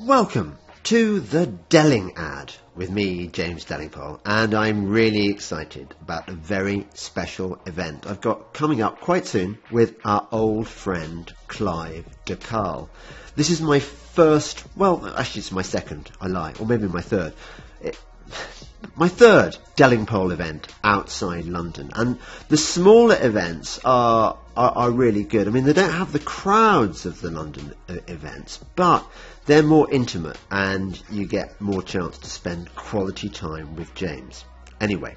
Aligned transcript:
Welcome 0.00 0.58
to 0.82 1.20
the 1.20 1.46
Delingpod 1.46 2.56
with 2.74 2.90
me, 2.90 3.28
James 3.28 3.64
Delingpole, 3.64 4.18
and 4.26 4.52
I'm 4.52 4.88
really 4.88 5.28
excited 5.28 5.94
about 6.00 6.28
a 6.28 6.32
very 6.32 6.88
special 6.94 7.60
event 7.64 8.04
I've 8.04 8.20
got 8.20 8.52
coming 8.52 8.82
up 8.82 9.00
quite 9.00 9.24
soon 9.24 9.56
with 9.70 9.94
our 10.04 10.26
old 10.32 10.66
friend 10.66 11.32
Clive 11.46 12.04
de 12.24 12.34
Carle. 12.34 12.90
This 13.36 13.50
is 13.50 13.62
my 13.62 13.78
first, 13.78 14.64
well, 14.76 15.06
actually 15.16 15.38
it's 15.40 15.52
my 15.52 15.62
second, 15.62 16.10
I 16.20 16.26
lie, 16.26 16.54
or 16.58 16.66
maybe 16.66 16.88
my 16.88 17.00
third. 17.00 17.32
It, 17.80 17.96
my 18.96 19.08
third 19.08 19.56
Delingpole 19.76 20.32
event 20.32 20.68
outside 20.82 21.46
London, 21.46 21.90
and 21.94 22.18
the 22.48 22.56
smaller 22.56 23.16
events 23.20 23.80
are, 23.84 24.38
are, 24.56 24.70
are 24.70 24.90
really 24.90 25.24
good. 25.24 25.48
I 25.48 25.50
mean, 25.50 25.64
they 25.64 25.72
don't 25.72 25.90
have 25.92 26.12
the 26.12 26.18
crowds 26.18 27.06
of 27.06 27.20
the 27.20 27.30
London 27.30 27.74
uh, 27.88 27.96
events, 28.06 28.60
but 28.76 29.06
they're 29.46 29.62
more 29.62 29.90
intimate, 29.90 30.38
and 30.50 31.00
you 31.10 31.26
get 31.26 31.60
more 31.60 31.82
chance 31.82 32.18
to 32.18 32.30
spend 32.30 32.74
quality 32.74 33.28
time 33.28 33.76
with 33.76 33.94
James. 33.94 34.44
Anyway, 34.80 35.16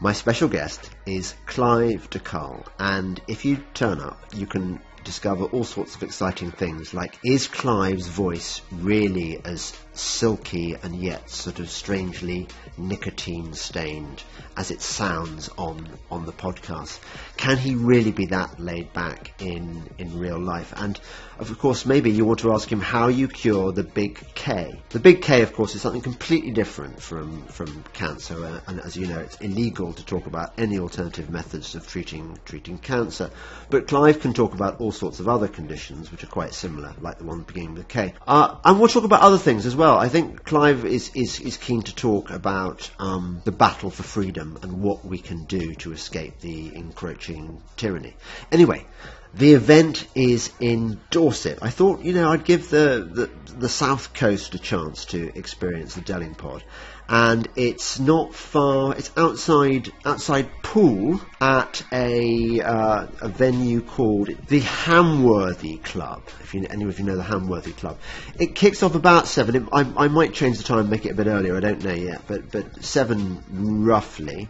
my 0.00 0.12
special 0.12 0.48
guest 0.48 0.90
is 1.06 1.34
Clive 1.46 2.10
de 2.10 2.18
Carle, 2.18 2.64
and 2.78 3.20
if 3.28 3.44
you 3.44 3.58
turn 3.74 4.00
up, 4.00 4.18
you 4.34 4.46
can 4.46 4.80
discover 5.04 5.44
all 5.44 5.64
sorts 5.64 5.94
of 5.94 6.02
exciting 6.02 6.50
things 6.50 6.92
like 6.92 7.16
is 7.24 7.46
Clive's 7.46 8.08
voice 8.08 8.60
really 8.72 9.40
as 9.44 9.72
silky 9.98 10.76
and 10.82 10.96
yet 10.96 11.30
sort 11.30 11.58
of 11.58 11.70
strangely 11.70 12.46
nicotine 12.76 13.52
stained 13.54 14.22
as 14.56 14.70
it 14.70 14.80
sounds 14.80 15.48
on 15.58 15.88
on 16.10 16.26
the 16.26 16.32
podcast. 16.32 16.98
Can 17.36 17.56
he 17.56 17.74
really 17.74 18.12
be 18.12 18.26
that 18.26 18.60
laid 18.60 18.92
back 18.92 19.32
in 19.40 19.88
in 19.98 20.18
real 20.18 20.38
life? 20.38 20.72
And 20.76 20.98
of 21.38 21.58
course 21.58 21.86
maybe 21.86 22.10
you 22.10 22.24
want 22.24 22.40
to 22.40 22.52
ask 22.52 22.70
him 22.70 22.80
how 22.80 23.08
you 23.08 23.28
cure 23.28 23.72
the 23.72 23.82
big 23.82 24.20
K. 24.34 24.80
The 24.90 25.00
big 25.00 25.22
K 25.22 25.42
of 25.42 25.52
course 25.52 25.74
is 25.74 25.82
something 25.82 26.02
completely 26.02 26.50
different 26.50 27.00
from 27.00 27.42
from 27.46 27.84
cancer. 27.92 28.44
Uh, 28.44 28.60
and 28.66 28.80
as 28.80 28.96
you 28.96 29.06
know 29.06 29.20
it's 29.20 29.36
illegal 29.36 29.92
to 29.92 30.04
talk 30.04 30.26
about 30.26 30.54
any 30.58 30.78
alternative 30.78 31.30
methods 31.30 31.74
of 31.74 31.86
treating 31.86 32.38
treating 32.44 32.78
cancer. 32.78 33.30
But 33.70 33.88
Clive 33.88 34.20
can 34.20 34.34
talk 34.34 34.54
about 34.54 34.80
all 34.80 34.92
sorts 34.92 35.20
of 35.20 35.28
other 35.28 35.48
conditions 35.48 36.10
which 36.10 36.22
are 36.24 36.28
quite 36.28 36.54
similar 36.54 36.94
like 37.00 37.18
the 37.18 37.24
one 37.24 37.42
beginning 37.42 37.74
with 37.74 37.88
K. 37.88 38.14
Uh, 38.26 38.56
and 38.64 38.78
we'll 38.78 38.88
talk 38.88 39.04
about 39.04 39.20
other 39.20 39.38
things 39.38 39.66
as 39.66 39.74
well 39.74 39.85
well. 39.86 39.98
I 39.98 40.08
think 40.08 40.44
Clive 40.44 40.84
is, 40.84 41.12
is, 41.14 41.38
is 41.38 41.56
keen 41.56 41.82
to 41.82 41.94
talk 41.94 42.30
about 42.30 42.90
um, 42.98 43.40
the 43.44 43.52
battle 43.52 43.90
for 43.90 44.02
freedom 44.02 44.58
and 44.62 44.82
what 44.82 45.04
we 45.04 45.18
can 45.18 45.44
do 45.44 45.74
to 45.76 45.92
escape 45.92 46.40
the 46.40 46.74
encroaching 46.74 47.62
tyranny. 47.76 48.16
Anyway, 48.50 48.84
the 49.32 49.52
event 49.52 50.04
is 50.16 50.50
in 50.58 50.98
Dorset. 51.10 51.60
I 51.62 51.70
thought, 51.70 52.00
you 52.00 52.14
know, 52.14 52.32
I'd 52.32 52.44
give 52.44 52.68
the, 52.68 53.08
the, 53.12 53.52
the 53.52 53.68
South 53.68 54.12
Coast 54.12 54.56
a 54.56 54.58
chance 54.58 55.04
to 55.06 55.30
experience 55.38 55.94
the 55.94 56.00
Delingpod 56.00 56.62
and 57.08 57.48
it's 57.56 57.98
not 57.98 58.34
far. 58.34 58.94
It's 58.96 59.10
outside 59.16 59.92
outside 60.04 60.50
Poole 60.62 61.20
at 61.40 61.82
a 61.92 62.60
uh, 62.60 63.06
a 63.20 63.28
venue 63.28 63.80
called 63.80 64.28
the 64.48 64.60
Hamworthy 64.60 65.82
Club. 65.82 66.22
If 66.42 66.54
you 66.54 66.66
any 66.68 66.84
of 66.84 66.98
you 66.98 67.04
know 67.04 67.16
the 67.16 67.22
Hamworthy 67.22 67.76
Club, 67.76 67.98
it 68.38 68.54
kicks 68.54 68.82
off 68.82 68.94
about 68.94 69.26
seven. 69.26 69.56
It, 69.56 69.62
I, 69.72 70.04
I 70.04 70.08
might 70.08 70.34
change 70.34 70.58
the 70.58 70.64
time, 70.64 70.80
and 70.80 70.90
make 70.90 71.06
it 71.06 71.10
a 71.10 71.14
bit 71.14 71.26
earlier. 71.26 71.56
I 71.56 71.60
don't 71.60 71.84
know 71.84 71.94
yet, 71.94 72.22
but 72.26 72.50
but 72.50 72.84
seven 72.84 73.42
roughly 73.84 74.48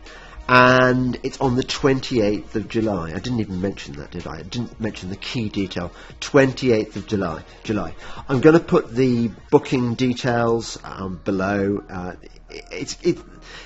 and 0.48 1.18
it's 1.22 1.40
on 1.40 1.56
the 1.56 1.62
28th 1.62 2.54
of 2.54 2.68
July. 2.68 3.10
I 3.10 3.18
didn't 3.18 3.40
even 3.40 3.60
mention 3.60 3.96
that, 3.96 4.12
did 4.12 4.26
I? 4.26 4.38
I 4.38 4.42
didn't 4.42 4.78
mention 4.80 5.10
the 5.10 5.16
key 5.16 5.48
detail. 5.48 5.90
28th 6.20 6.96
of 6.96 7.06
July. 7.06 7.42
July. 7.64 7.94
I'm 8.28 8.40
going 8.40 8.56
to 8.56 8.64
put 8.64 8.94
the 8.94 9.30
booking 9.50 9.94
details 9.94 10.78
um, 10.84 11.20
below. 11.24 11.82
Uh, 11.88 12.12
it's 12.48 12.96
it, 13.02 13.18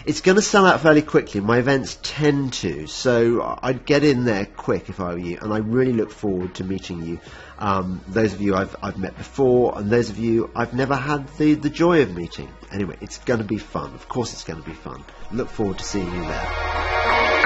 it's 0.06 0.20
going 0.20 0.36
to 0.36 0.42
sell 0.42 0.66
out 0.66 0.80
fairly 0.80 1.02
quickly. 1.02 1.40
My 1.40 1.58
events 1.58 1.98
tend 2.02 2.54
to, 2.54 2.86
so 2.86 3.58
I'd 3.62 3.84
get 3.84 4.04
in 4.04 4.24
there 4.24 4.46
quick 4.46 4.88
if 4.88 5.00
I 5.00 5.12
were 5.12 5.18
you. 5.18 5.38
And 5.41 5.52
I 5.52 5.58
really 5.58 5.92
look 5.92 6.10
forward 6.10 6.54
to 6.56 6.64
meeting 6.64 7.04
you. 7.04 7.20
Um, 7.58 8.00
those 8.08 8.32
of 8.32 8.40
you 8.40 8.54
I've, 8.54 8.74
I've 8.82 8.98
met 8.98 9.16
before, 9.16 9.78
and 9.78 9.90
those 9.90 10.10
of 10.10 10.19
you 10.19 10.50
I've 10.54 10.74
never 10.74 10.96
had 10.96 11.28
the, 11.36 11.54
the 11.54 11.70
joy 11.70 12.02
of 12.02 12.14
meeting. 12.14 12.48
Anyway, 12.72 12.96
it's 13.00 13.19
going 13.19 13.40
to 13.40 13.46
be 13.46 13.58
fun. 13.58 13.94
Of 13.94 14.08
course, 14.08 14.32
it's 14.32 14.44
going 14.44 14.62
to 14.62 14.69
be 14.69 14.74
fun. 14.74 15.04
Look 15.32 15.48
forward 15.48 15.78
to 15.78 15.84
seeing 15.84 16.06
you 16.06 16.22
there. 16.22 17.39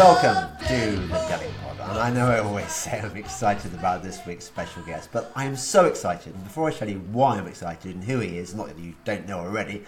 Welcome 0.00 0.56
to 0.66 0.96
the 0.96 1.14
Delingpod. 1.14 1.90
And 1.90 1.98
I 1.98 2.08
know 2.08 2.30
I 2.30 2.38
always 2.38 2.72
say 2.72 2.98
I'm 3.00 3.18
excited 3.18 3.74
about 3.74 4.02
this 4.02 4.18
week's 4.26 4.46
special 4.46 4.82
guest, 4.84 5.10
but 5.12 5.30
I 5.36 5.44
am 5.44 5.54
so 5.54 5.84
excited. 5.84 6.34
And 6.34 6.42
before 6.42 6.66
I 6.66 6.72
tell 6.72 6.88
you 6.88 7.00
why 7.12 7.36
I'm 7.36 7.46
excited 7.46 7.94
and 7.94 8.02
who 8.02 8.20
he 8.20 8.38
is, 8.38 8.54
not 8.54 8.68
that 8.68 8.78
you 8.78 8.94
don't 9.04 9.28
know 9.28 9.40
already, 9.40 9.84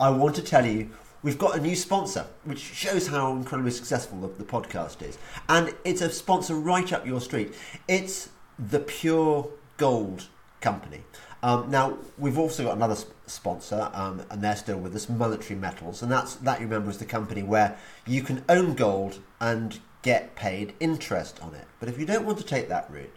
I 0.00 0.10
want 0.10 0.34
to 0.34 0.42
tell 0.42 0.66
you 0.66 0.90
we've 1.22 1.38
got 1.38 1.56
a 1.56 1.60
new 1.60 1.76
sponsor, 1.76 2.26
which 2.42 2.58
shows 2.58 3.06
how 3.06 3.36
incredibly 3.36 3.70
successful 3.70 4.18
the, 4.18 4.26
the 4.42 4.42
podcast 4.42 5.00
is. 5.00 5.16
And 5.48 5.72
it's 5.84 6.00
a 6.00 6.10
sponsor 6.10 6.56
right 6.56 6.92
up 6.92 7.06
your 7.06 7.20
street. 7.20 7.54
It's 7.86 8.30
the 8.58 8.80
Pure 8.80 9.48
Gold 9.76 10.26
Company. 10.60 11.04
Um, 11.44 11.70
now 11.70 11.98
we've 12.18 12.38
also 12.38 12.64
got 12.64 12.76
another 12.76 12.96
sponsor, 13.32 13.90
um, 13.94 14.22
and 14.30 14.42
they're 14.42 14.56
still 14.56 14.78
with 14.78 14.94
us, 14.94 15.08
Monetary 15.08 15.58
Metals, 15.58 16.02
and 16.02 16.12
that's 16.12 16.34
that 16.36 16.60
you 16.60 16.66
remember 16.66 16.90
is 16.90 16.98
the 16.98 17.04
company 17.04 17.42
where 17.42 17.76
you 18.06 18.22
can 18.22 18.44
own 18.48 18.74
gold 18.74 19.18
and 19.40 19.80
get 20.02 20.34
paid 20.34 20.74
interest 20.80 21.40
on 21.42 21.54
it. 21.54 21.66
But 21.80 21.88
if 21.88 21.98
you 21.98 22.06
don't 22.06 22.24
want 22.24 22.38
to 22.38 22.44
take 22.44 22.68
that 22.68 22.90
route, 22.90 23.14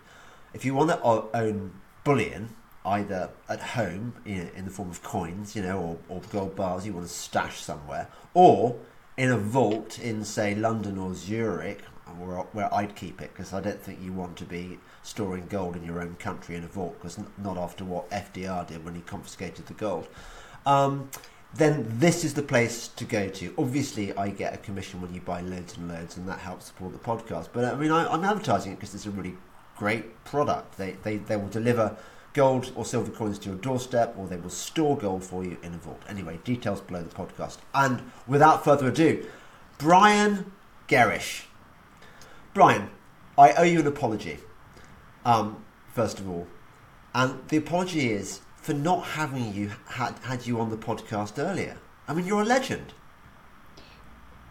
if 0.54 0.66
you 0.66 0.74
want 0.74 0.90
to 0.92 1.02
own 1.04 1.72
bullion, 2.04 2.56
either 2.86 3.32
at 3.50 3.60
home 3.60 4.14
in 4.26 4.66
the 4.66 4.72
form 4.72 4.90
of 4.90 5.02
coins, 5.02 5.56
you 5.56 5.64
know, 5.64 5.80
or, 6.10 6.18
or 6.18 6.22
gold 6.32 6.56
bars 6.56 6.86
you 6.86 6.94
want 6.94 7.08
to 7.08 7.14
stash 7.14 7.60
somewhere, 7.60 8.08
or 8.34 8.78
in 9.18 9.32
a 9.32 9.38
vault 9.38 9.98
in, 10.00 10.24
say, 10.24 10.54
London 10.54 10.98
or 10.98 11.14
Zurich, 11.14 11.82
where, 12.20 12.38
where 12.54 12.74
I'd 12.74 12.96
keep 12.96 13.22
it, 13.22 13.32
because 13.34 13.54
I 13.54 13.62
don't 13.62 13.82
think 13.82 14.00
you 14.02 14.14
want 14.14 14.38
to 14.38 14.46
be 14.46 14.80
storing 15.06 15.46
gold 15.46 15.76
in 15.76 15.84
your 15.84 16.02
own 16.02 16.16
country 16.16 16.56
in 16.56 16.64
a 16.64 16.68
vault, 16.68 16.96
because 17.00 17.20
not 17.38 17.58
after 17.58 17.86
what 17.86 18.10
FDR 18.10 18.68
did 18.68 18.84
when 18.84 18.96
he 18.96 19.02
confiscated 19.02 19.68
the 19.68 19.74
gold. 19.74 20.08
Um, 20.66 21.10
then 21.54 21.86
this 21.88 22.26
is 22.26 22.34
the 22.34 22.42
place 22.42 22.88
to 22.90 23.06
go 23.06 23.30
to. 23.30 23.54
Obviously, 23.58 24.18
I 24.18 24.30
get 24.30 24.56
a 24.56 24.58
commission 24.58 25.02
when 25.02 25.14
you 25.14 25.22
buy 25.22 25.42
loads 25.42 25.78
and 25.78 25.88
loads, 25.88 26.18
and 26.18 26.28
that 26.28 26.40
helps 26.40 26.66
support 26.66 26.92
the 26.92 27.00
podcast. 27.00 27.50
But 27.54 27.66
I 27.66 27.76
mean, 27.76 27.92
I, 27.92 28.12
am 28.14 28.24
advertising 28.24 28.74
it 28.74 28.76
because 28.76 28.96
it's 28.96 29.06
a 29.06 29.12
really 29.12 29.36
great 29.78 30.24
product. 30.26 30.78
They, 30.78 30.96
they, 31.04 31.18
they 31.18 31.38
will 31.38 31.50
deliver 31.50 31.96
gold 32.34 32.72
or 32.76 32.84
silver 32.84 33.12
coins 33.12 33.38
to 33.40 33.50
your 33.50 33.60
doorstep, 33.60 34.16
or 34.18 34.28
they 34.28 34.38
will 34.38 34.50
store 34.50 34.98
gold 34.98 35.24
for 35.24 35.44
you 35.44 35.58
in 35.62 35.76
a 35.76 35.78
vault. 35.78 36.02
Anyway, 36.10 36.40
details 36.44 36.82
below 36.82 37.04
the 37.04 37.16
podcast. 37.16 37.60
And 37.76 38.02
without 38.26 38.64
further 38.64 38.88
ado, 38.88 39.26
Brian 39.78 40.52
Gerrish. 40.90 41.44
Brian, 42.56 42.90
I 43.38 43.52
owe 43.54 43.64
you 43.64 43.82
an 43.82 43.88
apology 43.88 44.40
um, 45.26 45.64
first 45.94 46.20
of 46.20 46.30
all. 46.30 46.48
And 47.14 47.40
the 47.50 47.58
apology 47.58 48.12
is 48.12 48.42
for 48.56 48.74
not 48.74 49.04
having 49.04 49.54
you 49.54 49.72
had, 49.88 50.18
had 50.20 50.46
you 50.46 50.60
on 50.60 50.70
the 50.70 50.78
podcast 50.78 51.38
earlier. 51.38 51.78
I 52.08 52.14
mean, 52.14 52.26
you're 52.26 52.42
a 52.42 52.46
legend. 52.46 52.94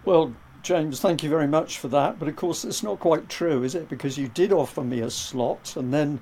Well, 0.05 0.35
James, 0.63 1.01
thank 1.01 1.23
you 1.23 1.31
very 1.31 1.47
much 1.47 1.79
for 1.79 1.89
that. 1.89 2.19
But 2.19 2.29
of 2.29 2.37
course, 2.37 2.65
it's 2.65 2.83
not 2.83 3.01
quite 3.01 3.29
true, 3.29 3.63
is 3.63 3.75
it? 3.75 3.89
Because 3.89 4.17
you 4.19 4.29
did 4.29 4.53
offer 4.53 4.83
me 4.83 5.01
a 5.01 5.11
slot, 5.11 5.77
and 5.77 5.93
then 5.93 6.21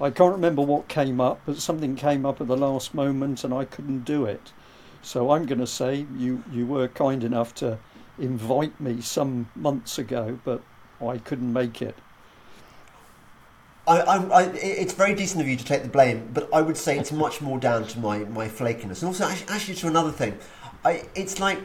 I 0.00 0.10
can't 0.10 0.34
remember 0.34 0.62
what 0.62 0.88
came 0.88 1.20
up, 1.20 1.40
but 1.46 1.58
something 1.58 1.94
came 1.94 2.26
up 2.26 2.40
at 2.40 2.48
the 2.48 2.56
last 2.56 2.94
moment, 2.94 3.44
and 3.44 3.54
I 3.54 3.64
couldn't 3.64 4.04
do 4.04 4.24
it. 4.24 4.52
So 5.02 5.30
I'm 5.30 5.46
going 5.46 5.60
to 5.60 5.66
say 5.66 6.06
you 6.16 6.42
you 6.50 6.66
were 6.66 6.88
kind 6.88 7.22
enough 7.22 7.54
to 7.56 7.78
invite 8.18 8.80
me 8.80 9.00
some 9.00 9.48
months 9.54 9.98
ago, 9.98 10.38
but 10.44 10.62
I 11.00 11.18
couldn't 11.18 11.52
make 11.52 11.82
it. 11.82 11.96
I, 13.86 14.00
I, 14.00 14.16
I, 14.16 14.42
it's 14.54 14.94
very 14.94 15.14
decent 15.14 15.42
of 15.42 15.48
you 15.48 15.56
to 15.56 15.64
take 15.64 15.82
the 15.82 15.88
blame, 15.88 16.30
but 16.32 16.48
I 16.54 16.62
would 16.62 16.76
say 16.76 16.98
it's 16.98 17.12
much 17.12 17.40
more 17.42 17.58
down 17.58 17.86
to 17.88 17.98
my, 17.98 18.20
my 18.20 18.48
flakiness, 18.48 19.02
and 19.02 19.04
also 19.04 19.24
actually 19.24 19.74
to 19.74 19.88
another 19.88 20.10
thing. 20.10 20.38
I, 20.84 21.04
it's 21.14 21.38
like 21.38 21.58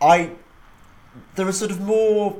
I 0.00 0.32
there 1.34 1.46
are 1.46 1.52
sort 1.52 1.70
of 1.70 1.80
more 1.80 2.36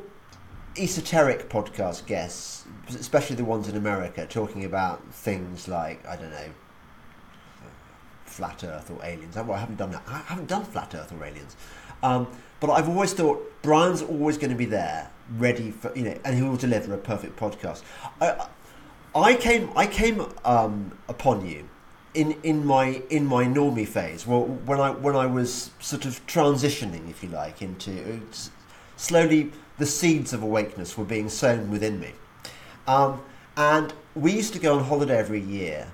esoteric 0.76 1.48
podcast 1.48 2.06
guests, 2.06 2.64
especially 2.88 3.36
the 3.36 3.44
ones 3.44 3.68
in 3.68 3.76
America, 3.76 4.26
talking 4.26 4.64
about 4.64 5.02
things 5.12 5.68
like 5.68 6.06
I 6.06 6.16
don't 6.16 6.30
know, 6.30 6.50
flat 8.24 8.64
Earth 8.64 8.90
or 8.90 9.04
aliens. 9.04 9.36
Well, 9.36 9.52
I 9.52 9.58
haven't 9.58 9.76
done 9.76 9.92
that. 9.92 10.02
I 10.06 10.18
haven't 10.18 10.48
done 10.48 10.64
flat 10.64 10.94
Earth 10.94 11.12
or 11.12 11.24
aliens. 11.24 11.56
Um, 12.02 12.28
but 12.60 12.70
I've 12.70 12.88
always 12.88 13.12
thought 13.12 13.52
Brian's 13.62 14.02
always 14.02 14.36
going 14.36 14.50
to 14.50 14.56
be 14.56 14.66
there, 14.66 15.10
ready 15.38 15.70
for 15.70 15.92
you 15.96 16.04
know, 16.04 16.18
and 16.24 16.36
he 16.36 16.42
will 16.42 16.56
deliver 16.56 16.94
a 16.94 16.98
perfect 16.98 17.38
podcast. 17.38 17.82
I, 18.20 18.46
I 19.14 19.34
came, 19.36 19.70
I 19.76 19.86
came 19.86 20.26
um, 20.44 20.98
upon 21.08 21.46
you 21.46 21.68
in 22.14 22.36
in 22.42 22.64
my 22.64 23.02
in 23.10 23.26
my 23.26 23.44
normie 23.44 23.86
phase. 23.86 24.26
Well, 24.26 24.42
when 24.42 24.80
I 24.80 24.90
when 24.90 25.16
I 25.16 25.26
was 25.26 25.70
sort 25.80 26.04
of 26.04 26.24
transitioning, 26.26 27.10
if 27.10 27.22
you 27.22 27.28
like, 27.28 27.60
into 27.60 28.20
slowly 28.96 29.52
the 29.78 29.86
seeds 29.86 30.32
of 30.32 30.42
awakeness 30.42 30.96
were 30.96 31.04
being 31.04 31.28
sown 31.28 31.70
within 31.70 31.98
me, 32.00 32.12
um, 32.86 33.22
and 33.56 33.92
we 34.14 34.32
used 34.32 34.52
to 34.54 34.58
go 34.58 34.78
on 34.78 34.84
holiday 34.84 35.18
every 35.18 35.40
year 35.40 35.92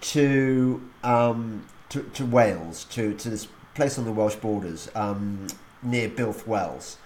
to 0.00 0.82
um, 1.02 1.66
to, 1.88 2.02
to 2.02 2.24
Wales 2.24 2.84
to 2.84 3.14
to 3.14 3.30
this 3.30 3.48
place 3.74 3.98
on 3.98 4.04
the 4.04 4.12
Welsh 4.12 4.36
borders 4.36 4.90
um, 4.94 5.46
near 5.82 6.08
Builth 6.08 6.46
Wells, 6.46 6.98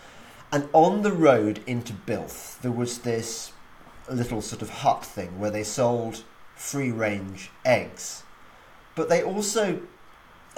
and 0.52 0.68
on 0.72 1.02
the 1.02 1.12
road 1.12 1.60
into 1.66 1.92
Builth 1.92 2.60
there 2.62 2.72
was 2.72 2.98
this 2.98 3.52
little 4.10 4.40
sort 4.40 4.62
of 4.62 4.70
hut 4.70 5.04
thing 5.04 5.38
where 5.38 5.50
they 5.50 5.64
sold 5.64 6.22
free 6.54 6.90
range 6.90 7.50
eggs 7.64 8.22
but 8.96 9.10
they 9.10 9.22
also, 9.22 9.78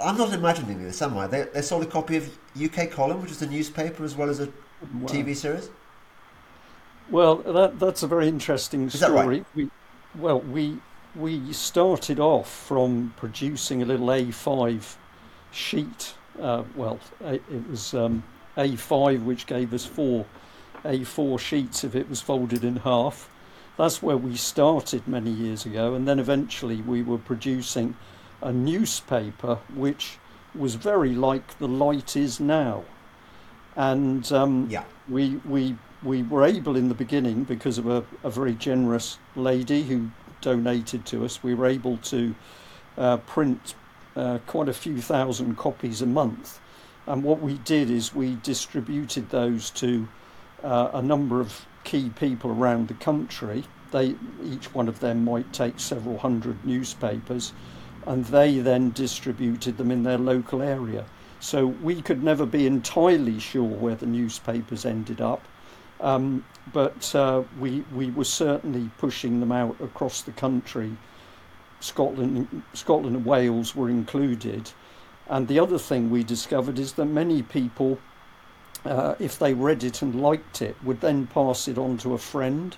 I'm 0.03 0.17
not 0.17 0.33
imagining 0.33 0.81
this, 0.81 1.01
am 1.03 1.15
I? 1.17 1.27
They, 1.27 1.43
they 1.43 1.61
sold 1.61 1.83
a 1.83 1.85
copy 1.85 2.15
of 2.15 2.35
UK 2.59 2.89
Column, 2.89 3.21
which 3.21 3.31
is 3.31 3.41
a 3.43 3.47
newspaper 3.47 4.03
as 4.03 4.15
well 4.15 4.29
as 4.29 4.39
a 4.39 4.45
wow. 4.45 5.07
TV 5.07 5.35
series. 5.35 5.69
Well, 7.11 7.35
that 7.37 7.79
that's 7.79 8.01
a 8.01 8.07
very 8.07 8.27
interesting 8.27 8.85
is 8.85 8.93
story. 8.93 9.39
Right? 9.39 9.45
We, 9.55 9.69
well, 10.15 10.39
we 10.39 10.77
we 11.15 11.51
started 11.51 12.19
off 12.19 12.49
from 12.49 13.13
producing 13.17 13.81
a 13.81 13.85
little 13.85 14.07
A5 14.07 14.95
sheet. 15.51 16.13
Uh, 16.39 16.63
well, 16.75 16.99
it 17.19 17.69
was 17.69 17.93
um, 17.93 18.23
A5, 18.59 19.23
which 19.23 19.45
gave 19.45 19.73
us 19.73 19.85
four 19.85 20.25
A4 20.83 21.39
sheets 21.39 21.83
if 21.83 21.95
it 21.95 22.09
was 22.09 22.21
folded 22.21 22.63
in 22.63 22.77
half. 22.77 23.29
That's 23.77 24.03
where 24.03 24.17
we 24.17 24.35
started 24.35 25.07
many 25.07 25.31
years 25.31 25.65
ago, 25.65 25.95
and 25.95 26.07
then 26.07 26.19
eventually 26.19 26.81
we 26.81 27.01
were 27.01 27.17
producing 27.17 27.95
a 28.41 28.51
newspaper 28.51 29.59
which 29.73 30.17
was 30.53 30.75
very 30.75 31.13
like 31.13 31.57
the 31.59 31.67
light 31.67 32.17
is 32.17 32.39
now. 32.39 32.83
And 33.75 34.29
um, 34.33 34.67
yeah. 34.69 34.83
we, 35.07 35.37
we, 35.45 35.77
we 36.03 36.23
were 36.23 36.43
able 36.43 36.75
in 36.75 36.89
the 36.89 36.95
beginning, 36.95 37.45
because 37.45 37.77
of 37.77 37.87
a, 37.87 38.03
a 38.23 38.29
very 38.29 38.53
generous 38.53 39.17
lady 39.35 39.83
who 39.83 40.11
donated 40.41 41.05
to 41.05 41.23
us, 41.23 41.41
we 41.41 41.53
were 41.53 41.67
able 41.67 41.97
to 41.97 42.35
uh, 42.97 43.17
print 43.17 43.75
uh, 44.15 44.39
quite 44.47 44.67
a 44.67 44.73
few 44.73 45.01
thousand 45.01 45.57
copies 45.57 46.01
a 46.01 46.05
month. 46.05 46.59
And 47.09 47.23
what 47.23 47.41
we 47.41 47.55
did 47.57 47.89
is 47.89 48.13
we 48.13 48.37
distributed 48.43 49.31
those 49.31 49.71
to 49.71 50.07
uh, 50.63 50.91
a 50.93 51.01
number 51.01 51.41
of 51.41 51.65
key 51.83 52.11
people 52.11 52.51
around 52.51 52.87
the 52.87 52.93
country. 52.93 53.63
They 53.91 54.15
each 54.43 54.75
one 54.75 54.87
of 54.87 54.99
them 54.99 55.25
might 55.25 55.51
take 55.51 55.79
several 55.79 56.19
hundred 56.19 56.63
newspapers, 56.63 57.51
and 58.05 58.25
they 58.25 58.59
then 58.59 58.91
distributed 58.91 59.77
them 59.77 59.89
in 59.89 60.03
their 60.03 60.19
local 60.19 60.61
area. 60.61 61.05
So 61.39 61.65
we 61.65 61.99
could 62.03 62.21
never 62.21 62.45
be 62.45 62.67
entirely 62.67 63.39
sure 63.39 63.63
where 63.63 63.95
the 63.95 64.05
newspapers 64.05 64.85
ended 64.85 65.19
up, 65.19 65.41
um, 65.99 66.45
but 66.71 67.15
uh, 67.15 67.41
we 67.59 67.83
we 67.91 68.11
were 68.11 68.23
certainly 68.23 68.91
pushing 68.99 69.39
them 69.39 69.51
out 69.51 69.81
across 69.81 70.21
the 70.21 70.31
country. 70.31 70.95
Scotland, 71.79 72.61
Scotland 72.73 73.15
and 73.15 73.25
Wales 73.25 73.75
were 73.75 73.89
included, 73.89 74.71
and 75.29 75.47
the 75.47 75.59
other 75.59 75.77
thing 75.77 76.09
we 76.09 76.23
discovered 76.23 76.79
is 76.79 76.93
that 76.93 77.05
many 77.05 77.41
people, 77.41 77.99
uh, 78.85 79.15
if 79.19 79.37
they 79.37 79.53
read 79.53 79.83
it 79.83 80.01
and 80.01 80.21
liked 80.21 80.61
it, 80.61 80.75
would 80.83 81.01
then 81.01 81.27
pass 81.27 81.67
it 81.67 81.77
on 81.77 81.97
to 81.99 82.13
a 82.13 82.17
friend, 82.17 82.75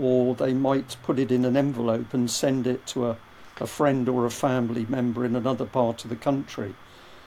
or 0.00 0.34
they 0.34 0.54
might 0.54 0.96
put 1.02 1.18
it 1.18 1.30
in 1.30 1.44
an 1.44 1.56
envelope 1.56 2.14
and 2.14 2.30
send 2.30 2.66
it 2.66 2.86
to 2.86 3.06
a 3.06 3.16
a 3.62 3.66
friend 3.66 4.08
or 4.08 4.26
a 4.26 4.30
family 4.30 4.86
member 4.88 5.24
in 5.24 5.36
another 5.36 5.66
part 5.66 6.04
of 6.04 6.10
the 6.10 6.16
country. 6.16 6.74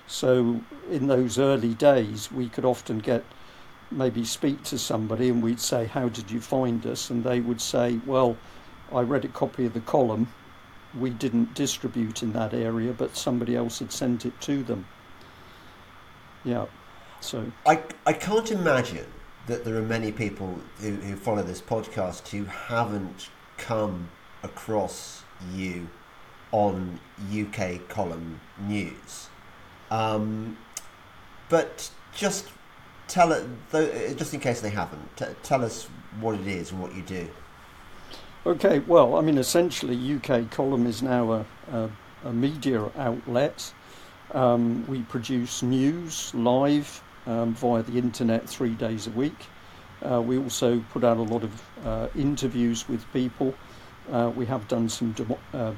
So 0.07 0.61
in 0.89 1.07
those 1.07 1.39
early 1.39 1.73
days, 1.73 2.31
we 2.31 2.49
could 2.49 2.65
often 2.65 2.99
get 2.99 3.23
maybe 3.91 4.25
speak 4.25 4.63
to 4.63 4.77
somebody 4.77 5.29
and 5.29 5.41
we'd 5.41 5.59
say, 5.59 5.85
How 5.85 6.09
did 6.09 6.29
you 6.29 6.41
find 6.41 6.85
us? 6.85 7.09
And 7.09 7.23
they 7.23 7.39
would 7.39 7.61
say, 7.61 7.99
Well, 8.05 8.37
I 8.93 9.01
read 9.01 9.25
a 9.25 9.29
copy 9.29 9.65
of 9.65 9.73
the 9.73 9.79
column. 9.79 10.27
We 10.99 11.09
didn't 11.09 11.53
distribute 11.53 12.23
in 12.23 12.33
that 12.33 12.53
area, 12.53 12.93
but 12.93 13.15
somebody 13.17 13.55
else 13.55 13.79
had 13.79 13.91
sent 13.91 14.25
it 14.25 14.39
to 14.41 14.63
them. 14.63 14.87
Yeah. 16.43 16.65
So 17.19 17.51
I, 17.65 17.81
I 18.05 18.13
can't 18.13 18.51
imagine 18.51 19.07
that 19.47 19.65
there 19.65 19.75
are 19.75 19.81
many 19.81 20.11
people 20.11 20.59
who, 20.79 20.91
who 20.95 21.15
follow 21.15 21.43
this 21.43 21.61
podcast 21.61 22.27
who 22.29 22.45
haven't 22.45 23.29
come 23.57 24.09
across 24.43 25.23
you 25.53 25.87
on 26.51 26.99
UK 27.35 27.87
column 27.89 28.39
news. 28.59 29.29
Um, 29.91 30.57
but 31.49 31.89
just 32.15 32.47
tell 33.07 33.31
it, 33.31 33.45
just 34.17 34.33
in 34.33 34.39
case 34.39 34.61
they 34.61 34.69
haven't, 34.69 35.17
t- 35.17 35.25
tell 35.43 35.63
us 35.63 35.87
what 36.19 36.35
it 36.35 36.47
is 36.47 36.71
and 36.71 36.81
what 36.81 36.95
you 36.95 37.01
do. 37.01 37.27
Okay, 38.47 38.77
well, 38.77 39.15
I 39.15 39.21
mean, 39.21 39.39
essentially, 39.39 39.97
UK 40.17 40.51
column 40.51 40.85
is 40.85 41.01
now 41.01 41.31
a, 41.31 41.45
a, 41.71 41.89
a 42.25 42.31
media 42.31 42.91
outlet. 42.95 43.73
Um, 44.35 44.85
we 44.85 45.01
produce 45.01 45.63
news 45.63 46.31
live 46.35 47.01
um, 47.25 47.55
via 47.55 47.81
the 47.81 47.97
internet 47.97 48.47
three 48.47 48.75
days 48.75 49.07
a 49.07 49.09
week. 49.09 49.47
Uh, 50.03 50.21
we 50.21 50.37
also 50.37 50.79
put 50.91 51.03
out 51.03 51.17
a 51.17 51.23
lot 51.23 51.43
of 51.43 51.63
uh, 51.83 52.07
interviews 52.15 52.87
with 52.87 53.11
people. 53.13 53.55
Uh, 54.11 54.31
we 54.35 54.45
have 54.45 54.67
done 54.67 54.89
some 54.89 55.15
uh, 55.51 55.71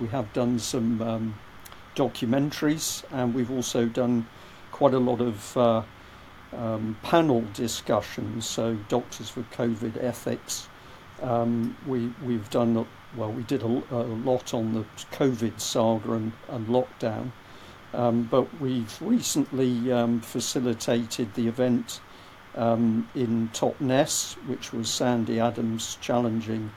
we 0.00 0.08
have 0.08 0.32
done 0.32 0.58
some 0.58 1.02
um, 1.02 1.34
documentaries 1.96 3.04
and 3.12 3.34
we've 3.34 3.50
also 3.50 3.84
done 3.84 4.26
quite 4.72 4.94
a 4.94 4.98
lot 4.98 5.20
of 5.20 5.56
uh, 5.58 5.82
um, 6.56 6.96
panel 7.02 7.44
discussions. 7.52 8.46
So, 8.46 8.78
Doctors 8.88 9.28
for 9.28 9.42
COVID 9.42 10.02
Ethics. 10.02 10.68
Um, 11.22 11.76
we, 11.86 12.12
we've 12.24 12.48
done, 12.50 12.86
well, 13.16 13.32
we 13.32 13.42
did 13.44 13.62
a, 13.62 13.82
a, 13.90 14.02
lot 14.02 14.52
on 14.52 14.74
the 14.74 14.84
COVID 15.16 15.60
saga 15.60 16.12
and, 16.12 16.32
and 16.48 16.66
lockdown. 16.68 17.32
Um, 17.94 18.24
but 18.24 18.60
we've 18.60 19.00
recently 19.00 19.90
um, 19.92 20.20
facilitated 20.20 21.32
the 21.34 21.48
event 21.48 22.00
um, 22.54 23.08
in 23.14 23.48
Totnes, 23.52 24.34
which 24.46 24.72
was 24.72 24.90
Sandy 24.90 25.40
Adams 25.40 25.96
challenging 26.00 26.70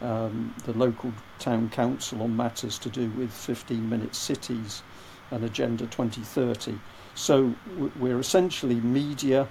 um, 0.00 0.54
the 0.64 0.72
local 0.72 1.12
town 1.38 1.70
council 1.70 2.22
on 2.22 2.36
matters 2.36 2.78
to 2.78 2.88
do 2.88 3.10
with 3.10 3.32
15 3.32 3.88
minute 3.88 4.14
cities 4.14 4.82
and 5.30 5.44
Agenda 5.44 5.86
2030. 5.86 6.78
So 7.14 7.54
we're 7.98 8.18
essentially 8.20 8.76
media. 8.76 9.48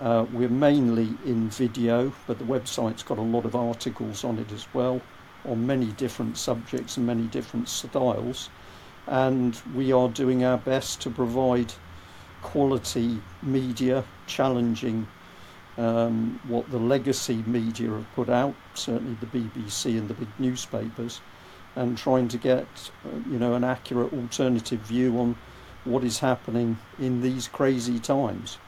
Uh, 0.00 0.26
we're 0.32 0.48
mainly 0.48 1.14
in 1.24 1.48
video, 1.48 2.12
but 2.26 2.38
the 2.38 2.44
website's 2.44 3.02
got 3.02 3.16
a 3.16 3.22
lot 3.22 3.46
of 3.46 3.56
articles 3.56 4.24
on 4.24 4.38
it 4.38 4.52
as 4.52 4.66
well 4.74 5.00
on 5.46 5.66
many 5.66 5.86
different 5.92 6.36
subjects 6.36 6.96
and 6.96 7.06
many 7.06 7.22
different 7.28 7.68
styles. 7.68 8.50
And 9.06 9.58
we 9.74 9.92
are 9.92 10.08
doing 10.08 10.44
our 10.44 10.58
best 10.58 11.00
to 11.02 11.10
provide 11.10 11.72
quality 12.42 13.20
media, 13.42 14.04
challenging 14.26 15.06
um, 15.78 16.40
what 16.48 16.70
the 16.70 16.78
legacy 16.78 17.42
media 17.46 17.90
have 17.90 18.14
put 18.14 18.28
out, 18.28 18.54
certainly 18.74 19.16
the 19.20 19.26
BBC 19.26 19.98
and 19.98 20.08
the 20.08 20.14
big 20.14 20.28
newspapers, 20.38 21.20
and 21.74 21.96
trying 21.96 22.28
to 22.28 22.38
get 22.38 22.66
uh, 23.04 23.16
you 23.30 23.38
know 23.38 23.54
an 23.54 23.64
accurate 23.64 24.12
alternative 24.12 24.80
view 24.80 25.18
on 25.18 25.36
what 25.84 26.02
is 26.02 26.18
happening 26.18 26.78
in 26.98 27.20
these 27.20 27.48
crazy 27.48 27.98
times. 27.98 28.58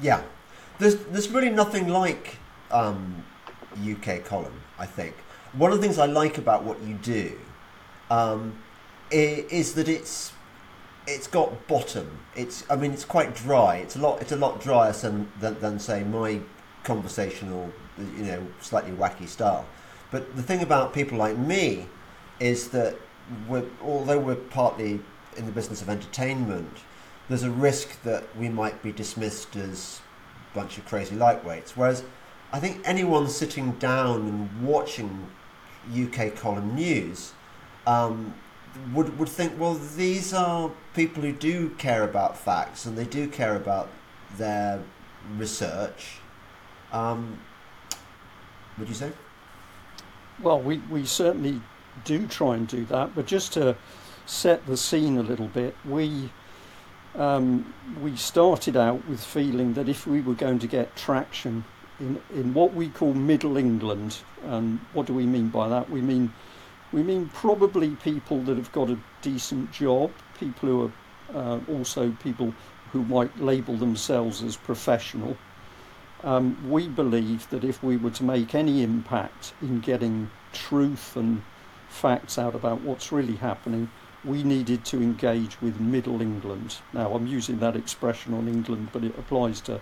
Yeah, 0.00 0.22
there's 0.78 0.96
there's 0.96 1.28
really 1.28 1.50
nothing 1.50 1.88
like 1.88 2.36
um, 2.70 3.24
UK 3.78 4.24
column. 4.24 4.60
I 4.78 4.86
think 4.86 5.14
one 5.52 5.72
of 5.72 5.78
the 5.78 5.82
things 5.82 5.98
I 5.98 6.06
like 6.06 6.38
about 6.38 6.64
what 6.64 6.80
you 6.82 6.94
do 6.94 7.38
um, 8.10 8.58
is, 9.10 9.74
that 9.74 9.88
it's 9.88 10.32
it's 11.06 11.26
got 11.26 11.66
bottom. 11.66 12.18
It's 12.36 12.64
I 12.70 12.76
mean 12.76 12.92
it's 12.92 13.04
quite 13.04 13.34
dry. 13.34 13.76
It's 13.76 13.96
a 13.96 13.98
lot 13.98 14.20
it's 14.20 14.32
a 14.32 14.36
lot 14.36 14.60
drier 14.60 14.92
than 14.92 15.30
than, 15.40 15.58
than 15.60 15.78
say 15.78 16.04
my 16.04 16.40
conversational 16.84 17.72
you 17.98 18.24
know 18.24 18.46
slightly 18.60 18.92
wacky 18.92 19.26
style. 19.26 19.66
But 20.10 20.36
the 20.36 20.42
thing 20.42 20.62
about 20.62 20.94
people 20.94 21.18
like 21.18 21.36
me 21.36 21.86
is 22.40 22.68
that 22.68 22.96
we're, 23.46 23.64
although 23.82 24.18
we're 24.18 24.36
partly 24.36 25.00
in 25.36 25.44
the 25.44 25.52
business 25.52 25.82
of 25.82 25.88
entertainment, 25.88 26.78
there's 27.28 27.42
a 27.42 27.50
risk 27.50 28.02
that 28.02 28.24
we 28.36 28.48
might 28.48 28.82
be 28.82 28.92
dismissed 28.92 29.56
as 29.56 30.00
a 30.52 30.54
bunch 30.54 30.78
of 30.78 30.86
crazy 30.86 31.14
lightweights. 31.14 31.70
Whereas 31.70 32.02
I 32.52 32.60
think 32.60 32.80
anyone 32.84 33.28
sitting 33.28 33.72
down 33.72 34.20
and 34.22 34.66
watching 34.66 35.28
UK 35.92 36.34
column 36.34 36.74
news 36.74 37.32
um, 37.86 38.34
would 38.94 39.18
would 39.18 39.28
think, 39.28 39.58
well, 39.58 39.74
these 39.74 40.32
are 40.32 40.70
people 40.94 41.22
who 41.22 41.32
do 41.32 41.70
care 41.70 42.04
about 42.04 42.36
facts 42.36 42.86
and 42.86 42.96
they 42.96 43.04
do 43.04 43.28
care 43.28 43.56
about 43.56 43.88
their 44.36 44.82
research. 45.36 46.18
Um, 46.92 47.38
would 48.78 48.88
you 48.88 48.94
say? 48.94 49.12
Well, 50.42 50.60
we, 50.60 50.78
we 50.90 51.04
certainly 51.04 51.60
do 52.04 52.26
try 52.26 52.54
and 52.54 52.68
do 52.68 52.84
that, 52.86 53.14
but 53.14 53.26
just 53.26 53.52
to 53.54 53.76
set 54.24 54.66
the 54.66 54.76
scene 54.76 55.18
a 55.18 55.22
little 55.22 55.48
bit, 55.48 55.74
we 55.84 56.30
um, 57.18 57.74
we 58.00 58.16
started 58.16 58.76
out 58.76 59.06
with 59.08 59.22
feeling 59.22 59.74
that 59.74 59.88
if 59.88 60.06
we 60.06 60.20
were 60.20 60.34
going 60.34 60.60
to 60.60 60.66
get 60.66 60.96
traction 60.96 61.64
in 62.00 62.20
in 62.32 62.54
what 62.54 62.74
we 62.74 62.88
call 62.88 63.12
Middle 63.12 63.56
England, 63.56 64.18
and 64.44 64.78
what 64.92 65.06
do 65.06 65.12
we 65.12 65.26
mean 65.26 65.48
by 65.48 65.68
that? 65.68 65.90
We 65.90 66.00
mean 66.00 66.32
we 66.92 67.02
mean 67.02 67.28
probably 67.34 67.90
people 67.96 68.40
that 68.42 68.56
have 68.56 68.72
got 68.72 68.88
a 68.88 68.98
decent 69.20 69.72
job, 69.72 70.12
people 70.38 70.68
who 70.68 70.84
are 70.84 70.92
uh, 71.34 71.60
also 71.68 72.12
people 72.22 72.54
who 72.92 73.02
might 73.02 73.38
label 73.40 73.76
themselves 73.76 74.42
as 74.42 74.56
professional. 74.56 75.36
Um, 76.24 76.70
we 76.70 76.88
believe 76.88 77.48
that 77.50 77.62
if 77.64 77.82
we 77.82 77.96
were 77.96 78.10
to 78.10 78.24
make 78.24 78.54
any 78.54 78.82
impact 78.82 79.52
in 79.60 79.80
getting 79.80 80.30
truth 80.52 81.16
and 81.16 81.42
facts 81.88 82.38
out 82.38 82.54
about 82.54 82.80
what's 82.80 83.12
really 83.12 83.36
happening, 83.36 83.90
we 84.28 84.42
needed 84.42 84.84
to 84.84 84.98
engage 84.98 85.60
with 85.62 85.80
Middle 85.80 86.20
England. 86.20 86.76
Now, 86.92 87.14
I'm 87.14 87.26
using 87.26 87.58
that 87.60 87.74
expression 87.74 88.34
on 88.34 88.46
England, 88.46 88.90
but 88.92 89.02
it 89.02 89.18
applies 89.18 89.60
to 89.62 89.80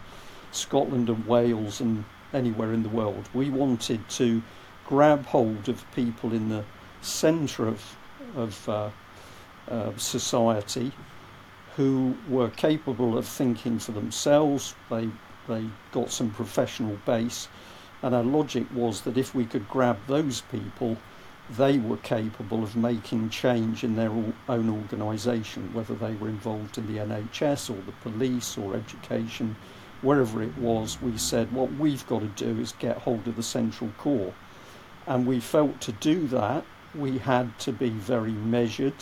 Scotland 0.52 1.08
and 1.08 1.26
Wales 1.26 1.80
and 1.80 2.04
anywhere 2.32 2.72
in 2.72 2.84
the 2.84 2.88
world. 2.88 3.28
We 3.34 3.50
wanted 3.50 4.08
to 4.10 4.42
grab 4.86 5.26
hold 5.26 5.68
of 5.68 5.84
people 5.94 6.32
in 6.32 6.48
the 6.48 6.64
centre 7.00 7.66
of, 7.66 7.96
of 8.36 8.68
uh, 8.68 8.90
uh, 9.68 9.96
society 9.96 10.92
who 11.74 12.16
were 12.28 12.48
capable 12.50 13.18
of 13.18 13.26
thinking 13.26 13.80
for 13.80 13.92
themselves. 13.92 14.76
They, 14.88 15.08
they 15.48 15.64
got 15.90 16.12
some 16.12 16.30
professional 16.30 16.96
base, 17.04 17.48
and 18.00 18.14
our 18.14 18.22
logic 18.22 18.66
was 18.72 19.00
that 19.02 19.18
if 19.18 19.34
we 19.34 19.44
could 19.44 19.68
grab 19.68 19.98
those 20.06 20.40
people, 20.40 20.96
they 21.50 21.78
were 21.78 21.96
capable 21.98 22.64
of 22.64 22.74
making 22.74 23.30
change 23.30 23.84
in 23.84 23.94
their 23.94 24.10
own 24.48 24.68
organisation, 24.68 25.72
whether 25.72 25.94
they 25.94 26.14
were 26.14 26.28
involved 26.28 26.76
in 26.76 26.86
the 26.86 26.98
NHS 26.98 27.70
or 27.70 27.80
the 27.82 27.92
police 28.02 28.58
or 28.58 28.74
education, 28.74 29.54
wherever 30.02 30.42
it 30.42 30.58
was. 30.58 31.00
We 31.00 31.16
said 31.16 31.52
what 31.52 31.72
we've 31.74 32.06
got 32.06 32.20
to 32.20 32.26
do 32.28 32.60
is 32.60 32.72
get 32.72 32.98
hold 32.98 33.28
of 33.28 33.36
the 33.36 33.44
central 33.44 33.90
core. 33.96 34.34
And 35.06 35.24
we 35.24 35.38
felt 35.38 35.80
to 35.82 35.92
do 35.92 36.26
that, 36.28 36.64
we 36.94 37.18
had 37.18 37.56
to 37.60 37.72
be 37.72 37.90
very 37.90 38.32
measured. 38.32 38.94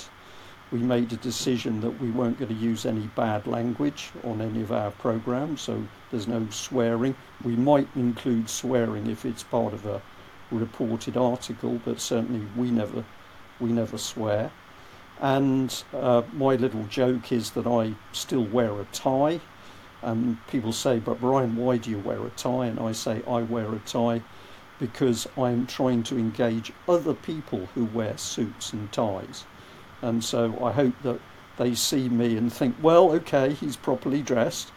We 0.70 0.80
made 0.80 1.12
a 1.12 1.16
decision 1.16 1.80
that 1.80 1.98
we 2.00 2.10
weren't 2.10 2.38
going 2.38 2.54
to 2.54 2.60
use 2.60 2.84
any 2.84 3.06
bad 3.14 3.46
language 3.46 4.10
on 4.22 4.42
any 4.42 4.60
of 4.60 4.72
our 4.72 4.90
programs, 4.90 5.62
so 5.62 5.86
there's 6.10 6.26
no 6.26 6.46
swearing. 6.50 7.14
We 7.42 7.56
might 7.56 7.88
include 7.94 8.50
swearing 8.50 9.06
if 9.06 9.24
it's 9.24 9.44
part 9.44 9.72
of 9.72 9.86
a 9.86 10.02
reported 10.54 11.16
article, 11.16 11.80
but 11.84 12.00
certainly 12.00 12.46
we 12.56 12.70
never 12.70 13.04
we 13.60 13.70
never 13.70 13.98
swear. 13.98 14.50
And 15.20 15.84
uh, 15.92 16.22
my 16.32 16.56
little 16.56 16.84
joke 16.84 17.30
is 17.32 17.52
that 17.52 17.66
I 17.66 17.94
still 18.12 18.44
wear 18.44 18.80
a 18.80 18.84
tie. 18.86 19.40
And 20.02 20.44
people 20.48 20.72
say, 20.72 20.98
"But 20.98 21.20
Brian, 21.20 21.56
why 21.56 21.78
do 21.78 21.90
you 21.90 21.98
wear 21.98 22.24
a 22.24 22.30
tie?" 22.30 22.66
And 22.66 22.80
I 22.80 22.92
say, 22.92 23.22
"I 23.26 23.42
wear 23.42 23.72
a 23.72 23.78
tie 23.80 24.22
because 24.78 25.28
I'm 25.36 25.66
trying 25.66 26.02
to 26.04 26.18
engage 26.18 26.72
other 26.88 27.14
people 27.14 27.66
who 27.74 27.84
wear 27.84 28.18
suits 28.18 28.72
and 28.72 28.90
ties. 28.92 29.44
And 30.02 30.22
so 30.24 30.62
I 30.64 30.72
hope 30.72 30.94
that 31.02 31.20
they 31.56 31.74
see 31.74 32.08
me 32.08 32.36
and 32.36 32.52
think, 32.52 32.76
well, 32.82 33.12
okay, 33.12 33.52
he's 33.52 33.76
properly 33.76 34.22
dressed. 34.22 34.72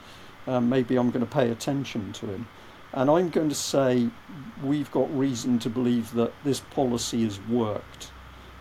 Um, 0.46 0.70
maybe 0.70 0.96
I'm 0.96 1.12
going 1.12 1.26
to 1.26 1.32
pay 1.32 1.50
attention 1.50 2.14
to 2.14 2.28
him. 2.28 2.48
And 2.94 3.10
I'm 3.10 3.30
going 3.30 3.50
to 3.50 3.56
say 3.56 4.10
we've 4.64 4.90
got 4.92 5.16
reason 5.18 5.60
to 5.60 5.70
believe 5.70 6.14
that 6.14 6.34
this 6.44 6.62
policy 6.62 7.24
has 7.24 7.40
worked 7.42 8.12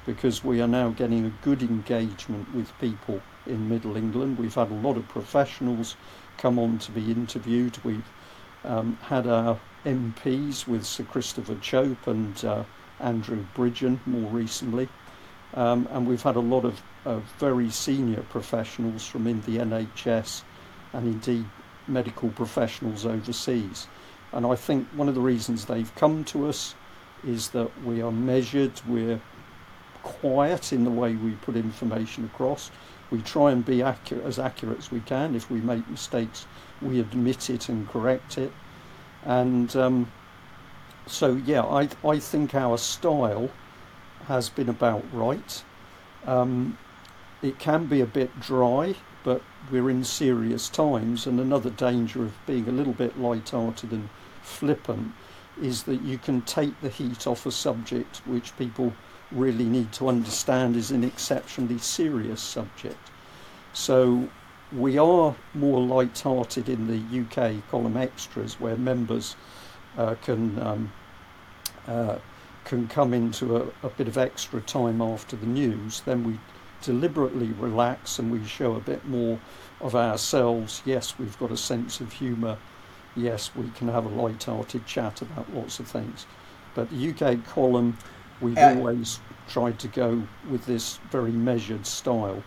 because 0.05 0.45
we 0.45 0.61
are 0.61 0.69
now 0.69 0.91
getting 0.91 1.25
a 1.25 1.33
good 1.43 1.63
engagement 1.63 2.55
with 2.55 2.77
people 2.79 3.21
in 3.47 3.69
Middle 3.69 3.97
England. 3.97 4.39
We've 4.39 4.55
had 4.55 4.71
a 4.71 4.75
lot 4.75 4.97
of 4.97 5.09
professionals 5.09 5.97
come 6.39 6.59
on 6.59 6.79
to 6.79 6.93
be 6.93 7.11
interviewed. 7.11 7.79
We've 7.85 8.09
um, 8.65 8.99
had 9.03 9.27
our 9.27 9.61
MPs 9.85 10.67
with 10.67 10.85
Sir 10.85 11.05
Christopher 11.05 11.57
Chope 11.57 12.07
and 12.07 12.45
uh, 12.45 12.65
Andrew 13.01 13.47
Bridgen 13.55 13.99
more 14.07 14.31
recently. 14.31 14.89
Um, 15.55 15.89
and 15.91 16.07
we've 16.07 16.23
had 16.23 16.37
a 16.37 16.41
lot 16.41 16.65
of 16.65 16.83
uh, 17.05 17.21
very 17.39 17.71
senior 17.71 18.23
professionals 18.23 19.07
from 19.07 19.27
in 19.27 19.41
the 19.43 19.59
NHS 19.59 20.43
and 20.93 21.07
indeed 21.07 21.47
medical 21.89 22.29
professionals 22.31 23.07
overseas. 23.07 23.87
And 24.33 24.45
I 24.47 24.55
think 24.55 24.89
one 24.89 25.09
of 25.09 25.15
the 25.15 25.21
reasons 25.21 25.65
they've 25.65 25.95
come 25.95 26.25
to 26.25 26.49
us 26.49 26.75
is 27.27 27.51
that 27.51 27.71
we 27.85 28.03
are 28.03 28.13
measured, 28.13 28.73
we're 28.87 29.21
quiet 30.03 30.73
in 30.73 30.85
the 30.85 30.91
way 30.91 31.15
we 31.15 31.33
put 31.33 31.57
information 31.57 32.25
across. 32.25 32.71
We 33.11 33.23
try 33.23 33.53
and 33.53 33.65
be 33.65 33.83
accurate, 33.83 34.25
as 34.25 34.39
accurate 34.39 34.79
as 34.79 34.91
we 34.91 35.01
can. 35.01 35.35
If 35.35 35.51
we 35.51 35.61
make 35.61 35.89
mistakes, 35.89 36.47
we 36.83 37.01
admit 37.01 37.51
it 37.51 37.69
and 37.69 37.89
correct 37.89 38.39
it. 38.39 38.53
And 39.25 39.75
um, 39.77 40.13
so, 41.07 41.35
yeah, 41.45 41.63
I, 41.63 41.89
I 42.05 42.19
think 42.19 42.55
our 42.55 42.79
style 42.79 43.51
has 44.27 44.49
been 44.49 44.69
about 44.69 45.05
right. 45.13 45.65
Um, 46.27 46.79
it 47.43 47.59
can 47.59 47.87
be 47.87 48.01
a 48.01 48.07
bit 48.07 48.41
dry, 48.41 48.97
but 49.27 49.43
we're 49.73 49.91
in 49.91 50.05
serious 50.05 50.69
times. 50.69 51.27
And 51.27 51.41
another 51.41 51.69
danger 51.69 52.23
of 52.23 52.47
being 52.47 52.69
a 52.69 52.73
little 52.73 52.93
bit 52.93 53.19
light-hearted 53.19 53.91
and 53.91 54.09
flippant 54.41 55.13
is 55.61 55.83
that 55.83 56.01
you 56.03 56.17
can 56.17 56.43
take 56.43 56.81
the 56.81 56.89
heat 56.89 57.27
off 57.27 57.45
a 57.45 57.51
subject 57.51 58.19
which 58.19 58.57
people 58.57 58.93
really 59.33 59.65
need 59.65 59.91
to 59.95 60.07
understand 60.07 60.77
is 60.77 60.93
an 60.93 61.03
exceptionally 61.03 61.79
serious 61.79 62.41
subject. 62.41 63.11
So 63.73 64.29
we 64.73 64.97
are 64.97 65.35
more 65.55 65.81
light-hearted 65.81 66.69
in 66.69 66.87
the 66.87 67.21
UK 67.21 67.69
column 67.69 67.97
extras, 67.97 68.61
where 68.61 68.77
members 68.77 69.35
uh, 69.99 70.15
can 70.23 70.57
um, 70.61 70.93
uh, 71.89 72.19
can 72.65 72.87
come 72.87 73.13
into 73.13 73.57
a, 73.57 73.87
a, 73.87 73.91
bit 73.91 74.09
of 74.09 74.19
extra 74.19 74.61
time 74.61 75.01
after 75.01 75.37
the 75.37 75.47
news. 75.47 76.03
Then 76.03 76.23
we 76.23 76.39
deliberately 76.87 77.49
relax 77.59 78.19
and 78.19 78.31
we 78.31 78.45
show 78.47 78.77
a 78.77 78.81
bit 78.81 79.05
more 79.07 79.39
of 79.81 79.95
ourselves. 79.95 80.83
Yes, 80.85 81.19
we've 81.19 81.39
got 81.39 81.51
a 81.51 81.57
sense 81.57 82.01
of 82.01 82.13
humour. 82.13 82.57
Yes, 83.17 83.51
we 83.55 83.69
can 83.71 83.89
have 83.89 84.07
a 84.07 84.09
light-hearted 84.09 84.87
chat 84.87 85.21
about 85.21 85.53
lots 85.53 85.81
of 85.81 85.89
things. 85.89 86.27
But 86.75 86.89
the 86.91 87.11
UK 87.11 87.45
column, 87.45 87.99
we've 88.41 88.57
uh, 88.57 88.75
always 88.77 89.19
tried 89.49 89.79
to 89.81 89.89
go 89.89 90.23
with 90.49 90.65
this 90.67 90.99
very 91.11 91.33
measured 91.33 91.87
style 91.87 92.43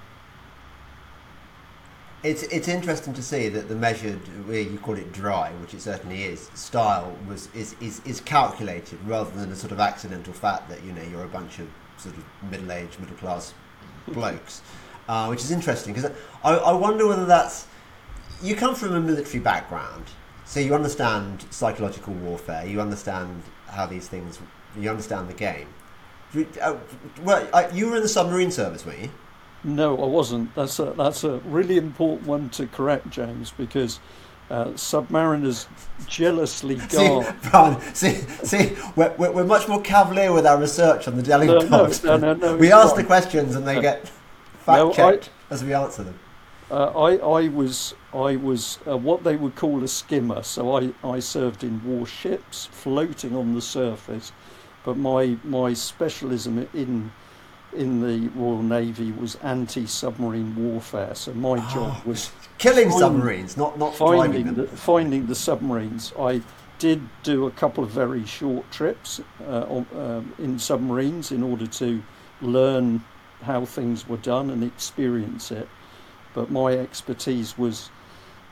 it's 2.21 2.43
it's 2.43 2.67
interesting 2.67 3.13
to 3.13 3.23
see 3.23 3.47
that 3.47 3.69
the 3.69 3.75
measured, 3.75 4.19
where 4.45 4.59
you 4.59 4.77
call 4.77 4.95
it 4.95 5.13
dry, 5.13 5.51
which 5.61 5.73
it 5.73 5.81
certainly 5.81 6.23
is, 6.23 6.49
style 6.53 7.15
was 7.27 7.47
is, 7.55 7.75
is, 7.79 8.01
is 8.05 8.19
calculated 8.19 8.99
rather 9.05 9.31
than 9.31 9.51
a 9.51 9.55
sort 9.55 9.71
of 9.71 9.79
accidental 9.79 10.33
fact 10.33 10.67
that 10.67 10.83
you 10.83 10.91
know 10.91 11.01
you're 11.03 11.23
a 11.23 11.29
bunch 11.29 11.59
of 11.59 11.69
sort 11.97 12.17
of 12.17 12.23
middle 12.51 12.71
aged, 12.71 12.99
middle 12.99 13.15
class 13.15 13.53
blokes, 14.09 14.61
uh, 15.07 15.27
which 15.27 15.41
is 15.41 15.51
interesting 15.51 15.93
because 15.93 16.11
I, 16.43 16.55
I 16.55 16.73
wonder 16.73 17.07
whether 17.07 17.25
that's 17.25 17.67
you 18.41 18.55
come 18.55 18.75
from 18.75 18.93
a 18.95 18.99
military 18.99 19.39
background, 19.39 20.05
so 20.45 20.59
you 20.59 20.73
understand 20.73 21.45
psychological 21.49 22.13
warfare, 22.13 22.65
you 22.65 22.81
understand 22.81 23.43
how 23.67 23.85
these 23.85 24.07
things, 24.07 24.39
you 24.77 24.89
understand 24.89 25.29
the 25.29 25.33
game. 25.33 25.67
Uh, 26.61 26.77
well, 27.23 27.69
you 27.73 27.89
were 27.89 27.95
in 27.95 28.01
the 28.01 28.09
submarine 28.09 28.51
service, 28.51 28.85
weren't 28.85 28.99
you? 28.99 29.11
No, 29.63 29.97
I 29.97 30.05
wasn't. 30.05 30.53
That's 30.55 30.79
a, 30.79 30.93
that's 30.97 31.23
a 31.23 31.37
really 31.39 31.77
important 31.77 32.27
one 32.27 32.49
to 32.51 32.67
correct, 32.67 33.09
James, 33.09 33.51
because 33.51 33.99
uh, 34.49 34.65
submariners 34.69 35.67
jealously 36.07 36.75
guard. 36.75 37.25
See, 37.43 37.49
Brian, 37.49 37.81
see, 37.93 38.13
see 38.43 38.75
we're, 38.95 39.13
we're, 39.17 39.43
much 39.43 39.67
more 39.67 39.81
cavalier 39.81 40.33
with 40.33 40.45
our 40.45 40.59
research 40.59 41.07
on 41.07 41.15
the 41.15 41.23
Delhi 41.23 41.47
no, 41.47 41.67
Post. 41.67 42.03
No, 42.03 42.17
no, 42.17 42.33
no, 42.33 42.55
we 42.57 42.71
ask 42.71 42.95
the 42.95 43.03
questions 43.03 43.55
and 43.55 43.67
they 43.67 43.79
get 43.79 44.09
fact 44.65 44.95
checked 44.95 45.29
no, 45.49 45.55
as 45.55 45.63
we 45.63 45.73
answer 45.73 46.03
them. 46.03 46.19
Uh, 46.71 46.91
I, 46.91 47.17
I 47.17 47.47
was, 47.47 47.95
I 48.13 48.35
was 48.35 48.77
uh, 48.87 48.95
what 48.97 49.23
they 49.23 49.35
would 49.35 49.55
call 49.55 49.83
a 49.83 49.87
skimmer. 49.87 50.43
So 50.43 50.77
I, 50.77 50.93
I 51.03 51.19
served 51.19 51.63
in 51.63 51.83
warships, 51.83 52.67
floating 52.67 53.35
on 53.35 53.55
the 53.55 53.61
surface. 53.61 54.31
But 54.83 54.97
my, 54.97 55.37
my 55.43 55.73
specialism 55.73 56.67
in 56.73 57.11
in 57.73 58.01
the 58.01 58.27
Royal 58.29 58.63
Navy 58.63 59.11
was 59.11 59.35
anti-submarine 59.35 60.55
warfare. 60.55 61.13
So 61.15 61.33
my 61.33 61.57
oh, 61.57 61.73
job 61.73 62.05
was 62.05 62.31
killing 62.57 62.89
find, 62.89 62.99
submarines, 62.99 63.57
not 63.57 63.77
not 63.77 63.95
finding 63.95 64.53
the, 64.53 64.67
finding 64.67 65.27
the 65.27 65.35
submarines. 65.35 66.13
I 66.19 66.41
did 66.79 67.01
do 67.23 67.45
a 67.45 67.51
couple 67.51 67.83
of 67.83 67.89
very 67.89 68.25
short 68.25 68.69
trips 68.71 69.21
uh, 69.45 69.65
on, 69.69 69.85
um, 69.95 70.33
in 70.39 70.57
submarines 70.57 71.31
in 71.31 71.43
order 71.43 71.67
to 71.67 72.01
learn 72.41 73.03
how 73.43 73.65
things 73.65 74.07
were 74.07 74.17
done 74.17 74.49
and 74.49 74.63
experience 74.63 75.51
it. 75.51 75.67
But 76.33 76.49
my 76.51 76.73
expertise 76.73 77.57
was 77.57 77.89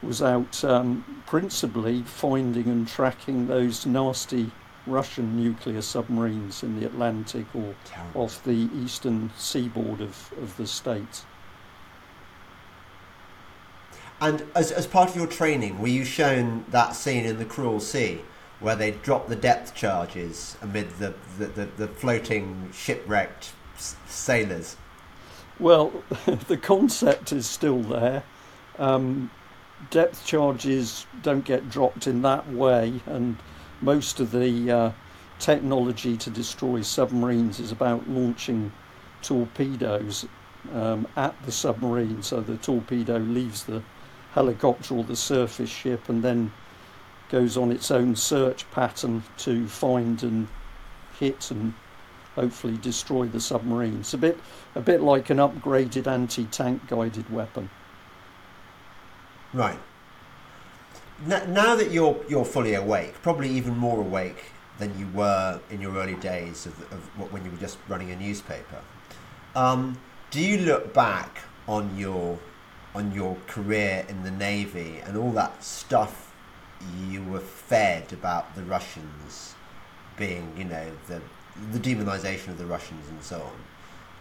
was 0.04 0.22
out 0.22 0.64
um, 0.64 1.24
principally 1.26 2.04
finding 2.04 2.68
and 2.68 2.88
tracking 2.88 3.48
those 3.48 3.86
nasty 3.86 4.52
Russian 4.88 5.41
nuclear 5.41 5.82
submarines 5.82 6.63
in 6.63 6.79
the 6.79 6.86
Atlantic 6.86 7.46
or 7.53 7.75
Terrible. 7.86 8.22
off 8.22 8.44
the 8.44 8.70
eastern 8.75 9.32
seaboard 9.38 10.01
of, 10.01 10.34
of 10.41 10.56
the 10.58 10.67
state. 10.67 11.24
And 14.20 14.44
as, 14.56 14.72
as 14.72 14.88
part 14.88 15.10
of 15.10 15.15
your 15.15 15.27
training, 15.27 15.79
were 15.79 15.88
you 15.88 16.03
shown 16.03 16.65
that 16.70 16.96
scene 16.96 17.25
in 17.25 17.38
the 17.38 17.46
Cruel 17.46 17.79
Sea 17.79 18.22
where 18.60 18.75
they 18.75 18.91
drop 18.91 19.27
the 19.27 19.36
depth 19.36 19.75
charges 19.75 20.58
amid 20.62 20.89
the, 20.98 21.13
the, 21.38 21.46
the, 21.46 21.65
the 21.77 21.88
floating 21.88 22.70
shipwrecked 22.74 23.51
sailors? 24.08 24.75
Well, 25.60 25.91
the 26.48 26.58
concept 26.58 27.32
is 27.32 27.48
still 27.48 27.82
there. 27.84 28.24
Um, 28.79 29.29
depth 29.91 30.25
charges 30.25 31.06
don't 31.22 31.46
get 31.46 31.70
dropped 31.70 32.08
in 32.08 32.24
that 32.24 32.51
way, 32.51 33.01
and 33.06 33.38
most 33.82 34.20
of 34.20 34.32
the 34.32 34.72
uh, 34.72 34.92
technology 35.40 36.18
to 36.18 36.30
destroy 36.30 36.82
submarines 36.82 37.60
is 37.60 37.72
about 37.72 38.10
launching 38.10 38.72
torpedoes 39.22 40.26
um, 40.74 41.08
at 41.16 41.36
the 41.46 41.52
submarine, 41.52 42.22
so 42.22 42.42
the 42.42 42.58
torpedo 42.58 43.18
leaves 43.18 43.64
the 43.64 43.82
helicopter 44.34 44.96
or 44.96 45.04
the 45.04 45.16
surface 45.16 45.70
ship 45.70 46.10
and 46.10 46.24
then 46.24 46.52
goes 47.30 47.58
on 47.58 47.72
its 47.72 47.92
own 47.92 48.16
search 48.16 48.70
pattern 48.72 49.24
to 49.38 49.68
find 49.68 50.24
and 50.24 50.48
hit 51.20 51.52
and 51.52 51.74
hopefully 52.36 52.78
destroy 52.78 53.26
the 53.26 53.40
submarine. 53.40 54.00
It's 54.00 54.14
a 54.14 54.18
bit 54.18 54.38
a 54.76 54.82
bit 54.82 55.02
like 55.02 55.30
an 55.30 55.38
upgraded 55.38 56.08
anti-tank 56.08 56.88
guided 56.88 57.30
weapon. 57.32 57.70
Right. 59.54 59.80
Now 61.26 61.76
that 61.76 61.92
you're 61.92 62.16
you're 62.30 62.46
fully 62.46 62.76
awake, 62.76 63.14
probably 63.24 63.50
even 63.50 63.76
more 63.76 64.00
awake 64.00 64.52
than 64.78 64.98
you 65.00 65.08
were 65.14 65.60
in 65.72 65.82
your 65.82 65.96
early 65.96 66.16
days 66.16 66.68
of, 66.68 66.80
of 66.92 67.32
when 67.32 67.44
you 67.44 67.50
were 67.50 67.58
just 67.58 67.78
running 67.88 68.12
a 68.12 68.16
newspaper. 68.16 68.82
Um, 69.56 70.00
do 70.30 70.40
you 70.40 70.60
look 70.60 70.94
back 70.94 71.40
on 71.68 71.98
your 71.98 72.38
on 72.94 73.12
your 73.14 73.38
career 73.48 74.06
in 74.08 74.24
the 74.24 74.32
navy 74.32 75.00
and 75.06 75.18
all 75.18 75.32
that 75.32 75.64
stuff 75.64 76.34
you 77.10 77.24
were 77.24 77.40
fed 77.40 78.14
about 78.14 78.56
the 78.56 78.64
Russians 78.64 79.56
being, 80.18 80.54
you 80.58 80.66
know, 80.66 80.92
the 81.08 81.22
the 81.72 81.80
demonization 81.80 82.50
of 82.50 82.60
the 82.60 82.66
Russians 82.66 83.08
and 83.10 83.24
so 83.24 83.42
on? 83.42 83.60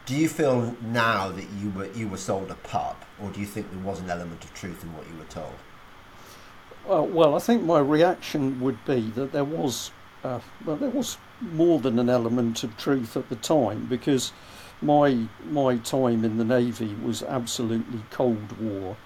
Do 0.06 0.14
you 0.14 0.28
feel 0.28 0.74
now 0.80 1.30
that 1.30 1.46
you 1.60 1.70
were 1.70 1.92
you 1.92 2.08
were 2.08 2.16
sold 2.16 2.50
a 2.50 2.54
pup, 2.54 3.04
or 3.20 3.30
do 3.30 3.40
you 3.40 3.46
think 3.46 3.70
there 3.70 3.80
was 3.80 4.00
an 4.00 4.08
element 4.08 4.42
of 4.44 4.54
truth 4.54 4.82
in 4.82 4.94
what 4.94 5.06
you 5.08 5.18
were 5.18 5.24
told? 5.24 5.56
Well, 6.86 7.06
well, 7.06 7.34
I 7.34 7.38
think 7.38 7.62
my 7.64 7.80
reaction 7.80 8.60
would 8.60 8.84
be 8.84 9.10
that 9.10 9.32
there 9.32 9.44
was 9.44 9.90
uh, 10.24 10.40
well, 10.64 10.76
there 10.76 10.90
was 10.90 11.18
more 11.40 11.78
than 11.80 11.98
an 11.98 12.08
element 12.08 12.64
of 12.64 12.76
truth 12.76 13.16
at 13.16 13.28
the 13.28 13.36
time 13.36 13.86
because 13.86 14.32
my 14.80 15.26
my 15.44 15.76
time 15.78 16.24
in 16.24 16.36
the 16.38 16.44
navy 16.44 16.94
was 17.02 17.22
absolutely 17.22 18.02
Cold 18.10 18.58
War. 18.60 18.96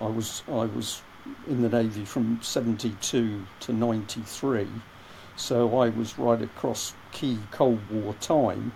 I 0.00 0.06
was 0.06 0.42
I 0.48 0.66
was 0.66 1.02
in 1.46 1.62
the 1.62 1.68
navy 1.68 2.04
from 2.04 2.40
72 2.42 3.46
to 3.60 3.72
93, 3.72 4.66
so 5.36 5.78
I 5.78 5.88
was 5.90 6.18
right 6.18 6.42
across 6.42 6.94
key 7.12 7.38
Cold 7.50 7.80
War 7.90 8.14
time 8.14 8.72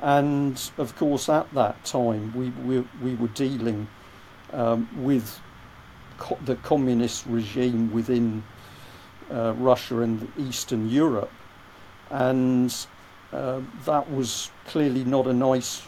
and 0.00 0.70
of 0.78 0.94
course, 0.96 1.28
at 1.28 1.52
that 1.54 1.84
time, 1.84 2.32
we, 2.34 2.50
we, 2.50 2.86
we 3.02 3.14
were 3.16 3.28
dealing 3.28 3.88
um, 4.52 4.88
with 4.96 5.40
co- 6.18 6.38
the 6.44 6.56
communist 6.56 7.26
regime 7.26 7.92
within 7.92 8.42
uh, 9.30 9.54
Russia 9.56 10.00
and 10.00 10.30
Eastern 10.38 10.88
Europe. 10.88 11.30
And 12.10 12.74
uh, 13.32 13.60
that 13.84 14.10
was 14.10 14.50
clearly 14.66 15.04
not 15.04 15.26
a 15.26 15.32
nice 15.32 15.82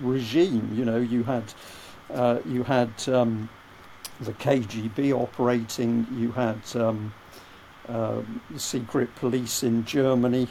regime. 0.00 0.70
You 0.74 0.84
know, 0.84 0.98
you 0.98 1.22
had, 1.24 1.52
uh, 2.12 2.38
you 2.46 2.62
had 2.64 2.90
um, 3.08 3.48
the 4.20 4.32
KGB 4.32 5.12
operating, 5.12 6.06
you 6.16 6.32
had 6.32 6.60
um, 6.76 7.12
uh, 7.88 8.22
the 8.50 8.58
secret 8.58 9.14
police 9.16 9.62
in 9.62 9.84
Germany 9.84 10.48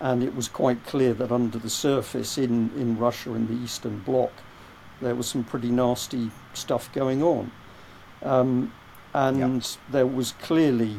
and 0.00 0.22
it 0.22 0.34
was 0.34 0.48
quite 0.48 0.84
clear 0.84 1.14
that 1.14 1.32
under 1.32 1.58
the 1.58 1.70
surface 1.70 2.36
in, 2.36 2.70
in 2.76 2.98
Russia 2.98 3.32
and 3.32 3.48
the 3.48 3.64
Eastern 3.64 4.00
Bloc, 4.00 4.30
there 5.00 5.14
was 5.14 5.26
some 5.26 5.44
pretty 5.44 5.70
nasty 5.70 6.30
stuff 6.52 6.92
going 6.92 7.22
on. 7.22 7.50
Um, 8.26 8.72
and 9.14 9.38
yep. 9.38 9.62
there 9.90 10.06
was 10.06 10.32
clearly 10.32 10.96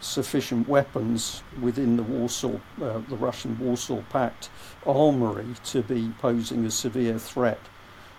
sufficient 0.00 0.68
weapons 0.68 1.42
within 1.60 1.96
the 1.96 2.02
Warsaw, 2.02 2.58
uh, 2.80 3.00
the 3.08 3.16
Russian 3.16 3.58
Warsaw 3.58 4.02
Pact 4.10 4.48
armory 4.86 5.54
to 5.64 5.82
be 5.82 6.12
posing 6.18 6.64
a 6.64 6.70
severe 6.70 7.18
threat 7.18 7.60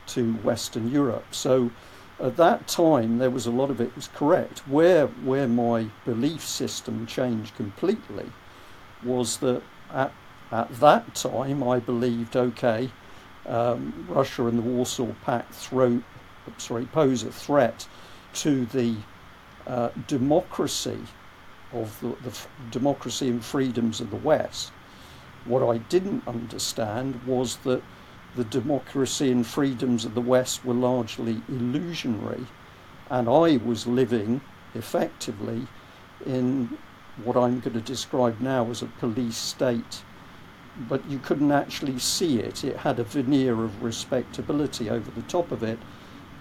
to 0.07 0.33
Western 0.33 0.91
Europe. 0.91 1.33
So 1.33 1.71
at 2.19 2.35
that 2.35 2.67
time, 2.67 3.17
there 3.17 3.29
was 3.29 3.45
a 3.45 3.51
lot 3.51 3.69
of 3.69 3.79
it 3.79 3.95
was 3.95 4.07
correct. 4.09 4.59
Where 4.67 5.07
where 5.07 5.47
my 5.47 5.87
belief 6.05 6.45
system 6.45 7.07
changed 7.07 7.55
completely 7.55 8.31
was 9.03 9.37
that 9.37 9.61
at, 9.93 10.11
at 10.51 10.79
that 10.79 11.15
time, 11.15 11.63
I 11.63 11.79
believed, 11.79 12.35
okay, 12.35 12.91
um, 13.47 14.05
Russia 14.09 14.47
and 14.47 14.57
the 14.57 14.63
Warsaw 14.63 15.13
Pact 15.23 15.53
throw, 15.53 16.03
sorry, 16.57 16.85
pose 16.85 17.23
a 17.23 17.31
threat 17.31 17.87
to 18.33 18.65
the 18.67 18.95
uh, 19.67 19.89
democracy 20.07 20.99
of 21.71 21.99
the, 21.99 22.15
the 22.29 22.37
democracy 22.71 23.27
and 23.29 23.43
freedoms 23.43 24.01
of 24.01 24.09
the 24.09 24.15
West. 24.15 24.71
What 25.45 25.63
I 25.63 25.77
didn't 25.77 26.27
understand 26.27 27.21
was 27.25 27.57
that 27.57 27.81
the 28.35 28.43
democracy 28.43 29.31
and 29.31 29.45
freedoms 29.45 30.05
of 30.05 30.13
the 30.13 30.21
West 30.21 30.63
were 30.65 30.73
largely 30.73 31.41
illusionary, 31.47 32.45
and 33.09 33.27
I 33.27 33.57
was 33.57 33.87
living 33.87 34.41
effectively 34.75 35.67
in 36.25 36.77
what 37.23 37.35
I'm 37.35 37.59
going 37.59 37.73
to 37.73 37.81
describe 37.81 38.39
now 38.39 38.69
as 38.69 38.81
a 38.81 38.85
police 38.85 39.37
state, 39.37 40.03
but 40.87 41.05
you 41.09 41.19
couldn't 41.19 41.51
actually 41.51 41.99
see 41.99 42.39
it. 42.39 42.63
It 42.63 42.77
had 42.77 42.99
a 42.99 43.03
veneer 43.03 43.63
of 43.63 43.83
respectability 43.83 44.89
over 44.89 45.11
the 45.11 45.23
top 45.23 45.51
of 45.51 45.63
it, 45.63 45.79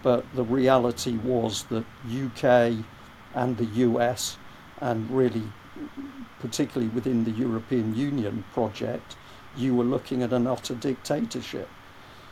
but 0.03 0.25
the 0.35 0.45
reality 0.45 1.17
was 1.17 1.65
that 1.65 1.85
UK 2.07 2.85
and 3.35 3.57
the 3.57 3.67
US, 3.87 4.37
and 4.81 5.11
really 5.11 5.45
particularly 6.41 6.89
within 6.89 7.25
the 7.25 7.31
European 7.31 7.95
Union 7.95 8.45
project, 8.53 9.17
you 9.57 9.75
were 9.75 9.85
looking 9.85 10.23
at 10.23 10.33
an 10.33 10.47
utter 10.47 10.75
dictatorship. 10.75 11.69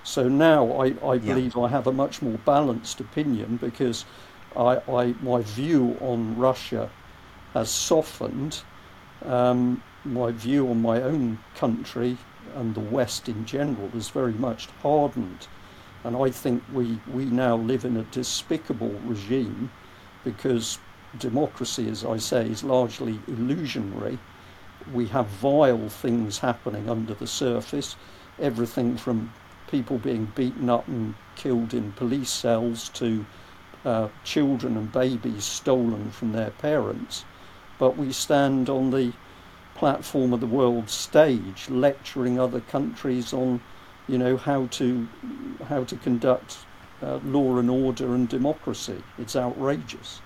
So 0.05 0.29
now 0.29 0.71
I, 0.81 0.95
I 1.05 1.19
believe 1.19 1.57
yeah. 1.57 1.63
I 1.63 1.69
have 1.69 1.87
a 1.87 1.93
much 1.93 2.23
more 2.23 2.39
balanced 2.45 3.01
opinion 3.01 3.57
because 3.57 4.05
I, 4.57 4.81
I 4.89 5.15
my 5.21 5.43
view 5.43 5.97
on 6.01 6.37
Russia 6.37 6.91
has 7.55 7.71
softened. 7.71 8.63
Um, 9.25 9.83
my 10.05 10.31
view 10.31 10.69
on 10.71 10.81
my 10.81 11.03
own 11.03 11.41
country 11.57 12.19
and 12.55 12.75
the 12.75 12.81
West 12.81 13.29
in 13.29 13.45
general 13.45 13.89
has 13.89 14.09
very 14.11 14.33
much 14.33 14.67
hardened. 14.83 15.49
And 16.07 16.17
I 16.17 16.31
think 16.31 16.63
we, 16.73 17.01
we 17.13 17.25
now 17.25 17.57
live 17.57 17.85
in 17.85 17.97
a 17.97 18.05
despicable 18.05 18.95
regime 19.05 19.73
because 20.23 20.79
democracy, 21.19 21.89
as 21.91 22.05
I 22.05 22.19
say, 22.19 22.47
is 22.49 22.63
largely 22.63 23.19
illusionary. 23.27 24.19
We 24.93 25.07
have 25.07 25.27
vile 25.27 25.89
things 25.89 26.39
happening 26.39 26.89
under 26.89 27.15
the 27.15 27.27
surface, 27.27 27.97
everything 28.39 28.97
from 28.97 29.33
people 29.69 29.99
being 29.99 30.27
beaten 30.37 30.71
up 30.71 30.87
and 30.87 31.17
killed 31.35 31.75
in 31.75 31.91
police 31.93 32.31
cells 32.31 32.89
to 32.91 33.27
uh, 33.85 34.09
children 34.23 34.77
and 34.77 34.93
babies 34.93 35.45
stolen 35.45 36.13
from 36.13 36.33
their 36.33 36.51
parents 36.51 37.25
but 37.79 37.97
we 37.97 38.13
stand 38.13 38.69
on 38.69 38.91
the 38.91 39.13
platform 39.75 40.33
of 40.33 40.41
the 40.41 40.47
world 40.47 40.89
stage 40.89 41.69
lecturing 41.69 42.41
other 42.41 42.61
countries 42.61 43.33
on 43.33 43.61
you 44.09 44.19
know 44.19 44.37
how 44.37 44.67
to 44.67 45.09
how 45.69 45.85
to 45.85 45.97
conduct 45.97 46.59
uh, 47.03 47.19
law 47.25 47.59
and 47.59 47.71
order 47.71 48.15
and 48.15 48.29
democracy. 48.29 49.03
It's 49.19 49.37
outrageous. 49.37 50.21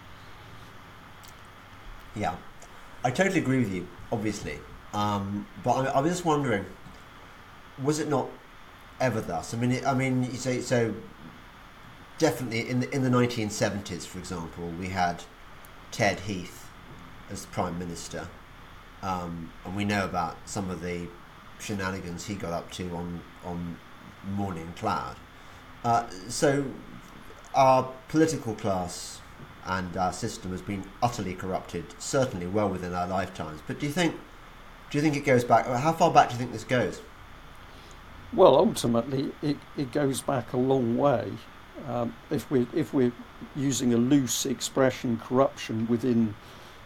Yeah. 2.14 2.36
I 3.02 3.10
totally 3.10 3.40
agree 3.40 3.58
with 3.58 3.72
you 3.72 3.86
obviously. 4.12 4.58
Um, 4.92 5.46
but 5.62 5.72
I, 5.72 5.84
I, 5.86 6.00
was 6.00 6.12
just 6.12 6.24
wondering 6.24 6.66
was 7.82 7.98
it 7.98 8.08
not 8.08 8.28
ever 9.00 9.20
thus? 9.20 9.54
I 9.54 9.56
mean 9.56 9.72
it, 9.72 9.86
i 9.86 9.94
mean 9.94 10.24
you 10.24 10.36
say 10.36 10.60
so 10.60 10.94
definitely 12.18 12.68
in 12.68 12.80
the 12.80 12.94
in 12.94 13.02
the 13.02 13.08
1970s 13.08 14.04
for 14.04 14.18
example 14.18 14.68
we 14.78 14.88
had 14.88 15.22
ted 15.90 16.20
heath 16.20 16.68
as 17.30 17.46
Prime 17.46 17.78
Minister. 17.78 18.28
Um, 19.02 19.52
and 19.64 19.76
we 19.76 19.84
know 19.84 20.04
about 20.04 20.36
some 20.44 20.68
of 20.70 20.82
the 20.82 21.08
shenanigans 21.60 22.26
he 22.26 22.34
got 22.34 22.52
up 22.52 22.70
to 22.72 22.88
on 22.94 23.20
on 23.44 23.76
morning 24.32 24.72
cloud. 24.76 25.16
Uh, 25.84 26.06
so 26.28 26.64
our 27.54 27.90
political 28.08 28.54
class 28.54 29.20
and 29.66 29.96
our 29.96 30.12
system 30.12 30.50
has 30.52 30.62
been 30.62 30.84
utterly 31.02 31.34
corrupted, 31.34 31.84
certainly 31.98 32.46
well 32.46 32.68
within 32.68 32.94
our 32.94 33.06
lifetimes. 33.06 33.60
But 33.66 33.78
do 33.78 33.86
you 33.86 33.92
think 33.92 34.14
do 34.90 34.98
you 34.98 35.02
think 35.02 35.16
it 35.16 35.24
goes 35.24 35.44
back? 35.44 35.66
How 35.66 35.92
far 35.92 36.10
back 36.10 36.28
do 36.28 36.34
you 36.34 36.38
think 36.38 36.52
this 36.52 36.64
goes? 36.64 37.00
Well, 38.32 38.56
ultimately, 38.56 39.32
it, 39.42 39.56
it 39.76 39.92
goes 39.92 40.20
back 40.20 40.52
a 40.52 40.56
long 40.56 40.96
way. 40.96 41.32
Um, 41.88 42.14
if 42.30 42.50
we 42.50 42.66
if 42.74 42.92
we're 42.92 43.12
using 43.56 43.94
a 43.94 43.96
loose 43.96 44.46
expression, 44.46 45.18
corruption 45.18 45.86
within 45.86 46.34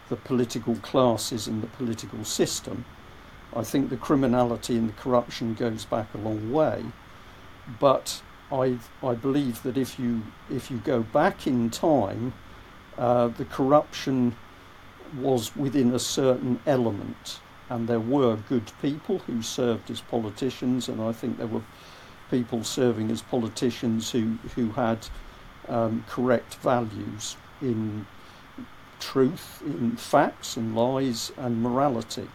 the 0.09 0.15
political 0.15 0.75
classes 0.77 1.47
and 1.47 1.61
the 1.61 1.67
political 1.67 2.23
system, 2.23 2.85
I 3.55 3.63
think 3.63 3.89
the 3.89 3.97
criminality 3.97 4.75
and 4.75 4.89
the 4.89 4.93
corruption 4.93 5.53
goes 5.53 5.85
back 5.85 6.13
a 6.13 6.17
long 6.17 6.51
way. 6.51 6.85
But 7.79 8.21
I 8.51 8.77
I 9.01 9.13
believe 9.13 9.63
that 9.63 9.77
if 9.77 9.97
you 9.99 10.23
if 10.49 10.69
you 10.69 10.77
go 10.77 11.01
back 11.01 11.47
in 11.47 11.69
time, 11.69 12.33
uh, 12.97 13.27
the 13.29 13.45
corruption 13.45 14.35
was 15.17 15.55
within 15.55 15.93
a 15.93 15.99
certain 15.99 16.59
element, 16.65 17.39
and 17.69 17.87
there 17.87 17.99
were 17.99 18.35
good 18.35 18.71
people 18.81 19.19
who 19.19 19.41
served 19.41 19.89
as 19.89 20.01
politicians, 20.01 20.89
and 20.89 21.01
I 21.01 21.11
think 21.11 21.37
there 21.37 21.47
were 21.47 21.63
people 22.29 22.63
serving 22.63 23.09
as 23.11 23.21
politicians 23.21 24.11
who 24.11 24.37
who 24.55 24.71
had 24.71 25.07
um, 25.67 26.03
correct 26.07 26.55
values 26.55 27.37
in 27.61 28.05
truth, 28.99 29.61
in 29.65 29.95
facts 29.95 30.57
and 30.57 30.75
lies 30.75 31.31
and 31.37 31.61
morality. 31.61 32.27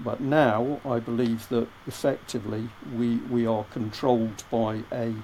But 0.00 0.20
now 0.20 0.80
I 0.84 0.98
believe 0.98 1.48
that 1.50 1.68
effectively 1.86 2.68
we, 2.96 3.16
we 3.16 3.46
are 3.46 3.64
controlled 3.64 4.44
by 4.50 4.82
a 4.92 5.14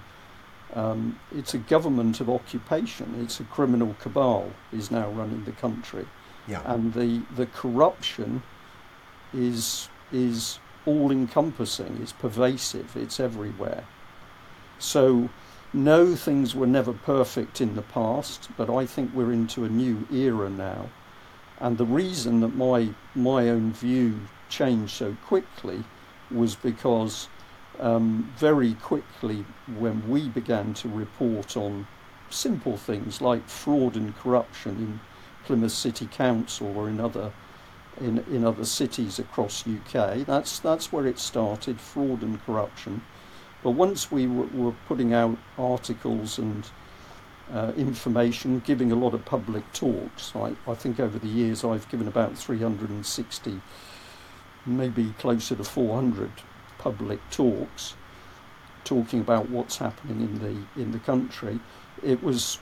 um, 0.75 1.19
it's 1.35 1.55
a 1.55 1.59
government 1.59 2.21
of 2.21 2.29
occupation. 2.29 3.19
It's 3.23 3.41
a 3.41 3.45
criminal 3.45 3.97
cabal 4.01 4.51
is 4.71 4.91
now 4.91 5.09
running 5.09 5.45
the 5.45 5.53
country, 5.53 6.07
yeah. 6.47 6.61
and 6.65 6.93
the 6.93 7.23
the 7.35 7.47
corruption 7.47 8.43
is 9.33 9.89
is 10.13 10.59
all 10.87 11.11
encompassing. 11.11 11.99
It's 12.01 12.13
pervasive. 12.13 12.97
It's 12.97 13.21
everywhere. 13.21 13.85
So, 14.79 15.29
no, 15.73 16.15
things 16.15 16.55
were 16.55 16.67
never 16.67 16.93
perfect 16.93 17.61
in 17.61 17.75
the 17.75 17.83
past, 17.83 18.49
but 18.57 18.71
I 18.71 18.87
think 18.87 19.11
we're 19.15 19.33
into 19.33 19.65
a 19.65 19.69
new 19.69 20.07
era 20.13 20.49
now. 20.49 20.91
And 21.61 21.77
the 21.77 21.85
reason 21.85 22.41
that 22.41 22.55
my 22.55 22.91
my 23.15 23.49
own 23.49 23.73
view 23.73 24.21
changed 24.49 24.93
so 24.93 25.17
quickly 25.25 25.85
was 26.31 26.57
because 26.57 27.29
um, 27.81 28.33
very 28.37 28.75
quickly 28.75 29.45
when 29.79 30.09
we 30.09 30.29
began 30.29 30.75
to 30.75 30.89
report 30.89 31.57
on 31.57 31.87
simple 32.31 32.77
things 32.77 33.21
like 33.21 33.49
fraud 33.49 33.97
and 33.97 34.17
corruption 34.17 34.77
in 34.77 35.01
Plymouth 35.45 35.73
City 35.73 36.07
Council 36.07 36.77
or 36.77 36.89
in 36.89 37.01
other 37.01 37.33
in, 38.01 38.19
in 38.31 38.45
other 38.45 38.65
cities 38.65 39.19
across 39.19 39.65
UK. 39.67 40.27
That's 40.27 40.59
that's 40.59 40.93
where 40.93 41.07
it 41.07 41.19
started, 41.19 41.81
fraud 41.81 42.23
and 42.23 42.45
corruption. 42.45 43.03
But 43.63 43.71
once 43.73 44.11
we 44.11 44.27
w- 44.27 44.51
were 44.55 44.75
putting 44.87 45.13
out 45.13 45.37
articles 45.59 46.39
and 46.39 46.69
uh, 47.53 47.73
information, 47.77 48.61
giving 48.61 48.93
a 48.93 48.95
lot 48.95 49.15
of 49.15 49.25
public 49.25 49.73
talks, 49.73 50.33
I, 50.37 50.55
I 50.67 50.75
think 50.75 51.01
over 51.01 51.19
the 51.19 51.29
years 51.29 51.65
I've 51.65 51.89
given 51.89 52.07
about 52.07 52.37
360 52.37 53.61
maybe 54.67 55.15
closer 55.19 55.55
to 55.57 55.65
400 55.65 56.31
public 56.79 57.21
talks 57.31 57.95
talking 58.85 59.21
about 59.21 59.51
what's 59.51 59.77
happening 59.77 60.21
in 60.21 60.39
the 60.39 60.81
in 60.81 60.93
the 60.93 60.99
country. 60.99 61.61
It 62.03 62.23
was 62.23 62.59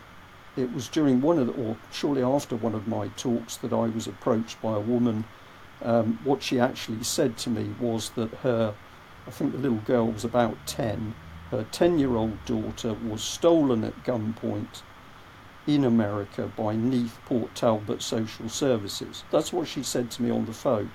it 0.57 0.73
was 0.73 0.89
during 0.89 1.21
one 1.21 1.39
of 1.39 1.47
the, 1.47 1.53
or 1.53 1.77
shortly 1.93 2.23
after 2.23 2.57
one 2.57 2.75
of 2.75 2.89
my 2.89 3.09
talks 3.09 3.57
that 3.59 3.73
I 3.73 3.87
was 3.87 4.07
approached 4.07 4.61
by 4.61 4.75
a 4.75 4.81
woman. 4.81 5.25
Um, 5.83 6.19
what 6.25 6.43
she 6.43 6.59
actually 6.59 7.05
said 7.05 7.37
to 7.39 7.51
me 7.51 7.75
was 7.79 8.11
that 8.11 8.31
her, 8.37 8.75
I 9.27 9.31
think 9.31 9.53
the 9.53 9.59
little 9.59 9.79
girl 9.79 10.11
was 10.11 10.25
about 10.25 10.57
10, 10.67 11.15
her 11.51 11.65
10 11.71 11.99
year 11.99 12.17
old 12.17 12.43
daughter 12.47 12.95
was 12.95 13.23
stolen 13.23 13.85
at 13.85 14.03
gunpoint 14.03 14.83
in 15.67 15.85
America 15.85 16.51
by 16.57 16.75
Neath 16.75 17.19
Port 17.27 17.55
Talbot 17.55 18.01
Social 18.01 18.49
Services. 18.49 19.25
That's 19.31 19.53
what 19.53 19.69
she 19.69 19.83
said 19.83 20.11
to 20.13 20.23
me 20.23 20.31
on 20.31 20.47
the 20.47 20.55
phone. 20.55 20.91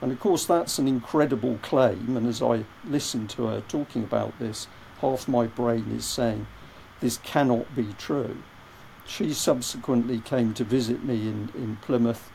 And 0.00 0.12
of 0.12 0.20
course, 0.20 0.46
that's 0.46 0.78
an 0.78 0.86
incredible 0.86 1.58
claim. 1.62 2.16
And 2.16 2.26
as 2.26 2.40
I 2.40 2.64
listen 2.84 3.26
to 3.28 3.46
her 3.46 3.62
talking 3.68 4.04
about 4.04 4.38
this, 4.38 4.68
half 5.00 5.26
my 5.28 5.46
brain 5.46 5.90
is 5.90 6.04
saying, 6.04 6.46
this 7.00 7.18
cannot 7.18 7.74
be 7.74 7.94
true. 7.98 8.42
She 9.06 9.32
subsequently 9.32 10.20
came 10.20 10.54
to 10.54 10.64
visit 10.64 11.04
me 11.04 11.28
in, 11.28 11.50
in 11.54 11.76
Plymouth, 11.76 12.30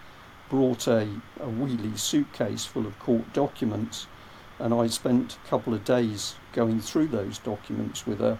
brought 0.49 0.87
a, 0.87 1.07
a 1.39 1.47
wheelie 1.47 1.97
suitcase 1.97 2.65
full 2.65 2.85
of 2.85 2.97
court 2.99 3.31
documents, 3.33 4.07
and 4.59 4.73
I 4.73 4.87
spent 4.87 5.35
a 5.35 5.49
couple 5.49 5.73
of 5.73 5.85
days 5.85 6.35
going 6.53 6.79
through 6.79 7.07
those 7.07 7.37
documents 7.37 8.07
with 8.07 8.19
her, 8.19 8.37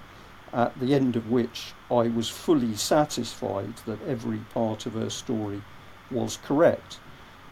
at 0.52 0.80
the 0.80 0.94
end 0.94 1.16
of 1.16 1.30
which 1.30 1.74
I 1.90 2.08
was 2.08 2.30
fully 2.30 2.76
satisfied 2.76 3.78
that 3.86 4.02
every 4.08 4.40
part 4.54 4.86
of 4.86 4.94
her 4.94 5.10
story 5.10 5.62
was 6.12 6.38
correct. 6.44 7.00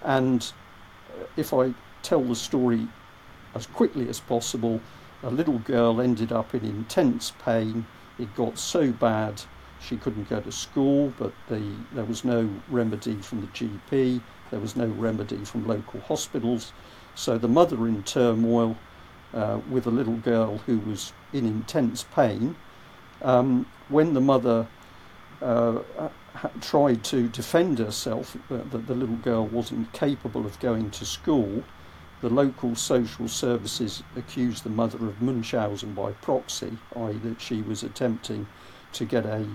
And 0.04 0.52
if 1.36 1.54
I 1.54 1.74
tell 2.04 2.22
the 2.22 2.36
story 2.36 2.88
as 3.54 3.68
quickly 3.68 4.08
as 4.10 4.20
possible, 4.20 4.82
a 5.24 5.30
little 5.30 5.60
girl 5.60 6.02
ended 6.02 6.32
up 6.32 6.54
in 6.56 6.66
intense 6.66 7.32
pain. 7.44 7.86
It 8.18 8.36
got 8.36 8.58
so 8.58 8.92
bad 8.92 9.42
she 9.80 9.98
couldn't 9.98 10.30
go 10.30 10.40
to 10.40 10.52
school, 10.52 11.14
but 11.18 11.34
the, 11.48 11.76
there 11.94 12.06
was 12.06 12.24
no 12.24 12.50
remedy 12.70 13.16
from 13.16 13.42
the 13.42 13.48
GP, 13.48 14.22
there 14.52 14.60
was 14.60 14.76
no 14.76 14.88
remedy 14.88 15.44
from 15.44 15.68
local 15.68 16.00
hospitals. 16.02 16.72
So 17.16 17.38
the 17.38 17.48
mother 17.48 17.88
in 17.88 18.04
turmoil 18.04 18.78
uh, 19.34 19.60
with 19.70 19.88
a 19.88 19.92
little 19.92 20.18
girl 20.18 20.60
who 20.60 20.80
was 20.80 21.14
in 21.34 21.46
intense 21.46 22.04
pain. 22.04 22.56
Um, 23.22 23.66
when 23.90 24.14
the 24.14 24.22
mother 24.22 24.68
tried 26.62 27.04
to 27.04 27.28
defend 27.30 27.80
herself, 27.80 28.36
uh, 28.50 28.58
that 28.72 28.88
the 28.88 28.96
little 28.96 29.18
girl 29.18 29.46
wasn't 29.48 29.92
capable 29.94 30.46
of 30.46 30.60
going 30.60 30.90
to 30.92 31.06
school, 31.06 31.64
the 32.22 32.30
local 32.30 32.76
social 32.76 33.28
services 33.28 34.04
accused 34.16 34.64
the 34.64 34.70
mother 34.70 34.98
of 35.08 35.22
Munchausen 35.22 35.94
by 35.94 36.12
proxy, 36.14 36.78
i.e., 36.96 37.14
that 37.24 37.42
she 37.42 37.62
was 37.64 37.84
attempting 37.84 38.48
to 38.94 39.06
get 39.06 39.26
a 39.26 39.46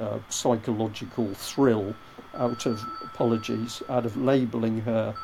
uh, 0.00 0.18
psychological 0.30 1.34
thrill 1.34 1.94
out 2.34 2.64
of 2.64 2.82
apologies, 3.04 3.82
out 3.88 4.06
of 4.06 4.16
labelling 4.16 4.80
her, 4.80 5.14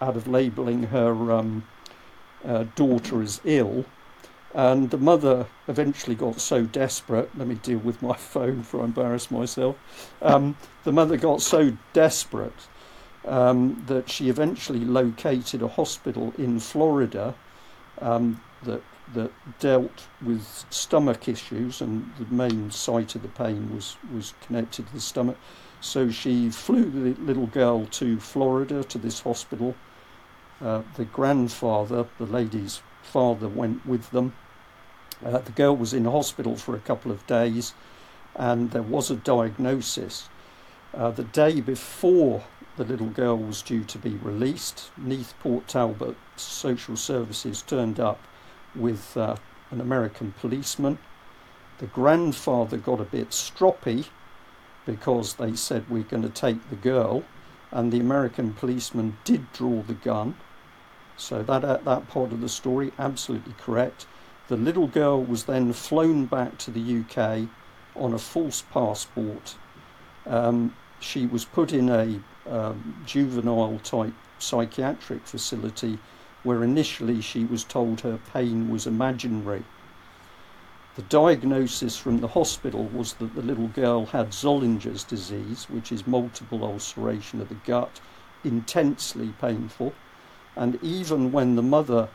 out 0.00 0.16
of 0.16 0.28
labelling 0.28 0.84
her 0.84 1.32
um, 1.32 1.64
uh, 2.44 2.64
daughter 2.76 3.22
as 3.22 3.40
ill. 3.44 3.84
And 4.54 4.90
the 4.90 4.98
mother 4.98 5.46
eventually 5.66 6.14
got 6.14 6.40
so 6.40 6.64
desperate. 6.64 7.30
Let 7.36 7.48
me 7.48 7.54
deal 7.54 7.78
with 7.78 8.02
my 8.02 8.16
phone 8.32 8.58
before 8.58 8.82
I 8.82 8.84
embarrass 8.84 9.30
myself. 9.30 9.76
Um, 10.20 10.56
the 10.84 10.92
mother 10.92 11.16
got 11.16 11.40
so 11.42 11.76
desperate 11.92 12.68
um, 13.26 13.82
that 13.86 14.10
she 14.10 14.28
eventually 14.28 14.84
located 14.84 15.62
a 15.62 15.68
hospital 15.68 16.34
in 16.36 16.58
Florida 16.60 17.34
um, 18.00 18.40
that 18.64 18.82
that 19.14 19.32
dealt 19.58 20.06
with 20.24 20.64
stomach 20.70 21.28
issues, 21.28 21.80
and 21.80 22.10
the 22.18 22.34
main 22.34 22.70
site 22.70 23.14
of 23.14 23.22
the 23.22 23.28
pain 23.28 23.74
was 23.74 23.96
was 24.14 24.34
connected 24.46 24.86
to 24.86 24.92
the 24.94 25.00
stomach. 25.00 25.36
So 25.80 26.10
she 26.10 26.48
flew 26.50 26.84
the 26.90 27.20
little 27.20 27.46
girl 27.46 27.86
to 27.86 28.20
Florida 28.20 28.84
to 28.84 28.98
this 28.98 29.20
hospital. 29.20 29.74
Uh, 30.60 30.82
the 30.94 31.04
grandfather, 31.04 32.06
the 32.18 32.26
lady's 32.26 32.80
father, 33.02 33.48
went 33.48 33.84
with 33.84 34.10
them. 34.10 34.32
Uh, 35.24 35.38
the 35.38 35.52
girl 35.52 35.76
was 35.76 35.94
in 35.94 36.04
hospital 36.04 36.56
for 36.56 36.74
a 36.74 36.80
couple 36.80 37.12
of 37.12 37.26
days, 37.26 37.74
and 38.34 38.70
there 38.70 38.82
was 38.82 39.10
a 39.10 39.16
diagnosis. 39.16 40.28
Uh, 40.94 41.10
the 41.10 41.24
day 41.24 41.60
before 41.60 42.44
the 42.76 42.84
little 42.84 43.08
girl 43.08 43.36
was 43.36 43.62
due 43.62 43.84
to 43.84 43.98
be 43.98 44.16
released, 44.16 44.90
Neath 44.96 45.34
Port 45.40 45.68
Talbot 45.68 46.16
Social 46.36 46.96
Services 46.96 47.62
turned 47.62 48.00
up 48.00 48.20
with 48.74 49.16
uh, 49.16 49.36
an 49.70 49.80
American 49.80 50.32
policeman. 50.32 50.98
The 51.78 51.86
grandfather 51.86 52.76
got 52.76 53.00
a 53.00 53.04
bit 53.04 53.30
stroppy 53.30 54.06
because 54.86 55.34
they 55.34 55.54
said 55.54 55.88
we're 55.88 56.02
going 56.02 56.22
to 56.22 56.28
take 56.28 56.68
the 56.68 56.76
girl, 56.76 57.24
and 57.70 57.92
the 57.92 58.00
American 58.00 58.52
policeman 58.52 59.18
did 59.24 59.52
draw 59.52 59.82
the 59.82 59.94
gun. 59.94 60.36
So 61.16 61.42
that 61.42 61.64
uh, 61.64 61.78
that 61.84 62.08
part 62.08 62.32
of 62.32 62.40
the 62.40 62.48
story 62.48 62.92
absolutely 62.98 63.54
correct. 63.58 64.06
The 64.52 64.58
little 64.58 64.86
girl 64.86 65.24
was 65.24 65.44
then 65.44 65.72
flown 65.72 66.26
back 66.26 66.58
to 66.58 66.70
the 66.70 67.00
UK 67.00 67.48
on 67.96 68.12
a 68.12 68.18
false 68.18 68.60
passport. 68.60 69.56
Um, 70.26 70.76
she 71.00 71.24
was 71.24 71.46
put 71.46 71.72
in 71.72 71.88
a 71.88 72.20
um, 72.46 73.02
juvenile 73.06 73.78
type 73.78 74.12
psychiatric 74.38 75.26
facility 75.26 75.98
where 76.42 76.62
initially 76.62 77.22
she 77.22 77.46
was 77.46 77.64
told 77.64 78.02
her 78.02 78.18
pain 78.30 78.68
was 78.68 78.86
imaginary. 78.86 79.64
The 80.96 81.02
diagnosis 81.08 81.96
from 81.96 82.18
the 82.18 82.28
hospital 82.28 82.84
was 82.92 83.14
that 83.14 83.34
the 83.34 83.40
little 83.40 83.68
girl 83.68 84.04
had 84.04 84.32
Zollinger's 84.32 85.02
disease, 85.02 85.64
which 85.70 85.90
is 85.90 86.06
multiple 86.06 86.62
ulceration 86.62 87.40
of 87.40 87.48
the 87.48 87.54
gut, 87.64 88.02
intensely 88.44 89.32
painful. 89.40 89.94
And 90.54 90.78
even 90.82 91.32
when 91.32 91.56
the 91.56 91.62
mother 91.62 92.10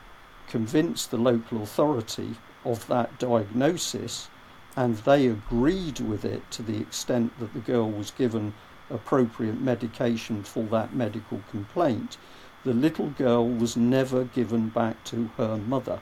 convinced 0.47 1.11
the 1.11 1.17
local 1.17 1.61
authority 1.61 2.35
of 2.63 2.87
that 2.87 3.19
diagnosis, 3.19 4.29
and 4.75 4.97
they 4.97 5.27
agreed 5.27 5.99
with 5.99 6.23
it 6.23 6.49
to 6.51 6.61
the 6.61 6.79
extent 6.79 7.37
that 7.39 7.53
the 7.53 7.59
girl 7.59 7.89
was 7.89 8.11
given 8.11 8.53
appropriate 8.89 9.59
medication 9.59 10.43
for 10.43 10.63
that 10.63 10.93
medical 10.93 11.41
complaint, 11.51 12.17
the 12.63 12.73
little 12.73 13.09
girl 13.11 13.47
was 13.47 13.77
never 13.77 14.23
given 14.23 14.69
back 14.69 15.03
to 15.05 15.29
her 15.37 15.57
mother. 15.57 15.99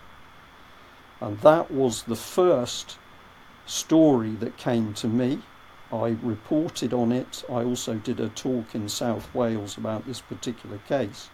And 1.22 1.40
that 1.40 1.72
was 1.72 2.04
the 2.04 2.16
first 2.16 2.98
story 3.66 4.32
that 4.32 4.58
came 4.58 4.94
to 4.96 5.08
me. 5.08 5.42
I 5.92 6.18
reported 6.22 6.94
on 6.94 7.12
it. 7.12 7.44
I 7.50 7.64
also 7.64 7.96
did 7.96 8.20
a 8.20 8.30
talk 8.30 8.76
in 8.76 8.90
South 8.90 9.34
Wales 9.34 9.78
about 9.78 10.06
this 10.06 10.22
particular 10.22 10.80
case. 10.80 11.30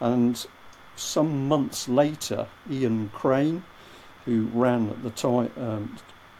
And 0.00 0.44
some 1.00 1.48
months 1.48 1.88
later, 1.88 2.46
Ian 2.70 3.08
Crane, 3.10 3.64
who 4.24 4.48
ran 4.52 4.90
at 4.90 5.02
the 5.02 5.10
time 5.10 5.50
um, 5.56 5.98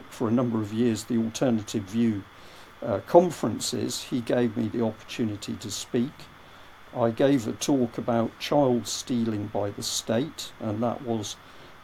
for 0.09 0.27
a 0.27 0.31
number 0.31 0.61
of 0.61 0.71
years 0.71 1.05
the 1.05 1.17
Alternative 1.17 1.83
View 1.83 2.23
uh, 2.81 2.99
conferences, 3.07 4.03
he 4.03 4.21
gave 4.21 4.55
me 4.55 4.67
the 4.67 4.83
opportunity 4.83 5.55
to 5.55 5.71
speak. 5.71 6.11
I 6.95 7.09
gave 7.09 7.47
a 7.47 7.53
talk 7.53 7.97
about 7.97 8.37
child 8.39 8.87
stealing 8.87 9.47
by 9.47 9.71
the 9.71 9.83
state, 9.83 10.51
and 10.59 10.83
that 10.83 11.01
was 11.03 11.37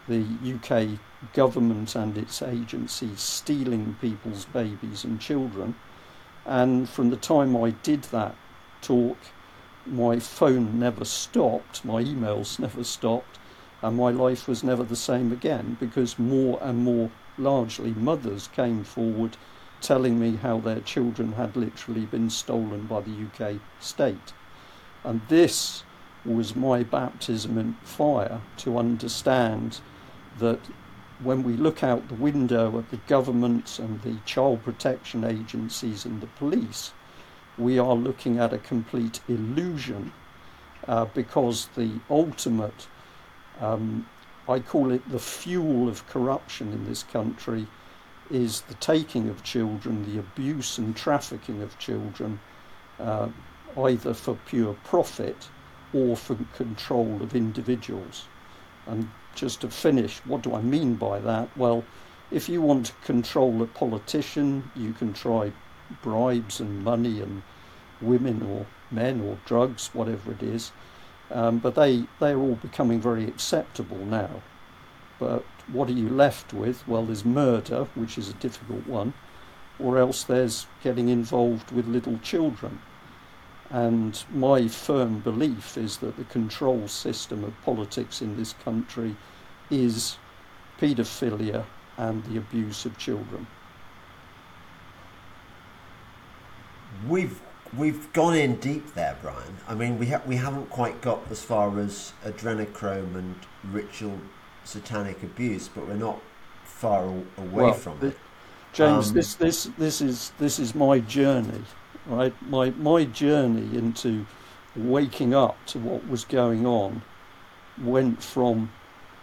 the 0.08 0.26
UK 0.44 1.00
government 1.34 1.96
and 1.96 2.18
its 2.18 2.42
agencies 2.42 3.22
stealing 3.22 3.98
people's 4.00 4.46
babies 4.46 5.04
and 5.04 5.20
children. 5.20 5.76
And 6.46 6.88
from 6.88 7.10
the 7.10 7.18
time 7.18 7.56
I 7.56 7.72
did 7.72 8.04
that 8.04 8.36
talk, 8.82 9.18
my 9.90 10.20
phone 10.20 10.80
never 10.80 11.06
stopped, 11.06 11.84
my 11.86 12.04
emails 12.04 12.60
never 12.60 12.84
stopped, 12.84 13.40
and 13.82 13.96
my 13.96 14.12
life 14.12 14.48
was 14.48 14.64
never 14.64 14.84
the 14.84 14.96
same 14.96 15.32
again 15.32 15.78
because 15.80 16.18
more 16.18 16.60
and 16.62 16.80
more 16.80 17.12
largely 17.38 17.92
mothers 17.92 18.48
came 18.48 18.84
forward 18.84 19.38
telling 19.82 20.20
me 20.20 20.38
how 20.38 20.60
their 20.60 20.80
children 20.80 21.34
had 21.34 21.56
literally 21.56 22.06
been 22.06 22.30
stolen 22.30 22.86
by 22.88 23.02
the 23.02 23.28
UK 23.28 23.60
state. 23.80 24.34
And 25.04 25.22
this 25.30 25.84
was 26.26 26.56
my 26.56 26.84
baptism 26.84 27.58
in 27.58 27.74
fire 27.84 28.42
to 28.58 28.78
understand 28.78 29.80
that 30.40 30.60
when 31.22 31.44
we 31.44 31.54
look 31.54 31.84
out 31.84 32.08
the 32.08 32.16
window 32.16 32.78
at 32.78 32.90
the 32.92 32.98
government 33.08 33.80
and 33.80 34.02
the 34.02 34.18
child 34.26 34.64
protection 34.64 35.24
agencies 35.24 36.06
and 36.06 36.22
the 36.22 36.28
police, 36.28 36.92
we 37.58 37.80
are 37.80 37.96
looking 37.96 38.38
at 38.40 38.54
a 38.54 38.58
complete 38.58 39.20
illusion 39.28 40.14
uh, 40.88 41.06
because 41.06 41.68
the 41.76 41.92
ultimate, 42.10 42.88
um, 43.60 44.08
I 44.48 44.60
call 44.60 44.92
it 44.92 45.10
the 45.10 45.20
fuel 45.20 45.90
of 45.90 46.08
corruption 46.08 46.72
in 46.72 46.86
this 46.86 47.04
country, 47.04 47.68
is 48.30 48.62
the 48.62 48.74
taking 48.76 49.30
of 49.30 49.44
children, 49.44 50.14
the 50.14 50.20
abuse 50.20 50.78
and 50.78 50.96
trafficking 50.96 51.62
of 51.62 51.78
children, 51.80 52.40
uh, 53.00 53.30
either 53.78 54.14
for 54.14 54.38
pure 54.46 54.76
profit 54.84 55.50
or 55.94 56.16
for 56.16 56.36
control 56.56 57.22
of 57.22 57.36
individuals. 57.36 58.26
And 58.86 59.10
just 59.36 59.62
to 59.62 59.70
finish, 59.70 60.20
what 60.26 60.42
do 60.42 60.54
I 60.54 60.62
mean 60.62 60.96
by 60.96 61.20
that? 61.20 61.50
Well, 61.58 61.84
if 62.32 62.50
you 62.50 62.62
want 62.62 62.88
to 62.88 62.94
control 63.04 63.62
a 63.62 63.68
politician, 63.68 64.72
you 64.76 64.94
can 64.94 65.14
try 65.14 65.54
bribes 66.02 66.60
and 66.60 66.84
money 66.84 67.22
and 67.22 67.44
women 68.02 68.42
or 68.42 68.66
men 68.92 69.22
or 69.22 69.38
drugs, 69.46 69.90
whatever 69.94 70.32
it 70.32 70.44
is. 70.44 70.72
Um, 71.32 71.60
but 71.60 71.76
they, 71.76 72.06
they're 72.20 72.40
all 72.40 72.56
becoming 72.56 73.02
very 73.02 73.26
acceptable 73.26 74.06
now. 74.06 74.42
But 75.20 75.44
what 75.72 75.90
are 75.90 75.94
you 75.94 76.10
left 76.10 76.54
with? 76.54 76.88
Well, 76.88 77.06
there's 77.06 77.26
murder, 77.26 77.88
which 77.96 78.18
is 78.18 78.30
a 78.30 78.34
difficult 78.34 78.88
one, 78.88 79.14
or 79.80 79.98
else 79.98 80.24
there's 80.24 80.68
getting 80.84 81.10
involved 81.10 81.72
with 81.72 81.88
little 81.88 82.18
children. 82.20 82.80
And 83.70 84.24
my 84.34 84.68
firm 84.70 85.20
belief 85.20 85.78
is 85.78 85.98
that 85.98 86.16
the 86.16 86.24
control 86.24 86.88
system 86.88 87.44
of 87.44 87.62
politics 87.64 88.22
in 88.22 88.38
this 88.38 88.54
country 88.54 89.18
is 89.70 90.18
paedophilia 90.80 91.66
and 91.98 92.24
the 92.26 92.38
abuse 92.38 92.86
of 92.86 92.98
children. 92.98 93.48
We've 97.08 97.40
we've 97.76 98.12
gone 98.14 98.36
in 98.36 98.56
deep 98.58 98.94
there, 98.94 99.18
Brian. 99.22 99.58
I 99.68 99.76
mean, 99.76 100.00
we 100.00 100.08
ha- 100.08 100.22
we 100.26 100.38
haven't 100.38 100.70
quite 100.70 101.02
got 101.02 101.20
as 101.30 101.42
far 101.42 101.80
as 101.80 102.14
adrenochrome 102.26 103.16
and 103.16 103.36
ritual 103.64 104.20
satanic 104.64 105.24
abuse, 105.24 105.68
but 105.68 105.88
we're 105.88 105.96
not 105.96 106.22
far 106.64 107.06
away 107.06 107.26
well, 107.38 107.74
from 107.74 107.98
it. 108.06 108.18
James, 108.74 109.10
um, 109.10 109.14
this 109.14 109.36
this 109.36 109.70
this 109.78 110.02
is 110.02 110.32
this 110.38 110.60
is 110.60 110.76
my 110.76 111.00
journey, 111.00 111.64
right? 112.06 112.34
My 112.50 112.72
my 112.72 113.06
journey 113.06 113.78
into 113.78 114.26
waking 114.76 115.34
up 115.34 115.58
to 115.66 115.80
what 115.80 116.08
was 116.08 116.24
going 116.24 116.66
on 116.66 117.02
went 117.82 118.24
from 118.24 118.72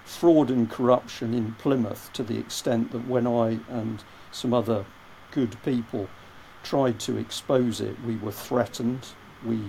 fraud 0.05 0.51
and 0.51 0.71
corruption 0.71 1.33
in 1.33 1.53
Plymouth 1.55 2.11
to 2.13 2.23
the 2.23 2.39
extent 2.39 2.93
that 2.93 3.07
when 3.07 3.27
I 3.27 3.61
and 3.69 4.03
some 4.31 4.53
other 4.53 4.85
good 5.31 5.57
people 5.65 6.09
tried 6.65 6.99
to 7.01 7.17
expose 7.17 7.81
it, 7.81 7.97
we 8.05 8.17
were 8.17 8.33
threatened. 8.33 9.07
We 9.45 9.61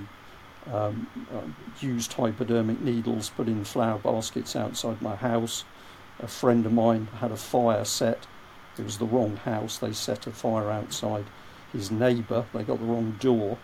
um, 0.71 1.07
uh, 1.31 1.41
used 1.79 2.13
hypodermic 2.13 2.81
needles 2.81 3.29
put 3.29 3.47
in 3.47 3.63
flower 3.63 3.99
baskets 3.99 4.55
outside 4.55 5.01
my 5.01 5.15
house. 5.15 5.65
A 6.19 6.27
friend 6.27 6.65
of 6.65 6.73
mine 6.73 7.07
had 7.19 7.31
a 7.31 7.37
fire 7.37 7.85
set. 7.85 8.25
It 8.77 8.83
was 8.83 8.97
the 8.97 9.05
wrong 9.05 9.35
house. 9.37 9.77
They 9.77 9.93
set 9.93 10.25
a 10.25 10.31
fire 10.31 10.71
outside 10.71 11.25
his 11.71 11.91
neighbour. 11.91 12.45
They 12.53 12.63
got 12.63 12.79
the 12.79 12.85
wrong 12.85 13.17
door. 13.19 13.57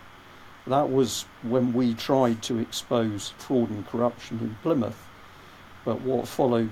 That 0.66 0.90
was 0.90 1.24
when 1.42 1.72
we 1.72 1.94
tried 1.94 2.42
to 2.44 2.58
expose 2.58 3.30
fraud 3.38 3.70
and 3.70 3.86
corruption 3.86 4.38
in 4.40 4.56
Plymouth. 4.62 5.08
But 5.84 6.02
what 6.02 6.28
followed 6.28 6.70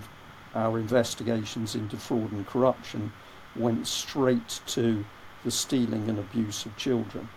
our 0.55 0.79
investigations 0.79 1.75
into 1.75 1.97
fraud 1.97 2.31
and 2.31 2.47
corruption 2.47 3.13
went 3.57 3.87
straight 3.87 4.61
to 4.67 5.05
the 5.45 5.51
stealing 5.51 6.09
and 6.09 6.19
abuse 6.19 6.67
of 6.67 6.77
children. 6.77 7.29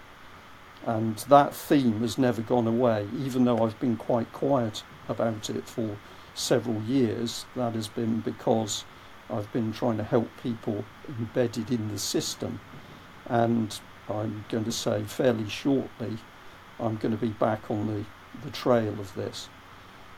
And 0.85 1.17
that 1.29 1.53
theme 1.53 2.01
has 2.01 2.17
never 2.17 2.41
gone 2.41 2.67
away, 2.67 3.07
even 3.17 3.45
though 3.45 3.59
I've 3.59 3.79
been 3.79 3.95
quite 3.95 4.31
quiet 4.33 4.83
about 5.07 5.49
it 5.49 5.65
for 5.67 5.97
several 6.33 6.81
years. 6.81 7.45
That 7.55 7.73
has 7.73 7.87
been 7.87 8.19
because 8.19 8.83
I've 9.29 9.51
been 9.53 9.71
trying 9.71 9.97
to 9.97 10.03
help 10.03 10.29
people 10.41 10.83
embedded 11.07 11.71
in 11.71 11.87
the 11.89 11.99
system. 11.99 12.59
And 13.27 13.79
I'm 14.09 14.43
going 14.49 14.65
to 14.65 14.71
say 14.71 15.03
fairly 15.03 15.47
shortly, 15.47 16.17
I'm 16.79 16.97
going 16.97 17.13
to 17.15 17.21
be 17.21 17.29
back 17.29 17.71
on 17.71 17.87
the, 17.87 18.05
the 18.43 18.51
trail 18.51 18.99
of 18.99 19.13
this 19.15 19.47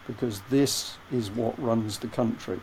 because 0.07 0.41
this 0.49 0.97
is 1.11 1.29
what 1.29 1.61
runs 1.61 1.99
the 1.99 2.07
country. 2.07 2.59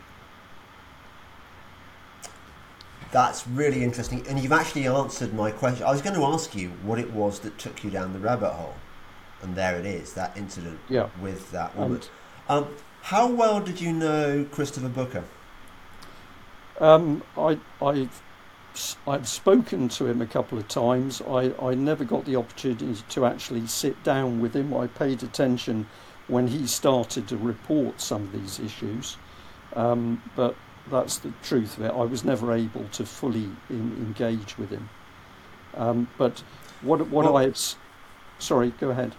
That's 3.13 3.47
really 3.47 3.83
interesting. 3.83 4.25
And 4.27 4.39
you've 4.39 4.51
actually 4.51 4.87
answered 4.87 5.35
my 5.35 5.51
question. 5.51 5.85
I 5.85 5.91
was 5.91 6.01
going 6.01 6.15
to 6.15 6.25
ask 6.25 6.55
you 6.55 6.69
what 6.81 6.97
it 6.97 7.11
was 7.13 7.39
that 7.41 7.59
took 7.59 7.83
you 7.83 7.91
down 7.91 8.11
the 8.11 8.17
rabbit 8.19 8.49
hole. 8.49 8.73
And 9.43 9.55
there 9.55 9.77
it 9.77 9.85
is, 9.85 10.13
that 10.13 10.35
incident 10.35 10.79
yeah. 10.89 11.09
with 11.21 11.51
that 11.51 11.77
woman. 11.77 12.01
Um, 12.49 12.67
how 13.03 13.27
well 13.27 13.59
did 13.59 13.79
you 13.79 13.93
know 13.93 14.47
Christopher 14.51 14.89
Booker? 14.89 15.23
Um, 16.79 17.21
I, 17.37 17.59
I've, 17.79 18.21
I've 19.07 19.27
spoken 19.27 19.89
to 19.89 20.07
him 20.07 20.19
a 20.19 20.25
couple 20.25 20.57
of 20.57 20.67
times. 20.67 21.21
I, 21.21 21.53
I 21.61 21.75
never 21.75 22.03
got 22.03 22.25
the 22.25 22.35
opportunity 22.35 22.95
to 23.09 23.25
actually 23.27 23.67
sit 23.67 24.01
down 24.03 24.41
with 24.41 24.55
him. 24.55 24.73
I 24.73 24.87
paid 24.87 25.21
attention 25.21 25.87
when 26.27 26.47
he 26.47 26.65
started 26.65 27.27
to 27.27 27.37
report 27.37 28.01
some 28.01 28.23
of 28.23 28.31
these 28.31 28.59
issues. 28.59 29.17
Um, 29.75 30.23
but 30.35 30.55
that's 30.89 31.17
the 31.17 31.33
truth 31.43 31.77
of 31.77 31.85
it. 31.85 31.91
I 31.91 32.03
was 32.03 32.23
never 32.23 32.53
able 32.53 32.85
to 32.89 33.05
fully 33.05 33.49
in, 33.69 33.93
engage 33.97 34.57
with 34.57 34.69
him. 34.69 34.89
Um, 35.75 36.07
but 36.17 36.43
what 36.81 37.07
what 37.07 37.25
well, 37.25 37.37
I 37.37 37.53
sorry, 38.39 38.71
go 38.79 38.89
ahead. 38.89 39.15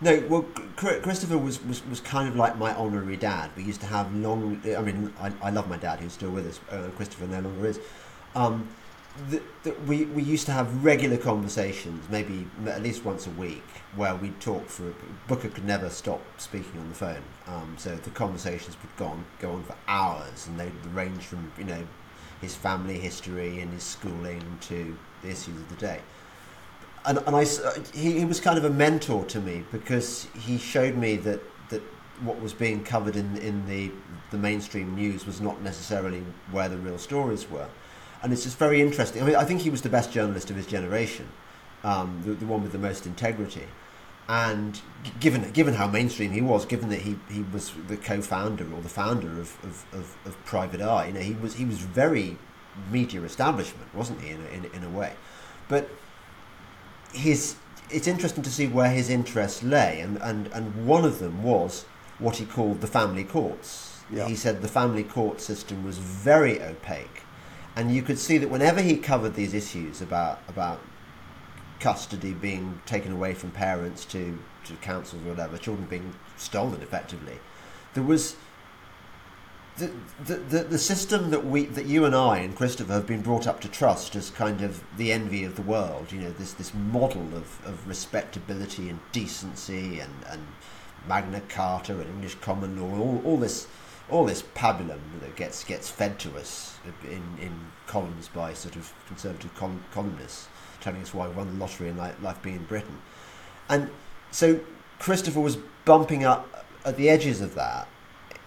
No, 0.00 0.22
well, 0.28 0.42
Christopher 0.76 1.36
was, 1.36 1.62
was, 1.64 1.84
was 1.86 1.98
kind 1.98 2.28
of 2.28 2.36
like 2.36 2.56
my 2.56 2.72
honorary 2.72 3.16
dad. 3.16 3.50
We 3.56 3.64
used 3.64 3.80
to 3.80 3.86
have 3.88 4.14
long. 4.14 4.62
I 4.64 4.80
mean, 4.80 5.12
I, 5.20 5.32
I 5.42 5.50
love 5.50 5.68
my 5.68 5.76
dad, 5.76 5.98
who's 5.98 6.12
still 6.12 6.30
with 6.30 6.46
us. 6.46 6.60
Uh, 6.70 6.88
Christopher 6.94 7.26
no 7.26 7.40
longer 7.40 7.66
is. 7.66 7.80
Um, 8.36 8.68
the, 9.28 9.42
the, 9.64 9.72
we, 9.88 10.04
we 10.04 10.22
used 10.22 10.46
to 10.46 10.52
have 10.52 10.84
regular 10.84 11.16
conversations, 11.16 12.08
maybe 12.08 12.46
at 12.66 12.80
least 12.80 13.04
once 13.04 13.26
a 13.26 13.30
week, 13.30 13.64
where 13.98 14.14
we'd 14.14 14.40
talk 14.40 14.66
for. 14.68 14.94
Booker 15.26 15.48
could 15.48 15.64
never 15.64 15.90
stop 15.90 16.22
speaking 16.38 16.80
on 16.80 16.88
the 16.88 16.94
phone, 16.94 17.22
um, 17.46 17.74
so 17.76 17.94
the 17.96 18.10
conversations 18.10 18.76
would 18.82 18.96
go 18.96 19.06
on 19.06 19.24
go 19.40 19.52
on 19.52 19.62
for 19.64 19.76
hours, 19.86 20.46
and 20.46 20.58
they'd 20.58 20.72
range 20.94 21.22
from 21.24 21.52
you 21.58 21.64
know 21.64 21.84
his 22.40 22.54
family 22.54 22.98
history 22.98 23.60
and 23.60 23.72
his 23.72 23.82
schooling 23.82 24.42
to 24.60 24.96
the 25.22 25.28
issues 25.28 25.48
of 25.56 25.68
the 25.68 25.76
day. 25.76 26.00
And, 27.04 27.18
and 27.26 27.34
I, 27.34 27.44
he, 27.94 28.18
he 28.18 28.24
was 28.24 28.40
kind 28.40 28.58
of 28.58 28.64
a 28.64 28.70
mentor 28.70 29.24
to 29.26 29.40
me 29.40 29.64
because 29.72 30.26
he 30.38 30.58
showed 30.58 30.96
me 30.96 31.16
that, 31.16 31.40
that 31.70 31.82
what 32.20 32.40
was 32.40 32.52
being 32.52 32.84
covered 32.84 33.16
in, 33.16 33.36
in 33.38 33.66
the, 33.66 33.90
the 34.30 34.38
mainstream 34.38 34.94
news 34.94 35.26
was 35.26 35.40
not 35.40 35.62
necessarily 35.62 36.22
where 36.50 36.68
the 36.68 36.76
real 36.76 36.98
stories 36.98 37.48
were. 37.50 37.68
And 38.22 38.32
it's 38.32 38.42
just 38.42 38.58
very 38.58 38.80
interesting. 38.80 39.22
I 39.22 39.26
mean, 39.26 39.36
I 39.36 39.44
think 39.44 39.60
he 39.60 39.70
was 39.70 39.82
the 39.82 39.88
best 39.88 40.12
journalist 40.12 40.50
of 40.50 40.56
his 40.56 40.66
generation, 40.66 41.28
um, 41.84 42.20
the, 42.24 42.32
the 42.32 42.46
one 42.46 42.62
with 42.62 42.72
the 42.72 42.78
most 42.78 43.06
integrity. 43.06 43.66
And 44.28 44.80
given 45.20 45.50
given 45.52 45.74
how 45.74 45.88
mainstream 45.88 46.32
he 46.32 46.42
was, 46.42 46.66
given 46.66 46.90
that 46.90 47.00
he, 47.00 47.18
he 47.30 47.42
was 47.42 47.72
the 47.86 47.96
co-founder 47.96 48.66
or 48.74 48.82
the 48.82 48.88
founder 48.88 49.28
of, 49.40 49.56
of, 49.64 49.86
of, 49.92 50.16
of 50.26 50.44
Private 50.44 50.82
Eye, 50.82 51.06
you 51.06 51.12
know, 51.14 51.20
he 51.20 51.32
was 51.32 51.54
he 51.54 51.64
was 51.64 51.78
very 51.78 52.36
media 52.90 53.22
establishment, 53.22 53.94
wasn't 53.94 54.20
he, 54.20 54.30
in 54.30 54.40
a, 54.40 54.48
in, 54.48 54.64
in 54.74 54.84
a 54.84 54.90
way? 54.90 55.14
But 55.68 55.88
his 57.12 57.56
it's 57.90 58.06
interesting 58.06 58.42
to 58.42 58.50
see 58.50 58.66
where 58.66 58.90
his 58.90 59.08
interests 59.08 59.62
lay, 59.62 60.00
and, 60.00 60.18
and, 60.18 60.48
and 60.48 60.86
one 60.86 61.06
of 61.06 61.20
them 61.20 61.42
was 61.42 61.86
what 62.18 62.36
he 62.36 62.44
called 62.44 62.80
the 62.82 62.86
family 62.86 63.24
courts. 63.24 64.00
Yeah. 64.10 64.28
He 64.28 64.36
said 64.36 64.62
the 64.62 64.68
family 64.68 65.04
court 65.04 65.40
system 65.40 65.84
was 65.84 65.98
very 65.98 66.62
opaque, 66.62 67.22
and 67.76 67.94
you 67.94 68.02
could 68.02 68.18
see 68.18 68.38
that 68.38 68.50
whenever 68.50 68.82
he 68.82 68.96
covered 68.96 69.34
these 69.34 69.54
issues 69.54 70.02
about 70.02 70.40
about 70.48 70.80
custody 71.80 72.32
being 72.32 72.80
taken 72.86 73.12
away 73.12 73.34
from 73.34 73.50
parents 73.50 74.04
to, 74.06 74.38
to 74.64 74.74
councils 74.74 75.22
or 75.24 75.30
whatever, 75.30 75.56
children 75.58 75.86
being 75.88 76.14
stolen 76.36 76.80
effectively, 76.82 77.38
there 77.94 78.02
was 78.02 78.36
the, 79.78 79.92
the, 80.24 80.64
the, 80.64 80.78
system 80.78 81.30
that 81.30 81.46
we 81.46 81.66
that 81.66 81.86
you 81.86 82.04
and 82.04 82.14
I 82.14 82.38
and 82.38 82.56
Christopher 82.56 82.94
have 82.94 83.06
been 83.06 83.22
brought 83.22 83.46
up 83.46 83.60
to 83.60 83.68
trust 83.68 84.16
as 84.16 84.30
kind 84.30 84.60
of 84.60 84.82
the 84.96 85.12
envy 85.12 85.44
of 85.44 85.54
the 85.54 85.62
world, 85.62 86.10
you 86.10 86.18
know, 86.18 86.32
this 86.32 86.52
this 86.52 86.74
model 86.74 87.22
of, 87.34 87.64
of 87.64 87.86
respectability 87.86 88.88
and 88.88 88.98
decency 89.12 90.00
and, 90.00 90.12
and 90.28 90.44
Magna 91.06 91.40
Carta 91.48 91.92
and 91.92 92.08
English 92.08 92.34
common 92.36 92.80
law, 92.80 92.98
all, 92.98 93.22
all 93.24 93.36
this 93.36 93.68
all 94.10 94.24
this 94.24 94.42
pabulum 94.42 95.00
that 95.20 95.36
gets 95.36 95.62
gets 95.64 95.88
fed 95.88 96.18
to 96.18 96.36
us 96.36 96.78
in, 97.04 97.22
in 97.40 97.54
columns 97.86 98.28
by 98.28 98.52
sort 98.54 98.74
of 98.74 98.92
conservative 99.06 99.54
columnists 99.92 100.48
telling 100.80 101.02
us 101.02 101.12
why 101.14 101.28
we 101.28 101.34
won 101.34 101.48
the 101.48 101.58
lottery 101.58 101.88
and 101.88 101.98
life, 101.98 102.20
life 102.22 102.40
being 102.42 102.56
in 102.56 102.64
Britain. 102.64 102.98
And 103.68 103.90
so 104.30 104.60
Christopher 104.98 105.40
was 105.40 105.56
bumping 105.84 106.24
up 106.24 106.66
at 106.84 106.96
the 106.96 107.08
edges 107.08 107.40
of 107.40 107.54
that 107.54 107.88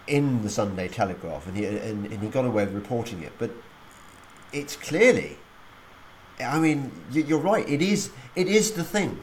in 0.08 0.42
the 0.42 0.50
Sunday 0.50 0.88
Telegraph, 0.88 1.48
and 1.48 1.56
he 1.56 1.66
and, 1.66 2.06
and 2.06 2.22
he 2.24 2.30
got 2.30 2.46
away 2.46 2.66
with 2.66 2.74
reporting 2.74 3.22
it. 3.22 3.32
But 3.38 3.52
it's 4.52 4.76
clearly, 4.76 5.38
I 6.40 6.60
mean, 6.60 6.92
you're 7.12 7.40
right. 7.40 7.68
It 7.70 7.82
is 7.82 8.12
it 8.36 8.48
is 8.48 8.72
the 8.72 8.84
thing. 8.84 9.20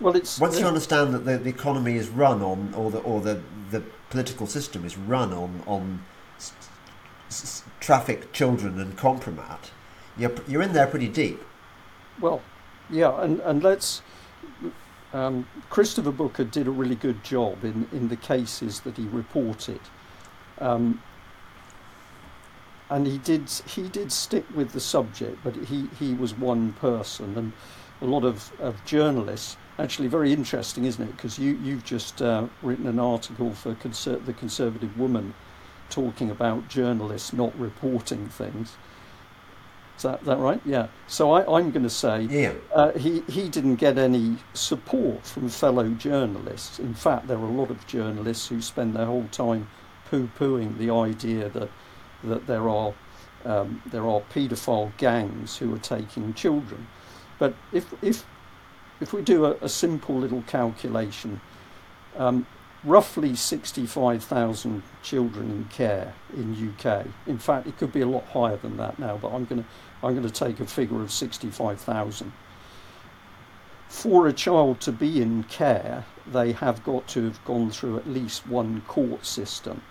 Well, 0.00 0.14
it's 0.14 0.38
once 0.38 0.60
you 0.60 0.66
understand 0.66 1.12
that 1.14 1.24
the, 1.24 1.38
the 1.38 1.50
economy 1.50 1.96
is 1.96 2.08
run 2.08 2.42
on, 2.42 2.72
or 2.74 2.90
the 2.90 2.98
or 2.98 3.20
the 3.20 3.40
the 3.70 3.82
political 4.10 4.46
system 4.46 4.84
is 4.84 4.96
run 4.96 5.32
on 5.32 5.62
on 5.66 6.04
s- 6.36 6.52
s- 7.28 7.62
traffic, 7.80 8.32
children, 8.32 8.78
and 8.78 8.96
kompromat. 8.96 9.70
You're 10.16 10.34
you're 10.46 10.62
in 10.62 10.72
there 10.72 10.86
pretty 10.86 11.08
deep. 11.08 11.42
Well, 12.20 12.42
yeah, 12.90 13.20
and 13.20 13.40
and 13.40 13.62
let's. 13.62 14.02
Um, 15.12 15.48
Christopher 15.70 16.12
Booker 16.12 16.44
did 16.44 16.66
a 16.66 16.70
really 16.70 16.94
good 16.94 17.24
job 17.24 17.64
in, 17.64 17.88
in 17.92 18.08
the 18.08 18.16
cases 18.16 18.80
that 18.80 18.98
he 18.98 19.06
reported. 19.06 19.80
Um, 20.58 21.00
and 22.90 23.06
he 23.06 23.18
did 23.18 23.50
he 23.66 23.88
did 23.88 24.12
stick 24.12 24.44
with 24.54 24.72
the 24.72 24.80
subject, 24.80 25.38
but 25.44 25.54
he, 25.56 25.88
he 25.98 26.14
was 26.14 26.34
one 26.34 26.72
person, 26.74 27.36
and 27.36 27.52
a 28.00 28.06
lot 28.06 28.24
of, 28.24 28.52
of 28.60 28.82
journalists. 28.84 29.56
Actually, 29.78 30.08
very 30.08 30.32
interesting, 30.32 30.84
isn't 30.84 31.02
it? 31.02 31.16
Because 31.16 31.38
you 31.38 31.58
you've 31.62 31.84
just 31.84 32.22
uh, 32.22 32.46
written 32.62 32.86
an 32.86 32.98
article 32.98 33.52
for 33.52 33.74
Conser- 33.74 34.24
the 34.24 34.32
Conservative 34.32 34.98
Woman, 34.98 35.34
talking 35.90 36.30
about 36.30 36.68
journalists 36.68 37.32
not 37.32 37.58
reporting 37.58 38.28
things. 38.28 38.76
Is 39.98 40.04
that, 40.04 40.24
that 40.26 40.38
right? 40.38 40.60
Yeah. 40.64 40.86
So 41.08 41.32
I, 41.32 41.58
am 41.58 41.72
going 41.72 41.82
to 41.82 41.90
say 41.90 42.22
yeah. 42.22 42.52
Uh, 42.72 42.92
he, 42.92 43.22
he 43.28 43.48
didn't 43.48 43.76
get 43.76 43.98
any 43.98 44.36
support 44.54 45.26
from 45.26 45.48
fellow 45.48 45.88
journalists. 45.88 46.78
In 46.78 46.94
fact, 46.94 47.26
there 47.26 47.36
are 47.36 47.44
a 47.44 47.50
lot 47.50 47.68
of 47.68 47.84
journalists 47.88 48.46
who 48.46 48.62
spend 48.62 48.94
their 48.94 49.06
whole 49.06 49.26
time 49.32 49.68
poo-pooing 50.08 50.78
the 50.78 50.90
idea 50.90 51.48
that 51.48 51.68
that 52.22 52.46
there 52.46 52.68
are 52.68 52.94
um, 53.44 53.82
there 53.86 54.06
are 54.06 54.20
paedophile 54.32 54.96
gangs 54.98 55.56
who 55.56 55.74
are 55.74 55.80
taking 55.80 56.32
children. 56.32 56.86
But 57.40 57.56
if 57.72 57.92
if 58.00 58.24
if 59.00 59.12
we 59.12 59.22
do 59.22 59.46
a, 59.46 59.56
a 59.60 59.68
simple 59.68 60.16
little 60.16 60.42
calculation, 60.42 61.40
um, 62.16 62.46
roughly 62.84 63.34
65,000 63.34 64.82
children 65.02 65.50
in 65.50 65.64
care 65.64 66.14
in 66.34 66.74
UK. 66.78 67.06
In 67.26 67.38
fact, 67.38 67.66
it 67.66 67.76
could 67.76 67.92
be 67.92 68.00
a 68.00 68.06
lot 68.06 68.24
higher 68.28 68.56
than 68.56 68.76
that 68.76 68.98
now, 68.98 69.16
but 69.16 69.28
I'm 69.28 69.44
going 69.44 69.62
to 69.62 69.68
I'm 70.02 70.14
going 70.14 70.28
to 70.28 70.30
take 70.30 70.60
a 70.60 70.66
figure 70.66 71.02
of 71.02 71.10
65,000. 71.12 72.32
For 73.88 74.26
a 74.26 74.32
child 74.32 74.80
to 74.82 74.92
be 74.92 75.20
in 75.20 75.44
care, 75.44 76.04
they 76.26 76.52
have 76.52 76.84
got 76.84 77.08
to 77.08 77.24
have 77.24 77.44
gone 77.44 77.70
through 77.70 77.96
at 77.96 78.06
least 78.06 78.46
one 78.46 78.82
court 78.82 79.24
system. 79.24 79.82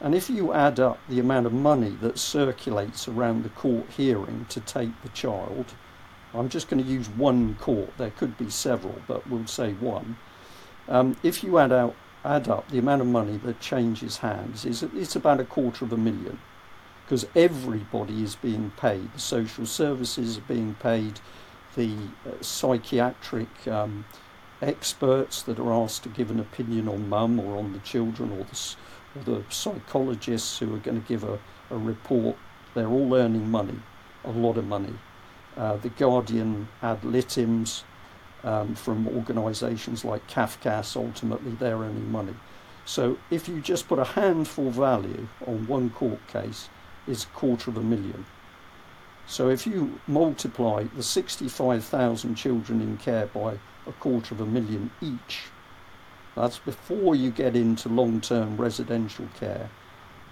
And 0.00 0.14
if 0.14 0.28
you 0.28 0.52
add 0.52 0.80
up 0.80 0.98
the 1.08 1.20
amount 1.20 1.46
of 1.46 1.52
money 1.52 1.96
that 2.00 2.18
circulates 2.18 3.06
around 3.06 3.44
the 3.44 3.48
court 3.50 3.86
hearing 3.90 4.46
to 4.48 4.60
take 4.60 5.00
the 5.02 5.08
child, 5.10 5.74
I'm 6.34 6.48
just 6.48 6.68
going 6.68 6.82
to 6.82 6.90
use 6.90 7.08
one 7.08 7.54
court, 7.54 7.96
there 7.98 8.10
could 8.10 8.36
be 8.36 8.50
several, 8.50 8.96
but 9.06 9.28
we'll 9.28 9.46
say 9.46 9.74
one. 9.74 10.16
Um, 10.88 11.16
if 11.22 11.44
you 11.44 11.58
add 11.58 11.72
out 11.72 11.94
add 12.24 12.48
up 12.48 12.68
the 12.68 12.78
amount 12.78 13.00
of 13.00 13.06
money 13.08 13.36
that 13.38 13.60
changes 13.60 14.18
hands, 14.18 14.64
is 14.64 14.82
it's 14.82 15.16
about 15.16 15.40
a 15.40 15.44
quarter 15.44 15.84
of 15.84 15.92
a 15.92 15.96
million, 15.96 16.38
because 17.04 17.26
everybody 17.34 18.22
is 18.22 18.34
being 18.36 18.72
paid. 18.76 19.12
The 19.12 19.20
social 19.20 19.66
services 19.66 20.38
are 20.38 20.42
being 20.42 20.74
paid, 20.74 21.20
the 21.76 21.94
uh, 22.26 22.40
psychiatric 22.40 23.66
um, 23.68 24.04
experts 24.60 25.42
that 25.42 25.58
are 25.58 25.72
asked 25.72 26.04
to 26.04 26.08
give 26.08 26.30
an 26.30 26.40
opinion 26.40 26.88
on 26.88 27.08
mum 27.08 27.40
or 27.40 27.56
on 27.56 27.72
the 27.72 27.80
children 27.80 28.32
or 28.32 28.44
the 28.44 28.76
the 29.24 29.44
psychologists 29.50 30.58
who 30.58 30.74
are 30.74 30.78
going 30.78 31.00
to 31.00 31.08
give 31.08 31.24
a, 31.24 31.38
a 31.70 31.76
report, 31.76 32.36
they're 32.74 32.88
all 32.88 33.14
earning 33.14 33.50
money, 33.50 33.78
a 34.24 34.30
lot 34.30 34.56
of 34.56 34.66
money. 34.66 34.94
Uh, 35.56 35.76
the 35.76 35.90
Guardian 35.90 36.68
ad 36.80 37.02
litims 37.02 37.82
um, 38.42 38.74
from 38.74 39.06
organisations 39.08 40.04
like 40.04 40.26
Cafcass, 40.28 40.96
ultimately 40.96 41.52
they're 41.52 41.76
earning 41.76 42.10
money. 42.10 42.34
So 42.84 43.18
if 43.30 43.48
you 43.48 43.60
just 43.60 43.86
put 43.86 43.98
a 43.98 44.04
handful 44.04 44.70
value 44.70 45.28
on 45.46 45.66
one 45.66 45.90
court 45.90 46.26
case, 46.26 46.68
it's 47.06 47.24
a 47.24 47.28
quarter 47.28 47.70
of 47.70 47.76
a 47.76 47.82
million. 47.82 48.24
So 49.26 49.48
if 49.48 49.66
you 49.66 50.00
multiply 50.06 50.84
the 50.84 51.02
65,000 51.02 52.34
children 52.34 52.80
in 52.80 52.96
care 52.98 53.26
by 53.26 53.58
a 53.86 53.92
quarter 53.92 54.34
of 54.34 54.40
a 54.40 54.46
million 54.46 54.90
each, 55.00 55.44
that's 56.34 56.58
before 56.58 57.14
you 57.14 57.30
get 57.30 57.54
into 57.54 57.88
long-term 57.88 58.56
residential 58.56 59.28
care. 59.38 59.70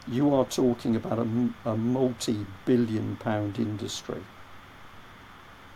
You 0.09 0.35
are 0.35 0.47
talking 0.47 0.97
about 0.97 1.19
a, 1.19 1.49
a 1.65 1.77
multi-billion 1.77 3.17
pound 3.17 3.59
industry. 3.59 4.23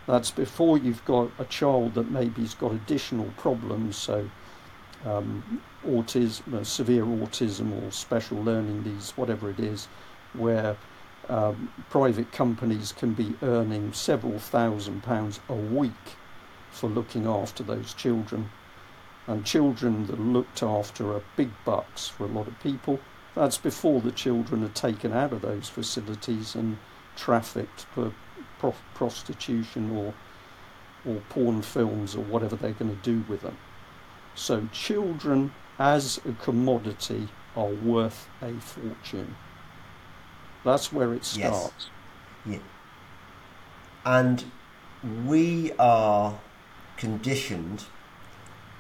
That's 0.07 0.31
before 0.31 0.79
you've 0.79 1.05
got 1.05 1.31
a 1.39 1.45
child 1.45 1.95
that 1.95 2.11
maybe's 2.11 2.55
got 2.55 2.73
additional 2.73 3.31
problems, 3.37 3.97
so 3.97 4.29
um, 5.05 5.63
autism, 5.87 6.65
severe 6.65 7.05
autism 7.05 7.83
or 7.83 7.91
special 7.91 8.43
learning 8.43 8.85
needs, 8.85 9.13
whatever 9.17 9.51
it 9.51 9.61
is, 9.61 9.89
where 10.35 10.77
um, 11.29 11.73
private 11.91 12.33
companies 12.33 12.93
can 12.93 13.15
be 13.15 13.35
earning 13.43 13.93
several 13.93 14.39
thousand 14.39 15.03
pounds 15.03 15.41
a 15.49 15.55
week 15.55 16.17
for 16.71 16.89
looking 16.89 17.27
after 17.27 17.63
those 17.63 17.95
children 17.95 18.51
and 19.27 19.45
children 19.45 20.07
that 20.07 20.19
are 20.19 20.23
looked 20.23 20.63
after 20.63 21.13
are 21.15 21.23
big 21.37 21.51
bucks 21.65 22.09
for 22.09 22.25
a 22.25 22.29
lot 22.29 22.47
of 22.47 22.61
people. 22.61 23.01
That's 23.35 23.57
before 23.57 24.01
the 24.01 24.13
children 24.13 24.63
are 24.63 24.69
taken 24.69 25.13
out 25.13 25.33
of 25.33 25.41
those 25.41 25.69
facilities 25.69 26.55
and 26.55 26.79
trafficked 27.17 27.87
for 27.95 28.13
pro- 28.59 28.75
prostitution 28.95 29.97
or 29.97 30.15
or 31.07 31.21
porn 31.29 31.61
films 31.61 32.15
or 32.15 32.23
whatever 32.25 32.57
they're 32.57 32.73
going 32.73 32.97
to 32.97 33.03
do 33.03 33.23
with 33.29 33.43
them. 33.43 33.59
So 34.35 34.69
children 34.73 35.53
as 35.79 36.19
a 36.27 36.33
commodity 36.33 37.29
are 37.55 37.67
worth 37.67 38.27
a 38.41 38.55
fortune. 38.55 39.37
That's 40.65 40.93
where 40.93 41.13
it 41.13 41.25
starts. 41.25 41.91
Yes. 42.47 42.61
And 44.05 44.45
we 45.27 45.73
are 45.79 46.39
conditioned 46.97 47.85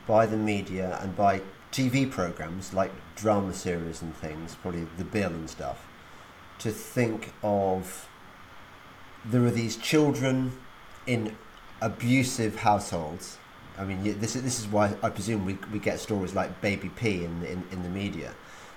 by 0.06 0.26
the 0.26 0.36
media 0.36 0.98
and 1.00 1.16
by 1.16 1.42
TV 1.72 2.10
programs 2.10 2.72
like 2.72 2.92
drama 3.16 3.52
series 3.52 4.02
and 4.02 4.14
things, 4.16 4.54
probably 4.54 4.86
The 4.96 5.04
Bill 5.04 5.30
and 5.30 5.48
stuff, 5.48 5.86
to 6.58 6.70
think 6.70 7.32
of 7.42 8.08
there 9.24 9.44
are 9.44 9.50
these 9.50 9.76
children 9.76 10.52
in 11.06 11.36
abusive 11.80 12.56
households. 12.56 13.38
I 13.78 13.84
mean, 13.84 14.02
this 14.20 14.36
is 14.36 14.42
this 14.42 14.60
is 14.60 14.68
why 14.68 14.94
I 15.02 15.10
presume 15.10 15.44
we 15.44 15.58
we 15.72 15.78
get 15.78 15.98
stories 15.98 16.34
like 16.34 16.60
Baby 16.60 16.90
P 16.90 17.24
in 17.24 17.42
in, 17.44 17.64
in 17.72 17.82
the 17.82 17.88
media, 17.88 18.34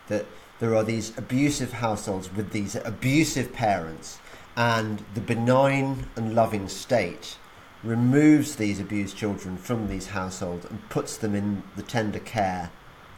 that 0.08 0.26
there 0.60 0.76
are 0.76 0.84
these 0.84 1.18
abusive 1.18 1.74
households 1.74 2.34
with 2.34 2.52
these 2.52 2.76
abusive 2.76 3.54
parents, 3.54 4.20
and 4.56 5.04
the 5.14 5.22
benign 5.22 6.08
and 6.16 6.34
loving 6.34 6.68
state 6.68 7.38
removes 7.84 8.56
these 8.56 8.80
abused 8.80 9.16
children 9.16 9.56
from 9.56 9.88
these 9.88 10.08
households 10.08 10.66
and 10.66 10.90
puts 10.90 11.18
them 11.18 11.36
in 11.36 11.64
the 11.76 11.84
tender 11.84 12.20
care 12.20 12.72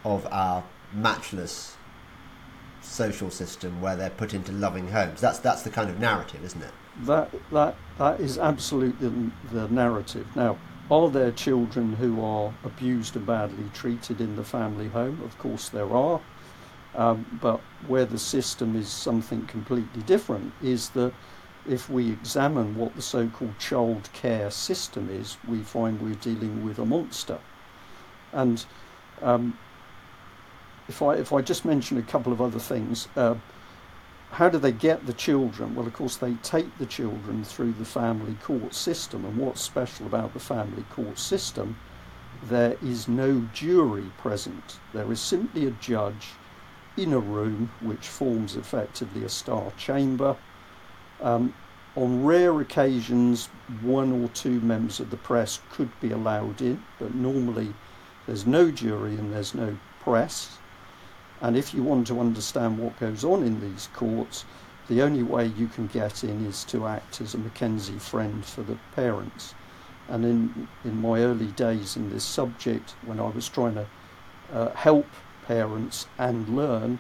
of 0.04 0.28
our 0.32 0.64
matchless 0.94 1.76
social 2.82 3.30
system 3.30 3.82
where 3.82 3.96
they're 3.96 4.10
put 4.10 4.34
into 4.34 4.52
loving 4.52 4.90
homes. 4.90 5.22
That's 5.22 5.40
that's 5.40 5.62
the 5.62 5.70
kind 5.70 5.90
of 5.90 6.00
narrative, 6.00 6.44
isn't 6.44 6.62
it? 6.62 6.72
That 7.04 7.32
that 7.52 7.76
that 7.98 8.20
is 8.20 8.38
absolutely 8.38 9.32
the 9.52 9.68
narrative. 9.70 10.28
Now, 10.36 10.58
are 10.92 11.10
there 11.10 11.32
children 11.32 11.94
who 11.94 12.24
are 12.24 12.54
abused 12.64 13.16
and 13.16 13.26
badly 13.26 13.70
treated 13.74 14.20
in 14.20 14.36
the 14.36 14.44
family 14.44 14.88
home? 14.88 15.22
Of 15.24 15.38
course, 15.38 15.70
there 15.70 15.96
are. 15.96 16.20
Um, 16.96 17.40
but 17.42 17.62
where 17.88 18.06
the 18.06 18.18
system 18.18 18.76
is 18.76 18.90
something 18.90 19.46
completely 19.46 20.02
different 20.04 20.54
is 20.62 20.90
that 20.90 21.14
if 21.68 21.90
we 21.90 22.12
examine 22.12 22.76
what 22.76 22.96
the 22.96 23.02
so-called 23.02 23.60
child 23.60 24.10
care 24.14 24.50
system 24.50 25.10
is, 25.10 25.38
we 25.48 25.60
find 25.60 26.02
we're 26.02 26.16
dealing 26.16 26.66
with 26.66 26.80
a 26.80 26.86
monster. 26.86 27.38
And 28.34 28.66
um, 29.22 29.58
if 30.88 31.02
I 31.02 31.16
if 31.16 31.32
I 31.32 31.42
just 31.42 31.66
mention 31.66 31.98
a 31.98 32.02
couple 32.02 32.34
of 32.34 32.42
other 32.42 32.60
things, 32.60 33.08
uh, 33.16 33.36
how 34.32 34.50
do 34.50 34.58
they 34.58 34.72
get 34.72 35.06
the 35.06 35.14
children? 35.14 35.76
Well, 35.76 35.88
of 35.88 35.94
course, 35.94 36.16
they 36.16 36.34
take 36.36 36.78
the 36.78 36.86
children 36.86 37.44
through 37.44 37.74
the 37.74 37.86
family 37.86 38.36
court 38.44 38.74
system. 38.74 39.26
And 39.26 39.38
what's 39.38 39.62
special 39.62 40.06
about 40.06 40.34
the 40.34 40.40
family 40.40 40.84
court 40.92 41.20
system? 41.20 41.78
There 42.44 42.78
is 42.84 43.08
no 43.08 43.48
jury 43.54 44.12
present. 44.18 44.80
There 44.94 45.12
is 45.12 45.20
simply 45.20 45.66
a 45.66 45.72
judge 45.72 46.34
in 47.00 47.14
a 47.14 47.20
room 47.20 47.72
which 47.82 48.08
forms 48.08 48.56
effectively 48.56 49.24
a 49.24 49.30
star 49.30 49.72
chamber. 49.78 50.36
Um, 51.22 51.54
on 51.96 52.24
rare 52.24 52.62
occasions, 52.62 53.48
one 53.82 54.24
or 54.24 54.30
two 54.30 54.60
members 54.62 55.00
of 55.00 55.10
the 55.10 55.18
press 55.18 55.60
could 55.72 55.90
be 56.00 56.12
allowed 56.12 56.62
in, 56.62 56.84
but 57.00 57.16
normally 57.16 57.74
there's 58.26 58.46
no 58.46 58.70
jury 58.70 59.16
and 59.16 59.34
there's 59.34 59.54
no 59.54 59.78
press. 60.02 60.60
And 61.42 61.58
if 61.58 61.74
you 61.74 61.84
want 61.84 62.08
to 62.08 62.20
understand 62.20 62.78
what 62.78 63.00
goes 63.00 63.24
on 63.24 63.44
in 63.44 63.60
these 63.60 63.90
courts, 63.94 64.46
the 64.88 65.02
only 65.02 65.24
way 65.24 65.48
you 65.48 65.68
can 65.68 65.88
get 65.88 66.24
in 66.24 66.46
is 66.46 66.64
to 66.66 66.88
act 66.88 67.22
as 67.22 67.34
a 67.34 67.38
McKenzie 67.38 68.02
friend 68.02 68.46
for 68.46 68.62
the 68.62 68.78
parents. 68.96 69.54
And 70.08 70.26
in, 70.26 70.68
in 70.84 71.00
my 71.02 71.22
early 71.22 71.48
days 71.48 71.96
in 71.96 72.10
this 72.10 72.24
subject, 72.24 72.96
when 73.06 73.20
I 73.20 73.30
was 73.30 73.48
trying 73.48 73.76
to 73.76 73.88
uh, 74.52 74.74
help 74.74 75.06
parents 75.50 76.06
and 76.20 76.56
learn, 76.56 77.00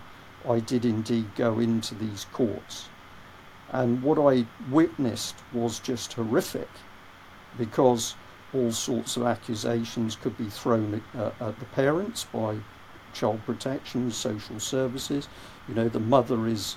I 0.49 0.59
did 0.59 0.83
indeed 0.83 1.35
go 1.35 1.59
into 1.59 1.93
these 1.93 2.25
courts. 2.33 2.89
And 3.71 4.01
what 4.01 4.17
I 4.17 4.47
witnessed 4.71 5.35
was 5.53 5.77
just 5.77 6.13
horrific 6.13 6.69
because 7.59 8.15
all 8.51 8.71
sorts 8.71 9.15
of 9.17 9.23
accusations 9.23 10.15
could 10.15 10.35
be 10.35 10.49
thrown 10.49 10.95
at, 10.95 11.21
uh, 11.21 11.49
at 11.49 11.59
the 11.59 11.65
parents 11.65 12.23
by 12.23 12.57
child 13.13 13.41
protection, 13.45 14.09
social 14.09 14.59
services. 14.59 15.27
You 15.67 15.75
know, 15.75 15.87
the 15.87 15.99
mother 15.99 16.47
is 16.47 16.75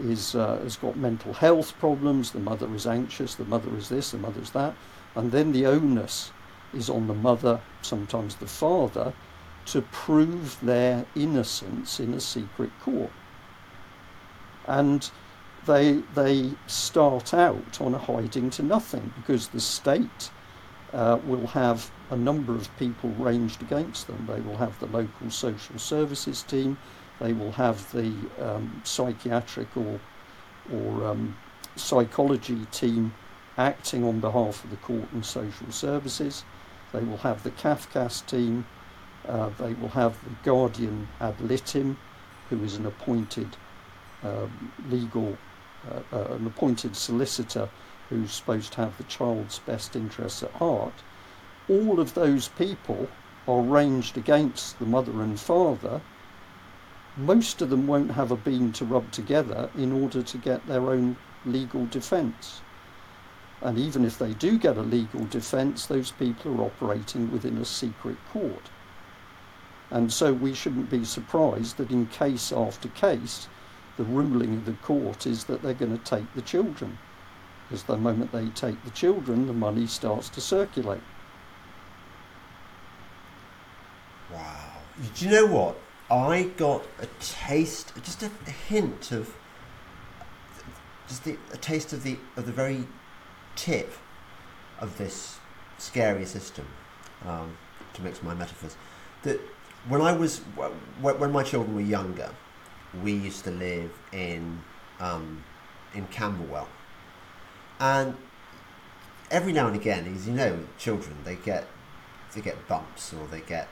is 0.00 0.34
uh, 0.34 0.58
has 0.58 0.76
got 0.76 0.96
mental 0.96 1.32
health 1.32 1.78
problems. 1.78 2.32
The 2.32 2.40
mother 2.40 2.68
is 2.74 2.86
anxious. 2.86 3.34
The 3.34 3.46
mother 3.46 3.74
is 3.78 3.88
this. 3.88 4.10
The 4.10 4.18
mother 4.18 4.42
is 4.42 4.50
that. 4.50 4.74
And 5.14 5.32
then 5.32 5.52
the 5.52 5.64
onus 5.64 6.32
is 6.74 6.90
on 6.90 7.06
the 7.06 7.14
mother, 7.14 7.60
sometimes 7.80 8.34
the 8.34 8.46
father, 8.46 9.14
to 9.66 9.82
prove 9.82 10.58
their 10.60 11.06
innocence 11.14 12.00
in 12.00 12.14
a 12.14 12.20
secret 12.20 12.70
court. 12.80 13.10
And 14.66 15.10
they 15.66 16.02
they 16.14 16.52
start 16.66 17.32
out 17.32 17.80
on 17.80 17.94
a 17.94 17.98
hiding 17.98 18.50
to 18.50 18.62
nothing 18.62 19.12
because 19.16 19.48
the 19.48 19.60
state 19.60 20.30
uh, 20.92 21.18
will 21.24 21.46
have 21.48 21.90
a 22.10 22.16
number 22.16 22.54
of 22.54 22.74
people 22.78 23.10
ranged 23.10 23.62
against 23.62 24.06
them. 24.06 24.26
They 24.26 24.40
will 24.40 24.58
have 24.58 24.78
the 24.78 24.86
local 24.86 25.30
social 25.30 25.78
services 25.78 26.42
team, 26.42 26.78
they 27.20 27.32
will 27.32 27.52
have 27.52 27.90
the 27.92 28.12
um, 28.40 28.82
psychiatric 28.84 29.76
or, 29.76 30.00
or 30.72 31.04
um, 31.04 31.36
psychology 31.76 32.66
team 32.70 33.12
acting 33.56 34.04
on 34.04 34.20
behalf 34.20 34.64
of 34.64 34.70
the 34.70 34.76
court 34.76 35.10
and 35.12 35.24
social 35.24 35.70
services, 35.70 36.44
they 36.92 37.00
will 37.00 37.18
have 37.18 37.42
the 37.42 37.50
CAFCASS 37.50 38.26
team, 38.26 38.66
uh, 39.28 39.50
they 39.58 39.74
will 39.74 39.88
have 39.88 40.16
the 40.24 40.30
guardian 40.42 41.08
ad 41.20 41.40
litem, 41.40 41.96
who 42.50 42.62
is 42.62 42.76
an 42.76 42.86
appointed 42.86 43.56
um, 44.22 44.72
legal, 44.88 45.36
uh, 45.90 46.16
uh, 46.16 46.34
an 46.34 46.46
appointed 46.46 46.96
solicitor 46.96 47.68
who's 48.08 48.32
supposed 48.32 48.72
to 48.72 48.78
have 48.78 48.96
the 48.96 49.04
child's 49.04 49.58
best 49.60 49.96
interests 49.96 50.42
at 50.42 50.50
heart, 50.52 50.92
all 51.68 52.00
of 52.00 52.14
those 52.14 52.48
people 52.48 53.08
are 53.48 53.62
ranged 53.62 54.16
against 54.16 54.78
the 54.78 54.86
mother 54.86 55.22
and 55.22 55.38
father. 55.40 56.00
Most 57.16 57.62
of 57.62 57.70
them 57.70 57.86
won't 57.86 58.12
have 58.12 58.30
a 58.30 58.36
bean 58.36 58.72
to 58.72 58.84
rub 58.84 59.10
together 59.10 59.70
in 59.76 59.92
order 59.92 60.22
to 60.22 60.38
get 60.38 60.66
their 60.66 60.90
own 60.90 61.16
legal 61.46 61.86
defence. 61.86 62.60
And 63.60 63.78
even 63.78 64.04
if 64.04 64.18
they 64.18 64.34
do 64.34 64.58
get 64.58 64.76
a 64.76 64.82
legal 64.82 65.24
defence, 65.24 65.86
those 65.86 66.10
people 66.10 66.60
are 66.60 66.64
operating 66.64 67.30
within 67.32 67.56
a 67.58 67.64
secret 67.64 68.16
court. 68.32 68.70
And 69.94 70.12
so 70.12 70.32
we 70.32 70.54
shouldn't 70.54 70.90
be 70.90 71.04
surprised 71.04 71.76
that 71.76 71.92
in 71.92 72.06
case 72.06 72.50
after 72.50 72.88
case, 72.88 73.46
the 73.96 74.02
ruling 74.02 74.54
of 74.56 74.64
the 74.66 74.72
court 74.72 75.24
is 75.24 75.44
that 75.44 75.62
they're 75.62 75.72
going 75.72 75.96
to 75.96 76.04
take 76.04 76.34
the 76.34 76.42
children 76.42 76.98
because 77.68 77.84
the 77.84 77.96
moment 77.96 78.32
they 78.32 78.48
take 78.48 78.82
the 78.84 78.90
children, 78.90 79.46
the 79.46 79.52
money 79.52 79.86
starts 79.86 80.28
to 80.30 80.40
circulate. 80.40 81.00
Wow. 84.32 84.72
Do 85.14 85.24
you 85.24 85.30
know 85.30 85.46
what? 85.46 85.76
I 86.10 86.50
got 86.56 86.84
a 87.00 87.06
taste, 87.20 87.92
just 88.02 88.24
a, 88.24 88.30
hint 88.50 89.12
of, 89.12 89.32
just 91.06 91.22
the, 91.22 91.38
a 91.52 91.56
taste 91.56 91.92
of 91.92 92.02
the 92.02 92.18
of 92.36 92.46
the 92.46 92.52
very 92.52 92.84
tip 93.54 93.92
of 94.80 94.98
this 94.98 95.38
scary 95.78 96.26
system. 96.26 96.66
Um, 97.24 97.56
to 97.94 98.02
mix 98.02 98.24
my 98.24 98.34
metaphors, 98.34 98.76
that 99.22 99.40
when 99.88 100.00
I 100.00 100.12
was 100.12 100.38
when 101.00 101.32
my 101.32 101.42
children 101.42 101.74
were 101.74 101.80
younger, 101.80 102.30
we 103.02 103.12
used 103.12 103.44
to 103.44 103.50
live 103.50 103.92
in 104.12 104.60
um, 105.00 105.42
in 105.94 106.06
Camberwell, 106.06 106.68
and 107.80 108.16
every 109.30 109.52
now 109.52 109.66
and 109.66 109.76
again, 109.76 110.12
as 110.14 110.26
you 110.26 110.34
know, 110.34 110.58
children 110.78 111.16
they 111.24 111.36
get 111.36 111.66
they 112.34 112.40
get 112.40 112.68
bumps 112.68 113.12
or 113.12 113.26
they 113.28 113.40
get 113.40 113.68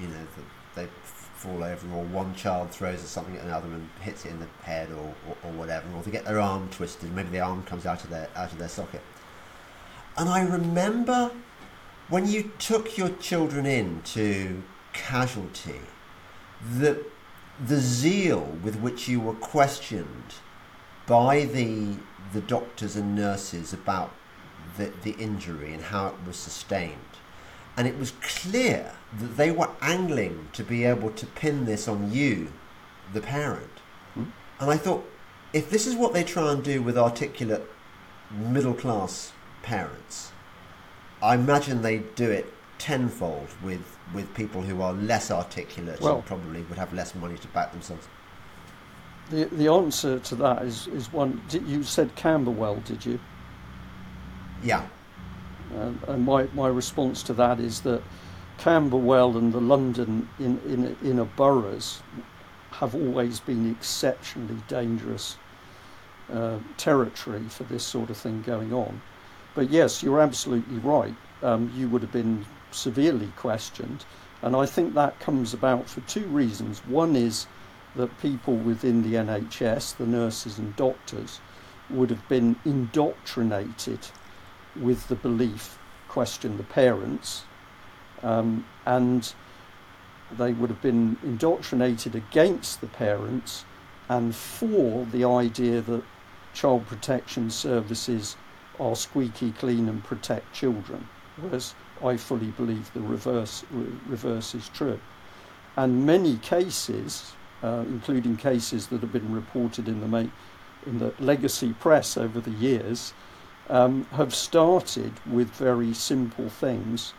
you 0.00 0.08
know 0.08 0.26
they 0.74 0.86
fall 1.34 1.62
over 1.62 1.86
or 1.94 2.04
one 2.04 2.34
child 2.34 2.70
throws 2.70 3.00
something 3.00 3.36
at 3.36 3.44
another 3.44 3.68
and 3.68 3.88
hits 4.00 4.24
it 4.24 4.30
in 4.30 4.40
the 4.40 4.46
head 4.62 4.88
or, 4.92 5.14
or, 5.28 5.36
or 5.44 5.52
whatever 5.52 5.86
or 5.94 6.02
they 6.02 6.10
get 6.10 6.24
their 6.24 6.40
arm 6.40 6.68
twisted 6.70 7.12
maybe 7.12 7.28
the 7.28 7.40
arm 7.40 7.62
comes 7.64 7.84
out 7.86 8.02
of 8.02 8.10
their 8.10 8.28
out 8.36 8.52
of 8.52 8.58
their 8.58 8.68
socket. 8.68 9.02
And 10.16 10.28
I 10.28 10.42
remember 10.42 11.32
when 12.08 12.28
you 12.28 12.52
took 12.58 12.96
your 12.96 13.08
children 13.08 13.66
in 13.66 14.02
to 14.02 14.62
casualty 14.94 15.80
the 16.78 17.04
the 17.66 17.76
zeal 17.76 18.56
with 18.62 18.76
which 18.76 19.06
you 19.06 19.20
were 19.20 19.34
questioned 19.34 20.34
by 21.06 21.44
the 21.44 21.96
the 22.32 22.40
doctors 22.40 22.96
and 22.96 23.14
nurses 23.14 23.72
about 23.72 24.10
the, 24.76 24.92
the 25.02 25.12
injury 25.12 25.72
and 25.72 25.82
how 25.82 26.08
it 26.08 26.14
was 26.26 26.36
sustained. 26.36 26.98
And 27.76 27.86
it 27.86 27.98
was 27.98 28.12
clear 28.22 28.92
that 29.18 29.36
they 29.36 29.50
were 29.50 29.70
angling 29.80 30.48
to 30.52 30.62
be 30.62 30.84
able 30.84 31.10
to 31.10 31.26
pin 31.26 31.64
this 31.64 31.88
on 31.88 32.12
you, 32.12 32.52
the 33.12 33.20
parent. 33.20 33.80
Hmm? 34.14 34.24
And 34.60 34.70
I 34.70 34.76
thought, 34.76 35.08
if 35.52 35.70
this 35.70 35.86
is 35.86 35.94
what 35.94 36.12
they 36.12 36.24
try 36.24 36.52
and 36.52 36.62
do 36.62 36.82
with 36.82 36.98
articulate 36.98 37.68
middle 38.30 38.74
class 38.74 39.32
parents, 39.62 40.32
I 41.22 41.34
imagine 41.34 41.82
they 41.82 41.98
do 41.98 42.30
it 42.30 42.52
tenfold 42.84 43.48
with, 43.62 43.96
with 44.12 44.32
people 44.34 44.60
who 44.60 44.82
are 44.82 44.92
less 44.92 45.30
articulate 45.30 45.98
well, 46.02 46.16
and 46.16 46.26
probably 46.26 46.60
would 46.64 46.76
have 46.76 46.92
less 46.92 47.14
money 47.14 47.38
to 47.38 47.48
back 47.48 47.72
themselves. 47.72 48.06
The 49.30 49.46
the 49.46 49.68
answer 49.68 50.18
to 50.18 50.34
that 50.34 50.62
is 50.62 50.86
is 50.88 51.10
one. 51.10 51.40
You 51.50 51.82
said 51.82 52.14
Camberwell, 52.14 52.76
did 52.84 53.06
you? 53.06 53.18
Yeah. 54.62 54.86
And, 55.74 55.98
and 56.06 56.24
my, 56.24 56.46
my 56.54 56.68
response 56.68 57.22
to 57.24 57.32
that 57.34 57.58
is 57.58 57.80
that 57.80 58.02
Camberwell 58.58 59.36
and 59.38 59.52
the 59.52 59.60
London 59.60 60.28
in, 60.38 60.60
in, 60.66 60.96
inner 61.02 61.24
boroughs 61.24 62.02
have 62.70 62.94
always 62.94 63.40
been 63.40 63.70
exceptionally 63.70 64.60
dangerous 64.68 65.36
uh, 66.32 66.58
territory 66.76 67.44
for 67.48 67.64
this 67.64 67.82
sort 67.82 68.10
of 68.10 68.16
thing 68.16 68.42
going 68.42 68.72
on. 68.72 69.00
But 69.54 69.70
yes, 69.70 70.02
you're 70.02 70.20
absolutely 70.20 70.78
right. 70.78 71.14
Um, 71.42 71.72
you 71.74 71.88
would 71.88 72.02
have 72.02 72.12
been 72.12 72.44
severely 72.74 73.32
questioned. 73.36 74.04
And 74.42 74.54
I 74.54 74.66
think 74.66 74.94
that 74.94 75.20
comes 75.20 75.54
about 75.54 75.88
for 75.88 76.00
two 76.02 76.26
reasons. 76.26 76.80
One 76.86 77.16
is 77.16 77.46
that 77.96 78.20
people 78.20 78.56
within 78.56 79.02
the 79.02 79.14
NHS, 79.14 79.96
the 79.96 80.06
nurses 80.06 80.58
and 80.58 80.74
doctors, 80.76 81.40
would 81.88 82.10
have 82.10 82.28
been 82.28 82.56
indoctrinated 82.64 84.00
with 84.76 85.08
the 85.08 85.14
belief, 85.14 85.78
question 86.08 86.56
the 86.56 86.64
parents, 86.64 87.44
um, 88.22 88.66
and 88.84 89.32
they 90.36 90.52
would 90.52 90.70
have 90.70 90.82
been 90.82 91.16
indoctrinated 91.22 92.14
against 92.14 92.80
the 92.80 92.86
parents 92.86 93.64
and 94.08 94.34
for 94.34 95.06
the 95.06 95.24
idea 95.24 95.80
that 95.80 96.02
child 96.52 96.86
protection 96.86 97.50
services 97.50 98.36
are 98.78 98.96
squeaky 98.96 99.52
clean 99.52 99.88
and 99.88 100.02
protect 100.04 100.52
children, 100.52 101.08
whereas 101.36 101.74
I 102.04 102.16
fully 102.16 102.48
believe 102.48 102.92
the 102.92 103.00
reverse 103.00 103.64
re- 103.70 103.86
reverse 104.06 104.54
is 104.54 104.68
true. 104.68 105.00
And 105.76 106.04
many 106.06 106.36
cases, 106.36 107.32
uh, 107.62 107.84
including 107.88 108.36
cases 108.36 108.88
that 108.88 109.00
have 109.00 109.12
been 109.12 109.32
reported 109.32 109.88
in 109.88 110.00
the 110.00 110.08
ma- 110.08 110.30
in 110.86 110.98
the 110.98 111.14
legacy 111.18 111.72
press 111.72 112.16
over 112.16 112.40
the 112.40 112.50
years, 112.50 113.14
um, 113.70 114.06
have 114.12 114.34
started 114.34 115.12
with 115.26 115.50
very 115.50 115.94
simple 115.94 116.50
things 116.50 117.14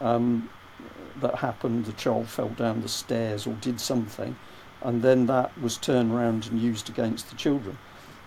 um, 0.00 0.50
that 1.20 1.36
happened. 1.36 1.86
The 1.86 1.92
child 1.94 2.28
fell 2.28 2.50
down 2.50 2.82
the 2.82 2.88
stairs 2.88 3.46
or 3.46 3.54
did 3.54 3.80
something, 3.80 4.36
and 4.82 5.02
then 5.02 5.26
that 5.26 5.58
was 5.58 5.78
turned 5.78 6.12
around 6.12 6.46
and 6.46 6.60
used 6.60 6.90
against 6.90 7.30
the 7.30 7.36
children. 7.36 7.78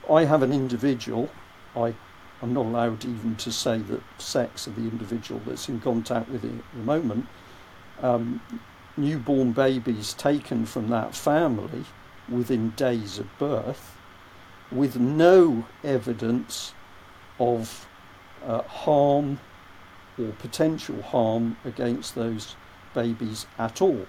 I 0.09 0.25
have 0.25 0.41
an 0.41 0.51
individual. 0.51 1.29
I 1.75 1.93
I'm 2.41 2.53
not 2.53 2.65
allowed 2.65 3.03
even 3.03 3.35
to 3.37 3.51
say 3.51 3.79
the 3.79 4.01
sex 4.17 4.65
of 4.67 4.75
the 4.75 4.83
individual 4.83 5.41
that's 5.45 5.67
in 5.67 5.81
contact 5.81 6.29
with 6.29 6.43
it 6.43 6.53
at 6.53 6.71
the 6.73 6.83
moment. 6.83 7.27
Um, 8.01 8.41
newborn 8.95 9.51
babies 9.51 10.13
taken 10.13 10.65
from 10.65 10.89
that 10.89 11.15
family 11.15 11.85
within 12.29 12.71
days 12.71 13.19
of 13.19 13.27
birth 13.37 13.97
with 14.71 14.97
no 14.97 15.65
evidence 15.83 16.73
of 17.39 17.87
uh, 18.45 18.61
harm 18.63 19.39
or 20.17 20.31
potential 20.33 21.01
harm 21.01 21.57
against 21.65 22.15
those 22.15 22.55
babies 22.93 23.47
at 23.57 23.81
all. 23.81 24.05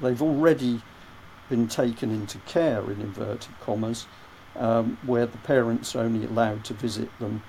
They've 0.00 0.22
already 0.22 0.82
been 1.48 1.68
taken 1.68 2.10
into 2.10 2.38
care, 2.38 2.90
in 2.90 3.00
inverted 3.00 3.52
commas, 3.60 4.06
um, 4.56 4.98
where 5.04 5.26
the 5.26 5.38
parents 5.38 5.94
are 5.94 6.00
only 6.00 6.24
allowed 6.26 6.64
to 6.64 6.74
visit 6.74 7.08
them 7.18 7.42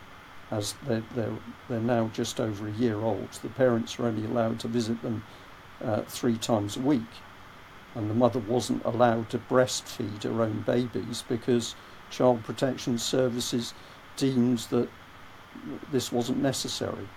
as 0.52 0.76
they're, 0.88 1.04
they're, 1.16 1.38
they're 1.70 1.80
now 1.80 2.10
just 2.14 2.40
over 2.40 2.68
a 2.68 2.72
year 2.72 3.00
old. 3.00 3.32
The 3.42 3.50
parents 3.50 4.00
are 4.00 4.06
only 4.06 4.26
allowed 4.26 4.60
to 4.62 4.68
visit 4.68 5.02
them 5.02 5.24
uh, 5.84 6.02
three 6.04 6.38
times 6.38 6.78
a 6.78 6.82
week. 6.82 7.02
And 7.96 8.10
the 8.10 8.14
mother 8.16 8.40
wasn't 8.40 8.84
allowed 8.84 9.30
to 9.30 9.38
breastfeed 9.38 10.24
her 10.24 10.42
own 10.42 10.62
babies 10.62 11.24
because 11.28 11.76
Child 12.10 12.44
Protection 12.44 12.98
Services 12.98 13.74
deemed 14.18 14.60
that 14.70 14.90
this 15.92 16.12
wasn't 16.12 16.42
necessary. 16.42 17.08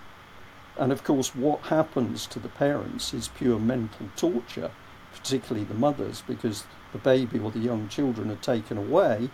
And 0.77 0.91
of 0.91 1.03
course, 1.03 1.35
what 1.35 1.63
happens 1.63 2.25
to 2.27 2.39
the 2.39 2.47
parents 2.47 3.13
is 3.13 3.27
pure 3.27 3.59
mental 3.59 4.09
torture, 4.15 4.71
particularly 5.13 5.65
the 5.65 5.73
mothers, 5.73 6.23
because 6.25 6.63
the 6.93 6.97
baby 6.97 7.39
or 7.39 7.51
the 7.51 7.59
young 7.59 7.89
children 7.89 8.31
are 8.31 8.35
taken 8.37 8.77
away 8.77 9.29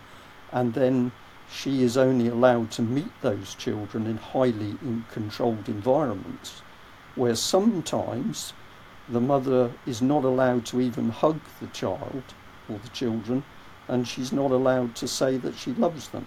and 0.52 0.74
then 0.74 1.12
she 1.50 1.82
is 1.82 1.96
only 1.96 2.28
allowed 2.28 2.70
to 2.72 2.82
meet 2.82 3.10
those 3.22 3.54
children 3.54 4.06
in 4.06 4.16
highly 4.16 4.76
controlled 5.10 5.68
environments 5.68 6.62
where 7.14 7.34
sometimes 7.34 8.52
the 9.08 9.20
mother 9.20 9.72
is 9.86 10.02
not 10.02 10.24
allowed 10.24 10.66
to 10.66 10.80
even 10.80 11.08
hug 11.10 11.40
the 11.60 11.66
child 11.68 12.22
or 12.68 12.78
the 12.78 12.88
children 12.88 13.44
and 13.88 14.06
she's 14.06 14.32
not 14.32 14.50
allowed 14.50 14.94
to 14.96 15.06
say 15.06 15.36
that 15.36 15.56
she 15.56 15.72
loves 15.72 16.08
them. 16.08 16.26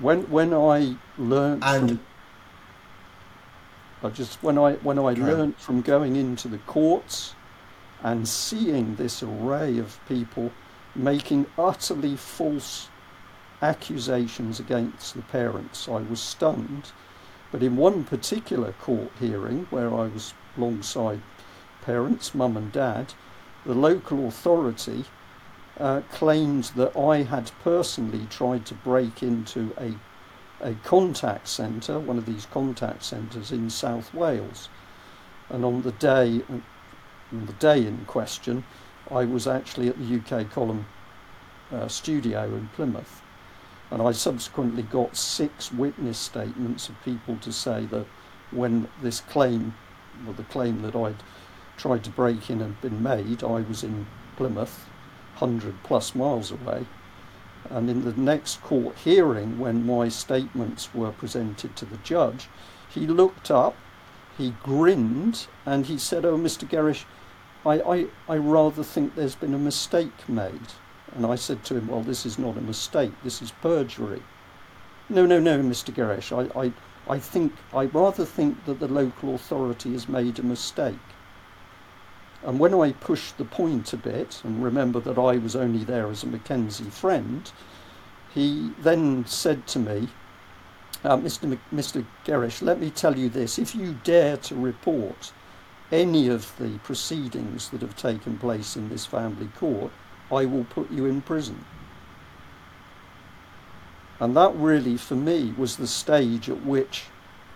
When 0.00 0.22
when 0.30 0.54
I 0.54 0.96
learned 1.18 1.64
and 1.64 1.88
from, 1.88 2.00
I 4.02 4.08
just 4.10 4.42
when 4.42 4.56
I 4.56 4.74
when 4.74 4.98
I 4.98 5.12
learned 5.14 5.56
from 5.56 5.82
going 5.82 6.16
into 6.16 6.48
the 6.48 6.58
courts 6.58 7.34
and 8.02 8.28
seeing 8.28 8.94
this 8.94 9.22
array 9.22 9.78
of 9.78 9.98
people 10.08 10.52
making 10.98 11.46
utterly 11.56 12.16
false 12.16 12.88
accusations 13.62 14.60
against 14.60 15.14
the 15.14 15.22
parents. 15.22 15.88
I 15.88 16.00
was 16.00 16.20
stunned. 16.20 16.92
But 17.50 17.62
in 17.62 17.76
one 17.76 18.04
particular 18.04 18.72
court 18.72 19.10
hearing, 19.18 19.66
where 19.70 19.88
I 19.88 20.08
was 20.08 20.34
alongside 20.56 21.22
parents, 21.82 22.34
mum 22.34 22.56
and 22.56 22.70
dad, 22.70 23.14
the 23.64 23.74
local 23.74 24.28
authority 24.28 25.04
uh, 25.78 26.02
claimed 26.12 26.64
that 26.76 26.96
I 26.96 27.22
had 27.22 27.50
personally 27.62 28.26
tried 28.28 28.66
to 28.66 28.74
break 28.74 29.22
into 29.22 29.72
a, 29.78 29.94
a 30.60 30.74
contact 30.84 31.48
centre, 31.48 31.98
one 31.98 32.18
of 32.18 32.26
these 32.26 32.46
contact 32.46 33.04
centres 33.04 33.52
in 33.52 33.70
South 33.70 34.12
Wales. 34.12 34.68
And 35.48 35.64
on 35.64 35.82
the 35.82 35.92
day, 35.92 36.42
on 36.50 37.46
the 37.46 37.52
day 37.54 37.86
in 37.86 38.04
question, 38.06 38.64
I 39.10 39.24
was 39.24 39.46
actually 39.46 39.88
at 39.88 39.96
the 39.98 40.16
UK 40.16 40.50
Column 40.50 40.86
uh, 41.72 41.88
studio 41.88 42.44
in 42.44 42.68
Plymouth. 42.74 43.22
And 43.90 44.02
I 44.02 44.12
subsequently 44.12 44.82
got 44.82 45.16
six 45.16 45.72
witness 45.72 46.18
statements 46.18 46.88
of 46.88 47.02
people 47.04 47.36
to 47.38 47.52
say 47.52 47.86
that 47.86 48.06
when 48.50 48.88
this 49.02 49.20
claim, 49.20 49.74
or 50.26 50.34
the 50.34 50.42
claim 50.44 50.82
that 50.82 50.94
I'd 50.94 51.22
tried 51.76 52.04
to 52.04 52.10
break 52.10 52.50
in 52.50 52.60
had 52.60 52.80
been 52.80 53.02
made, 53.02 53.42
I 53.42 53.62
was 53.62 53.82
in 53.82 54.06
Plymouth, 54.36 54.86
100 55.38 55.82
plus 55.84 56.14
miles 56.14 56.50
away. 56.50 56.86
And 57.70 57.88
in 57.88 58.04
the 58.04 58.12
next 58.12 58.62
court 58.62 58.96
hearing, 58.96 59.58
when 59.58 59.86
my 59.86 60.08
statements 60.08 60.94
were 60.94 61.12
presented 61.12 61.76
to 61.76 61.84
the 61.84 61.98
judge, 61.98 62.48
he 62.88 63.06
looked 63.06 63.50
up, 63.50 63.76
he 64.36 64.54
grinned, 64.62 65.46
and 65.66 65.86
he 65.86 65.98
said, 65.98 66.24
Oh, 66.24 66.38
Mr. 66.38 66.68
Gerrish, 66.68 67.04
I, 67.68 67.80
I, 67.80 68.06
I 68.28 68.36
rather 68.36 68.82
think 68.82 69.14
there's 69.14 69.34
been 69.34 69.52
a 69.52 69.58
mistake 69.58 70.28
made. 70.28 70.72
And 71.14 71.26
I 71.26 71.34
said 71.34 71.64
to 71.64 71.76
him, 71.76 71.88
Well, 71.88 72.02
this 72.02 72.24
is 72.24 72.38
not 72.38 72.56
a 72.56 72.62
mistake, 72.62 73.12
this 73.22 73.42
is 73.42 73.50
perjury. 73.50 74.22
No, 75.08 75.26
no, 75.26 75.38
no, 75.38 75.58
Mr. 75.60 75.92
Gerrish, 75.94 76.32
I, 76.32 76.58
I, 76.58 76.72
I 77.08 77.18
think, 77.18 77.52
I 77.72 77.84
rather 77.84 78.24
think 78.24 78.64
that 78.66 78.80
the 78.80 78.88
local 78.88 79.34
authority 79.34 79.92
has 79.92 80.08
made 80.08 80.38
a 80.38 80.42
mistake. 80.42 80.98
And 82.42 82.58
when 82.58 82.74
I 82.74 82.92
pushed 82.92 83.36
the 83.36 83.44
point 83.44 83.92
a 83.92 83.96
bit, 83.96 84.42
and 84.44 84.62
remember 84.62 85.00
that 85.00 85.18
I 85.18 85.38
was 85.38 85.56
only 85.56 85.84
there 85.84 86.08
as 86.08 86.22
a 86.22 86.26
McKenzie 86.26 86.92
friend, 86.92 87.50
he 88.32 88.72
then 88.78 89.26
said 89.26 89.66
to 89.68 89.78
me, 89.78 90.08
uh, 91.04 91.16
Mr. 91.16 91.44
M- 91.44 91.60
Mr. 91.74 92.04
Gerrish, 92.24 92.62
let 92.62 92.80
me 92.80 92.90
tell 92.90 93.18
you 93.18 93.28
this 93.28 93.58
if 93.58 93.74
you 93.74 93.98
dare 94.04 94.36
to 94.36 94.54
report 94.54 95.32
any 95.90 96.28
of 96.28 96.56
the 96.58 96.78
proceedings 96.78 97.70
that 97.70 97.80
have 97.80 97.96
taken 97.96 98.38
place 98.38 98.76
in 98.76 98.88
this 98.88 99.06
family 99.06 99.48
court, 99.56 99.90
I 100.30 100.44
will 100.44 100.64
put 100.64 100.90
you 100.90 101.06
in 101.06 101.22
prison. 101.22 101.64
And 104.20 104.36
that 104.36 104.54
really, 104.54 104.96
for 104.96 105.14
me, 105.14 105.54
was 105.56 105.76
the 105.76 105.86
stage 105.86 106.50
at 106.50 106.64
which 106.64 107.06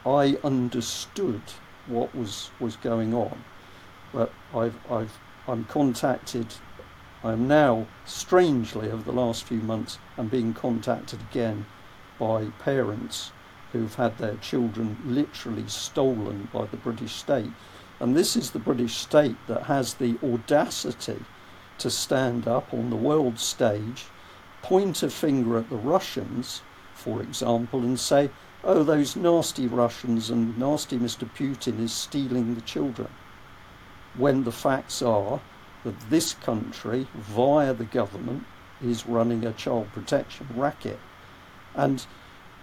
I 0.07 0.39
understood 0.45 1.43
what 1.87 2.15
was, 2.15 2.51
was 2.61 2.77
going 2.77 3.13
on. 3.13 3.45
But 4.13 4.33
I've, 4.55 4.77
I've, 4.91 5.19
I'm 5.49 5.65
contacted, 5.65 6.47
I'm 7.25 7.49
now, 7.49 7.87
strangely, 8.05 8.91
over 8.91 9.03
the 9.03 9.13
last 9.13 9.45
few 9.45 9.59
months, 9.59 9.99
I'm 10.17 10.29
being 10.29 10.55
contacted 10.55 11.21
again 11.31 11.67
by 12.19 12.47
parents 12.61 13.33
who've 13.73 13.95
had 13.95 14.19
their 14.19 14.37
children 14.37 14.99
literally 15.05 15.67
stolen 15.67 16.49
by 16.53 16.67
the 16.67 16.77
British 16.77 17.15
state. 17.15 17.51
And 18.03 18.17
this 18.17 18.35
is 18.35 18.51
the 18.51 18.59
British 18.59 18.97
state 18.97 19.37
that 19.47 19.63
has 19.67 19.95
the 19.95 20.19
audacity 20.25 21.25
to 21.79 21.89
stand 21.89 22.49
up 22.49 22.75
on 22.75 22.91
the 22.91 22.97
world 22.97 23.39
stage, 23.39 24.07
point 24.61 25.05
a 25.05 25.09
finger 25.09 25.57
at 25.57 25.71
the 25.71 25.77
Russians, 25.77 26.63
for 26.95 27.23
example, 27.23 27.79
and 27.83 28.01
say, 28.01 28.31
oh, 28.65 28.83
those 28.83 29.15
nasty 29.15 29.69
Russians 29.69 30.31
and 30.31 30.59
nasty 30.59 30.99
Mr. 30.99 31.31
Putin 31.31 31.79
is 31.79 31.93
stealing 31.93 32.57
the 32.57 32.61
children. 32.63 33.09
When 34.17 34.43
the 34.43 34.51
facts 34.51 35.01
are 35.01 35.41
that 35.85 36.11
this 36.11 36.35
country, 36.35 37.07
via 37.15 37.73
the 37.73 37.85
government, 37.85 38.47
is 38.85 39.07
running 39.07 39.47
a 39.47 39.53
child 39.53 39.93
protection 39.93 40.49
racket. 40.57 40.99
And 41.77 42.05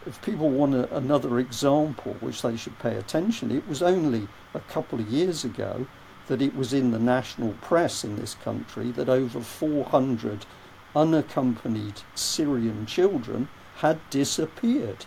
if 0.09 0.19
people 0.23 0.49
want 0.49 0.73
a, 0.73 0.93
another 0.95 1.37
example, 1.37 2.17
which 2.19 2.41
they 2.41 2.57
should 2.57 2.77
pay 2.79 2.95
attention, 2.95 3.51
it 3.51 3.67
was 3.67 3.83
only 3.83 4.27
a 4.55 4.59
couple 4.61 4.99
of 4.99 5.07
years 5.07 5.45
ago 5.45 5.85
that 6.27 6.41
it 6.41 6.55
was 6.55 6.73
in 6.73 6.89
the 6.89 6.99
national 6.99 7.53
press 7.61 8.03
in 8.03 8.15
this 8.15 8.33
country 8.33 8.89
that 8.91 9.07
over 9.07 9.39
400 9.39 10.47
unaccompanied 10.95 12.01
Syrian 12.15 12.87
children 12.87 13.49
had 13.77 13.99
disappeared. 14.09 15.05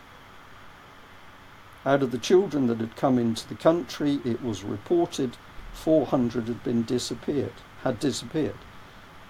Out 1.84 2.04
of 2.04 2.12
the 2.12 2.18
children 2.18 2.68
that 2.68 2.78
had 2.78 2.94
come 2.94 3.18
into 3.18 3.48
the 3.48 3.56
country, 3.56 4.20
it 4.24 4.40
was 4.40 4.62
reported 4.62 5.36
400 5.72 6.46
had 6.46 6.62
been 6.62 6.84
disappeared, 6.84 7.54
had 7.82 7.98
disappeared. 7.98 8.58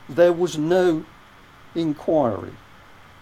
There 0.06 0.34
was 0.34 0.58
no 0.58 1.06
inquiry. 1.74 2.52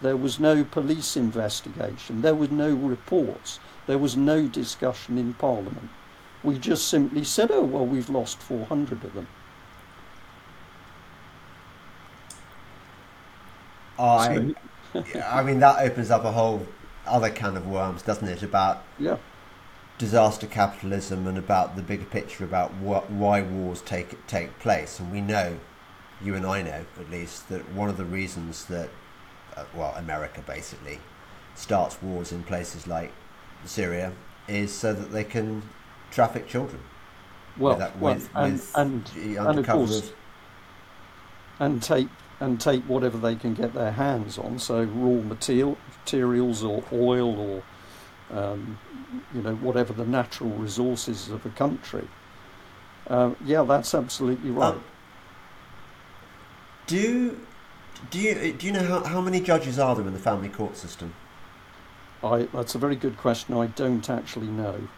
There 0.02 0.16
was 0.16 0.40
no 0.40 0.64
police 0.64 1.16
investigation. 1.16 2.22
There 2.22 2.34
was 2.34 2.50
no 2.50 2.74
reports. 2.74 3.60
There 3.86 3.98
was 3.98 4.16
no 4.16 4.46
discussion 4.46 5.18
in 5.18 5.34
Parliament. 5.34 5.90
We 6.42 6.58
just 6.58 6.88
simply 6.88 7.24
said, 7.24 7.50
oh, 7.50 7.64
well, 7.64 7.86
we've 7.86 8.08
lost 8.08 8.38
400 8.38 9.04
of 9.04 9.14
them. 9.14 9.26
I, 13.98 14.54
I 15.26 15.42
mean, 15.42 15.60
that 15.60 15.78
opens 15.80 16.10
up 16.10 16.24
a 16.24 16.32
whole 16.32 16.66
other 17.06 17.30
can 17.30 17.56
of 17.56 17.66
worms, 17.66 18.02
doesn't 18.02 18.26
it? 18.26 18.42
About 18.42 18.82
yeah. 18.98 19.18
disaster 19.98 20.46
capitalism 20.46 21.26
and 21.26 21.36
about 21.36 21.76
the 21.76 21.82
bigger 21.82 22.06
picture 22.06 22.44
about 22.44 22.72
what, 22.74 23.10
why 23.10 23.42
wars 23.42 23.82
take 23.82 24.26
take 24.26 24.58
place. 24.58 24.98
And 24.98 25.12
we 25.12 25.20
know, 25.20 25.58
you 26.22 26.34
and 26.34 26.46
I 26.46 26.62
know 26.62 26.84
at 26.98 27.10
least, 27.10 27.50
that 27.50 27.70
one 27.72 27.90
of 27.90 27.98
the 27.98 28.06
reasons 28.06 28.64
that 28.66 28.88
well, 29.74 29.94
America 29.96 30.42
basically 30.46 30.98
starts 31.54 32.00
wars 32.02 32.32
in 32.32 32.42
places 32.42 32.86
like 32.86 33.12
Syria 33.64 34.12
is 34.48 34.72
so 34.72 34.92
that 34.92 35.12
they 35.12 35.24
can 35.24 35.62
traffic 36.10 36.46
children. 36.48 36.82
Well, 37.56 37.76
with, 37.76 37.96
well 37.96 38.14
with, 38.14 38.30
and, 38.34 38.52
with 38.52 38.72
and, 38.76 39.10
and 39.14 39.58
of 39.58 39.66
course, 39.66 39.98
of... 39.98 40.12
and 41.58 41.82
take 41.82 42.08
and 42.40 42.58
take 42.58 42.82
whatever 42.84 43.18
they 43.18 43.36
can 43.36 43.54
get 43.54 43.74
their 43.74 43.92
hands 43.92 44.38
on. 44.38 44.58
So 44.58 44.82
raw 44.82 45.22
material, 45.22 45.76
materials 46.04 46.64
or 46.64 46.82
oil 46.92 47.38
or 47.38 47.62
um, 48.36 48.78
you 49.34 49.42
know 49.42 49.54
whatever 49.56 49.92
the 49.92 50.06
natural 50.06 50.50
resources 50.50 51.28
of 51.28 51.44
a 51.44 51.50
country. 51.50 52.08
Uh, 53.06 53.32
yeah, 53.44 53.62
that's 53.62 53.94
absolutely 53.94 54.50
right. 54.50 54.74
Um, 54.74 54.84
do 56.86 57.38
do 58.10 58.18
you 58.18 58.52
do 58.52 58.66
you 58.66 58.72
know 58.72 58.84
how, 58.84 59.04
how 59.04 59.20
many 59.20 59.40
judges 59.40 59.78
are 59.78 59.94
there 59.94 60.06
in 60.06 60.12
the 60.12 60.18
family 60.18 60.48
court 60.48 60.76
system? 60.76 61.14
I 62.22 62.48
that's 62.52 62.74
a 62.74 62.78
very 62.78 62.96
good 62.96 63.16
question. 63.16 63.56
I 63.56 63.66
don't 63.66 64.08
actually 64.08 64.48
know. 64.48 64.88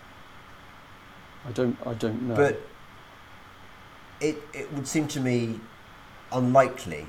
I 1.46 1.52
don't 1.52 1.76
I 1.86 1.94
don't 1.94 2.22
know. 2.22 2.36
But 2.36 2.60
it 4.20 4.42
it 4.52 4.72
would 4.72 4.86
seem 4.86 5.08
to 5.08 5.20
me 5.20 5.60
unlikely 6.32 7.06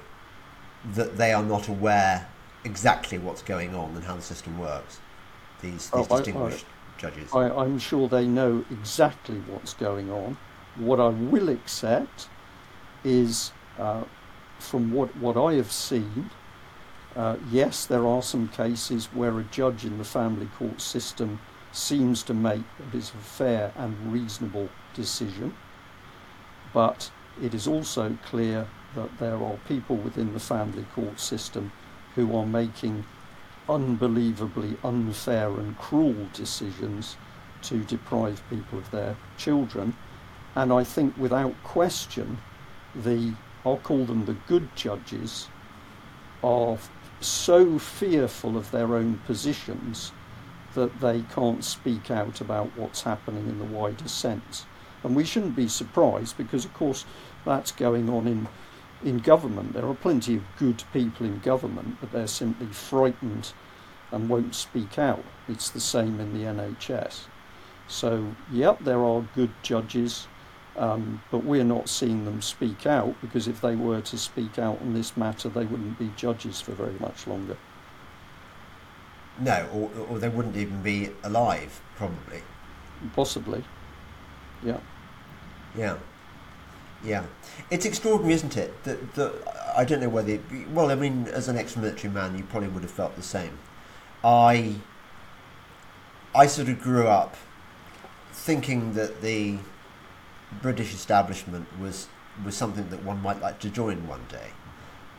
that 0.93 1.17
they 1.17 1.31
are 1.31 1.43
not 1.43 1.67
aware 1.67 2.27
exactly 2.65 3.17
what's 3.17 3.41
going 3.41 3.75
on 3.75 3.95
and 3.95 4.03
how 4.03 4.15
the 4.15 4.21
system 4.21 4.57
works. 4.59 4.99
These, 5.61 5.89
these 5.89 5.91
oh, 5.93 6.17
distinguished 6.17 6.65
I, 6.65 6.97
I, 6.97 7.01
judges. 7.01 7.33
I, 7.33 7.49
I'm 7.49 7.79
sure 7.79 8.07
they 8.09 8.27
know 8.27 8.65
exactly 8.69 9.37
what's 9.47 9.73
going 9.73 10.11
on. 10.11 10.37
What 10.75 10.99
I 10.99 11.07
will 11.07 11.49
accept 11.49 12.27
is 13.03 13.51
uh, 13.77 14.03
from 14.63 14.91
what, 14.91 15.15
what 15.17 15.37
I 15.37 15.55
have 15.55 15.71
seen, 15.71 16.29
uh, 17.15 17.37
yes, 17.51 17.85
there 17.85 18.07
are 18.07 18.23
some 18.23 18.47
cases 18.47 19.05
where 19.13 19.37
a 19.39 19.43
judge 19.43 19.85
in 19.85 19.97
the 19.97 20.03
family 20.03 20.47
court 20.57 20.81
system 20.81 21.39
seems 21.71 22.23
to 22.23 22.33
make 22.33 22.63
what 22.77 22.95
is 22.95 23.09
a 23.09 23.23
fair 23.23 23.71
and 23.75 24.11
reasonable 24.11 24.69
decision, 24.93 25.53
but 26.73 27.11
it 27.41 27.53
is 27.53 27.67
also 27.67 28.17
clear 28.25 28.67
that 28.95 29.17
there 29.19 29.37
are 29.37 29.57
people 29.67 29.95
within 29.95 30.33
the 30.33 30.39
family 30.39 30.85
court 30.95 31.19
system 31.19 31.71
who 32.15 32.35
are 32.35 32.45
making 32.45 33.05
unbelievably 33.67 34.77
unfair 34.83 35.49
and 35.49 35.77
cruel 35.77 36.27
decisions 36.33 37.15
to 37.61 37.79
deprive 37.83 38.41
people 38.49 38.77
of 38.77 38.91
their 38.91 39.15
children. 39.37 39.95
And 40.55 40.71
I 40.71 40.83
think 40.83 41.17
without 41.17 41.55
question, 41.63 42.37
the 42.95 43.33
I'll 43.65 43.77
call 43.77 44.05
them 44.05 44.25
the 44.25 44.37
good 44.47 44.75
judges, 44.75 45.47
are 46.43 46.77
so 47.21 47.79
fearful 47.79 48.57
of 48.57 48.71
their 48.71 48.95
own 48.95 49.19
positions 49.25 50.11
that 50.73 50.99
they 50.99 51.21
can't 51.33 51.63
speak 51.63 52.11
out 52.11 52.41
about 52.41 52.75
what's 52.75 53.03
happening 53.03 53.47
in 53.47 53.59
the 53.59 53.65
wider 53.65 54.07
sense. 54.07 54.65
And 55.03 55.15
we 55.15 55.23
shouldn't 55.23 55.55
be 55.55 55.67
surprised 55.67 56.37
because, 56.37 56.65
of 56.65 56.73
course, 56.73 57.05
that's 57.45 57.71
going 57.71 58.09
on 58.09 58.27
in, 58.27 58.47
in 59.03 59.19
government. 59.19 59.73
There 59.73 59.87
are 59.87 59.95
plenty 59.95 60.35
of 60.35 60.43
good 60.57 60.83
people 60.91 61.25
in 61.25 61.39
government, 61.39 61.97
but 62.01 62.11
they're 62.11 62.27
simply 62.27 62.67
frightened 62.67 63.53
and 64.11 64.29
won't 64.29 64.55
speak 64.55 64.97
out. 64.97 65.23
It's 65.47 65.69
the 65.69 65.79
same 65.79 66.19
in 66.19 66.33
the 66.33 66.45
NHS. 66.45 67.25
So, 67.87 68.35
yep, 68.51 68.79
there 68.83 69.03
are 69.03 69.27
good 69.35 69.51
judges 69.61 70.27
um, 70.77 71.21
but 71.31 71.43
we're 71.43 71.63
not 71.63 71.87
seeing 71.89 72.25
them 72.25 72.41
speak 72.41 72.85
out 72.85 73.15
because 73.21 73.47
if 73.47 73.61
they 73.61 73.75
were 73.75 74.01
to 74.01 74.17
speak 74.17 74.57
out 74.57 74.81
on 74.81 74.93
this 74.93 75.15
matter, 75.15 75.49
they 75.49 75.65
wouldn't 75.65 75.99
be 75.99 76.11
judges 76.15 76.61
for 76.61 76.71
very 76.71 76.97
much 76.99 77.27
longer. 77.27 77.57
No, 79.39 79.67
or, 79.73 80.07
or 80.09 80.19
they 80.19 80.29
wouldn't 80.29 80.55
even 80.57 80.81
be 80.81 81.09
alive, 81.23 81.81
probably. 81.95 82.41
Possibly. 83.15 83.63
Yeah. 84.63 84.79
Yeah. 85.75 85.97
Yeah. 87.03 87.25
It's 87.69 87.85
extraordinary, 87.85 88.33
isn't 88.35 88.57
it? 88.57 88.83
That, 88.83 89.13
that 89.15 89.33
I 89.75 89.83
don't 89.85 90.01
know 90.01 90.09
whether. 90.09 90.33
It, 90.33 90.69
well, 90.71 90.91
I 90.91 90.95
mean, 90.95 91.27
as 91.27 91.47
an 91.47 91.57
ex-military 91.57 92.13
man, 92.13 92.37
you 92.37 92.43
probably 92.43 92.69
would 92.69 92.83
have 92.83 92.91
felt 92.91 93.15
the 93.15 93.23
same. 93.23 93.57
I. 94.23 94.75
I 96.35 96.47
sort 96.47 96.67
of 96.67 96.81
grew 96.81 97.07
up 97.07 97.35
thinking 98.31 98.93
that 98.93 99.21
the 99.21 99.57
British 100.61 100.93
establishment 100.93 101.67
was 101.79 102.07
was 102.43 102.55
something 102.55 102.89
that 102.89 103.03
one 103.03 103.21
might 103.21 103.39
like 103.41 103.59
to 103.59 103.69
join 103.69 104.07
one 104.07 104.25
day, 104.27 104.49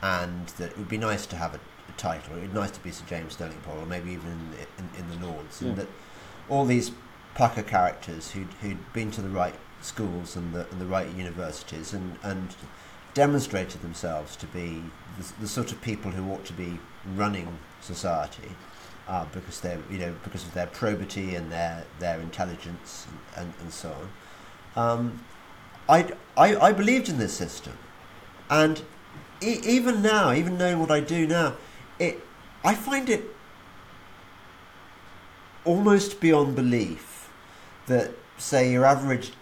and 0.02 0.48
that 0.58 0.72
it 0.72 0.78
would 0.78 0.88
be 0.88 0.98
nice 0.98 1.26
to 1.26 1.36
have 1.36 1.54
a, 1.54 1.60
a 1.88 1.92
title. 1.96 2.36
It 2.36 2.40
would 2.42 2.52
be 2.52 2.58
nice 2.58 2.72
to 2.72 2.80
be 2.80 2.90
Sir 2.90 3.04
James 3.06 3.36
Delingpole, 3.36 3.82
or 3.82 3.86
maybe 3.86 4.12
even 4.12 4.30
in, 4.30 4.84
in, 4.84 5.04
in 5.04 5.20
the 5.20 5.26
Lords, 5.26 5.62
yeah. 5.62 5.68
and 5.68 5.78
that 5.78 5.88
all 6.48 6.64
these 6.64 6.92
pukka 7.36 7.66
characters 7.66 8.32
who'd 8.32 8.52
who'd 8.60 8.92
been 8.92 9.10
to 9.12 9.22
the 9.22 9.28
right 9.28 9.54
schools 9.80 10.36
and 10.36 10.52
the 10.54 10.68
and 10.70 10.80
the 10.80 10.86
right 10.86 11.10
universities 11.14 11.92
and 11.92 12.18
and 12.22 12.54
demonstrated 13.12 13.80
themselves 13.80 14.34
to 14.34 14.46
be 14.46 14.82
the, 15.18 15.32
the 15.42 15.48
sort 15.48 15.70
of 15.70 15.80
people 15.82 16.10
who 16.10 16.32
ought 16.32 16.44
to 16.44 16.52
be 16.52 16.78
running 17.14 17.58
society. 17.80 18.50
Uh, 19.06 19.26
because 19.34 19.60
they're 19.60 19.78
you 19.90 19.98
know 19.98 20.14
because 20.24 20.44
of 20.44 20.54
their 20.54 20.66
probity 20.68 21.34
and 21.34 21.52
their 21.52 21.84
their 21.98 22.18
intelligence 22.20 23.06
and, 23.36 23.44
and, 23.44 23.54
and 23.60 23.70
so 23.70 23.90
on 23.90 24.08
um, 24.76 25.20
I, 25.88 26.12
I, 26.36 26.56
I 26.56 26.72
believed 26.72 27.08
in 27.08 27.18
this 27.18 27.34
system. 27.34 27.76
And 28.50 28.82
e- 29.42 29.60
even 29.64 30.02
now, 30.02 30.32
even 30.32 30.58
knowing 30.58 30.78
what 30.78 30.90
I 30.90 31.00
do 31.00 31.26
now, 31.26 31.54
it, 31.98 32.20
I 32.64 32.74
find 32.74 33.08
it 33.08 33.24
almost 35.64 36.20
beyond 36.20 36.56
belief 36.56 37.30
that, 37.86 38.12
say, 38.36 38.70
your 38.70 38.84
average 38.84 39.32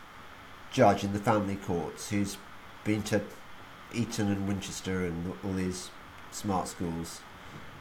judge 0.71 1.05
in 1.05 1.13
the 1.13 1.19
family 1.19 1.57
courts 1.57 2.11
who's 2.11 2.37
been 2.85 3.03
to 3.03 3.21
Eton 3.93 4.29
and 4.29 4.49
Winchester 4.49 5.05
and 5.05 5.33
all 5.45 5.53
these 5.53 5.91
smart 6.31 6.67
schools 6.67 7.21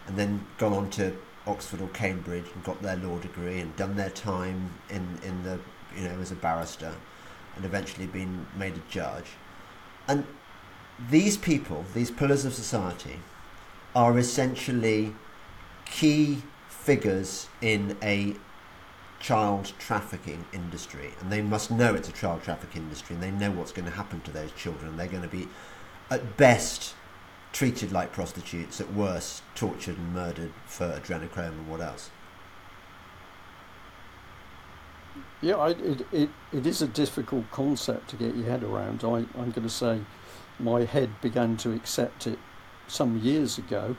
and 0.07 0.17
then 0.17 0.45
gone 0.57 0.73
on 0.73 0.89
to 0.91 1.15
Oxford 1.47 1.81
or 1.81 1.87
Cambridge 1.89 2.45
and 2.53 2.63
got 2.63 2.81
their 2.81 2.97
law 2.97 3.17
degree 3.19 3.59
and 3.59 3.75
done 3.75 3.95
their 3.95 4.09
time 4.09 4.71
in, 4.89 5.19
in 5.23 5.43
the 5.43 5.59
you 5.95 6.03
know 6.03 6.19
as 6.19 6.31
a 6.31 6.35
barrister 6.35 6.93
and 7.55 7.65
eventually 7.65 8.07
been 8.07 8.45
made 8.55 8.75
a 8.75 8.81
judge. 8.89 9.25
And 10.07 10.25
these 11.09 11.37
people, 11.37 11.85
these 11.93 12.11
pillars 12.11 12.45
of 12.45 12.53
society, 12.53 13.19
are 13.95 14.17
essentially 14.17 15.13
key 15.85 16.43
figures 16.69 17.47
in 17.61 17.97
a 18.01 18.35
child 19.19 19.73
trafficking 19.77 20.45
industry. 20.53 21.13
And 21.19 21.31
they 21.31 21.41
must 21.41 21.69
know 21.71 21.93
it's 21.93 22.09
a 22.09 22.13
child 22.13 22.43
trafficking 22.43 22.83
industry. 22.83 23.15
And 23.15 23.23
they 23.23 23.31
know 23.31 23.51
what's 23.51 23.71
going 23.71 23.85
to 23.85 23.95
happen 23.95 24.21
to 24.21 24.31
those 24.31 24.51
children. 24.53 24.97
They're 24.97 25.07
going 25.07 25.23
to 25.23 25.29
be 25.29 25.47
at 26.09 26.37
best 26.37 26.95
treated 27.51 27.91
like 27.91 28.11
prostitutes 28.13 28.79
at 28.79 28.93
worst 28.93 29.43
tortured 29.55 29.97
and 29.97 30.13
murdered 30.13 30.53
for 30.65 30.87
adrenochrome 30.87 31.49
and 31.49 31.69
what 31.69 31.81
else 31.81 32.09
Yeah, 35.41 35.55
I, 35.55 35.69
it, 35.71 36.05
it, 36.11 36.29
it 36.53 36.65
is 36.67 36.81
a 36.81 36.87
difficult 36.87 37.49
concept 37.51 38.09
to 38.11 38.15
get 38.15 38.35
your 38.35 38.45
head 38.45 38.63
around. 38.63 39.03
I, 39.03 39.25
I'm 39.39 39.51
going 39.51 39.63
to 39.63 39.69
say 39.69 40.01
my 40.59 40.85
head 40.85 41.09
began 41.21 41.57
to 41.57 41.71
accept 41.71 42.27
it 42.27 42.39
some 42.87 43.17
years 43.17 43.57
ago, 43.57 43.95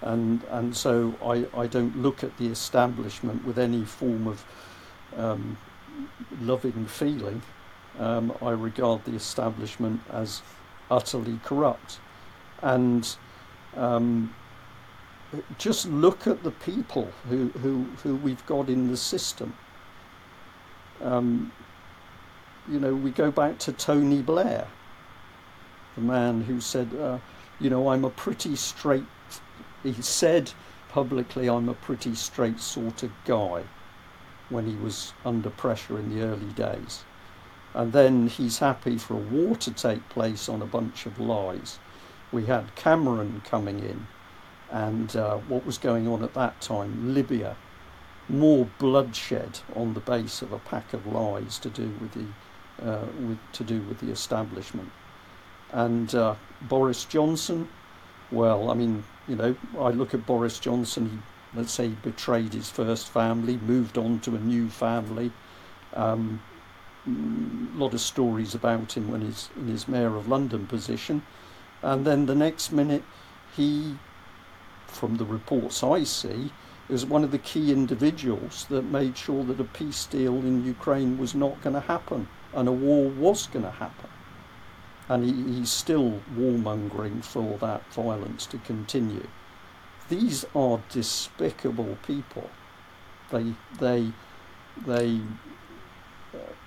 and 0.00 0.42
and 0.50 0.76
so 0.76 1.14
I, 1.24 1.46
I 1.58 1.66
don't 1.66 1.96
look 1.96 2.22
at 2.22 2.36
the 2.38 2.46
establishment 2.46 3.44
with 3.44 3.58
any 3.58 3.84
form 3.84 4.26
of 4.28 4.44
um, 5.16 5.58
loving 6.40 6.86
feeling. 6.86 7.42
Um, 7.98 8.32
I 8.40 8.50
regard 8.50 9.04
the 9.04 9.14
establishment 9.14 10.00
as 10.10 10.42
utterly 10.90 11.40
corrupt, 11.44 11.98
and 12.62 13.16
um, 13.76 14.34
just 15.58 15.86
look 15.86 16.26
at 16.26 16.42
the 16.42 16.50
people 16.52 17.10
who, 17.28 17.48
who, 17.48 17.86
who 18.02 18.16
we've 18.16 18.44
got 18.46 18.68
in 18.68 18.88
the 18.90 18.96
system. 18.96 19.54
Um, 21.02 21.52
you 22.68 22.78
know, 22.78 22.94
we 22.94 23.10
go 23.10 23.30
back 23.30 23.58
to 23.60 23.72
Tony 23.72 24.22
Blair, 24.22 24.66
the 25.94 26.00
man 26.00 26.42
who 26.42 26.60
said, 26.60 26.94
uh, 26.94 27.18
you 27.60 27.70
know, 27.70 27.88
I'm 27.88 28.04
a 28.04 28.10
pretty 28.10 28.56
straight, 28.56 29.06
he 29.82 29.92
said 30.02 30.52
publicly, 30.88 31.48
I'm 31.48 31.68
a 31.68 31.74
pretty 31.74 32.14
straight 32.14 32.60
sort 32.60 33.02
of 33.02 33.10
guy 33.24 33.64
when 34.48 34.66
he 34.66 34.76
was 34.76 35.12
under 35.24 35.50
pressure 35.50 35.98
in 35.98 36.14
the 36.14 36.24
early 36.24 36.52
days. 36.52 37.04
And 37.74 37.92
then 37.92 38.28
he's 38.28 38.58
happy 38.58 38.96
for 38.98 39.14
a 39.14 39.16
war 39.16 39.56
to 39.56 39.70
take 39.70 40.08
place 40.08 40.48
on 40.48 40.62
a 40.62 40.66
bunch 40.66 41.06
of 41.06 41.20
lies. 41.20 41.78
We 42.32 42.46
had 42.46 42.74
Cameron 42.74 43.42
coming 43.44 43.80
in 43.80 44.06
and 44.70 45.14
uh, 45.16 45.36
what 45.48 45.64
was 45.64 45.78
going 45.78 46.06
on 46.06 46.22
at 46.22 46.34
that 46.34 46.60
time, 46.60 47.14
Libya, 47.14 47.56
more 48.28 48.68
bloodshed 48.78 49.60
on 49.74 49.94
the 49.94 50.00
base 50.00 50.42
of 50.42 50.52
a 50.52 50.58
pack 50.58 50.92
of 50.92 51.06
lies 51.06 51.58
to 51.58 51.70
do 51.70 51.90
with 52.00 52.12
the 52.12 52.26
uh, 52.84 53.06
with, 53.20 53.38
to 53.52 53.64
do 53.64 53.80
with 53.82 53.98
the 54.00 54.10
establishment. 54.10 54.90
And 55.72 56.14
uh, 56.14 56.36
Boris 56.62 57.04
Johnson, 57.04 57.68
well, 58.30 58.70
I 58.70 58.74
mean, 58.74 59.04
you 59.26 59.36
know, 59.36 59.56
I 59.78 59.90
look 59.90 60.14
at 60.14 60.26
Boris 60.26 60.58
Johnson. 60.58 61.10
He, 61.10 61.58
let's 61.58 61.72
say, 61.72 61.88
he 61.88 61.94
betrayed 62.02 62.54
his 62.54 62.70
first 62.70 63.08
family, 63.08 63.56
moved 63.56 63.98
on 63.98 64.20
to 64.20 64.36
a 64.36 64.38
new 64.38 64.68
family. 64.68 65.32
Um, 65.94 66.40
a 67.06 67.10
mm, 67.10 67.78
lot 67.78 67.94
of 67.94 68.00
stories 68.00 68.54
about 68.54 68.96
him 68.96 69.10
when 69.10 69.22
he's 69.22 69.48
in 69.56 69.68
his 69.68 69.88
mayor 69.88 70.16
of 70.16 70.28
London 70.28 70.66
position, 70.66 71.22
and 71.82 72.06
then 72.06 72.26
the 72.26 72.34
next 72.34 72.70
minute 72.70 73.02
he 73.56 73.96
from 74.86 75.16
the 75.16 75.24
reports 75.24 75.82
I 75.82 76.04
see, 76.04 76.50
is 76.88 77.04
one 77.04 77.22
of 77.22 77.30
the 77.30 77.38
key 77.38 77.70
individuals 77.72 78.66
that 78.70 78.82
made 78.82 79.16
sure 79.16 79.44
that 79.44 79.60
a 79.60 79.64
peace 79.64 80.06
deal 80.06 80.36
in 80.36 80.64
Ukraine 80.64 81.18
was 81.18 81.34
not 81.34 81.60
going 81.60 81.74
to 81.74 81.80
happen 81.80 82.28
and 82.54 82.68
a 82.68 82.72
war 82.72 83.08
was 83.08 83.46
going 83.46 83.64
to 83.64 83.70
happen. 83.70 84.08
And 85.08 85.24
he, 85.24 85.58
he's 85.58 85.70
still 85.70 86.20
warmongering 86.36 87.24
for 87.24 87.58
that 87.58 87.92
violence 87.92 88.46
to 88.46 88.58
continue. 88.58 89.26
These 90.08 90.44
are 90.54 90.80
despicable 90.88 91.98
people. 92.06 92.50
They, 93.30 93.54
they, 93.78 94.12
they 94.86 95.20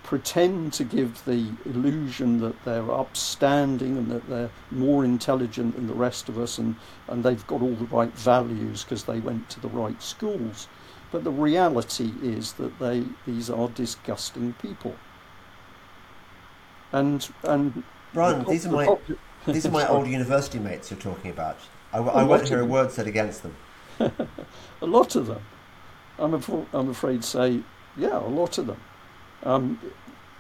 pretend 0.03 0.74
to 0.74 0.84
give 0.84 1.24
the 1.26 1.49
illusion 1.66 2.39
that 2.41 2.66
they're 2.66 2.91
upstanding 2.91 3.97
and 3.97 4.12
that 4.12 4.28
they're 4.28 4.49
more 4.72 5.05
intelligent 5.05 5.76
than 5.76 5.88
the 5.88 5.93
rest 5.93 6.28
of 6.28 6.38
us 6.38 6.57
and, 6.57 6.76
and 7.07 7.24
they've 7.24 7.45
got 7.47 7.62
all 7.62 7.76
the 7.76 7.86
right 7.86 8.14
values 8.14 8.84
because 8.84 9.03
they 9.05 9.20
went 9.20 9.49
to 9.49 9.59
the 9.59 9.70
right 9.70 10.01
schools. 10.01 10.68
But 11.12 11.24
the 11.24 11.32
reality 11.32 12.12
is 12.22 12.53
that 12.53 12.80
they 12.80 13.03
these 13.26 13.49
are 13.49 13.68
disgusting 13.70 14.53
people. 14.62 14.95
And 16.91 17.30
and 17.43 17.84
Brian, 18.14 18.45
these 18.45 18.66
are 18.66 18.72
my 18.72 18.97
these 19.45 19.66
are 19.66 19.72
my 19.72 19.88
old 19.88 20.07
university 20.07 20.59
mates 20.59 20.89
you're 20.89 20.99
talking 20.99 21.32
about. 21.32 21.57
I, 21.93 21.99
I 21.99 22.24
won't 22.24 22.47
hear 22.47 22.62
a 22.62 22.66
word 22.66 22.91
said 22.91 23.07
against 23.07 23.43
them. 23.43 23.55
a 23.99 24.86
lot 24.86 25.16
of 25.16 25.28
them. 25.28 25.41
I'm, 26.18 26.34
af- 26.34 26.49
I'm 26.74 26.89
afraid 26.89 27.24
to 27.24 27.28
say, 27.28 27.59
yeah, 27.97 28.18
a 28.18 28.28
lot 28.28 28.57
of 28.57 28.68
them. 28.68 28.80
Um, 29.44 29.80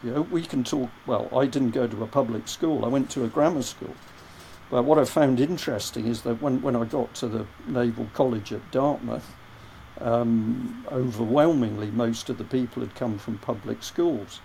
you 0.03 0.11
know, 0.11 0.21
we 0.21 0.43
can 0.43 0.63
talk. 0.63 0.89
Well, 1.05 1.29
I 1.35 1.45
didn't 1.45 1.71
go 1.71 1.87
to 1.87 2.03
a 2.03 2.07
public 2.07 2.47
school. 2.47 2.85
I 2.85 2.87
went 2.87 3.09
to 3.11 3.23
a 3.23 3.27
grammar 3.27 3.61
school. 3.61 3.95
But 4.69 4.83
what 4.83 4.97
I 4.97 5.03
found 5.03 5.39
interesting 5.39 6.07
is 6.07 6.21
that 6.21 6.41
when, 6.41 6.61
when 6.61 6.75
I 6.75 6.85
got 6.85 7.13
to 7.15 7.27
the 7.27 7.45
Naval 7.67 8.07
College 8.13 8.53
at 8.53 8.71
Dartmouth, 8.71 9.35
um, 9.99 10.85
overwhelmingly 10.91 11.91
most 11.91 12.29
of 12.29 12.37
the 12.37 12.45
people 12.45 12.81
had 12.81 12.95
come 12.95 13.17
from 13.17 13.37
public 13.37 13.83
schools. 13.83 14.39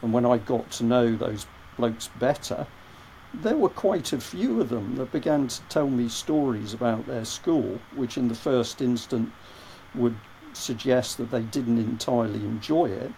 And 0.00 0.12
when 0.12 0.24
I 0.24 0.38
got 0.38 0.70
to 0.72 0.84
know 0.84 1.14
those 1.14 1.46
blokes 1.76 2.08
better, 2.18 2.66
there 3.34 3.58
were 3.58 3.68
quite 3.68 4.12
a 4.14 4.20
few 4.20 4.60
of 4.60 4.70
them 4.70 4.96
that 4.96 5.12
began 5.12 5.48
to 5.48 5.60
tell 5.68 5.88
me 5.88 6.08
stories 6.08 6.72
about 6.72 7.06
their 7.06 7.26
school, 7.26 7.78
which 7.94 8.16
in 8.16 8.28
the 8.28 8.34
first 8.34 8.80
instant 8.80 9.30
would 9.94 10.16
suggest 10.54 11.18
that 11.18 11.30
they 11.30 11.42
didn't 11.42 11.78
entirely 11.78 12.40
enjoy 12.40 12.86
it 12.86 13.12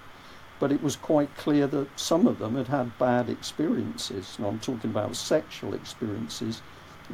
but 0.61 0.70
it 0.70 0.82
was 0.82 0.94
quite 0.94 1.34
clear 1.36 1.66
that 1.66 1.98
some 1.98 2.26
of 2.26 2.38
them 2.38 2.54
had 2.54 2.68
had 2.68 2.98
bad 2.98 3.30
experiences. 3.30 4.34
And 4.36 4.46
I'm 4.46 4.61
talking 4.61 4.90
about 4.90 5.16
sexual 5.16 5.72
experiences 5.74 6.61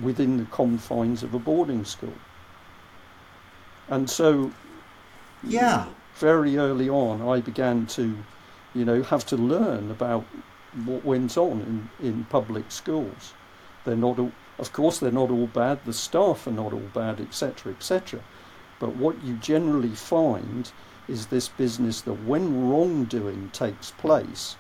within 0.03 0.37
the 0.37 0.45
confines 0.47 1.23
of 1.23 1.33
a 1.33 1.39
boarding 1.39 1.85
school. 1.85 2.13
And 3.89 4.11
so, 4.11 4.51
yeah, 5.45 5.87
very 6.17 6.59
early 6.59 6.91
on, 6.91 7.23
I 7.23 7.41
began 7.41 7.87
to, 7.87 8.19
you 8.75 8.85
know, 8.85 9.03
have 9.05 9.25
to 9.27 9.37
learn 9.37 9.93
about 9.93 10.25
what 10.85 11.05
went 11.05 11.39
on 11.39 11.89
in, 12.01 12.07
in 12.07 12.25
public 12.25 12.71
schools. 12.73 13.33
They're 13.85 13.97
not 13.97 14.19
all, 14.19 14.33
of 14.59 14.73
course, 14.73 14.99
they're 14.99 15.13
not 15.13 15.31
all 15.31 15.47
bad. 15.47 15.85
The 15.85 15.93
staff 15.93 16.49
are 16.49 16.51
not 16.51 16.73
all 16.73 16.91
bad, 16.93 17.21
etc., 17.21 17.73
etc. 17.73 18.21
But 18.81 18.97
what 18.97 19.23
you 19.23 19.35
generally 19.37 19.95
find 19.95 20.71
is 21.09 21.27
this 21.27 21.49
business 21.49 22.01
that 22.03 22.25
when 22.25 22.69
wrongdoing 22.69 23.51
takes 23.51 23.91
place, 23.93 24.57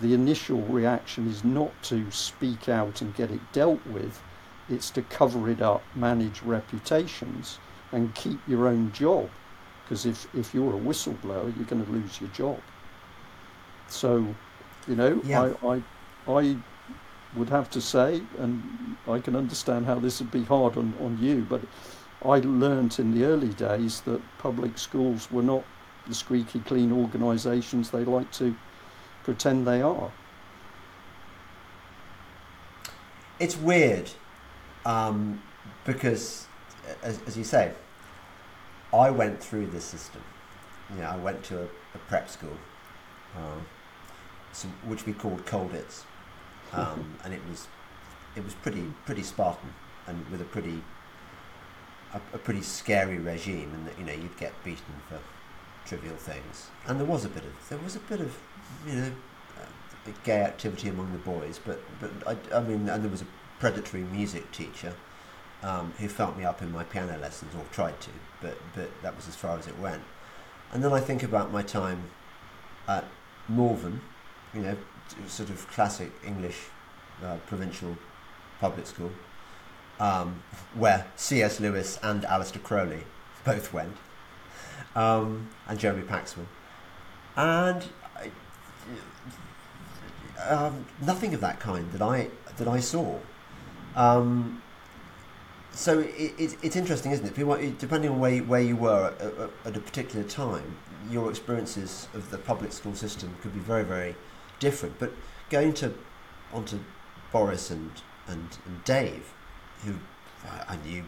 the 0.00 0.14
initial 0.14 0.62
reaction 0.62 1.28
is 1.28 1.44
not 1.44 1.70
to 1.84 2.10
speak 2.10 2.68
out 2.68 3.00
and 3.00 3.14
get 3.14 3.30
it 3.30 3.40
dealt 3.52 3.84
with, 3.86 4.20
it's 4.68 4.90
to 4.90 5.02
cover 5.02 5.48
it 5.50 5.60
up, 5.60 5.82
manage 5.94 6.42
reputations, 6.42 7.58
and 7.92 8.14
keep 8.14 8.40
your 8.48 8.66
own 8.66 8.90
job. 8.92 9.28
Because 9.84 10.06
if, 10.06 10.26
if 10.34 10.54
you're 10.54 10.74
a 10.74 10.80
whistleblower, 10.80 11.54
you're 11.56 11.66
going 11.66 11.84
to 11.84 11.92
lose 11.92 12.20
your 12.20 12.30
job. 12.30 12.60
So, 13.88 14.26
you 14.88 14.96
know, 14.96 15.20
yeah. 15.24 15.52
I, 15.62 15.68
I, 15.68 15.82
I 16.26 16.56
would 17.36 17.50
have 17.50 17.68
to 17.70 17.80
say, 17.80 18.22
and 18.38 18.96
I 19.06 19.18
can 19.18 19.36
understand 19.36 19.86
how 19.86 19.96
this 19.96 20.20
would 20.20 20.30
be 20.30 20.44
hard 20.44 20.76
on, 20.76 20.94
on 21.00 21.18
you, 21.20 21.46
but 21.48 21.60
I 22.24 22.38
learnt 22.38 22.98
in 22.98 23.12
the 23.12 23.24
early 23.24 23.50
days 23.50 24.00
that 24.02 24.20
public 24.38 24.78
schools 24.78 25.30
were 25.30 25.42
not 25.42 25.64
the 26.06 26.14
squeaky 26.14 26.60
clean 26.60 26.92
organisations 26.92 27.90
they 27.90 28.04
like 28.04 28.30
to 28.32 28.56
pretend 29.22 29.66
they 29.66 29.82
are. 29.82 30.10
It's 33.38 33.56
weird 33.56 34.10
um, 34.86 35.42
because, 35.84 36.46
as, 37.02 37.20
as, 37.26 37.36
you 37.36 37.44
say, 37.44 37.72
I 38.92 39.10
went 39.10 39.42
through 39.42 39.66
this 39.66 39.84
system. 39.84 40.22
You 40.94 41.00
know, 41.02 41.08
I 41.08 41.16
went 41.16 41.42
to 41.44 41.62
a, 41.62 41.64
a 41.64 41.98
prep 42.08 42.28
school, 42.28 42.56
uh, 43.36 43.58
so, 44.52 44.68
which 44.86 45.04
we 45.04 45.12
called 45.12 45.44
Colditz, 45.46 46.04
um, 46.72 47.16
and 47.24 47.34
it 47.34 47.40
was 47.48 47.66
it 48.36 48.44
was 48.44 48.54
pretty 48.54 48.92
pretty 49.04 49.22
Spartan 49.22 49.74
and 50.06 50.28
with 50.28 50.40
a 50.40 50.44
pretty 50.44 50.82
a, 52.14 52.20
a 52.34 52.38
pretty 52.38 52.62
scary 52.62 53.18
regime, 53.18 53.70
and 53.74 53.86
that 53.86 53.98
you 53.98 54.04
know 54.04 54.12
you'd 54.12 54.36
get 54.38 54.52
beaten 54.64 54.94
for 55.08 55.18
trivial 55.86 56.16
things. 56.16 56.68
And 56.86 56.98
there 56.98 57.06
was 57.06 57.24
a 57.24 57.28
bit 57.28 57.44
of 57.44 57.68
there 57.68 57.78
was 57.78 57.96
a 57.96 58.00
bit 58.00 58.20
of 58.20 58.36
you 58.86 58.94
know 58.94 59.12
uh, 59.60 60.10
gay 60.24 60.40
activity 60.40 60.88
among 60.88 61.12
the 61.12 61.18
boys, 61.18 61.60
but 61.64 61.80
but 62.00 62.10
I, 62.26 62.56
I 62.56 62.60
mean, 62.60 62.88
and 62.88 63.02
there 63.02 63.10
was 63.10 63.22
a 63.22 63.26
predatory 63.58 64.04
music 64.04 64.50
teacher 64.52 64.94
um, 65.62 65.92
who 65.98 66.08
felt 66.08 66.36
me 66.36 66.44
up 66.44 66.62
in 66.62 66.72
my 66.72 66.84
piano 66.84 67.18
lessons 67.18 67.54
or 67.54 67.64
tried 67.72 68.00
to, 68.00 68.10
but 68.40 68.56
but 68.74 68.90
that 69.02 69.16
was 69.16 69.28
as 69.28 69.36
far 69.36 69.58
as 69.58 69.66
it 69.66 69.78
went. 69.78 70.02
And 70.72 70.82
then 70.82 70.92
I 70.92 71.00
think 71.00 71.22
about 71.22 71.52
my 71.52 71.62
time 71.62 72.10
at 72.88 73.04
Malvern, 73.48 74.00
you 74.52 74.60
know, 74.60 74.76
sort 75.26 75.50
of 75.50 75.68
classic 75.68 76.10
English 76.24 76.58
uh, 77.22 77.36
provincial 77.46 77.96
public 78.60 78.86
school, 78.86 79.10
um, 80.00 80.42
where 80.74 81.06
C.S. 81.16 81.60
Lewis 81.60 81.98
and 82.02 82.22
Aleister 82.24 82.62
Crowley 82.62 83.04
both 83.44 83.72
went 83.72 83.96
um, 84.94 85.48
and 85.68 85.78
Jeremy 85.78 86.02
Paxman. 86.02 86.46
And 87.36 87.84
um, 90.48 90.86
nothing 91.00 91.34
of 91.34 91.40
that 91.40 91.60
kind 91.60 91.90
that 91.92 92.02
I 92.02 92.28
that 92.56 92.68
I 92.68 92.80
saw. 92.80 93.18
Um, 93.96 94.62
so 95.72 96.00
it, 96.00 96.34
it, 96.38 96.56
it's 96.62 96.76
interesting, 96.76 97.10
isn't 97.12 97.26
it? 97.26 97.78
Depending 97.78 98.10
on 98.10 98.20
where, 98.20 98.38
where 98.42 98.60
you 98.60 98.76
were 98.76 99.12
at, 99.18 99.20
at, 99.20 99.50
at, 99.64 99.76
a 99.76 99.80
particular 99.80 100.24
time, 100.24 100.76
your 101.10 101.30
experiences 101.30 102.06
of 102.14 102.30
the 102.30 102.38
public 102.38 102.72
school 102.72 102.94
system 102.94 103.34
could 103.42 103.52
be 103.52 103.58
very, 103.58 103.82
very 103.82 104.14
different. 104.60 104.98
But 105.00 105.12
going 105.50 105.72
to 105.74 105.92
onto 106.52 106.78
Boris 107.32 107.70
and 107.70 107.90
and, 108.26 108.56
and 108.64 108.84
Dave, 108.84 109.33
who 109.84 109.94
I 110.68 110.76
knew 110.86 111.04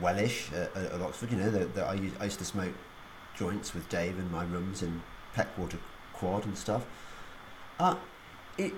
wellish 0.00 0.50
at, 0.52 0.74
at 0.76 1.00
Oxford. 1.00 1.30
You 1.30 1.38
know, 1.38 1.50
that, 1.50 1.74
that 1.74 1.86
I, 1.86 1.94
used, 1.94 2.16
I 2.20 2.24
used 2.24 2.38
to 2.38 2.44
smoke 2.44 2.74
joints 3.36 3.74
with 3.74 3.88
Dave 3.88 4.18
in 4.18 4.30
my 4.30 4.44
rooms 4.44 4.82
in 4.82 5.02
Peckwater 5.34 5.78
Quad 6.12 6.44
and 6.46 6.56
stuff. 6.56 6.86
Uh, 7.78 7.96
it, 8.58 8.72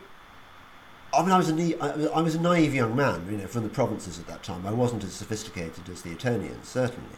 I 1.12 1.22
mean, 1.22 1.30
I 1.30 1.38
was 1.38 1.50
a 1.50 2.12
I 2.14 2.20
was 2.20 2.34
a 2.34 2.40
naive 2.40 2.74
young 2.74 2.94
man, 2.94 3.26
you 3.30 3.38
know, 3.38 3.46
from 3.46 3.62
the 3.62 3.68
provinces 3.68 4.18
at 4.18 4.26
that 4.26 4.42
time. 4.42 4.66
I 4.66 4.72
wasn't 4.72 5.04
as 5.04 5.12
sophisticated 5.14 5.88
as 5.88 6.02
the 6.02 6.10
Etonians, 6.10 6.68
certainly. 6.68 7.16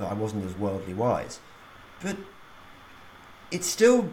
I 0.00 0.14
wasn't 0.14 0.44
as 0.44 0.56
worldly 0.56 0.94
wise, 0.94 1.40
but 2.02 2.16
it's 3.50 3.66
still. 3.66 4.10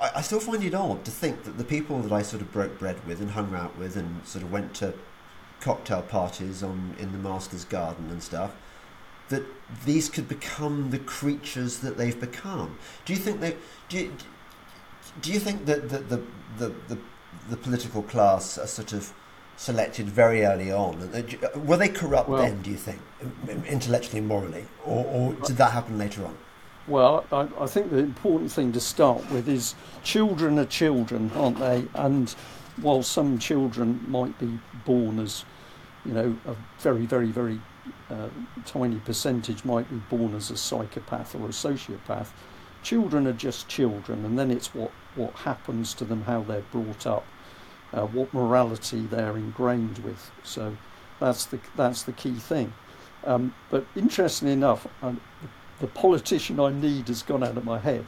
I, 0.00 0.12
I 0.16 0.20
still 0.22 0.40
find 0.40 0.62
it 0.64 0.74
odd 0.74 1.04
to 1.04 1.10
think 1.10 1.44
that 1.44 1.58
the 1.58 1.64
people 1.64 2.00
that 2.00 2.12
I 2.12 2.22
sort 2.22 2.40
of 2.40 2.52
broke 2.52 2.78
bread 2.78 3.04
with 3.06 3.20
and 3.20 3.32
hung 3.32 3.54
out 3.54 3.76
with 3.76 3.96
and 3.96 4.26
sort 4.26 4.44
of 4.44 4.50
went 4.50 4.74
to 4.74 4.94
cocktail 5.64 6.02
parties 6.02 6.62
on 6.62 6.94
in 6.98 7.10
the 7.12 7.18
master's 7.18 7.64
garden 7.64 8.10
and 8.10 8.22
stuff, 8.22 8.52
that 9.30 9.42
these 9.84 10.08
could 10.08 10.28
become 10.28 10.90
the 10.90 10.98
creatures 10.98 11.78
that 11.78 11.96
they've 11.96 12.20
become. 12.20 12.78
Do 13.04 13.14
you 13.14 13.18
think 13.18 13.40
they? 13.40 13.56
Do 13.88 13.98
you, 13.98 14.12
do 15.22 15.32
you 15.32 15.40
think 15.40 15.64
that 15.64 15.88
the 15.88 15.98
the, 15.98 16.22
the, 16.58 16.74
the, 16.88 16.98
the 17.48 17.56
political 17.56 18.02
class 18.02 18.58
are 18.58 18.66
sort 18.66 18.92
of 18.92 19.12
selected 19.56 20.06
very 20.06 20.44
early 20.44 20.70
on? 20.70 20.96
Uh, 21.14 21.58
were 21.60 21.78
they 21.78 21.88
corrupt 21.88 22.28
well, 22.28 22.42
then? 22.42 22.60
Do 22.62 22.70
you 22.70 22.76
think, 22.76 23.00
intellectually 23.66 24.18
and 24.18 24.28
morally, 24.28 24.66
or, 24.84 25.04
or 25.06 25.32
did 25.46 25.56
that 25.56 25.72
happen 25.72 25.98
later 25.98 26.24
on? 26.24 26.36
Well, 26.86 27.24
I, 27.32 27.48
I, 27.58 27.66
think 27.66 27.90
the 27.90 27.98
important 27.98 28.52
thing 28.52 28.72
to 28.72 28.80
start 28.80 29.30
with 29.30 29.48
is 29.48 29.74
children 30.02 30.58
are 30.58 30.66
children, 30.66 31.30
aren't 31.34 31.58
they? 31.58 31.86
And 31.94 32.30
while 32.80 33.02
some 33.02 33.38
children 33.38 34.04
might 34.06 34.38
be 34.38 34.58
born 34.84 35.18
as, 35.18 35.46
you 36.04 36.12
know, 36.12 36.36
a 36.46 36.54
very, 36.78 37.06
very, 37.06 37.28
very 37.28 37.60
uh, 38.10 38.28
tiny 38.66 38.98
percentage 39.00 39.64
might 39.64 39.88
be 39.90 39.96
born 40.16 40.34
as 40.34 40.50
a 40.50 40.56
psychopath 40.56 41.34
or 41.34 41.46
a 41.46 41.50
sociopath, 41.50 42.28
children 42.82 43.26
are 43.26 43.32
just 43.32 43.68
children, 43.68 44.24
and 44.24 44.38
then 44.38 44.50
it's 44.50 44.74
what, 44.74 44.92
what 45.14 45.32
happens 45.32 45.94
to 45.94 46.04
them, 46.04 46.22
how 46.22 46.42
they're 46.42 46.62
brought 46.72 47.06
up, 47.06 47.26
uh, 47.92 48.06
what 48.06 48.32
morality 48.34 49.00
they're 49.00 49.36
ingrained 49.36 49.98
with. 49.98 50.30
So 50.42 50.76
that's 51.20 51.46
the 51.46 51.60
that's 51.76 52.02
the 52.02 52.12
key 52.12 52.34
thing. 52.34 52.72
Um, 53.24 53.54
but 53.70 53.86
interestingly 53.96 54.52
enough, 54.52 54.86
um, 55.02 55.20
the 55.80 55.86
politician 55.86 56.60
I 56.60 56.70
need 56.70 57.08
has 57.08 57.22
gone 57.22 57.42
out 57.42 57.56
of 57.56 57.64
my 57.64 57.78
head. 57.78 58.04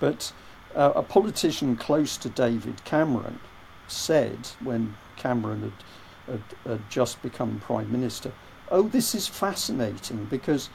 But 0.00 0.32
uh, 0.74 0.92
a 0.96 1.02
politician 1.02 1.76
close 1.76 2.16
to 2.18 2.28
David 2.28 2.84
Cameron 2.84 3.40
said 3.88 4.48
when 4.62 4.96
Cameron 5.16 5.62
had, 5.62 5.72
had, 6.26 6.42
had 6.64 6.90
just 6.90 7.22
become 7.22 7.60
prime 7.60 7.90
minister, 7.90 8.32
"Oh, 8.70 8.88
this 8.88 9.14
is 9.14 9.26
fascinating 9.26 10.26
because." 10.26 10.68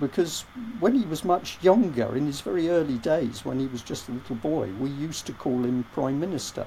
because 0.00 0.42
when 0.80 0.96
he 0.96 1.04
was 1.06 1.24
much 1.24 1.56
younger, 1.62 2.16
in 2.16 2.26
his 2.26 2.40
very 2.40 2.68
early 2.68 2.98
days, 2.98 3.44
when 3.44 3.60
he 3.60 3.68
was 3.68 3.80
just 3.80 4.08
a 4.08 4.12
little 4.12 4.34
boy, 4.34 4.68
we 4.80 4.90
used 4.90 5.24
to 5.26 5.32
call 5.32 5.64
him 5.64 5.84
Prime 5.92 6.18
Minister. 6.18 6.66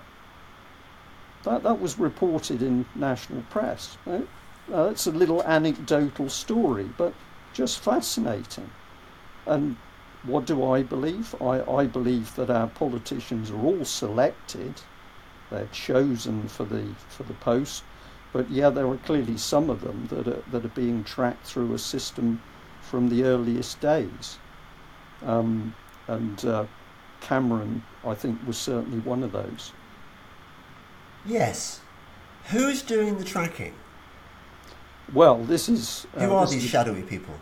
That, 1.43 1.63
that 1.63 1.81
was 1.81 1.99
reported 1.99 2.61
in 2.61 2.85
national 2.95 3.41
press. 3.49 3.97
Right? 4.05 4.27
Uh, 4.71 4.89
it's 4.91 5.07
a 5.07 5.11
little 5.11 5.43
anecdotal 5.43 6.29
story, 6.29 6.89
but 6.97 7.13
just 7.53 7.79
fascinating. 7.79 8.69
And 9.45 9.77
what 10.23 10.45
do 10.45 10.63
I 10.63 10.83
believe? 10.83 11.35
I, 11.41 11.61
I 11.61 11.85
believe 11.85 12.35
that 12.35 12.49
our 12.49 12.67
politicians 12.67 13.49
are 13.49 13.61
all 13.61 13.85
selected, 13.85 14.81
they're 15.49 15.69
chosen 15.71 16.49
for 16.49 16.65
the 16.65 16.93
for 17.07 17.23
the 17.23 17.33
post, 17.35 17.83
but 18.34 18.49
yeah, 18.49 18.69
there 18.69 18.88
are 18.88 18.97
clearly 18.97 19.38
some 19.38 19.69
of 19.69 19.82
them 19.82 20.07
that 20.09 20.28
are 20.28 20.43
that 20.51 20.65
are 20.65 20.69
being 20.69 21.03
tracked 21.03 21.45
through 21.45 21.73
a 21.73 21.80
system 21.80 22.41
from 22.82 23.09
the 23.09 23.23
earliest 23.23 23.80
days. 23.82 24.38
Um, 25.25 25.75
and 26.07 26.43
uh, 26.45 26.65
Cameron, 27.21 27.84
I 28.05 28.13
think, 28.13 28.39
was 28.45 28.57
certainly 28.57 28.99
one 28.99 29.23
of 29.23 29.32
those. 29.32 29.73
Yes. 31.25 31.82
Who's 32.45 32.82
doing 32.82 33.17
the 33.17 33.25
tracking? 33.25 33.73
Well, 35.13 35.43
this 35.43 35.67
is. 35.67 36.07
Uh, 36.15 36.21
Who 36.21 36.34
are 36.34 36.47
these 36.47 36.63
is, 36.63 36.69
shadowy 36.69 37.01
people? 37.01 37.34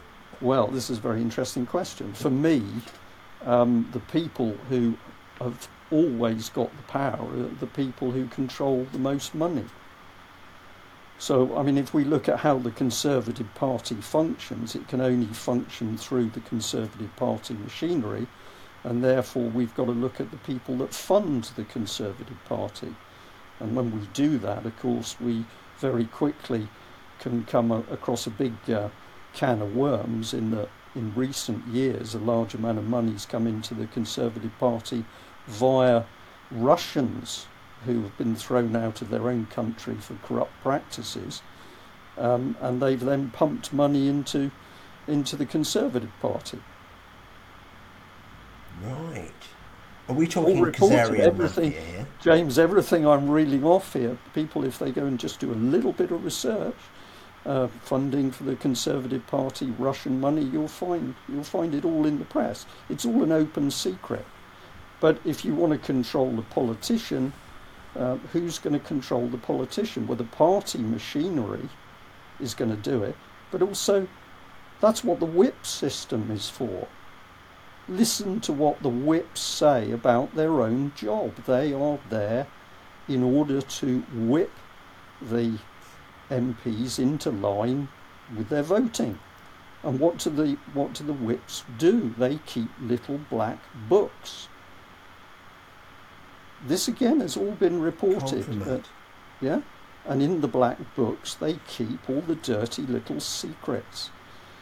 Well, 0.41 0.67
this 0.67 0.89
is 0.89 0.97
a 0.97 1.01
very 1.01 1.21
interesting 1.21 1.65
question. 1.65 2.13
For 2.13 2.29
me, 2.29 2.63
um, 3.45 3.87
the 3.93 3.99
people 3.99 4.55
who 4.69 4.97
have 5.39 5.67
always 5.91 6.49
got 6.49 6.75
the 6.75 6.83
power 6.83 7.27
are 7.31 7.59
the 7.59 7.67
people 7.67 8.11
who 8.11 8.27
control 8.27 8.87
the 8.91 8.99
most 8.99 9.35
money. 9.35 9.65
So, 11.17 11.57
I 11.57 11.63
mean, 11.63 11.77
if 11.77 11.93
we 11.93 12.03
look 12.03 12.27
at 12.27 12.39
how 12.39 12.57
the 12.57 12.71
Conservative 12.71 13.53
Party 13.55 13.95
functions, 13.95 14.75
it 14.75 14.87
can 14.87 14.99
only 14.99 15.27
function 15.27 15.97
through 15.97 16.29
the 16.29 16.41
Conservative 16.41 17.15
Party 17.15 17.53
machinery, 17.53 18.27
and 18.83 19.03
therefore 19.03 19.49
we've 19.49 19.73
got 19.75 19.85
to 19.85 19.91
look 19.91 20.19
at 20.19 20.31
the 20.31 20.37
people 20.37 20.75
that 20.77 20.93
fund 20.93 21.45
the 21.55 21.63
Conservative 21.63 22.37
Party. 22.45 22.93
And 23.59 23.75
when 23.75 23.97
we 23.97 24.07
do 24.07 24.37
that, 24.39 24.65
of 24.65 24.77
course, 24.77 25.15
we 25.19 25.45
very 25.79 26.05
quickly 26.05 26.67
can 27.19 27.45
come 27.45 27.71
across 27.71 28.27
a 28.27 28.31
big 28.31 28.53
uh, 28.69 28.89
can 29.33 29.61
of 29.61 29.75
worms 29.75 30.33
in 30.33 30.51
that 30.51 30.69
in 30.95 31.13
recent 31.13 31.65
years 31.67 32.15
a 32.15 32.19
large 32.19 32.53
amount 32.53 32.77
of 32.77 32.87
money's 32.87 33.25
come 33.25 33.47
into 33.47 33.73
the 33.73 33.87
Conservative 33.87 34.57
Party 34.59 35.03
via 35.47 36.03
Russians 36.51 37.47
who 37.85 38.03
have 38.03 38.17
been 38.17 38.35
thrown 38.35 38.75
out 38.75 39.01
of 39.01 39.09
their 39.09 39.29
own 39.29 39.45
country 39.47 39.95
for 39.95 40.15
corrupt 40.23 40.53
practices, 40.61 41.41
um, 42.17 42.55
and 42.61 42.81
they've 42.81 42.99
then 42.99 43.29
pumped 43.31 43.73
money 43.73 44.07
into 44.07 44.51
into 45.07 45.35
the 45.35 45.45
Conservative 45.45 46.11
Party. 46.19 46.59
Right. 48.83 49.31
Are 50.07 50.15
we 50.15 50.27
talking 50.27 50.63
Kazarian 50.65 51.19
everything, 51.19 51.71
here? 51.71 52.07
James, 52.21 52.59
everything 52.59 53.07
I'm 53.07 53.29
reeling 53.29 53.63
off 53.63 53.93
here, 53.93 54.17
people, 54.33 54.63
if 54.63 54.77
they 54.77 54.91
go 54.91 55.05
and 55.05 55.19
just 55.19 55.39
do 55.39 55.51
a 55.51 55.55
little 55.55 55.93
bit 55.93 56.11
of 56.11 56.23
research, 56.23 56.75
uh, 57.45 57.67
funding 57.81 58.31
for 58.31 58.43
the 58.43 58.55
Conservative 58.55 59.25
Party, 59.27 59.67
Russian 59.77 60.19
money, 60.19 60.43
you'll 60.43 60.67
find 60.67 61.15
you'll 61.27 61.43
find 61.43 61.73
it 61.73 61.85
all 61.85 62.05
in 62.05 62.19
the 62.19 62.25
press. 62.25 62.65
It's 62.89 63.05
all 63.05 63.23
an 63.23 63.31
open 63.31 63.71
secret. 63.71 64.25
But 64.99 65.19
if 65.25 65.43
you 65.45 65.53
want 65.53 65.73
to 65.73 65.79
control 65.79 66.31
the 66.31 66.41
politician, 66.41 67.33
uh, 67.95 68.15
who's 68.33 68.59
going 68.59 68.73
to 68.73 68.85
control 68.85 69.27
the 69.27 69.37
politician? 69.37 70.07
Well, 70.07 70.17
the 70.17 70.23
party 70.23 70.79
machinery 70.79 71.69
is 72.39 72.53
going 72.53 72.71
to 72.71 72.77
do 72.77 73.03
it, 73.03 73.15
but 73.51 73.61
also 73.61 74.07
that's 74.81 75.03
what 75.03 75.19
the 75.19 75.25
whip 75.25 75.65
system 75.65 76.29
is 76.31 76.49
for. 76.49 76.87
Listen 77.87 78.39
to 78.41 78.51
what 78.51 78.81
the 78.81 78.89
whips 78.89 79.41
say 79.41 79.91
about 79.91 80.35
their 80.35 80.61
own 80.61 80.91
job. 80.95 81.35
They 81.45 81.71
are 81.71 81.99
there 82.09 82.47
in 83.07 83.23
order 83.23 83.61
to 83.61 83.99
whip 84.13 84.51
the 85.21 85.59
MPs 86.29 86.99
into 86.99 87.29
line 87.29 87.87
with 88.35 88.49
their 88.49 88.63
voting. 88.63 89.19
And 89.83 89.99
what 89.99 90.17
do 90.17 90.31
the 90.31 90.57
what 90.73 90.93
do 90.93 91.03
the 91.03 91.13
whips 91.13 91.63
do? 91.77 92.13
They 92.17 92.37
keep 92.37 92.69
little 92.81 93.19
black 93.29 93.59
books 93.87 94.47
this 96.67 96.87
again 96.87 97.19
has 97.19 97.37
all 97.37 97.51
been 97.51 97.81
reported. 97.81 98.85
yeah, 99.39 99.61
and 100.05 100.21
in 100.21 100.41
the 100.41 100.47
black 100.47 100.77
books 100.95 101.35
they 101.35 101.59
keep 101.67 102.09
all 102.09 102.21
the 102.21 102.35
dirty 102.35 102.81
little 102.83 103.19
secrets. 103.19 104.09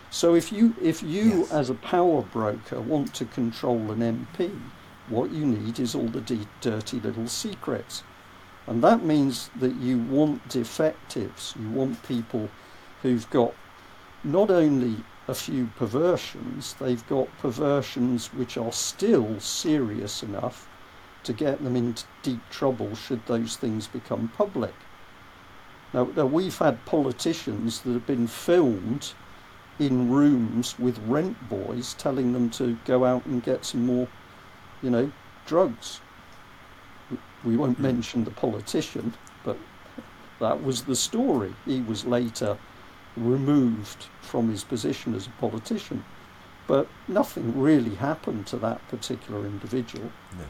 So 0.09 0.35
if 0.35 0.51
you 0.51 0.75
if 0.81 1.01
you 1.01 1.39
yes. 1.39 1.51
as 1.51 1.69
a 1.69 1.75
power 1.75 2.21
broker 2.21 2.81
want 2.81 3.13
to 3.15 3.25
control 3.25 3.89
an 3.91 3.99
MP, 3.99 4.59
what 5.09 5.31
you 5.31 5.45
need 5.45 5.79
is 5.79 5.95
all 5.95 6.07
the 6.07 6.21
de- 6.21 6.47
dirty 6.61 6.99
little 6.99 7.27
secrets. 7.27 8.03
And 8.67 8.83
that 8.83 9.03
means 9.03 9.49
that 9.59 9.75
you 9.75 9.97
want 9.97 10.47
defectives, 10.47 11.53
you 11.59 11.69
want 11.69 12.03
people 12.03 12.49
who've 13.01 13.29
got 13.29 13.53
not 14.23 14.49
only 14.49 15.03
a 15.27 15.33
few 15.33 15.69
perversions, 15.75 16.73
they've 16.79 17.05
got 17.07 17.27
perversions 17.39 18.27
which 18.33 18.57
are 18.57 18.71
still 18.71 19.39
serious 19.39 20.23
enough 20.23 20.67
to 21.23 21.33
get 21.33 21.63
them 21.63 21.75
into 21.75 22.05
deep 22.21 22.41
trouble 22.49 22.95
should 22.95 23.25
those 23.25 23.55
things 23.55 23.87
become 23.87 24.31
public. 24.37 24.73
Now, 25.93 26.09
now, 26.15 26.25
we've 26.25 26.57
had 26.57 26.85
politicians 26.85 27.81
that 27.81 27.93
have 27.93 28.07
been 28.07 28.27
filmed 28.27 29.13
in 29.79 30.11
rooms 30.11 30.77
with 30.79 30.97
rent 30.99 31.49
boys 31.49 31.93
telling 31.95 32.33
them 32.33 32.49
to 32.51 32.77
go 32.85 33.05
out 33.05 33.25
and 33.25 33.43
get 33.43 33.65
some 33.65 33.85
more, 33.85 34.07
you 34.81 34.89
know, 34.89 35.11
drugs. 35.45 36.01
We 37.43 37.57
won't 37.57 37.77
hmm. 37.77 37.83
mention 37.83 38.23
the 38.23 38.31
politician, 38.31 39.13
but 39.43 39.57
that 40.39 40.63
was 40.63 40.83
the 40.83 40.95
story. 40.95 41.53
He 41.65 41.81
was 41.81 42.05
later 42.05 42.57
removed 43.15 44.07
from 44.21 44.49
his 44.49 44.63
position 44.63 45.13
as 45.13 45.27
a 45.27 45.31
politician. 45.31 46.03
But 46.65 46.87
nothing 47.07 47.59
really 47.59 47.95
happened 47.95 48.47
to 48.47 48.57
that 48.57 48.87
particular 48.87 49.45
individual. 49.45 50.11
No. 50.37 50.45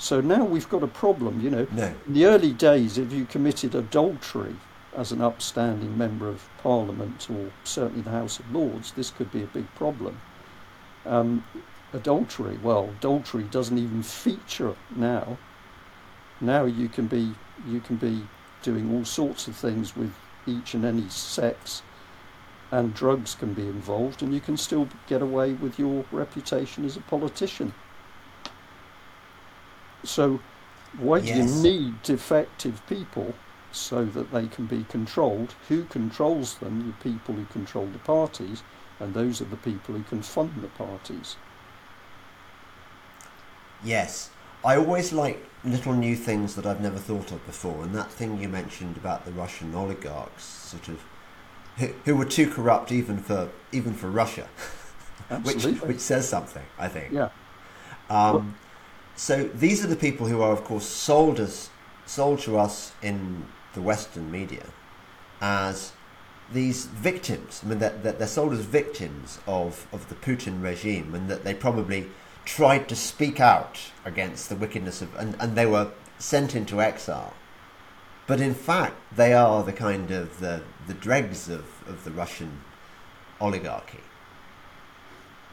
So 0.00 0.22
now 0.22 0.44
we've 0.44 0.68
got 0.68 0.82
a 0.82 0.88
problem, 0.88 1.40
you 1.42 1.50
know. 1.50 1.66
No. 1.70 1.94
In 2.06 2.14
the 2.14 2.24
early 2.24 2.52
days, 2.54 2.96
if 2.96 3.12
you 3.12 3.26
committed 3.26 3.74
adultery, 3.74 4.56
as 4.96 5.12
an 5.12 5.20
upstanding 5.20 5.96
member 5.96 6.26
of 6.28 6.48
Parliament 6.62 7.28
or 7.30 7.50
certainly 7.64 8.02
the 8.02 8.10
House 8.10 8.38
of 8.38 8.50
Lords, 8.50 8.92
this 8.92 9.10
could 9.10 9.30
be 9.30 9.42
a 9.42 9.46
big 9.46 9.72
problem. 9.74 10.20
Um, 11.06 11.44
adultery, 11.92 12.58
well, 12.62 12.90
adultery 12.98 13.44
doesn't 13.44 13.78
even 13.78 14.02
feature 14.02 14.74
now. 14.96 15.38
Now 16.40 16.64
you 16.64 16.88
can 16.88 17.06
be 17.06 17.34
you 17.66 17.80
can 17.80 17.96
be 17.96 18.26
doing 18.62 18.94
all 18.94 19.04
sorts 19.04 19.46
of 19.48 19.54
things 19.54 19.94
with 19.94 20.14
each 20.46 20.72
and 20.72 20.84
any 20.84 21.08
sex, 21.10 21.82
and 22.70 22.94
drugs 22.94 23.34
can 23.34 23.52
be 23.52 23.66
involved, 23.66 24.22
and 24.22 24.32
you 24.32 24.40
can 24.40 24.56
still 24.56 24.88
get 25.06 25.20
away 25.20 25.52
with 25.52 25.78
your 25.78 26.06
reputation 26.10 26.86
as 26.86 26.96
a 26.96 27.00
politician. 27.02 27.74
So, 30.04 30.40
why 30.98 31.18
yes. 31.18 31.36
do 31.36 31.38
you 31.38 31.62
need 31.62 32.02
defective 32.02 32.84
people 32.86 33.34
so 33.72 34.04
that 34.04 34.32
they 34.32 34.46
can 34.46 34.66
be 34.66 34.84
controlled? 34.84 35.54
Who 35.68 35.84
controls 35.84 36.54
them? 36.54 36.86
The 36.86 37.10
people 37.10 37.34
who 37.34 37.44
control 37.46 37.86
the 37.86 37.98
parties, 37.98 38.62
and 38.98 39.14
those 39.14 39.40
are 39.40 39.46
the 39.46 39.56
people 39.56 39.94
who 39.94 40.02
can 40.02 40.22
fund 40.22 40.52
the 40.60 40.68
parties. 40.68 41.36
Yes. 43.84 44.30
I 44.64 44.76
always 44.76 45.12
like 45.12 45.44
little 45.64 45.94
new 45.94 46.16
things 46.16 46.54
that 46.54 46.66
I've 46.66 46.80
never 46.80 46.98
thought 46.98 47.32
of 47.32 47.44
before, 47.46 47.82
and 47.82 47.94
that 47.94 48.10
thing 48.10 48.40
you 48.40 48.48
mentioned 48.48 48.96
about 48.96 49.24
the 49.24 49.32
Russian 49.32 49.74
oligarchs, 49.74 50.44
sort 50.44 50.88
of, 50.88 51.02
who, 51.76 51.88
who 52.04 52.16
were 52.16 52.26
too 52.26 52.50
corrupt 52.50 52.92
even 52.92 53.18
for 53.18 53.48
even 53.72 53.94
for 53.94 54.10
Russia, 54.10 54.48
which 55.42 55.64
which 55.64 56.00
says 56.00 56.28
something, 56.28 56.64
I 56.78 56.88
think. 56.88 57.12
Yeah. 57.12 57.30
Um, 58.10 58.56
so 59.20 59.44
these 59.44 59.84
are 59.84 59.86
the 59.86 59.96
people 59.96 60.28
who 60.28 60.40
are, 60.40 60.50
of 60.50 60.64
course, 60.64 60.86
sold 60.86 61.38
us, 61.40 61.68
sold 62.06 62.38
to 62.40 62.58
us 62.58 62.92
in 63.02 63.44
the 63.74 63.82
Western 63.82 64.30
media, 64.30 64.64
as 65.42 65.92
these 66.50 66.86
victims. 66.86 67.60
I 67.62 67.68
mean, 67.68 67.80
they're, 67.80 67.90
they're 67.90 68.26
sold 68.26 68.54
as 68.54 68.60
victims 68.60 69.38
of 69.46 69.86
of 69.92 70.08
the 70.08 70.14
Putin 70.14 70.62
regime, 70.62 71.14
and 71.14 71.28
that 71.28 71.44
they 71.44 71.52
probably 71.52 72.06
tried 72.46 72.88
to 72.88 72.96
speak 72.96 73.40
out 73.40 73.92
against 74.06 74.48
the 74.48 74.56
wickedness 74.56 75.02
of, 75.02 75.14
and, 75.16 75.36
and 75.38 75.54
they 75.54 75.66
were 75.66 75.90
sent 76.18 76.56
into 76.56 76.80
exile. 76.80 77.34
But 78.26 78.40
in 78.40 78.54
fact, 78.54 78.96
they 79.14 79.34
are 79.34 79.62
the 79.62 79.74
kind 79.74 80.10
of 80.10 80.40
the, 80.40 80.62
the 80.86 80.94
dregs 80.94 81.50
of, 81.50 81.66
of 81.86 82.04
the 82.04 82.10
Russian 82.10 82.62
oligarchy. 83.38 84.00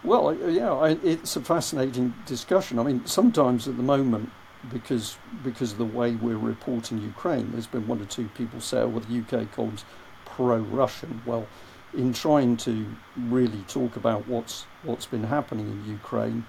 Well, 0.08 0.34
yeah, 0.34 0.96
it's 1.04 1.36
a 1.36 1.42
fascinating 1.42 2.14
discussion. 2.26 2.80
I 2.80 2.84
mean, 2.84 3.06
sometimes 3.06 3.68
at 3.68 3.76
the 3.76 3.84
moment, 3.84 4.32
because 4.72 5.18
because 5.44 5.74
of 5.74 5.80
the 5.80 5.84
way 5.84 6.16
we're 6.16 6.38
reporting 6.38 7.00
Ukraine, 7.00 7.52
there's 7.52 7.68
been 7.68 7.88
one 7.88 8.00
or 8.02 8.06
two 8.06 8.30
people 8.30 8.62
say, 8.62 8.80
"Oh, 8.80 8.88
well, 8.88 9.02
the 9.02 9.20
UK 9.20 9.52
Column's 9.52 9.84
pro-Russian." 10.24 11.24
Well, 11.26 11.46
in 11.94 12.14
trying 12.14 12.56
to 12.68 12.96
really 13.18 13.64
talk 13.68 13.98
about 13.98 14.30
what's 14.30 14.66
what's 14.84 15.06
been 15.06 15.26
happening 15.26 15.68
in 15.68 15.92
Ukraine, 15.92 16.46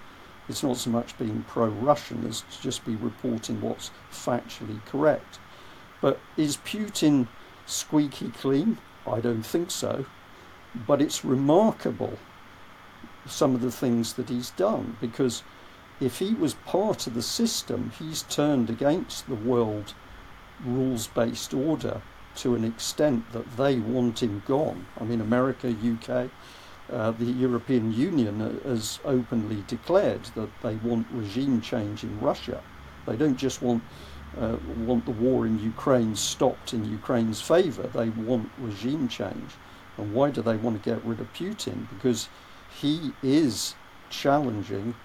it's 0.47 0.63
not 0.63 0.77
so 0.77 0.89
much 0.89 1.17
being 1.17 1.43
pro 1.45 1.67
Russian 1.67 2.25
as 2.25 2.45
to 2.49 2.61
just 2.61 2.85
be 2.85 2.95
reporting 2.95 3.59
what's 3.59 3.91
factually 4.09 4.79
correct. 4.85 5.37
But 5.99 6.21
is 6.37 6.55
Putin 6.55 7.27
squeaky 7.65 8.29
clean? 8.29 8.77
I 9.05 9.19
don't 9.19 9.43
think 9.43 9.69
so. 9.69 10.05
But 10.87 11.01
it's 11.01 11.25
remarkable 11.25 12.17
some 13.31 13.55
of 13.55 13.61
the 13.61 13.71
things 13.71 14.13
that 14.13 14.29
he's 14.29 14.51
done 14.51 14.97
because 14.99 15.43
if 16.01 16.19
he 16.19 16.33
was 16.33 16.53
part 16.53 17.07
of 17.07 17.13
the 17.13 17.21
system, 17.21 17.91
he's 17.99 18.23
turned 18.23 18.69
against 18.69 19.27
the 19.27 19.35
world 19.35 19.93
rules 20.63 21.07
based 21.07 21.53
order 21.53 22.01
to 22.35 22.55
an 22.55 22.63
extent 22.63 23.31
that 23.33 23.57
they 23.57 23.79
want 23.79 24.23
him 24.23 24.41
gone. 24.47 24.85
I 24.99 25.03
mean, 25.03 25.19
America, 25.19 25.69
UK, 25.69 26.29
uh, 26.91 27.11
the 27.11 27.25
European 27.25 27.93
Union 27.93 28.59
has 28.63 28.99
openly 29.03 29.63
declared 29.67 30.23
that 30.35 30.49
they 30.61 30.75
want 30.75 31.07
regime 31.11 31.61
change 31.61 32.03
in 32.03 32.19
Russia. 32.19 32.61
They 33.05 33.15
don't 33.15 33.37
just 33.37 33.61
want 33.61 33.83
uh, 34.37 34.57
want 34.77 35.05
the 35.05 35.11
war 35.11 35.45
in 35.47 35.59
Ukraine 35.59 36.15
stopped 36.15 36.73
in 36.73 36.85
Ukraine's 36.85 37.41
favour. 37.41 37.87
They 37.87 38.09
want 38.09 38.49
regime 38.59 39.07
change. 39.07 39.51
And 39.97 40.13
why 40.13 40.29
do 40.29 40.41
they 40.41 40.55
want 40.55 40.81
to 40.81 40.89
get 40.89 41.03
rid 41.03 41.19
of 41.19 41.33
Putin? 41.33 41.87
Because 41.89 42.29
he 42.81 43.13
is 43.21 43.75
challenging 44.09 44.95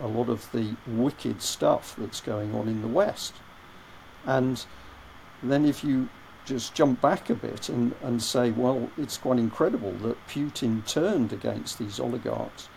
a 0.00 0.06
lot 0.06 0.28
of 0.28 0.50
the 0.52 0.76
wicked 0.86 1.42
stuff 1.42 1.94
that's 1.98 2.20
going 2.20 2.54
on 2.54 2.68
in 2.68 2.82
the 2.82 2.88
West. 2.88 3.34
And 4.24 4.64
then 5.42 5.64
if 5.64 5.82
you 5.82 6.08
just 6.44 6.74
jump 6.74 7.00
back 7.00 7.28
a 7.28 7.34
bit 7.34 7.68
and, 7.68 7.94
and 8.02 8.22
say, 8.22 8.50
well, 8.50 8.90
it's 8.96 9.18
quite 9.18 9.38
incredible 9.38 9.92
that 9.92 10.26
Putin 10.28 10.86
turned 10.86 11.32
against 11.32 11.78
these 11.78 12.00
oligarchs. 12.00 12.68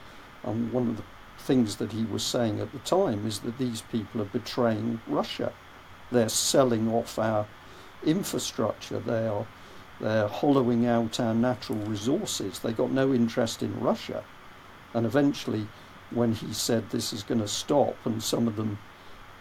And 0.44 0.72
one 0.74 0.90
of 0.90 0.98
the 0.98 1.04
things 1.38 1.78
that 1.78 1.92
he 1.92 2.04
was 2.04 2.24
saying 2.24 2.60
at 2.60 2.72
the 2.72 2.80
time 2.80 3.26
is 3.26 3.40
that 3.40 3.58
these 3.58 3.82
people 3.82 4.22
are 4.22 4.26
betraying 4.26 5.00
Russia. 5.08 5.54
They're 6.12 6.30
selling 6.30 6.92
off 6.92 7.18
our 7.18 7.48
infrastructure. 8.04 9.00
They 9.00 9.28
are 9.28 9.46
they're 10.02 10.28
hollowing 10.28 10.88
out 10.88 11.20
our 11.20 11.36
natural 11.36 11.78
resources. 11.80 12.60
They 12.60 12.74
got 12.74 12.90
no 12.90 13.14
interest 13.14 13.62
in 13.62 13.80
Russia. 13.80 14.24
And 14.94 15.06
eventually, 15.06 15.68
when 16.10 16.34
he 16.34 16.54
said 16.54 16.90
this 16.90 17.14
is 17.14 17.24
going 17.24 17.42
to 17.42 17.48
stop, 17.48 17.96
and 18.06 18.22
some 18.22 18.48
of 18.48 18.56
them 18.56 18.80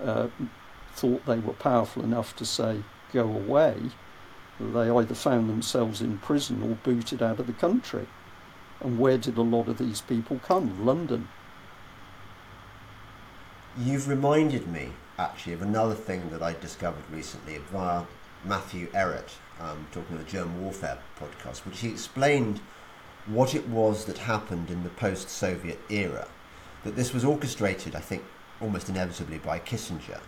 uh, 0.03 0.28
thought 0.92 1.26
they 1.26 1.38
were 1.38 1.55
powerful 1.55 2.03
enough 2.03 2.36
to 2.36 2.44
say 2.44 2.82
go 3.12 3.24
away, 3.24 3.76
they 4.61 4.90
either 4.90 5.14
found 5.14 5.48
themselves 5.48 6.01
in 6.01 6.18
prison 6.18 6.62
or 6.62 6.76
booted 6.82 7.22
out 7.22 7.40
of 7.40 7.46
the 7.46 7.53
country. 7.53 8.07
And 8.80 8.98
where 8.98 9.18
did 9.18 9.36
a 9.36 9.42
lot 9.42 9.68
of 9.68 9.78
these 9.78 10.01
people 10.01 10.40
come? 10.44 10.84
London. 10.84 11.28
You've 13.78 14.09
reminded 14.09 14.68
me, 14.68 14.92
actually, 15.18 15.53
of 15.55 15.62
another 15.62 15.94
thing 15.94 16.30
that 16.30 16.42
I 16.42 16.55
discovered 16.55 17.05
recently 17.11 17.59
via 17.70 18.05
Matthew 18.44 18.88
Ehret, 18.88 19.30
um, 19.61 19.86
talking 19.92 20.16
on 20.16 20.24
the 20.24 20.30
German 20.30 20.62
Warfare 20.62 20.98
podcast, 21.18 21.66
which 21.66 21.80
he 21.80 21.88
explained 21.88 22.61
what 23.27 23.55
it 23.55 23.68
was 23.68 24.05
that 24.07 24.18
happened 24.18 24.71
in 24.71 24.83
the 24.83 24.91
post 24.91 25.29
Soviet 25.29 25.81
era. 25.89 26.29
That 26.85 26.97
this 26.97 27.12
was 27.12 27.25
orchestrated, 27.25 27.95
I 27.95 28.01
think, 28.01 28.25
almost 28.61 28.89
inevitably 28.89 29.39
by 29.39 29.59
Kissinger. 29.59 30.21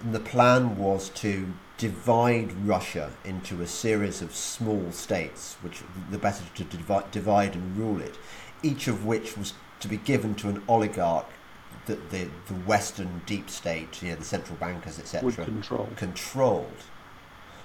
And 0.00 0.14
the 0.14 0.20
plan 0.20 0.76
was 0.76 1.08
to 1.10 1.52
divide 1.76 2.52
Russia 2.66 3.12
into 3.24 3.62
a 3.62 3.66
series 3.66 4.20
of 4.20 4.34
small 4.34 4.90
states, 4.90 5.56
which 5.62 5.82
the 6.10 6.18
better 6.18 6.44
to 6.56 6.64
divide, 6.64 7.10
divide 7.10 7.54
and 7.54 7.76
rule 7.76 8.00
it, 8.00 8.18
each 8.62 8.88
of 8.88 9.06
which 9.06 9.36
was 9.36 9.54
to 9.80 9.88
be 9.88 9.96
given 9.96 10.34
to 10.34 10.48
an 10.48 10.62
oligarch 10.68 11.26
that 11.86 12.10
the, 12.10 12.28
the 12.48 12.54
Western 12.54 13.22
deep 13.24 13.48
state, 13.48 14.02
you 14.02 14.10
know, 14.10 14.16
the 14.16 14.24
central 14.24 14.56
bankers, 14.58 14.98
etc., 14.98 15.44
control. 15.44 15.88
controlled. 15.96 16.82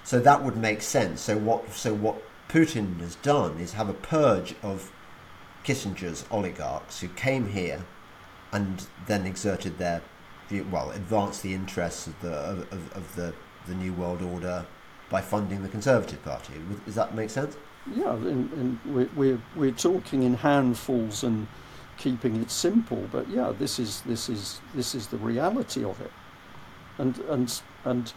So 0.04 0.20
that 0.20 0.42
would 0.42 0.56
make 0.56 0.82
sense. 0.82 1.20
So 1.20 1.36
what? 1.36 1.72
So 1.72 1.94
what 1.94 2.22
Putin 2.48 3.00
has 3.00 3.16
done 3.16 3.58
is 3.58 3.72
have 3.72 3.88
a 3.88 3.94
purge 3.94 4.54
of 4.62 4.92
Kissinger's 5.64 6.24
oligarchs 6.30 7.00
who 7.00 7.08
came 7.08 7.48
here 7.48 7.84
and 8.52 8.86
then 9.06 9.26
exerted 9.26 9.78
their 9.78 10.02
well, 10.70 10.90
advanced 10.90 11.42
the 11.42 11.54
interests 11.54 12.06
of 12.06 12.20
the 12.20 12.32
of, 12.32 12.92
of 12.92 13.14
the 13.16 13.34
the 13.66 13.74
New 13.74 13.92
World 13.92 14.22
Order 14.22 14.66
by 15.10 15.20
funding 15.20 15.62
the 15.62 15.68
Conservative 15.68 16.22
Party. 16.22 16.54
Does 16.84 16.94
that 16.94 17.14
make 17.14 17.30
sense? 17.30 17.56
Yeah, 17.94 18.14
and, 18.14 18.78
we're, 18.86 19.08
we're, 19.14 19.42
we're 19.54 19.70
talking 19.70 20.22
in 20.22 20.34
handfuls 20.34 21.22
and 21.22 21.46
keeping 21.98 22.36
it 22.36 22.50
simple, 22.50 23.08
but 23.12 23.28
yeah, 23.28 23.52
this 23.58 23.78
is 23.78 24.00
this 24.02 24.28
is 24.28 24.60
this 24.74 24.94
is 24.94 25.08
the 25.08 25.18
reality 25.18 25.84
of 25.84 26.00
it, 26.00 26.12
and 26.98 27.18
and 27.18 27.62
and. 27.84 28.12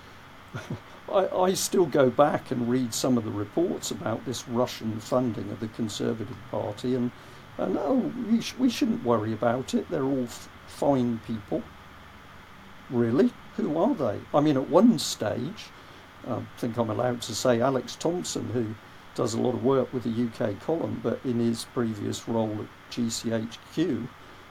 I, 1.11 1.27
I 1.27 1.53
still 1.53 1.85
go 1.85 2.09
back 2.09 2.51
and 2.51 2.69
read 2.69 2.93
some 2.93 3.17
of 3.17 3.23
the 3.23 3.31
reports 3.31 3.91
about 3.91 4.25
this 4.25 4.47
Russian 4.47 4.99
funding 4.99 5.49
of 5.51 5.59
the 5.59 5.67
Conservative 5.69 6.37
Party, 6.51 6.95
and, 6.95 7.11
and 7.57 7.77
oh, 7.77 8.11
we, 8.29 8.41
sh- 8.41 8.55
we 8.57 8.69
shouldn't 8.69 9.03
worry 9.03 9.33
about 9.33 9.73
it. 9.73 9.89
They're 9.89 10.03
all 10.03 10.23
f- 10.23 10.49
fine 10.67 11.19
people. 11.25 11.63
Really? 12.89 13.31
who 13.57 13.77
are 13.77 13.95
they? 13.95 14.19
I 14.33 14.39
mean, 14.39 14.55
at 14.55 14.69
one 14.69 14.99
stage, 14.99 15.65
I 16.27 16.39
think 16.57 16.77
I'm 16.77 16.89
allowed 16.89 17.21
to 17.23 17.35
say 17.35 17.59
Alex 17.59 17.95
Thomson, 17.95 18.49
who 18.51 18.75
does 19.15 19.33
a 19.33 19.41
lot 19.41 19.55
of 19.55 19.63
work 19.63 19.91
with 19.91 20.03
the 20.03 20.09
UK 20.45 20.59
column, 20.61 20.99
but 21.03 21.19
in 21.25 21.39
his 21.39 21.65
previous 21.65 22.27
role 22.27 22.55
at 22.59 22.93
GCHQ, 22.93 24.07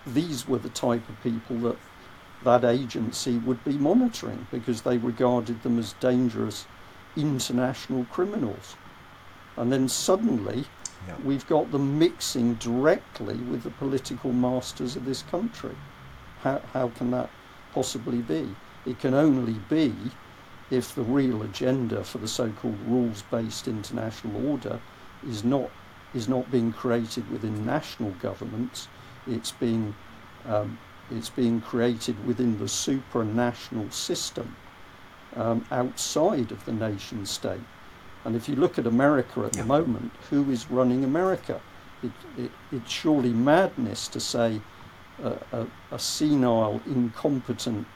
these 0.09 0.49
were 0.49 0.59
the 0.59 0.69
type 0.71 1.09
of 1.09 1.23
people 1.23 1.57
that 1.59 1.77
that 2.45 2.65
agency 2.65 3.39
would 3.39 3.63
be 3.65 3.73
monitoring 3.73 4.47
because 4.51 4.83
they 4.83 4.99
regarded 4.99 5.63
them 5.63 5.79
as 5.79 5.95
dangerous 5.95 6.67
international 7.17 8.05
criminals. 8.11 8.77
And 9.57 9.73
then 9.73 9.89
suddenly, 9.89 10.67
yeah. 11.07 11.17
we've 11.25 11.47
got 11.47 11.71
them 11.73 11.99
mixing 11.99 12.55
directly 12.55 13.37
with 13.37 13.63
the 13.63 13.71
political 13.71 14.33
masters 14.33 14.97
of 14.97 15.05
this 15.05 15.23
country. 15.23 15.75
How, 16.43 16.61
how 16.73 16.89
can 16.89 17.11
that 17.13 17.31
possibly 17.73 18.23
be? 18.23 18.55
It 18.85 18.99
can 18.99 19.15
only 19.15 19.57
be 19.69 19.95
if 20.71 20.95
the 20.95 21.03
real 21.03 21.43
agenda 21.43 22.05
for 22.05 22.19
the 22.19 22.29
so-called 22.29 22.79
rules-based 22.87 23.69
international 23.69 24.51
order 24.51 24.81
is 25.27 25.45
not 25.45 25.71
is 26.15 26.29
not 26.29 26.51
being 26.51 26.73
created 26.73 27.29
within 27.31 27.67
national 27.67 28.11
governments, 28.23 28.89
it's 29.27 29.53
being 29.53 29.95
um, 30.47 30.79
it's 31.11 31.31
being 31.31 31.61
created 31.61 32.27
within 32.27 32.59
the 32.59 32.65
supranational 32.65 33.93
system 33.93 34.57
um, 35.37 35.65
outside 35.71 36.51
of 36.51 36.65
the 36.65 36.73
nation 36.73 37.27
state. 37.27 37.61
And 38.25 38.35
if 38.35 38.49
you 38.49 38.57
look 38.57 38.79
at 38.79 38.87
America 38.87 39.45
at 39.45 39.55
yeah. 39.55 39.63
the 39.63 39.69
moment, 39.69 40.13
who 40.31 40.51
is 40.51 40.71
running 40.71 41.05
America? 41.05 41.61
It, 42.03 42.13
it, 42.37 42.51
it's 42.73 42.91
surely 42.91 43.33
madness 43.33 44.09
to 44.09 44.21
say 44.21 44.61
uh, 45.23 45.37
a, 45.53 45.67
a 45.93 45.99
senile, 45.99 46.81
incompetent 46.87 47.87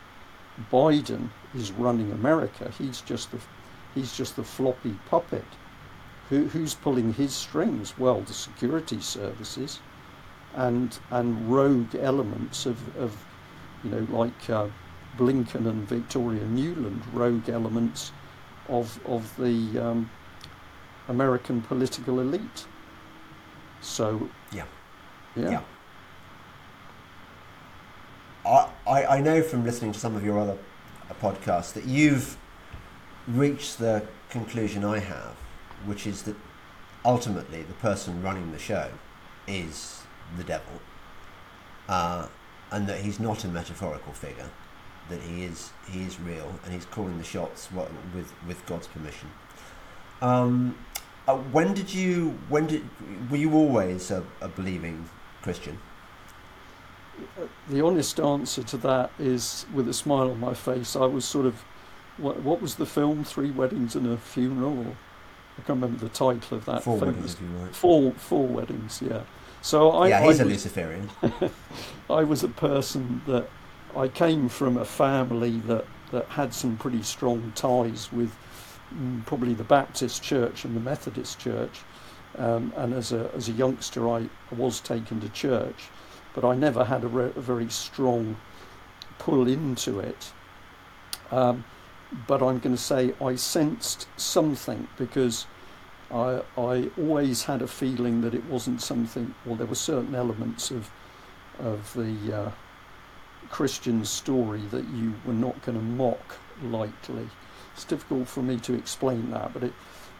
Biden 0.70 1.30
is 1.54 1.72
running 1.72 2.12
America. 2.12 2.72
He's 2.78 3.00
just 3.00 3.30
the, 3.32 3.40
he's 3.94 4.16
just 4.16 4.36
the 4.36 4.44
floppy 4.44 4.98
puppet. 5.08 5.44
Who, 6.28 6.46
who's 6.46 6.74
pulling 6.74 7.14
his 7.14 7.34
strings? 7.34 7.98
Well, 7.98 8.20
the 8.20 8.32
security 8.32 9.00
services 9.00 9.80
and 10.54 10.98
and 11.10 11.50
rogue 11.50 11.94
elements 11.94 12.66
of, 12.66 12.96
of 12.96 13.24
you 13.84 13.90
know 13.90 14.06
like 14.10 14.50
uh, 14.50 14.68
Blinken 15.16 15.66
and 15.66 15.88
Victoria 15.88 16.42
Nuland, 16.42 17.02
rogue 17.12 17.48
elements 17.48 18.12
of 18.68 18.98
of 19.06 19.34
the 19.36 19.78
um, 19.78 20.10
American 21.08 21.62
political 21.62 22.20
elite. 22.20 22.66
So 23.80 24.28
yeah, 24.52 24.64
yeah. 25.36 25.50
yeah. 25.50 25.62
I, 28.90 29.06
I 29.06 29.20
know 29.20 29.42
from 29.42 29.64
listening 29.64 29.92
to 29.92 29.98
some 29.98 30.16
of 30.16 30.24
your 30.24 30.38
other 30.38 30.58
podcasts 31.20 31.72
that 31.74 31.84
you've 31.84 32.36
reached 33.28 33.78
the 33.78 34.02
conclusion 34.30 34.84
I 34.84 34.98
have, 34.98 35.36
which 35.84 36.06
is 36.06 36.22
that 36.22 36.34
ultimately 37.04 37.62
the 37.62 37.74
person 37.74 38.22
running 38.22 38.50
the 38.52 38.58
show 38.58 38.90
is 39.46 39.99
the 40.36 40.44
devil, 40.44 40.80
uh, 41.88 42.26
and 42.70 42.86
that 42.86 43.00
he's 43.00 43.18
not 43.20 43.44
a 43.44 43.48
metaphorical 43.48 44.12
figure, 44.12 44.50
that 45.08 45.20
he 45.20 45.44
is 45.44 45.72
he 45.88 46.02
is 46.02 46.20
real, 46.20 46.58
and 46.64 46.72
he's 46.72 46.86
calling 46.86 47.18
the 47.18 47.24
shots 47.24 47.68
with 48.14 48.32
with 48.46 48.66
God's 48.66 48.86
permission. 48.86 49.30
Um, 50.22 50.76
uh, 51.26 51.36
when 51.36 51.74
did 51.74 51.92
you 51.92 52.38
when 52.48 52.66
did 52.66 52.84
were 53.30 53.36
you 53.38 53.52
always 53.54 54.10
a, 54.10 54.24
a 54.40 54.48
believing 54.48 55.08
Christian? 55.42 55.78
The 57.68 57.84
honest 57.84 58.18
answer 58.18 58.62
to 58.62 58.76
that 58.78 59.10
is, 59.18 59.66
with 59.74 59.86
a 59.88 59.92
smile 59.92 60.30
on 60.30 60.40
my 60.40 60.54
face, 60.54 60.96
I 60.96 61.04
was 61.04 61.26
sort 61.26 61.44
of, 61.44 61.62
what, 62.16 62.40
what 62.40 62.62
was 62.62 62.76
the 62.76 62.86
film? 62.86 63.24
Three 63.24 63.50
Weddings 63.50 63.94
and 63.94 64.06
a 64.06 64.16
Funeral. 64.16 64.96
I 65.58 65.62
can't 65.62 65.80
remember 65.82 65.98
the 65.98 66.08
title 66.08 66.56
of 66.56 66.64
that. 66.64 66.82
Four 66.82 66.98
film. 66.98 67.10
weddings, 67.10 67.34
if 67.34 67.42
you 67.42 67.48
like. 67.58 67.74
Four, 67.74 68.12
four 68.12 68.46
weddings, 68.46 69.02
yeah. 69.02 69.22
So 69.62 69.90
I, 69.90 70.08
yeah, 70.08 70.22
he's 70.26 70.40
I 70.40 70.44
a 70.44 70.46
Luciferian. 70.46 71.10
I 72.10 72.24
was 72.24 72.42
a 72.42 72.48
person 72.48 73.22
that 73.26 73.48
I 73.96 74.08
came 74.08 74.48
from 74.48 74.76
a 74.76 74.84
family 74.84 75.58
that, 75.60 75.84
that 76.12 76.26
had 76.26 76.54
some 76.54 76.76
pretty 76.76 77.02
strong 77.02 77.52
ties 77.54 78.12
with 78.12 78.34
mm, 78.94 79.24
probably 79.26 79.54
the 79.54 79.64
Baptist 79.64 80.22
Church 80.22 80.64
and 80.64 80.74
the 80.74 80.80
Methodist 80.80 81.38
Church. 81.38 81.80
Um, 82.38 82.72
and 82.76 82.94
as 82.94 83.12
a 83.12 83.30
as 83.34 83.48
a 83.48 83.52
youngster, 83.52 84.08
I 84.08 84.28
was 84.52 84.80
taken 84.80 85.20
to 85.20 85.28
church, 85.30 85.88
but 86.32 86.44
I 86.44 86.54
never 86.54 86.84
had 86.84 87.02
a, 87.02 87.08
re- 87.08 87.32
a 87.34 87.40
very 87.40 87.68
strong 87.68 88.36
pull 89.18 89.48
into 89.48 89.98
it. 89.98 90.32
Um, 91.32 91.64
but 92.26 92.42
I'm 92.42 92.58
going 92.58 92.74
to 92.74 92.82
say 92.82 93.14
I 93.20 93.34
sensed 93.36 94.08
something 94.16 94.88
because 94.96 95.46
I, 96.12 96.42
I 96.58 96.90
always 96.98 97.44
had 97.44 97.62
a 97.62 97.66
feeling 97.66 98.20
that 98.22 98.34
it 98.34 98.44
wasn't 98.46 98.82
something, 98.82 99.34
well, 99.44 99.56
there 99.56 99.66
were 99.66 99.74
certain 99.74 100.14
elements 100.14 100.70
of, 100.70 100.90
of 101.58 101.92
the 101.94 102.36
uh, 102.36 102.50
Christian 103.48 104.04
story 104.04 104.62
that 104.70 104.88
you 104.88 105.14
were 105.24 105.34
not 105.34 105.60
going 105.62 105.78
to 105.78 105.84
mock 105.84 106.36
lightly. 106.62 107.28
It's 107.74 107.84
difficult 107.84 108.28
for 108.28 108.42
me 108.42 108.58
to 108.58 108.74
explain 108.74 109.30
that, 109.30 109.52
but 109.52 109.62
it, 109.62 109.72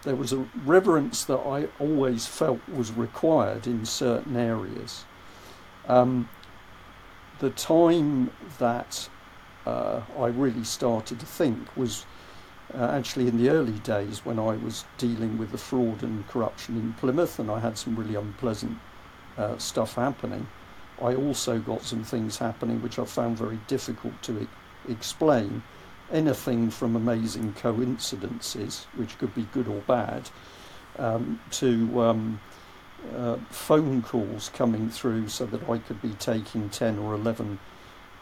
there 0.03 0.16
was 0.16 0.32
a 0.32 0.47
reverence 0.64 1.24
that 1.24 1.38
I 1.38 1.68
always 1.78 2.26
felt 2.26 2.61
was 2.68 2.93
required 2.93 3.66
in 3.66 3.84
certain 3.84 4.36
areas. 4.36 5.05
Um, 5.88 6.28
the 7.41 7.51
time 7.51 8.30
that 8.59 9.09
uh, 9.66 10.03
I 10.18 10.26
really 10.26 10.64
started 10.64 11.20
to 11.20 11.26
think 11.26 11.76
was 11.76 12.07
uh, 12.75 12.91
actually 12.93 13.29
in 13.29 13.37
the 13.37 13.51
early 13.51 13.79
days 13.81 14.25
when 14.25 14.39
I 14.39 14.57
was 14.57 14.85
dealing 14.99 15.39
with 15.39 15.53
the 15.53 15.59
fraud 15.59 16.03
and 16.03 16.27
corruption 16.29 16.77
in 16.77 16.93
Plymouth, 16.95 17.39
and 17.39 17.51
I 17.51 17.59
had 17.59 17.77
some 17.77 17.97
really 17.97 18.14
unpleasant 18.14 18.79
uh, 19.37 19.59
stuff 19.59 19.95
happening. 19.95 20.47
I 21.01 21.14
also 21.14 21.59
got 21.59 21.83
some 21.83 22.05
things 22.05 22.39
happening 22.39 22.83
which 22.83 22.99
I 22.99 23.05
found 23.05 23.39
very 23.39 23.59
difficult 23.66 24.21
to 24.23 24.43
e- 24.43 24.49
explain. 24.89 25.62
Anything 26.12 26.71
from 26.71 26.97
amazing 26.97 27.55
coincidences, 27.55 28.87
which 28.97 29.16
could 29.18 29.35
be 29.35 29.45
good 29.53 29.68
or 29.68 29.81
bad, 29.83 30.29
um, 30.99 31.41
to 31.53 32.03
um, 32.03 32.41
uh, 33.16 33.37
phone 33.51 34.03
calls 34.03 34.51
coming 34.51 34.91
through 34.91 35.29
so 35.29 35.47
that 35.47 35.68
I 35.68 35.79
could 35.79 36.03
be 36.03 36.11
taking 36.14 36.68
10 36.68 36.99
or 36.99 37.14
11 37.14 37.59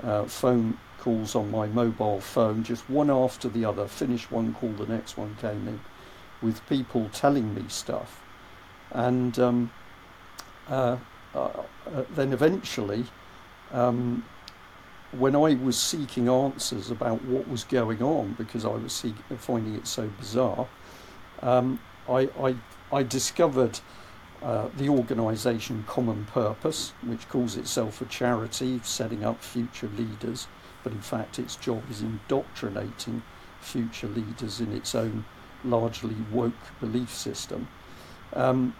uh, 0.02 0.24
phone 0.24 0.78
calls 1.08 1.34
on 1.34 1.50
my 1.50 1.66
mobile 1.66 2.20
phone, 2.20 2.62
just 2.62 2.90
one 2.90 3.08
after 3.08 3.48
the 3.48 3.64
other. 3.64 3.88
Finish 3.88 4.30
one 4.30 4.52
call, 4.52 4.68
the 4.72 4.84
next 4.84 5.16
one 5.16 5.34
came 5.40 5.66
in, 5.66 5.80
with 6.42 6.60
people 6.68 7.08
telling 7.14 7.54
me 7.54 7.64
stuff. 7.68 8.22
And 8.90 9.38
um, 9.38 9.70
uh, 10.68 10.98
uh, 11.34 11.38
uh 11.38 12.04
then 12.14 12.34
eventually, 12.34 13.06
um, 13.72 14.22
when 15.12 15.34
I 15.34 15.54
was 15.54 15.78
seeking 15.78 16.28
answers 16.28 16.90
about 16.90 17.24
what 17.24 17.48
was 17.48 17.64
going 17.64 18.02
on, 18.02 18.34
because 18.36 18.66
I 18.66 18.74
was 18.76 19.02
finding 19.38 19.76
it 19.76 19.86
so 19.86 20.08
bizarre, 20.08 20.68
um, 21.40 21.80
I, 22.06 22.28
I, 22.38 22.54
I 22.92 23.02
discovered 23.02 23.80
uh, 24.42 24.68
the 24.76 24.90
organisation 24.90 25.84
Common 25.88 26.26
Purpose, 26.26 26.92
which 27.02 27.26
calls 27.30 27.56
itself 27.56 28.02
a 28.02 28.04
charity 28.04 28.78
setting 28.82 29.24
up 29.24 29.42
future 29.42 29.88
leaders, 29.96 30.48
but 30.82 30.92
in 30.92 31.00
fact 31.00 31.38
its 31.38 31.56
job 31.56 31.82
is 31.90 32.02
indoctrinating 32.02 33.22
future 33.60 34.08
leaders 34.08 34.60
in 34.60 34.72
its 34.72 34.94
own 34.94 35.24
largely 35.64 36.16
woke 36.30 36.52
belief 36.80 37.12
system. 37.12 37.68
Um, 38.32 38.74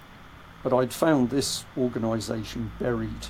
but 0.63 0.73
I'd 0.73 0.93
found 0.93 1.31
this 1.31 1.65
organisation 1.77 2.73
buried 2.79 3.27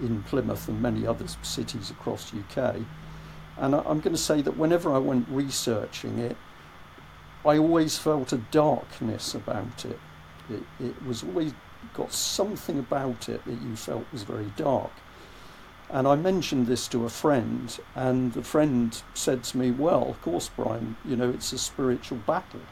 in 0.00 0.22
Plymouth 0.24 0.68
and 0.68 0.80
many 0.80 1.06
other 1.06 1.26
cities 1.42 1.90
across 1.90 2.32
UK. 2.34 2.76
And 3.58 3.74
I'm 3.74 4.00
going 4.00 4.14
to 4.14 4.18
say 4.18 4.42
that 4.42 4.56
whenever 4.56 4.92
I 4.92 4.98
went 4.98 5.28
researching 5.28 6.18
it, 6.18 6.36
I 7.44 7.58
always 7.58 7.98
felt 7.98 8.32
a 8.32 8.38
darkness 8.38 9.34
about 9.34 9.84
it. 9.84 9.98
It, 10.50 10.62
it 10.80 11.04
was 11.04 11.22
always 11.22 11.52
got 11.94 12.12
something 12.12 12.78
about 12.78 13.28
it 13.28 13.44
that 13.44 13.60
you 13.62 13.76
felt 13.76 14.06
was 14.12 14.22
very 14.22 14.52
dark. 14.56 14.92
And 15.92 16.08
I 16.08 16.16
mentioned 16.16 16.68
this 16.68 16.88
to 16.88 17.04
a 17.04 17.10
friend, 17.10 17.78
and 17.94 18.32
the 18.32 18.42
friend 18.42 19.02
said 19.12 19.44
to 19.44 19.58
me, 19.58 19.70
Well, 19.70 20.08
of 20.08 20.22
course, 20.22 20.48
Brian, 20.48 20.96
you 21.04 21.16
know, 21.16 21.28
it's 21.28 21.52
a 21.52 21.58
spiritual 21.58 22.16
battle. 22.26 22.62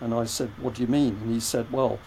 And 0.00 0.14
I 0.14 0.24
said, 0.24 0.52
What 0.60 0.74
do 0.74 0.82
you 0.82 0.88
mean? 0.88 1.18
And 1.20 1.32
he 1.32 1.40
said, 1.40 1.72
Well, 1.72 1.98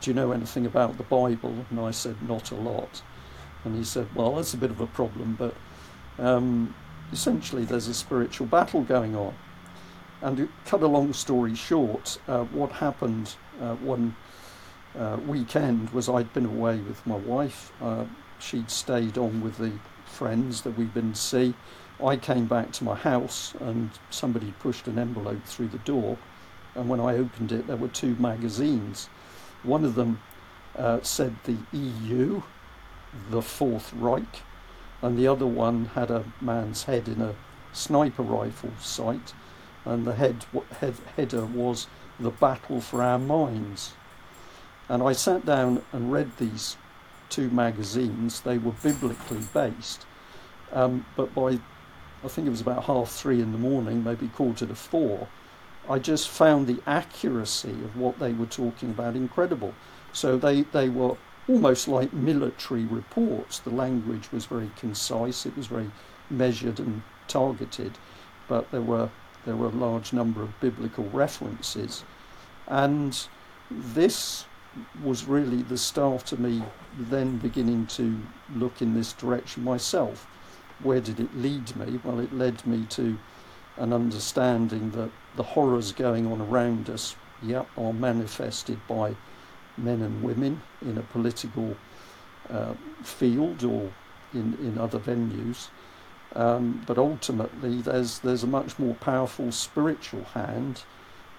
do 0.00 0.10
you 0.10 0.14
know 0.14 0.32
anything 0.32 0.66
about 0.66 0.96
the 0.96 1.04
Bible? 1.04 1.64
And 1.70 1.78
I 1.78 1.92
said, 1.92 2.20
Not 2.28 2.50
a 2.50 2.56
lot. 2.56 3.00
And 3.64 3.76
he 3.76 3.84
said, 3.84 4.08
Well, 4.12 4.34
that's 4.34 4.54
a 4.54 4.56
bit 4.56 4.72
of 4.72 4.80
a 4.80 4.88
problem, 4.88 5.36
but 5.38 5.54
um, 6.18 6.74
essentially 7.12 7.64
there's 7.64 7.86
a 7.86 7.94
spiritual 7.94 8.48
battle 8.48 8.82
going 8.82 9.14
on. 9.14 9.34
And 10.20 10.36
to 10.38 10.48
cut 10.64 10.82
a 10.82 10.88
long 10.88 11.12
story 11.12 11.54
short, 11.54 12.18
uh, 12.26 12.42
what 12.46 12.72
happened 12.72 13.36
uh, 13.60 13.76
one 13.76 14.16
uh, 14.98 15.18
weekend 15.28 15.90
was 15.90 16.08
I'd 16.08 16.32
been 16.32 16.46
away 16.46 16.78
with 16.78 17.06
my 17.06 17.16
wife. 17.16 17.70
She'd 18.38 18.70
stayed 18.70 19.18
on 19.18 19.40
with 19.40 19.58
the 19.58 19.72
friends 20.04 20.62
that 20.62 20.78
we'd 20.78 20.94
been 20.94 21.12
to 21.12 21.18
see. 21.18 21.54
I 22.02 22.16
came 22.16 22.46
back 22.46 22.72
to 22.72 22.84
my 22.84 22.94
house 22.94 23.54
and 23.60 23.90
somebody 24.10 24.52
pushed 24.60 24.86
an 24.86 24.98
envelope 24.98 25.44
through 25.44 25.68
the 25.68 25.78
door. 25.78 26.18
And 26.74 26.88
when 26.88 27.00
I 27.00 27.16
opened 27.16 27.52
it, 27.52 27.66
there 27.66 27.76
were 27.76 27.88
two 27.88 28.14
magazines. 28.16 29.08
One 29.62 29.84
of 29.84 29.94
them 29.94 30.20
uh, 30.76 31.00
said 31.02 31.36
the 31.44 31.56
EU, 31.72 32.42
the 33.30 33.42
Fourth 33.42 33.92
Reich, 33.94 34.42
and 35.00 35.18
the 35.18 35.26
other 35.26 35.46
one 35.46 35.86
had 35.86 36.10
a 36.10 36.24
man's 36.40 36.84
head 36.84 37.08
in 37.08 37.20
a 37.22 37.34
sniper 37.72 38.22
rifle 38.22 38.72
sight, 38.80 39.32
and 39.84 40.06
the 40.06 40.14
head, 40.14 40.44
head 40.80 40.96
header 41.16 41.46
was 41.46 41.86
the 42.18 42.30
battle 42.30 42.80
for 42.80 43.02
our 43.02 43.18
minds. 43.18 43.94
And 44.88 45.02
I 45.02 45.12
sat 45.12 45.44
down 45.44 45.82
and 45.92 46.12
read 46.12 46.36
these 46.36 46.76
two 47.28 47.50
magazines. 47.50 48.40
They 48.40 48.58
were 48.58 48.72
biblically 48.72 49.40
based. 49.52 50.06
Um, 50.72 51.06
but 51.16 51.34
by, 51.34 51.58
I 52.24 52.28
think 52.28 52.46
it 52.46 52.50
was 52.50 52.60
about 52.60 52.84
half 52.84 53.10
three 53.10 53.40
in 53.40 53.52
the 53.52 53.58
morning, 53.58 54.02
maybe 54.02 54.28
quarter 54.28 54.66
to 54.66 54.74
four, 54.74 55.28
I 55.88 55.98
just 55.98 56.28
found 56.28 56.66
the 56.66 56.82
accuracy 56.86 57.70
of 57.70 57.96
what 57.96 58.18
they 58.18 58.32
were 58.32 58.46
talking 58.46 58.90
about 58.90 59.14
incredible. 59.14 59.74
So 60.12 60.36
they, 60.36 60.62
they 60.62 60.88
were 60.88 61.16
almost 61.48 61.86
like 61.86 62.12
military 62.12 62.84
reports. 62.84 63.60
The 63.60 63.70
language 63.70 64.32
was 64.32 64.46
very 64.46 64.70
concise, 64.76 65.46
it 65.46 65.56
was 65.56 65.68
very 65.68 65.90
measured 66.28 66.80
and 66.80 67.02
targeted, 67.28 67.98
but 68.48 68.70
there 68.70 68.82
were 68.82 69.10
there 69.44 69.54
were 69.54 69.66
a 69.66 69.70
large 69.70 70.12
number 70.12 70.42
of 70.42 70.58
biblical 70.58 71.04
references. 71.10 72.02
And 72.66 73.28
this 73.70 74.44
was 75.02 75.24
really 75.24 75.62
the 75.62 75.78
start 75.78 76.32
of 76.32 76.40
me 76.40 76.62
then 76.98 77.38
beginning 77.38 77.86
to 77.86 78.20
look 78.54 78.82
in 78.82 78.94
this 78.94 79.12
direction 79.12 79.64
myself. 79.64 80.26
Where 80.82 81.00
did 81.00 81.20
it 81.20 81.36
lead 81.36 81.74
me? 81.76 82.00
Well, 82.04 82.20
it 82.20 82.32
led 82.32 82.66
me 82.66 82.84
to 82.90 83.18
an 83.76 83.92
understanding 83.92 84.90
that 84.92 85.10
the 85.36 85.42
horrors 85.42 85.92
going 85.92 86.30
on 86.30 86.40
around 86.40 86.88
us, 86.90 87.16
yep, 87.42 87.68
are 87.76 87.92
manifested 87.92 88.78
by 88.88 89.16
men 89.76 90.02
and 90.02 90.22
women 90.22 90.62
in 90.82 90.96
a 90.98 91.02
political 91.02 91.76
uh, 92.50 92.74
field 93.02 93.64
or 93.64 93.92
in, 94.32 94.54
in 94.60 94.78
other 94.78 94.98
venues. 94.98 95.68
Um, 96.34 96.82
but 96.86 96.98
ultimately, 96.98 97.80
there's 97.80 98.18
there's 98.18 98.42
a 98.42 98.46
much 98.48 98.78
more 98.78 98.94
powerful 98.94 99.52
spiritual 99.52 100.24
hand, 100.24 100.82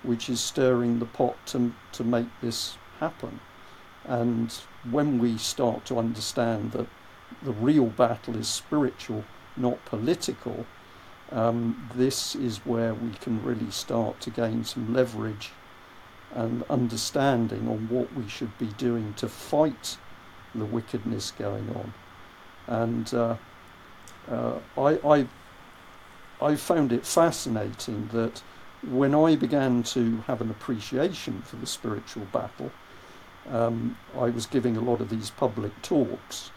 which 0.01 0.29
is 0.29 0.39
stirring 0.39 0.99
the 0.99 1.05
pot 1.05 1.35
to 1.47 1.73
to 1.91 2.03
make 2.03 2.27
this 2.41 2.77
happen. 2.99 3.39
And 4.05 4.53
when 4.89 5.19
we 5.19 5.37
start 5.37 5.85
to 5.85 5.99
understand 5.99 6.71
that 6.71 6.87
the 7.43 7.51
real 7.51 7.87
battle 7.87 8.37
is 8.37 8.47
spiritual, 8.47 9.25
not 9.55 9.83
political, 9.85 10.65
um, 11.31 11.89
this 11.93 12.35
is 12.35 12.59
where 12.59 12.93
we 12.93 13.11
can 13.11 13.43
really 13.43 13.71
start 13.71 14.21
to 14.21 14.29
gain 14.29 14.63
some 14.63 14.93
leverage 14.93 15.51
and 16.33 16.63
understanding 16.69 17.67
on 17.67 17.89
what 17.89 18.13
we 18.13 18.27
should 18.27 18.57
be 18.57 18.67
doing 18.77 19.13
to 19.15 19.27
fight 19.27 19.97
the 20.55 20.65
wickedness 20.65 21.31
going 21.31 21.69
on. 21.75 21.93
And 22.67 23.13
uh, 23.13 23.35
uh, 24.29 24.59
I, 24.77 24.99
I, 25.07 25.27
I 26.41 26.55
found 26.55 26.91
it 26.91 27.05
fascinating 27.05 28.09
that 28.13 28.41
when 28.87 29.15
I 29.15 29.35
began 29.35 29.83
to 29.83 30.17
have 30.27 30.41
an 30.41 30.49
appreciation 30.49 31.41
for 31.41 31.55
the 31.55 31.65
spiritual 31.65 32.25
battle, 32.31 32.71
um, 33.51 33.97
I 34.15 34.29
was 34.29 34.45
giving 34.45 34.77
a 34.77 34.81
lot 34.81 35.01
of 35.01 35.09
these 35.09 35.29
public 35.29 35.81
talks, 35.81 36.51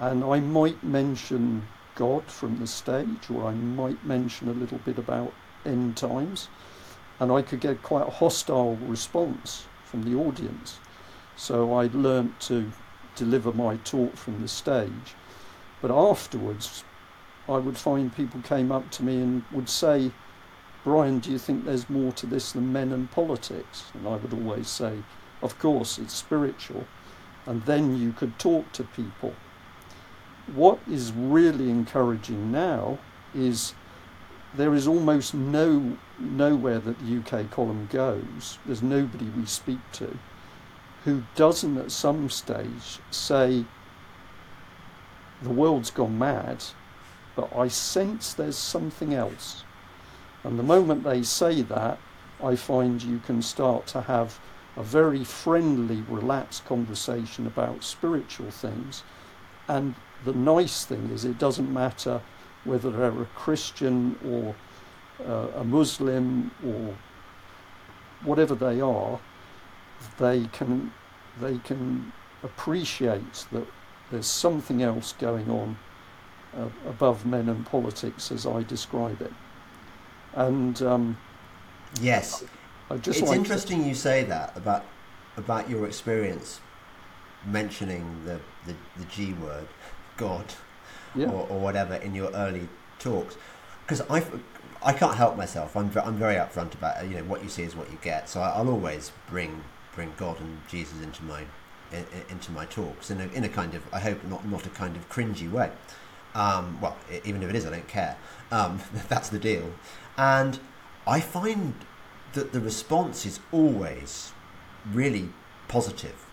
and 0.00 0.24
I 0.24 0.40
might 0.40 0.82
mention 0.82 1.66
God 1.94 2.24
from 2.30 2.58
the 2.58 2.66
stage, 2.66 3.30
or 3.30 3.44
I 3.44 3.52
might 3.52 4.04
mention 4.04 4.48
a 4.48 4.52
little 4.52 4.78
bit 4.78 4.98
about 4.98 5.32
end 5.64 5.96
times, 5.96 6.48
and 7.20 7.30
I 7.30 7.42
could 7.42 7.60
get 7.60 7.82
quite 7.82 8.06
a 8.06 8.10
hostile 8.10 8.76
response 8.76 9.66
from 9.84 10.02
the 10.02 10.18
audience. 10.18 10.78
So 11.36 11.74
I 11.74 11.88
learnt 11.92 12.40
to 12.42 12.70
deliver 13.14 13.52
my 13.52 13.76
talk 13.78 14.16
from 14.16 14.40
the 14.40 14.48
stage, 14.48 15.14
but 15.80 15.90
afterwards, 15.90 16.84
I 17.48 17.58
would 17.58 17.76
find 17.76 18.14
people 18.14 18.40
came 18.42 18.70
up 18.70 18.90
to 18.92 19.02
me 19.02 19.20
and 19.20 19.44
would 19.50 19.68
say, 19.68 20.12
Brian, 20.84 21.18
do 21.18 21.30
you 21.30 21.38
think 21.38 21.64
there's 21.64 21.90
more 21.90 22.12
to 22.12 22.26
this 22.26 22.52
than 22.52 22.72
men 22.72 22.92
and 22.92 23.10
politics? 23.10 23.90
And 23.94 24.06
I 24.06 24.16
would 24.16 24.32
always 24.32 24.68
say, 24.68 25.02
of 25.42 25.58
course, 25.58 25.98
it's 25.98 26.14
spiritual. 26.14 26.86
And 27.46 27.62
then 27.64 27.96
you 27.96 28.12
could 28.12 28.38
talk 28.38 28.72
to 28.72 28.84
people. 28.84 29.34
What 30.54 30.78
is 30.88 31.12
really 31.12 31.70
encouraging 31.70 32.52
now 32.52 32.98
is 33.34 33.74
there 34.54 34.74
is 34.74 34.86
almost 34.86 35.34
no 35.34 35.96
nowhere 36.18 36.78
that 36.78 36.98
the 36.98 37.18
UK 37.18 37.50
column 37.50 37.88
goes. 37.90 38.58
There's 38.66 38.82
nobody 38.82 39.26
we 39.26 39.46
speak 39.46 39.80
to 39.92 40.18
who 41.04 41.24
doesn't 41.34 41.78
at 41.78 41.90
some 41.90 42.30
stage 42.30 43.00
say 43.10 43.64
the 45.42 45.50
world's 45.50 45.90
gone 45.90 46.18
mad, 46.18 46.62
but 47.34 47.54
I 47.56 47.68
sense 47.68 48.32
there's 48.32 48.56
something 48.56 49.12
else. 49.12 49.64
And 50.44 50.58
the 50.58 50.62
moment 50.62 51.02
they 51.02 51.22
say 51.22 51.62
that, 51.62 51.98
I 52.42 52.56
find 52.56 53.02
you 53.02 53.18
can 53.18 53.42
start 53.42 53.86
to 53.88 54.02
have 54.02 54.38
a 54.76 54.82
very 54.82 55.24
friendly, 55.24 56.02
relaxed 56.08 56.64
conversation 56.64 57.46
about 57.46 57.84
spiritual 57.84 58.50
things. 58.50 59.02
And 59.68 59.94
the 60.24 60.32
nice 60.32 60.84
thing 60.84 61.10
is, 61.10 61.24
it 61.24 61.38
doesn't 61.38 61.72
matter 61.72 62.20
whether 62.64 62.90
they're 62.90 63.22
a 63.22 63.26
Christian 63.34 64.18
or 64.26 64.54
uh, 65.26 65.60
a 65.60 65.64
Muslim 65.64 66.50
or 66.64 66.94
whatever 68.24 68.54
they 68.54 68.80
are, 68.80 69.20
they 70.18 70.46
can 70.52 70.92
they 71.40 71.58
can 71.58 72.12
appreciate 72.42 73.46
that 73.52 73.66
there's 74.10 74.26
something 74.26 74.82
else 74.82 75.14
going 75.18 75.48
on 75.50 75.78
uh, 76.56 76.68
above 76.86 77.24
men 77.24 77.48
and 77.48 77.64
politics, 77.64 78.30
as 78.30 78.46
I 78.46 78.62
describe 78.62 79.22
it. 79.22 79.32
And 80.34 80.80
um, 80.82 81.16
yes, 82.00 82.44
it's 82.94 83.20
interesting 83.20 83.82
to... 83.82 83.88
you 83.88 83.94
say 83.94 84.24
that 84.24 84.56
about 84.56 84.84
about 85.36 85.68
your 85.68 85.86
experience 85.86 86.60
mentioning 87.46 88.24
the, 88.24 88.38
the, 88.66 88.76
the 88.96 89.04
G 89.06 89.32
word, 89.34 89.66
God, 90.16 90.44
yeah. 91.14 91.26
or, 91.26 91.46
or 91.48 91.58
whatever 91.58 91.94
in 91.96 92.14
your 92.14 92.30
early 92.32 92.68
talks, 92.98 93.36
because 93.82 94.00
I 94.02 94.24
I 94.82 94.92
can't 94.92 95.14
help 95.14 95.36
myself. 95.36 95.76
I'm 95.76 95.90
I'm 96.02 96.16
very 96.16 96.36
upfront 96.36 96.74
about. 96.74 97.06
You 97.08 97.16
know 97.16 97.24
what 97.24 97.42
you 97.42 97.48
see 97.48 97.62
is 97.62 97.76
what 97.76 97.90
you 97.90 97.98
get. 98.02 98.28
So 98.28 98.40
I, 98.40 98.60
will 98.60 98.72
always 98.72 99.12
bring 99.28 99.62
bring 99.94 100.12
God 100.16 100.40
and 100.40 100.58
Jesus 100.68 101.00
into 101.02 101.22
my 101.24 101.44
in, 101.92 102.04
into 102.30 102.50
my 102.52 102.66
talks 102.66 103.10
in 103.10 103.20
a 103.20 103.26
in 103.28 103.44
a 103.44 103.48
kind 103.48 103.74
of 103.74 103.82
I 103.92 104.00
hope 104.00 104.22
not 104.24 104.46
not 104.46 104.66
a 104.66 104.70
kind 104.70 104.96
of 104.96 105.08
cringy 105.08 105.50
way. 105.50 105.70
Um, 106.34 106.80
well, 106.80 106.96
even 107.24 107.42
if 107.42 107.50
it 107.50 107.56
is, 107.56 107.66
I 107.66 107.70
don't 107.70 107.88
care. 107.88 108.16
Um, 108.50 108.80
that's 109.08 109.28
the 109.28 109.38
deal. 109.38 109.72
And 110.16 110.58
I 111.06 111.20
find 111.20 111.74
that 112.34 112.52
the 112.52 112.60
response 112.60 113.26
is 113.26 113.40
always 113.50 114.32
really 114.92 115.28
positive. 115.68 116.26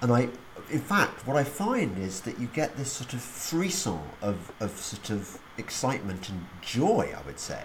And 0.00 0.12
I, 0.12 0.28
in 0.70 0.80
fact, 0.80 1.26
what 1.26 1.36
I 1.36 1.44
find 1.44 1.98
is 1.98 2.20
that 2.22 2.38
you 2.38 2.46
get 2.48 2.76
this 2.76 2.92
sort 2.92 3.14
of 3.14 3.20
frisson 3.20 4.00
of, 4.20 4.52
of 4.60 4.70
sort 4.78 5.10
of 5.10 5.38
excitement 5.56 6.28
and 6.28 6.46
joy, 6.60 7.14
I 7.16 7.22
would 7.26 7.38
say, 7.38 7.64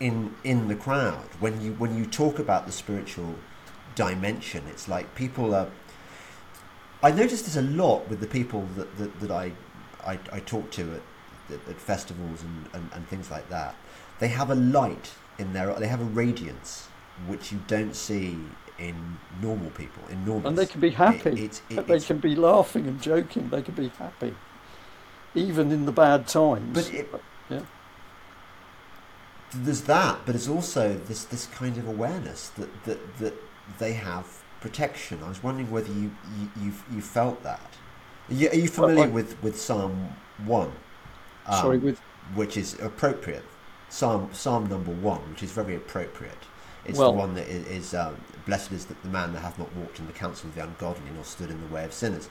in 0.00 0.34
in 0.44 0.68
the 0.68 0.76
crowd 0.76 1.28
when 1.40 1.60
you 1.60 1.72
when 1.74 1.96
you 1.96 2.06
talk 2.06 2.38
about 2.38 2.66
the 2.66 2.72
spiritual 2.72 3.34
dimension. 3.94 4.62
It's 4.68 4.88
like 4.88 5.14
people 5.14 5.54
are. 5.54 5.68
I 7.02 7.10
notice 7.10 7.42
this 7.42 7.56
a 7.56 7.62
lot 7.62 8.08
with 8.08 8.20
the 8.20 8.26
people 8.26 8.66
that 8.76 8.96
that, 8.98 9.20
that 9.20 9.30
I, 9.30 9.52
I, 10.04 10.18
I 10.32 10.40
talk 10.40 10.70
to 10.72 11.00
at, 11.50 11.68
at, 11.68 11.80
festivals 11.80 12.42
and, 12.42 12.68
and, 12.74 12.90
and 12.92 13.08
things 13.08 13.30
like 13.30 13.48
that. 13.50 13.74
They 14.18 14.28
have 14.28 14.50
a 14.50 14.54
light 14.54 15.12
in 15.38 15.52
their. 15.52 15.74
They 15.74 15.88
have 15.88 16.00
a 16.00 16.04
radiance 16.04 16.88
which 17.26 17.52
you 17.52 17.60
don't 17.66 17.94
see 17.94 18.38
in 18.78 19.18
normal 19.40 19.70
people. 19.70 20.02
In 20.10 20.24
normal, 20.24 20.48
and 20.48 20.58
they 20.58 20.66
can 20.66 20.80
be 20.80 20.90
happy. 20.90 21.30
It, 21.30 21.62
it, 21.70 21.78
it, 21.78 21.86
they 21.86 22.00
can 22.00 22.18
be 22.18 22.34
laughing 22.34 22.86
and 22.86 23.00
joking. 23.00 23.48
They 23.48 23.62
can 23.62 23.74
be 23.74 23.88
happy, 23.88 24.34
even 25.34 25.72
in 25.72 25.86
the 25.86 25.92
bad 25.92 26.26
times. 26.28 26.74
But 26.74 26.92
yeah, 27.50 27.62
there's 29.54 29.82
that. 29.82 30.20
But 30.26 30.34
it's 30.34 30.48
also 30.48 30.94
this 30.94 31.24
this 31.24 31.46
kind 31.46 31.76
of 31.78 31.88
awareness 31.88 32.50
that 32.50 32.84
that 32.84 33.18
that 33.18 33.34
they 33.78 33.94
have 33.94 34.42
protection. 34.60 35.22
I 35.24 35.28
was 35.28 35.42
wondering 35.42 35.70
whether 35.70 35.92
you 35.92 36.10
you 36.38 36.50
you, 36.60 36.72
you 36.92 37.00
felt 37.00 37.42
that. 37.42 37.76
Are 38.28 38.34
you, 38.34 38.48
are 38.48 38.56
you 38.56 38.68
familiar 38.68 38.96
well, 38.96 39.08
I, 39.08 39.12
with 39.12 39.42
with 39.42 39.58
Psalm 39.58 40.08
one? 40.44 40.72
Um, 41.46 41.60
sorry, 41.62 41.78
with 41.78 41.98
which 42.34 42.56
is 42.56 42.78
appropriate. 42.80 43.44
Psalm 43.88 44.30
Psalm 44.32 44.68
number 44.68 44.92
one, 44.92 45.20
which 45.30 45.42
is 45.42 45.52
very 45.52 45.76
appropriate. 45.76 46.44
It's 46.88 46.98
well, 46.98 47.12
the 47.12 47.18
one 47.18 47.34
that 47.34 47.48
is, 47.48 47.66
is 47.66 47.94
um, 47.94 48.16
blessed 48.46 48.72
is 48.72 48.86
the 48.86 49.08
man 49.08 49.32
that 49.32 49.40
hath 49.40 49.58
not 49.58 49.74
walked 49.74 49.98
in 49.98 50.06
the 50.06 50.12
counsel 50.12 50.48
of 50.48 50.54
the 50.54 50.62
ungodly, 50.62 51.10
nor 51.14 51.24
stood 51.24 51.50
in 51.50 51.60
the 51.60 51.74
way 51.74 51.84
of 51.84 51.92
sinners. 51.92 52.28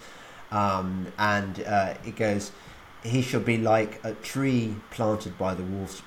Um, 0.51 1.07
and 1.17 1.63
uh, 1.63 1.95
it 2.05 2.15
goes, 2.15 2.51
he 3.03 3.21
shall 3.21 3.41
be 3.41 3.57
like 3.57 3.99
a 4.03 4.13
tree 4.13 4.75
planted 4.91 5.37
by 5.37 5.53
the 5.53 5.63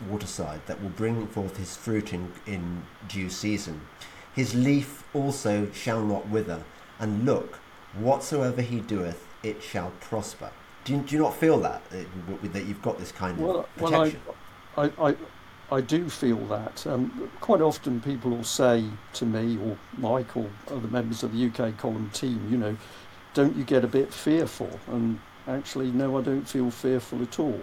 waterside 0.09 0.61
that 0.67 0.83
will 0.83 0.91
bring 0.91 1.27
forth 1.29 1.57
his 1.57 1.77
fruit 1.77 2.13
in, 2.13 2.33
in 2.47 2.83
due 3.09 3.31
season. 3.31 3.83
His 4.35 4.55
leaf 4.55 5.05
also 5.15 5.71
shall 5.73 6.03
not 6.05 6.29
wither, 6.29 6.63
and 6.99 7.25
look, 7.25 7.57
whatsoever 7.95 8.63
he 8.63 8.81
doeth, 8.81 9.27
it 9.43 9.63
shall 9.63 9.93
prosper. 10.01 10.51
Do 10.85 10.95
you, 10.95 11.01
do 11.01 11.17
you 11.17 11.23
not 11.23 11.37
feel 11.37 11.59
that, 11.61 11.83
that 11.91 12.67
you've 12.67 12.83
got 12.83 12.99
this 12.99 13.13
kind 13.13 13.39
of 13.41 13.77
protection? 13.77 14.21
Well, 14.77 14.93
I, 14.99 15.07
I, 15.07 15.11
I 15.11 15.17
I 15.71 15.83
do 15.83 16.09
feel 16.09 16.39
that. 16.47 16.87
Um, 16.87 17.31
quite 17.41 17.61
often 17.61 18.01
people 18.01 18.31
will 18.31 18.45
say 18.45 18.85
to 19.15 19.27
me 19.27 19.59
or 19.59 19.77
Mike 19.97 20.37
or 20.37 20.49
other 20.69 20.89
members 20.89 21.23
of 21.23 21.33
the 21.33 21.47
UK 21.47 21.77
column 21.77 22.11
team, 22.15 22.49
you 22.51 22.57
know, 22.57 22.77
don't 23.35 23.55
you 23.55 23.65
get 23.65 23.85
a 23.85 23.89
bit 23.89 24.13
fearful? 24.13 24.81
And 24.87 25.21
actually, 25.47 25.91
no, 25.91 26.19
I 26.19 26.23
don't 26.23 26.49
feel 26.49 26.71
fearful 26.71 27.23
at 27.23 27.39
all. 27.39 27.61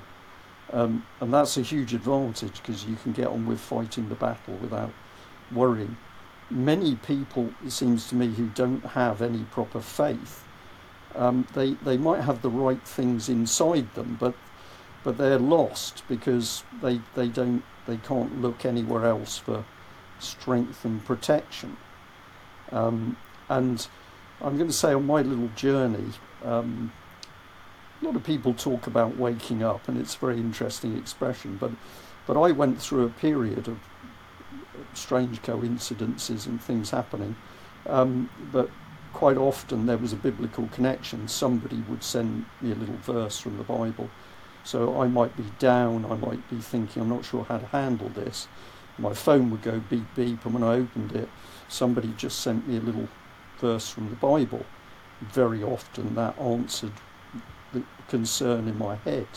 Um, 0.72 1.06
and 1.20 1.34
that's 1.34 1.58
a 1.58 1.62
huge 1.62 1.94
advantage 1.94 2.62
because 2.62 2.86
you 2.86 2.96
can 2.96 3.12
get 3.12 3.28
on 3.28 3.46
with 3.46 3.60
fighting 3.60 4.10
the 4.10 4.16
battle 4.16 4.56
without 4.56 4.92
worrying. 5.52 5.98
Many 6.50 6.96
people, 6.96 7.52
it 7.66 7.72
seems 7.72 8.08
to 8.10 8.16
me, 8.16 8.28
who 8.28 8.48
don't 8.50 8.86
have 8.86 9.22
any 9.22 9.44
proper 9.46 9.82
faith, 9.82 10.44
um, 11.16 11.48
they 11.54 11.74
they 11.76 11.98
might 11.98 12.22
have 12.22 12.42
the 12.42 12.50
right 12.50 12.82
things 12.86 13.30
inside 13.30 13.94
them, 13.96 14.18
but 14.20 14.36
but 15.06 15.18
they're 15.18 15.40
lost 15.40 16.04
because 16.10 16.64
they 16.82 17.00
they 17.14 17.30
don't 17.30 17.64
they 17.86 17.98
can't 17.98 18.42
look 18.42 18.66
anywhere 18.66 19.06
else 19.06 19.38
for 19.38 19.64
strength 20.20 20.84
and 20.84 21.06
protection. 21.06 21.78
Um, 22.72 23.16
and 23.48 23.88
I'm 24.42 24.58
going 24.58 24.68
to 24.68 24.74
say 24.74 24.94
on 24.94 25.06
my 25.06 25.22
little 25.22 25.50
journey, 25.56 26.10
um, 26.44 26.92
a 28.02 28.06
lot 28.06 28.16
of 28.16 28.24
people 28.24 28.56
talk 28.56 28.88
about 28.88 29.18
waking 29.18 29.62
up, 29.64 29.88
and 29.88 30.00
it's 30.00 30.16
a 30.16 30.18
very 30.18 30.38
interesting 30.38 30.98
expression. 30.98 31.58
But 31.58 31.72
but 32.26 32.36
I 32.36 32.52
went 32.52 32.82
through 32.82 33.06
a 33.06 33.10
period 33.10 33.68
of 33.68 33.78
strange 34.94 35.44
coincidences 35.44 36.48
and 36.48 36.60
things 36.60 36.90
happening. 36.90 37.36
Um, 37.86 38.32
but 38.52 38.72
quite 39.14 39.38
often 39.38 39.86
there 39.86 39.98
was 39.98 40.14
a 40.14 40.16
biblical 40.18 40.68
connection. 40.70 41.28
Somebody 41.28 41.84
would 41.88 42.04
send 42.04 42.46
me 42.60 42.72
a 42.72 42.76
little 42.76 42.96
verse 42.96 43.40
from 43.40 43.58
the 43.58 43.64
Bible. 43.64 44.10
So 44.66 45.00
I 45.00 45.08
might 45.08 45.38
be 45.38 45.46
down, 45.60 46.06
I 46.06 46.16
might 46.16 46.50
be 46.50 46.58
thinking, 46.58 47.04
I'm 47.04 47.10
not 47.10 47.24
sure 47.24 47.44
how 47.44 47.60
to 47.60 47.68
handle 47.68 48.10
this. 48.10 48.48
My 48.98 49.14
phone 49.14 49.52
would 49.52 49.62
go 49.62 49.80
beep 49.80 50.08
beep, 50.16 50.44
and 50.44 50.56
when 50.56 50.64
I 50.64 50.74
opened 50.78 51.12
it, 51.12 51.30
somebody 51.68 52.14
just 52.18 52.40
sent 52.40 52.68
me 52.68 52.78
a 52.78 52.82
little 52.82 53.08
verse 53.60 53.90
from 53.90 54.10
the 54.10 54.16
Bible. 54.16 54.66
Very 55.22 55.62
often 55.62 56.16
that 56.16 56.38
answered 56.40 56.94
the 57.74 57.84
concern 58.08 58.68
in 58.68 58.78
my 58.78 58.96
head. 58.96 59.28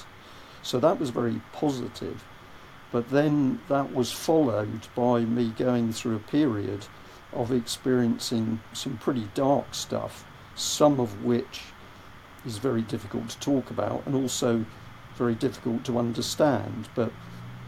So 0.62 0.80
that 0.80 0.98
was 0.98 1.10
very 1.10 1.42
positive. 1.52 2.24
But 2.90 3.10
then 3.10 3.60
that 3.68 3.94
was 3.94 4.10
followed 4.10 4.88
by 4.94 5.20
me 5.20 5.52
going 5.58 5.92
through 5.92 6.16
a 6.16 6.20
period 6.20 6.86
of 7.34 7.52
experiencing 7.52 8.60
some 8.72 8.96
pretty 8.96 9.28
dark 9.34 9.74
stuff, 9.74 10.24
some 10.54 10.98
of 10.98 11.22
which 11.22 11.64
is 12.46 12.56
very 12.56 12.80
difficult 12.80 13.28
to 13.28 13.38
talk 13.40 13.70
about 13.70 14.06
and 14.06 14.14
also 14.14 14.64
very 15.18 15.34
difficult 15.34 15.84
to 15.84 15.98
understand. 15.98 16.88
But 16.94 17.12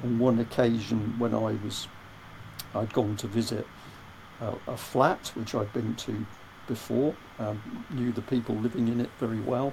on 0.02 0.18
one 0.18 0.38
occasion, 0.38 1.18
when 1.18 1.34
I 1.34 1.58
was, 1.64 1.88
I'd 2.74 2.92
gone 2.92 3.16
to 3.16 3.26
visit 3.26 3.66
a, 4.40 4.54
a 4.66 4.76
flat 4.76 5.32
which 5.34 5.54
I'd 5.54 5.72
been 5.72 5.94
to 5.96 6.26
before, 6.66 7.14
um, 7.38 7.84
knew 7.90 8.12
the 8.12 8.22
people 8.22 8.54
living 8.54 8.88
in 8.88 9.00
it 9.00 9.10
very 9.18 9.40
well. 9.40 9.72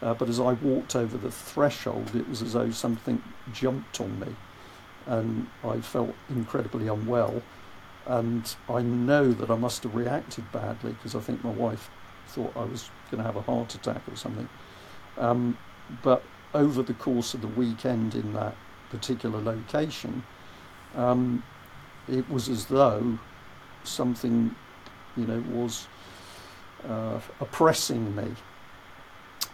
Uh, 0.00 0.14
but 0.14 0.28
as 0.28 0.38
I 0.38 0.52
walked 0.52 0.94
over 0.94 1.18
the 1.18 1.30
threshold, 1.30 2.14
it 2.14 2.28
was 2.28 2.40
as 2.40 2.52
though 2.52 2.70
something 2.70 3.20
jumped 3.52 4.00
on 4.00 4.20
me, 4.20 4.36
and 5.06 5.48
I 5.64 5.80
felt 5.80 6.14
incredibly 6.30 6.86
unwell. 6.86 7.42
And 8.06 8.54
I 8.70 8.80
know 8.80 9.32
that 9.32 9.50
I 9.50 9.56
must 9.56 9.82
have 9.82 9.94
reacted 9.94 10.50
badly 10.52 10.92
because 10.92 11.14
I 11.14 11.20
think 11.20 11.44
my 11.44 11.50
wife 11.50 11.90
thought 12.28 12.56
I 12.56 12.64
was 12.64 12.90
going 13.10 13.18
to 13.18 13.24
have 13.24 13.36
a 13.36 13.42
heart 13.42 13.74
attack 13.74 14.02
or 14.10 14.16
something. 14.16 14.48
Um, 15.18 15.58
but 16.02 16.22
over 16.54 16.82
the 16.82 16.94
course 16.94 17.34
of 17.34 17.40
the 17.40 17.48
weekend 17.48 18.14
in 18.14 18.32
that 18.34 18.56
particular 18.90 19.40
location, 19.40 20.22
um, 20.94 21.42
it 22.08 22.28
was 22.30 22.48
as 22.48 22.66
though 22.66 23.18
something, 23.84 24.54
you 25.16 25.26
know, 25.26 25.42
was 25.50 25.88
uh, 26.88 27.20
oppressing 27.40 28.14
me. 28.14 28.28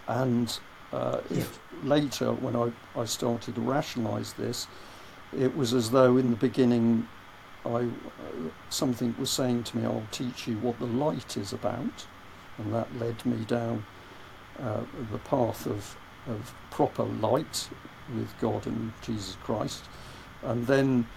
And 0.07 0.57
uh, 0.93 1.21
if 1.29 1.59
later, 1.83 2.31
when 2.31 2.55
I, 2.55 2.71
I 2.99 3.05
started 3.05 3.55
to 3.55 3.61
rationalise 3.61 4.33
this, 4.33 4.67
it 5.37 5.55
was 5.55 5.73
as 5.73 5.91
though 5.91 6.17
in 6.17 6.29
the 6.29 6.37
beginning 6.37 7.07
I, 7.65 7.69
uh, 7.69 7.89
something 8.69 9.15
was 9.17 9.31
saying 9.31 9.63
to 9.63 9.77
me, 9.77 9.85
I'll 9.85 10.07
teach 10.11 10.47
you 10.47 10.57
what 10.59 10.77
the 10.79 10.85
light 10.85 11.35
is 11.35 11.51
about. 11.51 12.05
And 12.57 12.73
that 12.73 12.87
led 12.99 13.25
me 13.25 13.43
down 13.45 13.85
uh, 14.61 14.81
the 15.11 15.17
path 15.19 15.65
of, 15.65 15.97
of 16.27 16.53
proper 16.71 17.03
light 17.03 17.69
with 18.13 18.33
God 18.39 18.65
and 18.67 18.93
Jesus 19.01 19.37
Christ. 19.43 19.85
And 20.43 20.67
then 20.67 21.07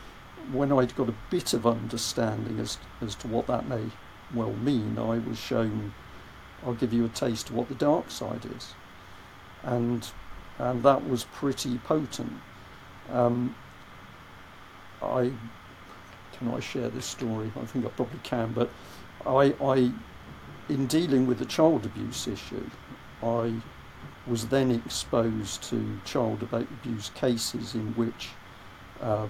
when 0.53 0.73
I'd 0.73 0.95
got 0.97 1.09
a 1.09 1.15
bit 1.31 1.53
of 1.53 1.67
understanding 1.67 2.59
as, 2.59 2.79
as 3.01 3.15
to 3.17 3.29
what 3.29 3.47
that 3.47 3.69
may 3.69 3.85
well 4.35 4.53
mean, 4.53 4.99
I 4.99 5.19
was 5.19 5.39
shown, 5.39 5.93
I'll 6.65 6.75
give 6.75 6.93
you 6.93 7.05
a 7.05 7.11
taste 7.11 7.51
of 7.51 7.57
what 7.57 7.69
the 7.69 7.75
dark 7.75 8.11
side 8.11 8.47
is. 8.57 8.75
And, 9.63 10.09
and 10.59 10.83
that 10.83 11.09
was 11.09 11.25
pretty 11.25 11.79
potent. 11.79 12.33
Um, 13.11 13.55
I 15.03 15.33
can 16.39 16.55
I 16.55 16.61
share 16.61 16.89
this 16.89 17.07
story? 17.07 17.51
I 17.61 17.65
think 17.65 17.85
I 17.85 17.89
probably 17.89 18.21
can, 18.23 18.53
but 18.53 18.71
I, 19.27 19.55
I 19.61 19.93
in 20.69 20.87
dealing 20.87 21.27
with 21.27 21.39
the 21.39 21.47
child 21.47 21.85
abuse 21.85 22.29
issue, 22.29 22.71
I 23.23 23.55
was 24.29 24.47
then 24.49 24.71
exposed 24.71 25.63
to 25.65 26.01
child 26.05 26.47
abuse 26.53 27.11
cases 27.15 27.75
in 27.75 27.95
which 27.95 28.31
uh, 29.01 29.29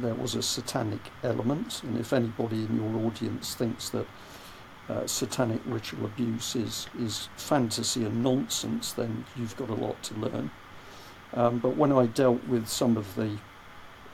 there 0.00 0.14
was 0.14 0.34
a 0.34 0.42
satanic 0.42 1.00
element, 1.22 1.82
and 1.82 1.98
if 1.98 2.12
anybody 2.12 2.64
in 2.64 2.76
your 2.76 3.06
audience 3.06 3.54
thinks 3.54 3.88
that 3.90 4.06
uh, 4.88 5.06
satanic 5.06 5.60
ritual 5.66 6.04
abuse 6.04 6.54
is, 6.54 6.86
is 6.98 7.28
fantasy 7.36 8.04
and 8.04 8.22
nonsense, 8.22 8.92
then 8.92 9.24
you've 9.36 9.56
got 9.56 9.70
a 9.70 9.74
lot 9.74 10.00
to 10.02 10.14
learn. 10.14 10.50
Um, 11.32 11.58
but 11.58 11.76
when 11.76 11.92
I 11.92 12.06
dealt 12.06 12.46
with 12.46 12.68
some 12.68 12.96
of 12.96 13.14
the, 13.16 13.38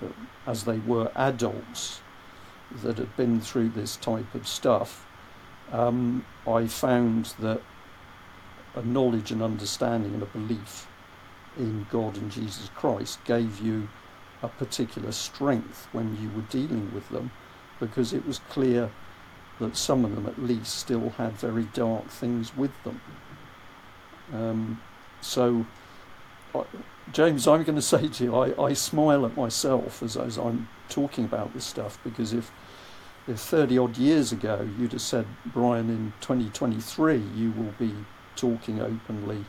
uh, 0.03 0.07
as 0.47 0.65
they 0.65 0.79
were 0.79 1.11
adults 1.15 2.01
that 2.83 2.99
had 2.99 3.15
been 3.17 3.41
through 3.41 3.71
this 3.71 3.97
type 3.97 4.35
of 4.35 4.49
stuff, 4.49 5.07
um, 5.73 6.25
I 6.47 6.67
found 6.67 7.35
that 7.41 7.61
a 8.75 8.83
knowledge 8.83 9.31
and 9.31 9.43
understanding 9.43 10.15
and 10.15 10.23
a 10.23 10.27
belief 10.27 10.87
in 11.59 11.87
God 11.91 12.17
and 12.17 12.31
Jesus 12.31 12.71
Christ 12.75 13.23
gave 13.25 13.61
you 13.61 13.89
a 14.43 14.49
particular 14.49 15.13
strength 15.13 15.89
when 15.93 16.17
you 16.21 16.31
were 16.31 16.47
dealing 16.49 16.93
with 16.95 17.09
them 17.11 17.31
because 17.79 18.13
it 18.13 18.27
was 18.27 18.39
clear 18.51 18.91
that 19.61 19.77
some 19.77 20.05
of 20.05 20.15
them 20.15 20.27
at 20.27 20.39
least 20.39 20.79
still 20.79 21.11
had 21.11 21.33
very 21.33 21.65
dark 21.75 22.09
things 22.09 22.57
with 22.57 22.73
them. 22.85 23.01
Um, 24.33 24.83
so, 25.21 25.67
James, 27.13 27.47
I'm 27.47 27.63
going 27.63 27.77
to 27.77 27.83
say 27.83 28.09
to 28.09 28.25
you, 28.25 28.35
I, 28.35 28.65
I 28.65 28.73
smile 28.73 29.27
at 29.27 29.37
myself 29.37 30.03
as, 30.03 30.17
as 30.17 30.39
I'm 30.39 30.69
talking 30.89 31.25
about 31.25 31.55
this 31.55 31.65
stuff 31.65 31.99
because 32.05 32.33
if 32.33 32.51
if 33.29 33.39
30 33.39 33.79
odd 33.79 33.97
years 33.99 34.33
ago 34.33 34.69
you'd 34.77 34.91
have 34.93 35.01
said, 35.01 35.27
Brian, 35.47 35.89
in 35.89 36.13
2023 36.21 37.19
you 37.37 37.53
will 37.53 37.73
be 37.79 37.95
talking 38.37 38.81
openly 38.81 39.45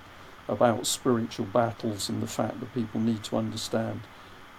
about 0.47 0.85
spiritual 0.85 1.45
battles 1.45 2.09
and 2.09 2.21
the 2.21 2.27
fact 2.27 2.59
that 2.59 2.73
people 2.73 2.99
need 2.99 3.23
to 3.23 3.37
understand 3.37 4.01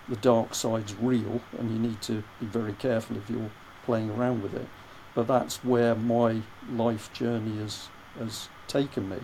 the 0.08 0.16
dark 0.16 0.54
side's 0.54 0.94
real 0.94 1.40
and 1.58 1.70
you 1.70 1.78
need 1.78 2.00
to 2.02 2.24
be 2.40 2.46
very 2.46 2.72
careful 2.74 3.16
if 3.16 3.28
you're 3.28 3.50
playing 3.84 4.10
around 4.10 4.42
with 4.42 4.54
it. 4.54 4.66
But 5.14 5.26
that's 5.26 5.62
where 5.64 5.94
my 5.94 6.42
life 6.70 7.12
journey 7.12 7.58
has, 7.58 7.88
has 8.18 8.48
taken 8.66 9.08
me. 9.08 9.18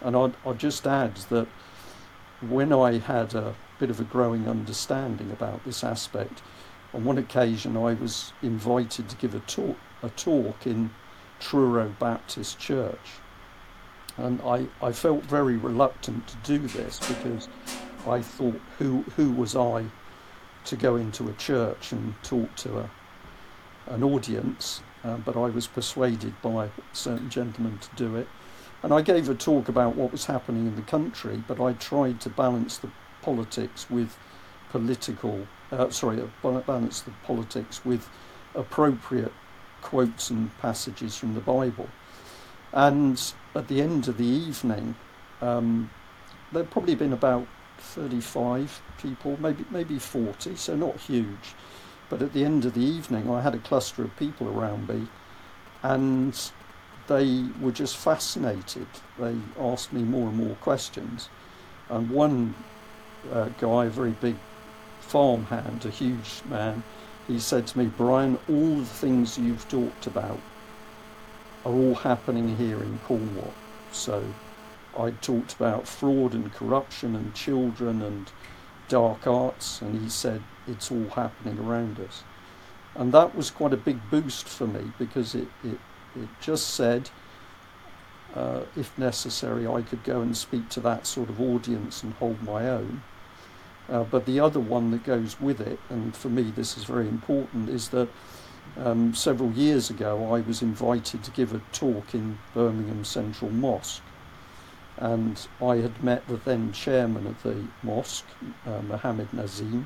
And 0.00 0.16
I'd, 0.16 0.34
I'd 0.44 0.58
just 0.58 0.86
add 0.86 1.16
that 1.30 1.48
when 2.40 2.72
I 2.72 2.98
had 2.98 3.34
a 3.34 3.54
bit 3.78 3.90
of 3.90 4.00
a 4.00 4.04
growing 4.04 4.48
understanding 4.48 5.30
about 5.30 5.64
this 5.64 5.82
aspect, 5.82 6.42
on 6.92 7.04
one 7.04 7.18
occasion 7.18 7.76
I 7.76 7.94
was 7.94 8.32
invited 8.42 9.08
to 9.08 9.16
give 9.16 9.34
a 9.34 9.40
talk, 9.40 9.76
a 10.02 10.10
talk 10.10 10.66
in 10.66 10.90
Truro 11.40 11.94
Baptist 11.98 12.58
Church. 12.58 13.20
And 14.16 14.40
I, 14.42 14.66
I 14.82 14.92
felt 14.92 15.24
very 15.24 15.56
reluctant 15.56 16.26
to 16.28 16.36
do 16.44 16.58
this 16.58 16.98
because 17.00 17.48
I 18.06 18.22
thought, 18.22 18.60
who, 18.78 19.02
who 19.16 19.30
was 19.30 19.54
I 19.54 19.84
to 20.64 20.76
go 20.76 20.96
into 20.96 21.28
a 21.28 21.32
church 21.34 21.92
and 21.92 22.14
talk 22.22 22.54
to 22.56 22.78
a, 22.78 22.90
an 23.88 24.02
audience? 24.02 24.82
Uh, 25.04 25.16
but 25.18 25.36
I 25.36 25.46
was 25.46 25.66
persuaded 25.66 26.34
by 26.42 26.66
a 26.66 26.70
certain 26.92 27.30
gentleman 27.30 27.78
to 27.78 27.88
do 27.94 28.16
it. 28.16 28.26
And 28.82 28.92
I 28.92 29.02
gave 29.02 29.28
a 29.28 29.34
talk 29.34 29.68
about 29.68 29.96
what 29.96 30.12
was 30.12 30.26
happening 30.26 30.66
in 30.66 30.76
the 30.76 30.82
country, 30.82 31.42
but 31.46 31.60
I 31.60 31.74
tried 31.74 32.20
to 32.22 32.30
balance 32.30 32.78
the 32.78 32.90
politics 33.22 33.88
with 33.90 34.16
political, 34.70 35.46
uh, 35.72 35.90
sorry, 35.90 36.20
uh, 36.20 36.60
balance 36.60 37.02
the 37.02 37.12
politics 37.24 37.84
with 37.84 38.08
appropriate 38.54 39.32
quotes 39.82 40.30
and 40.30 40.56
passages 40.58 41.16
from 41.16 41.34
the 41.34 41.40
Bible. 41.40 41.88
And 42.72 43.20
at 43.56 43.68
the 43.68 43.80
end 43.80 44.08
of 44.08 44.18
the 44.18 44.24
evening, 44.24 44.94
um, 45.40 45.90
there'd 46.52 46.70
probably 46.70 46.94
been 46.94 47.12
about 47.12 47.46
35 47.78 48.82
people, 49.00 49.36
maybe 49.40 49.64
maybe 49.70 49.98
40, 49.98 50.56
so 50.56 50.76
not 50.76 50.96
huge. 51.00 51.54
But 52.08 52.22
at 52.22 52.32
the 52.32 52.44
end 52.44 52.64
of 52.64 52.74
the 52.74 52.84
evening, 52.84 53.30
I 53.30 53.40
had 53.40 53.54
a 53.54 53.58
cluster 53.58 54.02
of 54.02 54.16
people 54.16 54.48
around 54.48 54.88
me, 54.88 55.08
and 55.82 56.38
they 57.08 57.46
were 57.60 57.72
just 57.72 57.96
fascinated. 57.96 58.86
They 59.18 59.36
asked 59.58 59.92
me 59.92 60.02
more 60.02 60.28
and 60.28 60.36
more 60.36 60.54
questions. 60.56 61.28
And 61.88 62.10
one 62.10 62.54
uh, 63.32 63.48
guy, 63.60 63.86
a 63.86 63.90
very 63.90 64.12
big 64.12 64.36
farmhand, 65.00 65.84
a 65.84 65.90
huge 65.90 66.42
man, 66.48 66.82
he 67.26 67.40
said 67.40 67.66
to 67.68 67.78
me, 67.78 67.86
Brian, 67.86 68.38
all 68.48 68.76
the 68.76 68.84
things 68.84 69.36
you've 69.38 69.68
talked 69.68 70.06
about 70.06 70.38
are 71.66 71.72
all 71.72 71.96
happening 71.96 72.56
here 72.56 72.80
in 72.80 72.98
Cornwall. 73.06 73.52
So 73.90 74.22
I 74.96 75.10
talked 75.10 75.54
about 75.54 75.88
fraud 75.88 76.32
and 76.32 76.52
corruption 76.52 77.16
and 77.16 77.34
children 77.34 78.02
and 78.02 78.30
dark 78.88 79.26
arts, 79.26 79.82
and 79.82 80.00
he 80.00 80.08
said 80.08 80.42
it's 80.68 80.92
all 80.92 81.08
happening 81.08 81.58
around 81.58 81.98
us. 81.98 82.22
And 82.94 83.12
that 83.12 83.34
was 83.34 83.50
quite 83.50 83.72
a 83.72 83.76
big 83.76 83.98
boost 84.10 84.48
for 84.48 84.68
me 84.68 84.92
because 84.96 85.34
it, 85.34 85.48
it, 85.64 85.80
it 86.14 86.28
just 86.40 86.68
said, 86.68 87.10
uh, 88.32 88.60
if 88.76 88.96
necessary, 88.96 89.66
I 89.66 89.82
could 89.82 90.04
go 90.04 90.20
and 90.20 90.36
speak 90.36 90.68
to 90.70 90.80
that 90.80 91.04
sort 91.04 91.28
of 91.28 91.40
audience 91.40 92.04
and 92.04 92.12
hold 92.14 92.42
my 92.44 92.68
own. 92.68 93.02
Uh, 93.88 94.04
but 94.04 94.24
the 94.24 94.38
other 94.38 94.60
one 94.60 94.92
that 94.92 95.02
goes 95.02 95.40
with 95.40 95.60
it, 95.60 95.80
and 95.90 96.14
for 96.14 96.28
me 96.28 96.52
this 96.54 96.76
is 96.76 96.84
very 96.84 97.08
important, 97.08 97.68
is 97.68 97.88
that 97.88 98.08
um, 98.76 99.14
several 99.14 99.52
years 99.52 99.90
ago 99.90 100.34
I 100.34 100.40
was 100.40 100.62
invited 100.62 101.22
to 101.24 101.30
give 101.30 101.54
a 101.54 101.60
talk 101.72 102.14
in 102.14 102.38
Birmingham 102.54 103.04
Central 103.04 103.50
Mosque. 103.50 104.02
And 104.98 105.46
I 105.60 105.76
had 105.76 106.02
met 106.02 106.26
the 106.26 106.36
then 106.36 106.72
chairman 106.72 107.26
of 107.26 107.42
the 107.42 107.66
mosque, 107.82 108.24
uh, 108.66 108.80
Mohammed 108.80 109.30
Naseem, 109.30 109.84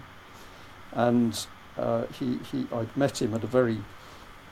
and 0.93 1.47
uh, 1.77 2.07
he, 2.19 2.39
he, 2.51 2.67
I'd 2.73 2.97
met 2.97 3.21
him 3.21 3.35
at 3.35 3.43
a 3.43 3.49
very 3.49 3.79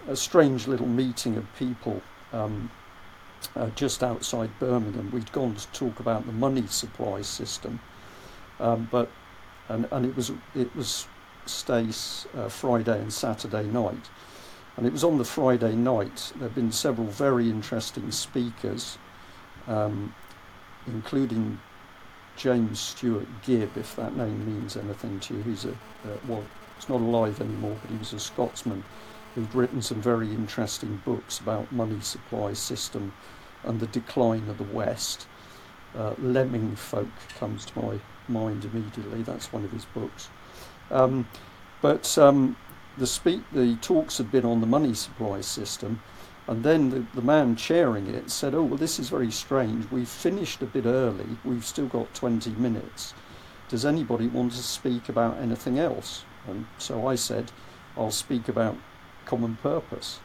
a 0.08 0.16
strange 0.16 0.66
little 0.66 0.86
meeting 0.86 1.36
of 1.36 1.46
people 1.56 2.02
um, 2.32 2.70
uh, 3.54 3.68
just 3.70 4.02
outside 4.02 4.50
Birmingham. 4.58 5.10
We'd 5.10 5.30
gone 5.32 5.54
to 5.54 5.68
talk 5.68 6.00
about 6.00 6.26
the 6.26 6.32
money 6.32 6.66
supply 6.66 7.22
system, 7.22 7.80
um, 8.58 8.88
but 8.90 9.10
and, 9.68 9.86
and 9.90 10.06
it 10.06 10.16
was 10.16 10.32
it 10.54 10.74
was 10.74 11.06
Stace 11.48 12.26
uh, 12.36 12.48
Friday 12.48 12.98
and 12.98 13.12
Saturday 13.12 13.64
night, 13.64 14.10
and 14.76 14.86
it 14.86 14.92
was 14.92 15.04
on 15.04 15.18
the 15.18 15.24
Friday 15.24 15.74
night. 15.74 16.32
There 16.36 16.48
have 16.48 16.54
been 16.54 16.72
several 16.72 17.06
very 17.06 17.48
interesting 17.48 18.10
speakers, 18.10 18.98
um, 19.66 20.14
including 20.86 21.60
James 22.36 22.78
Stewart 22.78 23.26
Gibb, 23.42 23.76
if 23.76 23.96
that 23.96 24.16
name 24.16 24.46
means 24.46 24.76
anything 24.76 25.18
to 25.20 25.34
you. 25.34 25.42
He's 25.42 25.64
a 25.64 25.72
uh, 25.72 26.16
well, 26.26 26.44
he's 26.76 26.88
not 26.88 27.00
alive 27.00 27.40
anymore, 27.40 27.76
but 27.82 27.90
he 27.90 27.96
was 27.96 28.12
a 28.12 28.20
Scotsman 28.20 28.84
who'd 29.34 29.54
written 29.54 29.82
some 29.82 30.00
very 30.00 30.30
interesting 30.30 31.02
books 31.04 31.38
about 31.38 31.70
money 31.72 32.00
supply 32.00 32.52
system 32.52 33.12
and 33.64 33.80
the 33.80 33.86
decline 33.88 34.48
of 34.48 34.58
the 34.58 34.64
West. 34.64 35.26
Uh, 35.96 36.14
Lemming 36.18 36.76
Folk 36.76 37.08
comes 37.38 37.64
to 37.66 37.80
my 37.80 37.98
mind 38.28 38.64
immediately. 38.64 39.22
That's 39.22 39.52
one 39.52 39.64
of 39.64 39.72
his 39.72 39.84
books. 39.86 40.28
Um, 40.90 41.28
but 41.80 42.18
um, 42.18 42.56
the 42.96 43.42
the 43.52 43.76
talks 43.76 44.18
had 44.18 44.30
been 44.30 44.44
on 44.44 44.60
the 44.60 44.66
money 44.66 44.94
supply 44.94 45.40
system, 45.40 46.02
and 46.46 46.64
then 46.64 46.90
the, 46.90 47.06
the 47.14 47.22
man 47.22 47.56
chairing 47.56 48.06
it 48.08 48.30
said, 48.30 48.54
"Oh, 48.54 48.62
well, 48.62 48.78
this 48.78 48.98
is 48.98 49.08
very 49.10 49.30
strange. 49.30 49.90
We've 49.90 50.08
finished 50.08 50.62
a 50.62 50.66
bit 50.66 50.86
early. 50.86 51.38
We've 51.44 51.64
still 51.64 51.86
got 51.86 52.14
20 52.14 52.50
minutes. 52.52 53.14
Does 53.68 53.84
anybody 53.84 54.26
want 54.26 54.52
to 54.52 54.62
speak 54.62 55.08
about 55.08 55.38
anything 55.38 55.78
else?" 55.78 56.24
And 56.46 56.66
so 56.78 57.06
I 57.06 57.14
said, 57.14 57.52
"I'll 57.96 58.10
speak 58.10 58.48
about 58.48 58.76
common 59.26 59.56
purpose." 59.56 60.20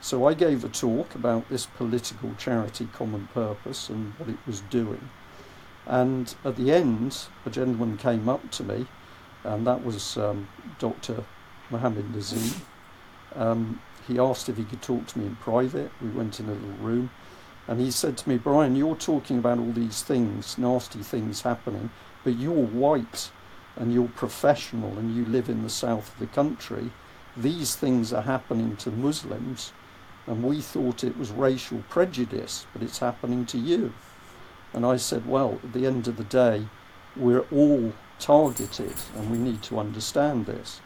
So 0.00 0.26
I 0.26 0.34
gave 0.34 0.64
a 0.64 0.68
talk 0.68 1.14
about 1.14 1.48
this 1.48 1.64
political 1.64 2.34
charity 2.36 2.86
common 2.92 3.26
purpose 3.32 3.88
and 3.88 4.12
what 4.18 4.28
it 4.28 4.36
was 4.46 4.60
doing. 4.60 5.08
And 5.86 6.34
at 6.44 6.56
the 6.56 6.72
end, 6.72 7.26
a 7.46 7.50
gentleman 7.50 7.96
came 7.96 8.28
up 8.28 8.50
to 8.50 8.62
me, 8.62 8.86
and 9.44 9.66
that 9.66 9.84
was 9.84 10.16
um, 10.16 10.48
Dr. 10.78 11.24
Mohammed 11.70 12.12
Naseem. 12.12 12.60
Um, 13.34 13.80
he 14.06 14.18
asked 14.18 14.48
if 14.48 14.56
he 14.56 14.64
could 14.64 14.82
talk 14.82 15.06
to 15.08 15.18
me 15.18 15.26
in 15.26 15.36
private. 15.36 15.90
We 16.00 16.08
went 16.08 16.40
in 16.40 16.48
a 16.48 16.52
little 16.52 16.68
room, 16.80 17.10
and 17.66 17.80
he 17.80 17.90
said 17.90 18.16
to 18.18 18.28
me, 18.28 18.36
Brian, 18.36 18.76
you're 18.76 18.96
talking 18.96 19.38
about 19.38 19.58
all 19.58 19.72
these 19.72 20.02
things, 20.02 20.58
nasty 20.58 21.00
things 21.00 21.42
happening, 21.42 21.90
but 22.22 22.36
you're 22.36 22.52
white 22.66 23.30
and 23.76 23.92
you're 23.92 24.08
professional 24.08 24.98
and 24.98 25.14
you 25.14 25.24
live 25.24 25.48
in 25.48 25.62
the 25.62 25.70
south 25.70 26.12
of 26.12 26.18
the 26.18 26.26
country. 26.26 26.90
These 27.36 27.74
things 27.76 28.12
are 28.12 28.22
happening 28.22 28.76
to 28.76 28.90
Muslims, 28.90 29.72
and 30.26 30.44
we 30.44 30.60
thought 30.60 31.02
it 31.02 31.18
was 31.18 31.30
racial 31.30 31.82
prejudice, 31.88 32.66
but 32.72 32.82
it's 32.82 32.98
happening 32.98 33.44
to 33.46 33.58
you. 33.58 33.92
And 34.72 34.84
I 34.86 34.96
said, 34.96 35.26
well, 35.26 35.58
at 35.62 35.72
the 35.72 35.86
end 35.86 36.06
of 36.08 36.16
the 36.16 36.24
day, 36.24 36.66
we're 37.16 37.46
all 37.52 37.92
targeted 38.18 38.94
and 39.16 39.30
we 39.30 39.38
need 39.38 39.62
to 39.62 39.78
understand 39.78 40.46
this. 40.46 40.80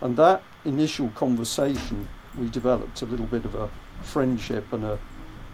And 0.00 0.16
that 0.16 0.42
initial 0.64 1.08
conversation, 1.10 2.08
we 2.38 2.48
developed 2.48 3.02
a 3.02 3.06
little 3.06 3.26
bit 3.26 3.44
of 3.44 3.54
a 3.54 3.70
friendship 4.02 4.72
and 4.72 4.84
a, 4.84 4.98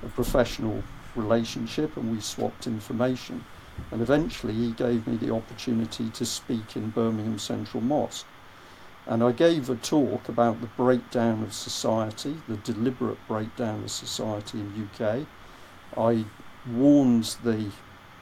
a 0.02 0.08
professional 0.08 0.82
relationship 1.16 1.96
and 1.96 2.10
we 2.10 2.20
swapped 2.20 2.66
information. 2.66 3.44
And 3.90 4.02
eventually 4.02 4.54
he 4.54 4.72
gave 4.72 5.06
me 5.06 5.16
the 5.16 5.34
opportunity 5.34 6.10
to 6.10 6.24
speak 6.24 6.76
in 6.76 6.90
Birmingham 6.90 7.38
Central 7.38 7.82
Mosque. 7.82 8.26
And 9.06 9.22
I 9.22 9.32
gave 9.32 9.68
a 9.68 9.76
talk 9.76 10.28
about 10.28 10.60
the 10.60 10.66
breakdown 10.66 11.42
of 11.42 11.52
society, 11.52 12.36
the 12.48 12.56
deliberate 12.56 13.18
breakdown 13.28 13.84
of 13.84 13.90
society 13.90 14.60
in 14.60 14.88
UK. 14.88 15.26
I 15.96 16.24
warned 16.66 17.36
the 17.44 17.70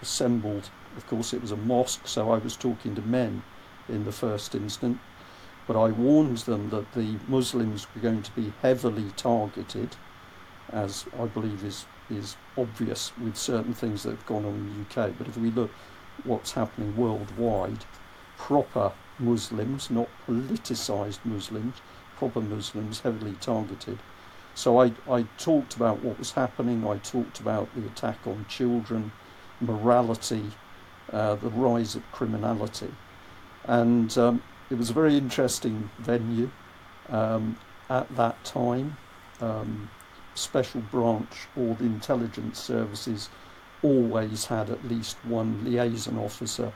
assembled, 0.01 0.71
of 0.97 1.07
course, 1.07 1.33
it 1.33 1.41
was 1.41 1.53
a 1.53 1.57
mosque, 1.57 2.07
so 2.07 2.31
I 2.31 2.39
was 2.39 2.57
talking 2.57 2.95
to 2.95 3.03
men 3.03 3.43
in 3.89 4.05
the 4.05 4.13
first 4.13 4.55
instant, 4.55 4.99
but 5.67 5.77
I 5.77 5.91
warned 5.91 6.39
them 6.39 6.71
that 6.71 6.93
the 6.93 7.19
Muslims 7.29 7.87
were 7.95 8.01
going 8.01 8.23
to 8.23 8.33
be 8.33 8.53
heavily 8.63 9.11
targeted, 9.17 9.97
as 10.71 11.07
I 11.19 11.27
believe 11.27 11.65
is, 11.65 11.87
is 12.11 12.37
obvious 12.57 13.13
with 13.19 13.37
certain 13.37 13.75
things 13.75 14.03
that 14.03 14.11
have 14.11 14.27
gone 14.27 14.45
on 14.45 14.55
in 14.55 14.85
the 14.95 15.03
UK. 15.03 15.13
But 15.17 15.29
if 15.29 15.37
we 15.37 15.51
look 15.51 15.71
what's 16.25 16.53
happening 16.53 16.97
worldwide, 16.97 17.85
proper 18.37 18.93
Muslims, 19.19 19.91
not 19.91 20.09
politicised 20.27 21.25
Muslims, 21.25 21.77
proper 22.17 22.41
Muslims 22.41 23.01
heavily 23.01 23.35
targeted. 23.41 23.99
So 24.55 24.81
I, 24.81 24.93
I 25.11 25.23
talked 25.39 25.77
about 25.77 26.03
what 26.03 26.19
was 26.19 26.33
happening, 26.33 26.87
I 26.87 26.99
talked 26.99 27.41
about 27.41 27.75
the 27.75 27.87
attack 27.87 28.19
on 28.27 28.47
children, 28.49 29.13
morality, 29.61 30.53
uh, 31.13 31.35
the 31.37 31.51
rise 31.51 31.95
of 31.95 32.03
criminality. 32.13 32.93
And 33.65 34.17
um, 34.19 34.43
it 34.71 34.79
was 34.79 34.91
a 34.91 34.93
very 34.93 35.17
interesting 35.17 35.91
venue 35.99 36.51
um, 37.09 37.59
at 37.89 38.15
that 38.17 38.43
time. 38.45 38.97
Um, 39.41 39.91
special 40.35 40.81
branch 40.81 41.47
or 41.57 41.75
the 41.75 41.85
intelligence 41.85 42.59
services 42.59 43.29
always 43.83 44.47
had 44.47 44.71
at 44.71 44.89
least 44.89 45.17
one 45.25 45.65
liaison 45.65 46.17
officer 46.19 46.73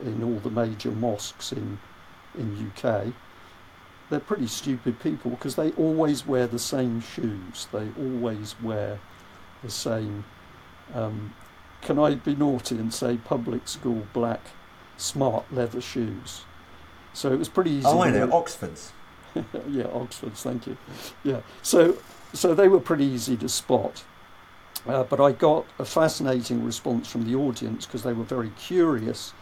in 0.00 0.22
all 0.22 0.38
the 0.40 0.50
major 0.50 0.90
mosques 0.90 1.52
in 1.52 1.78
in 2.36 2.72
UK 2.76 3.12
they're 4.10 4.20
pretty 4.20 4.46
stupid 4.46 4.98
people 5.00 5.30
because 5.32 5.56
they 5.56 5.70
always 5.72 6.26
wear 6.26 6.46
the 6.46 6.58
same 6.58 7.00
shoes. 7.00 7.68
They 7.72 7.88
always 7.98 8.54
wear 8.62 8.98
the 9.62 9.70
same. 9.70 10.24
Um, 10.94 11.34
can 11.82 11.98
I 11.98 12.14
be 12.14 12.34
naughty 12.34 12.76
and 12.76 12.92
say 12.92 13.16
public 13.16 13.68
school 13.68 14.06
black 14.12 14.40
smart 14.96 15.52
leather 15.52 15.80
shoes? 15.80 16.42
So 17.12 17.32
it 17.32 17.38
was 17.38 17.48
pretty 17.48 17.70
easy. 17.70 17.86
Oh, 17.86 18.00
I 18.00 18.10
know 18.10 18.30
Oxfords. 18.32 18.92
yeah, 19.68 19.86
Oxfords. 19.92 20.42
Thank 20.42 20.66
you. 20.66 20.76
Yeah. 21.24 21.40
So 21.62 21.98
so 22.32 22.54
they 22.54 22.68
were 22.68 22.80
pretty 22.80 23.04
easy 23.04 23.36
to 23.38 23.48
spot. 23.48 24.04
Uh, 24.86 25.02
but 25.02 25.20
I 25.20 25.32
got 25.32 25.66
a 25.78 25.84
fascinating 25.84 26.64
response 26.64 27.08
from 27.08 27.24
the 27.24 27.34
audience 27.34 27.84
because 27.84 28.02
they 28.02 28.12
were 28.12 28.24
very 28.24 28.50
curious 28.50 29.32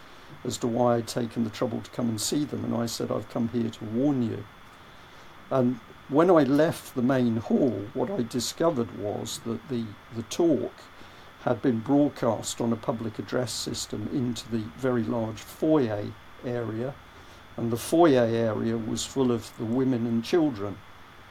as 0.44 0.56
to 0.58 0.66
why 0.66 0.96
I'd 0.96 1.06
taken 1.06 1.44
the 1.44 1.50
trouble 1.50 1.80
to 1.80 1.90
come 1.90 2.08
and 2.08 2.20
see 2.20 2.44
them. 2.44 2.64
And 2.64 2.74
I 2.74 2.86
said, 2.86 3.10
I've 3.10 3.28
come 3.28 3.48
here 3.48 3.68
to 3.68 3.84
warn 3.84 4.22
you. 4.22 4.44
And 5.50 5.78
when 6.08 6.30
I 6.30 6.44
left 6.44 6.94
the 6.94 7.02
main 7.02 7.36
hall, 7.36 7.84
what 7.94 8.10
I 8.10 8.22
discovered 8.22 8.98
was 8.98 9.40
that 9.44 9.68
the, 9.68 9.84
the 10.14 10.22
talk 10.24 10.72
had 11.46 11.62
been 11.62 11.78
broadcast 11.78 12.60
on 12.60 12.72
a 12.72 12.76
public 12.76 13.20
address 13.20 13.52
system 13.52 14.10
into 14.12 14.50
the 14.50 14.64
very 14.76 15.04
large 15.04 15.38
foyer 15.38 16.12
area, 16.44 16.92
and 17.56 17.70
the 17.70 17.76
foyer 17.76 18.24
area 18.24 18.76
was 18.76 19.06
full 19.06 19.30
of 19.30 19.56
the 19.56 19.64
women 19.64 20.06
and 20.06 20.24
children. 20.24 20.76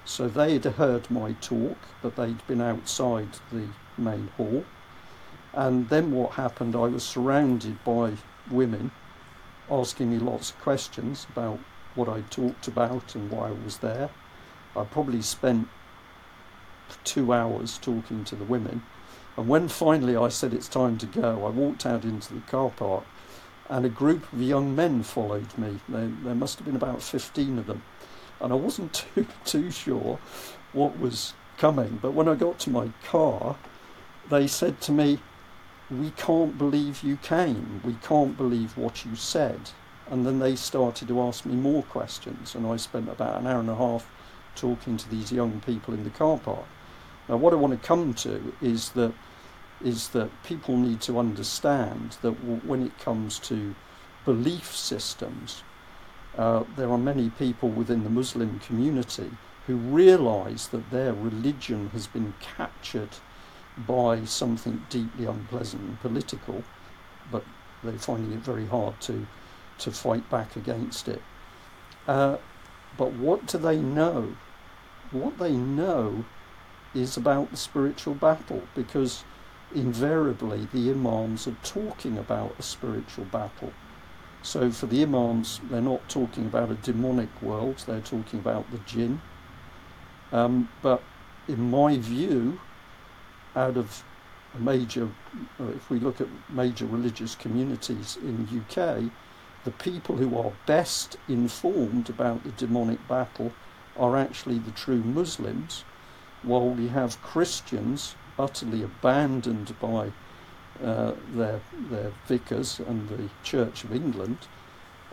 So 0.05 0.29
they'd 0.29 0.63
heard 0.63 1.11
my 1.11 1.33
talk, 1.33 1.77
but 2.01 2.15
they'd 2.15 2.47
been 2.47 2.61
outside 2.61 3.27
the 3.51 3.67
main 3.97 4.29
hall. 4.37 4.63
And 5.53 5.89
then 5.89 6.13
what 6.13 6.31
happened, 6.31 6.77
I 6.77 6.87
was 6.87 7.03
surrounded 7.03 7.83
by 7.83 8.13
women 8.49 8.91
asking 9.69 10.11
me 10.11 10.19
lots 10.19 10.51
of 10.51 10.61
questions 10.61 11.27
about 11.29 11.59
what 11.93 12.07
I 12.07 12.21
talked 12.29 12.69
about 12.69 13.15
and 13.15 13.29
why 13.29 13.49
I 13.49 13.51
was 13.51 13.79
there. 13.79 14.09
I 14.77 14.85
probably 14.85 15.21
spent 15.21 15.67
two 17.03 17.33
hours 17.33 17.77
talking 17.77 18.23
to 18.25 18.35
the 18.35 18.45
women. 18.45 18.83
And 19.37 19.47
when 19.47 19.67
finally 19.67 20.15
I 20.15 20.29
said 20.29 20.53
it's 20.53 20.67
time 20.67 20.97
to 20.99 21.05
go, 21.05 21.45
I 21.45 21.49
walked 21.49 21.85
out 21.85 22.03
into 22.03 22.33
the 22.33 22.41
car 22.41 22.69
park 22.69 23.03
and 23.69 23.85
a 23.85 23.89
group 23.89 24.31
of 24.31 24.41
young 24.41 24.75
men 24.75 25.03
followed 25.03 25.57
me. 25.57 25.79
There, 25.89 26.11
there 26.23 26.35
must 26.35 26.57
have 26.57 26.65
been 26.65 26.75
about 26.75 27.01
15 27.01 27.59
of 27.59 27.65
them. 27.65 27.81
and 28.39 28.53
I 28.53 28.55
wasn't 28.55 28.93
too 29.15 29.27
too 29.43 29.71
sure 29.71 30.19
what 30.73 30.99
was 30.99 31.33
coming. 31.57 31.99
But 32.01 32.11
when 32.11 32.27
I 32.27 32.35
got 32.35 32.59
to 32.59 32.69
my 32.69 32.89
car, 33.03 33.55
they 34.29 34.47
said 34.47 34.81
to 34.81 34.91
me, 34.91 35.19
"We 35.89 36.11
can't 36.11 36.57
believe 36.57 37.03
you 37.03 37.17
came. 37.17 37.81
We 37.83 37.95
can't 37.95 38.37
believe 38.37 38.77
what 38.77 39.05
you 39.05 39.15
said." 39.15 39.71
And 40.07 40.25
then 40.25 40.39
they 40.39 40.55
started 40.55 41.07
to 41.07 41.21
ask 41.21 41.45
me 41.45 41.55
more 41.55 41.81
questions, 41.83 42.53
and 42.53 42.67
I 42.67 42.77
spent 42.77 43.09
about 43.09 43.39
an 43.39 43.47
hour 43.47 43.59
and 43.59 43.69
a 43.69 43.75
half 43.75 44.07
talking 44.55 44.97
to 44.97 45.09
these 45.09 45.31
young 45.31 45.61
people 45.61 45.93
in 45.93 46.03
the 46.03 46.11
car 46.11 46.37
park. 46.37 46.65
Now, 47.27 47.37
what 47.37 47.53
I 47.53 47.55
want 47.55 47.79
to 47.79 47.87
come 47.87 48.13
to 48.15 48.53
is 48.61 48.89
that 48.89 49.13
is 49.83 50.09
that 50.09 50.29
people 50.43 50.77
need 50.77 51.01
to 51.01 51.19
understand 51.19 52.17
that 52.21 52.31
when 52.65 52.81
it 52.81 52.97
comes 52.97 53.37
to 53.39 53.75
belief 54.23 54.73
systems, 54.75 55.63
uh, 56.37 56.63
there 56.77 56.89
are 56.89 56.97
many 56.97 57.29
people 57.29 57.69
within 57.69 58.03
the 58.03 58.09
Muslim 58.09 58.59
community 58.59 59.31
who 59.67 59.75
realize 59.75 60.69
that 60.69 60.91
their 60.91 61.13
religion 61.13 61.89
has 61.89 62.07
been 62.07 62.33
captured 62.39 63.09
by 63.77 64.23
something 64.23 64.85
deeply 64.89 65.25
unpleasant 65.25 65.81
and 65.81 65.99
political, 65.99 66.63
but 67.31 67.43
they're 67.83 67.93
finding 67.93 68.31
it 68.31 68.39
very 68.39 68.65
hard 68.67 68.99
to, 69.01 69.27
to 69.79 69.91
fight 69.91 70.29
back 70.29 70.55
against 70.55 71.07
it. 71.07 71.21
Uh, 72.07 72.37
but 72.97 73.11
what 73.13 73.45
do 73.45 73.57
they 73.57 73.77
know? 73.77 74.35
What 75.11 75.37
they 75.37 75.51
know 75.51 76.25
is 76.95 77.17
about 77.17 77.51
the 77.51 77.57
spiritual 77.57 78.15
battle 78.15 78.63
because 78.73 79.23
invariably 79.73 80.67
the 80.73 80.89
imams 80.89 81.47
are 81.47 81.57
talking 81.63 82.17
about 82.17 82.55
a 82.57 82.63
spiritual 82.63 83.25
battle. 83.25 83.73
So 84.41 84.71
for 84.71 84.85
the 84.85 85.03
imams, 85.03 85.59
they're 85.69 85.81
not 85.81 86.07
talking 86.07 86.45
about 86.45 86.71
a 86.71 86.75
demonic 86.75 87.41
world, 87.41 87.83
they're 87.85 87.99
talking 87.99 88.39
about 88.39 88.69
the 88.71 88.77
jinn. 88.79 89.21
Um, 90.31 90.69
but 90.81 91.01
in 91.47 91.69
my 91.69 91.97
view, 91.97 92.59
out 93.55 93.77
of 93.77 94.03
a 94.53 94.59
major, 94.59 95.09
uh, 95.59 95.67
if 95.69 95.89
we 95.89 95.99
look 95.99 96.21
at 96.21 96.27
major 96.49 96.85
religious 96.85 97.35
communities 97.35 98.17
in 98.21 98.45
the 98.45 98.59
UK, 98.59 99.11
the 99.63 99.71
people 99.71 100.17
who 100.17 100.37
are 100.37 100.53
best 100.65 101.17
informed 101.27 102.09
about 102.09 102.43
the 102.43 102.51
demonic 102.51 103.05
battle 103.07 103.51
are 103.97 104.15
actually 104.15 104.59
the 104.59 104.71
true 104.71 105.01
Muslims, 105.03 105.83
while 106.45 106.69
we 106.69 106.87
have 106.87 107.21
Christians 107.21 108.15
utterly 108.37 108.83
abandoned 108.83 109.75
by 109.79 110.11
uh, 110.83 111.13
their 111.33 111.61
their 111.89 112.11
vicars 112.25 112.79
and 112.79 113.07
the 113.09 113.29
Church 113.43 113.83
of 113.83 113.93
England, 113.93 114.37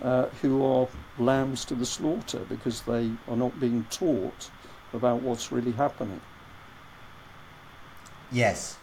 uh, 0.02 0.26
who 0.40 0.64
are 0.64 0.88
lambs 1.18 1.64
to 1.66 1.74
the 1.74 1.86
slaughter 1.86 2.40
because 2.48 2.82
they 2.82 3.12
are 3.28 3.36
not 3.36 3.59
being 3.60 3.86
taught 3.90 4.50
about 4.92 5.22
what's 5.22 5.52
really 5.52 5.72
happening. 5.72 6.20
Yes, 8.30 8.78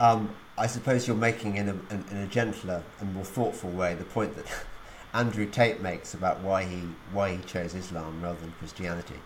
um, 0.00 0.34
I 0.56 0.66
suppose 0.66 1.06
you're 1.06 1.16
making 1.16 1.56
in 1.56 1.68
a, 1.68 1.72
in, 1.90 2.04
in 2.10 2.16
a 2.18 2.26
gentler 2.26 2.82
and 3.00 3.14
more 3.14 3.24
thoughtful 3.24 3.70
way 3.70 3.94
the 3.94 4.04
point 4.04 4.36
that 4.36 4.46
Andrew 5.14 5.46
Tate 5.46 5.80
makes 5.80 6.14
about 6.14 6.40
why 6.40 6.64
he 6.64 6.82
why 7.12 7.36
he 7.36 7.42
chose 7.42 7.74
Islam 7.74 8.22
rather 8.22 8.40
than 8.40 8.52
Christianity. 8.52 9.20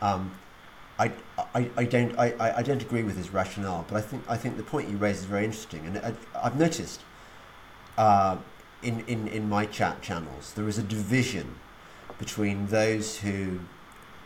Um, 0.00 0.32
I, 0.98 1.12
I, 1.54 1.70
I 1.76 1.84
don't 1.84 2.18
I, 2.18 2.34
I 2.56 2.62
don't 2.62 2.82
agree 2.82 3.04
with 3.04 3.16
his 3.16 3.30
rationale, 3.30 3.84
but 3.88 3.96
I 3.96 4.00
think 4.00 4.24
I 4.28 4.36
think 4.36 4.56
the 4.56 4.64
point 4.64 4.88
you 4.88 4.96
raise 4.96 5.18
is 5.18 5.24
very 5.24 5.44
interesting, 5.44 5.86
and 5.86 5.98
I, 5.98 6.42
have 6.42 6.58
noticed 6.58 7.02
uh, 7.96 8.36
in, 8.82 9.04
in 9.06 9.28
in 9.28 9.48
my 9.48 9.66
chat 9.66 10.02
channels 10.02 10.52
there 10.54 10.68
is 10.68 10.78
a 10.78 10.82
division 10.82 11.56
between 12.18 12.66
those 12.66 13.18
who 13.18 13.60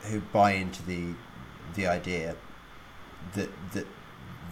who 0.03 0.21
buy 0.33 0.53
into 0.53 0.83
the 0.85 1.15
the 1.75 1.87
idea 1.87 2.37
that 3.35 3.51
that 3.73 3.87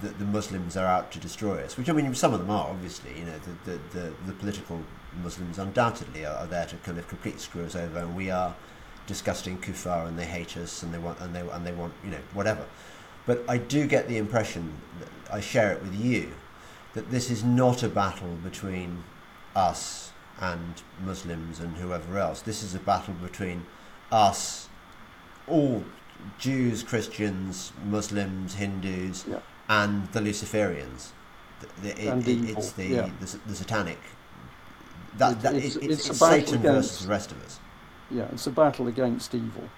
that 0.03 0.19
the 0.19 0.25
Muslims 0.25 0.77
are 0.77 0.87
out 0.87 1.11
to 1.13 1.19
destroy 1.19 1.63
us, 1.63 1.77
which 1.77 1.89
I 1.89 1.93
mean 1.93 2.15
some 2.15 2.35
of 2.35 2.41
them 2.41 2.51
are 2.51 2.69
obviously, 2.69 3.19
you 3.19 3.25
know, 3.25 3.39
the 3.39 3.73
the, 3.73 3.81
the, 3.99 4.13
the 4.27 4.33
political 4.35 4.83
Muslims 5.23 5.59
undoubtedly 5.59 6.27
are, 6.27 6.37
are 6.37 6.47
there 6.47 6.67
to 6.67 6.77
kind 6.77 6.99
of 6.99 7.09
completely 7.09 7.41
screw 7.41 7.65
us 7.65 7.75
over, 7.75 7.99
and 7.99 8.15
we 8.15 8.31
are 8.31 8.55
disgusting 9.11 9.59
kuffar 9.59 10.07
and 10.07 10.17
they 10.17 10.25
hate 10.25 10.57
us 10.57 10.85
and 10.85 10.95
they 10.95 10.99
want 10.99 11.19
and 11.21 11.35
they 11.35 11.41
and 11.41 11.67
they 11.67 11.73
want 11.73 11.93
you 12.05 12.11
know 12.11 12.23
whatever. 12.33 12.65
But 13.27 13.43
I 13.49 13.59
do 13.59 13.89
get 13.89 14.07
the 14.07 14.19
impression 14.19 14.73
I 15.33 15.41
share 15.41 15.73
it 15.73 15.83
with 15.83 15.95
you 15.95 16.33
that 16.95 17.11
this 17.11 17.29
is 17.29 17.43
not 17.43 17.83
a 17.83 17.89
battle 17.89 18.35
between 18.45 19.03
us 19.57 20.13
and 20.41 20.83
Muslims 21.05 21.59
and 21.59 21.77
whoever 21.77 22.19
else. 22.19 22.41
This 22.43 22.63
is 22.63 22.77
a 22.77 22.79
battle 22.79 23.15
between 23.15 23.67
us, 24.13 24.69
all 25.49 25.83
Jews, 26.39 26.85
Christians, 26.85 27.73
Muslims, 27.85 28.55
Hindus, 28.55 29.25
yeah. 29.29 29.41
and 29.69 30.07
the 30.13 30.21
Luciferians. 30.21 31.09
The, 31.61 31.67
the, 31.83 31.91
it, 32.01 32.29
it, 32.29 32.51
it's 32.51 32.73
the, 32.73 32.87
yeah. 32.87 33.11
the, 33.21 33.39
the 33.47 33.55
satanic. 33.57 33.99
That, 35.19 35.43
that, 35.43 35.55
it's, 35.55 35.77
it's, 35.77 36.09
it's 36.09 36.19
Satan 36.19 36.63
versus 36.63 37.05
the 37.05 37.11
rest 37.11 37.33
of 37.33 37.43
us 37.45 37.59
yeah, 38.11 38.29
it's 38.33 38.47
a 38.47 38.51
battle 38.51 38.89
against 38.89 39.35
evil. 39.35 39.69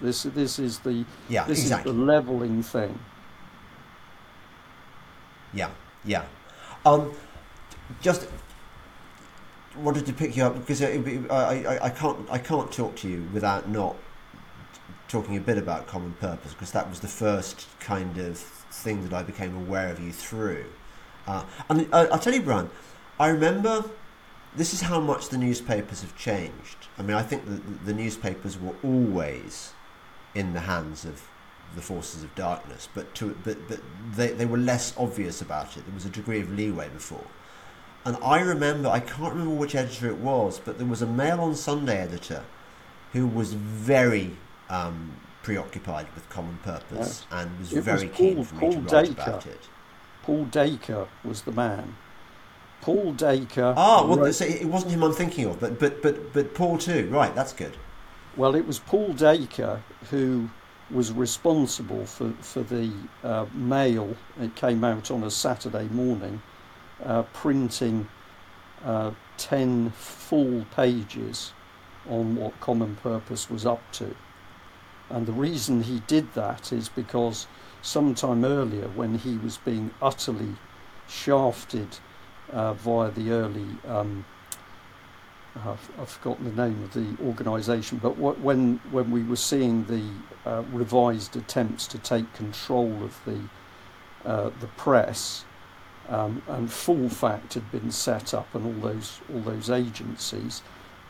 This 0.00 0.24
this 0.24 0.58
is 0.58 0.78
the 0.80 1.04
yeah, 1.28 1.44
this 1.44 1.60
exactly. 1.60 1.90
is 1.90 1.96
the 1.96 2.02
leveling 2.02 2.62
thing. 2.62 2.98
Yeah, 5.52 5.70
yeah. 6.04 6.24
Um, 6.84 7.12
just 8.00 8.26
wanted 9.76 10.06
to 10.06 10.12
pick 10.12 10.36
you 10.36 10.44
up 10.44 10.58
because 10.58 10.82
I, 10.82 11.00
I, 11.30 11.86
I 11.86 11.90
can't 11.90 12.18
I 12.30 12.38
can't 12.38 12.70
talk 12.72 12.96
to 12.96 13.08
you 13.08 13.26
without 13.32 13.68
not 13.68 13.96
talking 15.08 15.36
a 15.36 15.40
bit 15.40 15.58
about 15.58 15.86
common 15.86 16.14
purpose 16.14 16.52
because 16.52 16.72
that 16.72 16.88
was 16.88 17.00
the 17.00 17.08
first 17.08 17.66
kind 17.80 18.16
of 18.18 18.38
thing 18.38 19.02
that 19.04 19.12
I 19.12 19.22
became 19.22 19.54
aware 19.54 19.90
of 19.90 20.00
you 20.00 20.10
through. 20.12 20.64
Uh, 21.26 21.44
and 21.68 21.86
I, 21.92 21.98
uh, 21.98 22.08
I'll 22.12 22.18
tell 22.18 22.32
you, 22.32 22.42
Brian, 22.42 22.70
I 23.20 23.28
remember 23.28 23.84
this 24.54 24.74
is 24.74 24.82
how 24.82 25.00
much 25.00 25.28
the 25.28 25.38
newspapers 25.38 26.02
have 26.02 26.16
changed. 26.16 26.88
I 26.98 27.02
mean, 27.02 27.16
I 27.16 27.22
think 27.22 27.46
that 27.46 27.86
the 27.86 27.94
newspapers 27.94 28.58
were 28.60 28.74
always 28.82 29.72
in 30.34 30.52
the 30.52 30.60
hands 30.60 31.04
of 31.04 31.22
the 31.74 31.82
forces 31.82 32.22
of 32.22 32.34
darkness, 32.34 32.88
but 32.94 33.14
to 33.14 33.36
but 33.44 33.56
but 33.68 33.80
they, 34.14 34.32
they 34.32 34.46
were 34.46 34.58
less 34.58 34.94
obvious 34.98 35.40
about 35.40 35.76
it. 35.76 35.86
There 35.86 35.94
was 35.94 36.04
a 36.04 36.10
degree 36.10 36.40
of 36.40 36.52
leeway 36.52 36.88
before. 36.90 37.26
And 38.04 38.16
I 38.22 38.40
remember, 38.40 38.88
I 38.88 38.98
can't 39.00 39.32
remember 39.32 39.54
which 39.54 39.76
editor 39.76 40.08
it 40.08 40.18
was, 40.18 40.58
but 40.58 40.76
there 40.76 40.86
was 40.86 41.02
a 41.02 41.06
Mail 41.06 41.40
on 41.40 41.54
Sunday 41.54 41.98
editor 41.98 42.42
who 43.12 43.28
was 43.28 43.52
very 43.52 44.36
um, 44.68 45.12
preoccupied 45.42 46.08
with 46.14 46.28
common 46.28 46.58
purpose 46.64 46.98
yes. 46.98 47.26
and 47.30 47.58
was 47.58 47.72
it 47.72 47.82
very 47.82 48.08
was 48.08 48.16
Paul, 48.16 48.34
keen 48.34 48.44
for 48.44 48.54
me 48.56 48.60
Paul 48.60 48.72
to 48.72 48.78
write 48.80 49.06
Dacre. 49.06 49.22
about 49.22 49.46
it. 49.46 49.68
Paul 50.22 50.44
Dacre 50.46 51.08
was 51.24 51.42
the 51.42 51.52
man 51.52 51.96
Paul 52.82 53.12
Dacre. 53.12 53.74
Ah, 53.76 54.04
well, 54.04 54.18
wrote, 54.18 54.34
so 54.34 54.44
it 54.44 54.66
wasn't 54.66 54.92
him 54.92 55.04
I'm 55.04 55.12
thinking 55.14 55.46
of, 55.46 55.60
but 55.60 55.78
but 55.78 56.02
but 56.02 56.32
but 56.32 56.52
Paul 56.52 56.78
too. 56.78 57.08
Right, 57.10 57.34
that's 57.34 57.52
good. 57.52 57.76
Well, 58.36 58.54
it 58.54 58.66
was 58.66 58.80
Paul 58.80 59.12
Dacre 59.12 59.82
who 60.10 60.50
was 60.90 61.12
responsible 61.12 62.04
for 62.04 62.32
for 62.40 62.62
the 62.62 62.92
uh, 63.22 63.46
mail. 63.54 64.16
It 64.40 64.56
came 64.56 64.82
out 64.82 65.10
on 65.12 65.22
a 65.22 65.30
Saturday 65.30 65.84
morning, 65.88 66.42
uh, 67.04 67.22
printing 67.32 68.08
uh, 68.84 69.12
ten 69.38 69.90
full 69.90 70.66
pages 70.74 71.52
on 72.10 72.34
what 72.34 72.58
Common 72.60 72.96
Purpose 72.96 73.48
was 73.48 73.64
up 73.64 73.92
to. 73.92 74.16
And 75.08 75.26
the 75.26 75.32
reason 75.32 75.84
he 75.84 76.00
did 76.08 76.34
that 76.34 76.72
is 76.72 76.88
because 76.88 77.46
sometime 77.80 78.44
earlier, 78.44 78.88
when 78.88 79.18
he 79.18 79.36
was 79.36 79.58
being 79.58 79.92
utterly 80.02 80.56
shafted 81.08 81.98
uh, 82.52 82.74
via 82.74 83.10
the 83.10 83.30
early. 83.30 83.66
Um, 83.86 84.24
I've, 85.56 85.90
I've, 85.98 86.08
forgotten 86.08 86.56
the 86.56 86.66
name 86.66 86.82
of 86.82 86.94
the 86.94 87.22
organisation, 87.22 87.98
but 87.98 88.16
when 88.18 88.80
when 88.90 89.10
we 89.10 89.22
were 89.22 89.36
seeing 89.36 89.84
the 89.84 90.02
uh, 90.48 90.62
revised 90.72 91.36
attempts 91.36 91.86
to 91.88 91.98
take 91.98 92.32
control 92.32 93.04
of 93.04 93.20
the 93.26 93.40
uh, 94.24 94.50
the 94.60 94.66
press, 94.78 95.44
um, 96.08 96.42
and 96.48 96.72
Full 96.72 97.10
Fact 97.10 97.54
had 97.54 97.70
been 97.70 97.90
set 97.90 98.32
up, 98.32 98.54
and 98.54 98.64
all 98.64 98.90
those 98.92 99.20
all 99.32 99.40
those 99.40 99.68
agencies, 99.68 100.62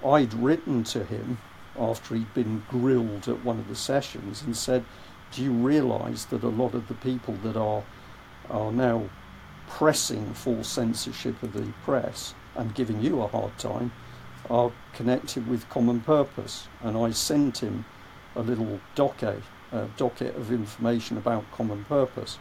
I'd 0.05 0.35
written 0.35 0.83
to 0.85 1.05
him 1.05 1.39
after 1.79 2.17
he'd 2.17 2.35
been 2.35 2.65
grilled 2.69 3.29
at 3.29 3.45
one 3.45 3.59
of 3.61 3.69
the 3.69 3.77
sessions 3.77 4.43
and 4.43 4.57
said, 4.57 4.85
"Do 5.31 5.43
you 5.43 5.53
realise 5.53 6.25
that 6.27 6.43
a 6.43 6.49
lot 6.49 6.75
of 6.75 6.89
the 6.89 6.95
people 6.95 7.35
that 7.45 7.57
are 7.57 7.85
are 8.51 8.73
now 8.73 9.09
pressing 9.79 10.35
for 10.35 10.63
censorship 10.63 11.43
of 11.43 11.53
the 11.55 11.63
press 11.85 12.35
and 12.57 12.75
giving 12.75 13.01
you 13.01 13.23
a 13.23 13.27
hard 13.27 13.57
time 13.59 13.91
are 14.51 14.71
connected 14.93 15.47
with 15.49 15.69
common 15.71 16.01
purpose. 16.01 16.69
And 16.83 16.97
I 16.97 17.11
sent 17.11 17.59
him 17.59 17.85
a 18.37 18.43
little 18.43 18.81
docket, 18.95 19.43
a 19.73 19.87
docket 19.97 20.37
of 20.37 20.53
information 20.53 21.17
about 21.17 21.51
common 21.53 21.85
purpose. 21.87 22.39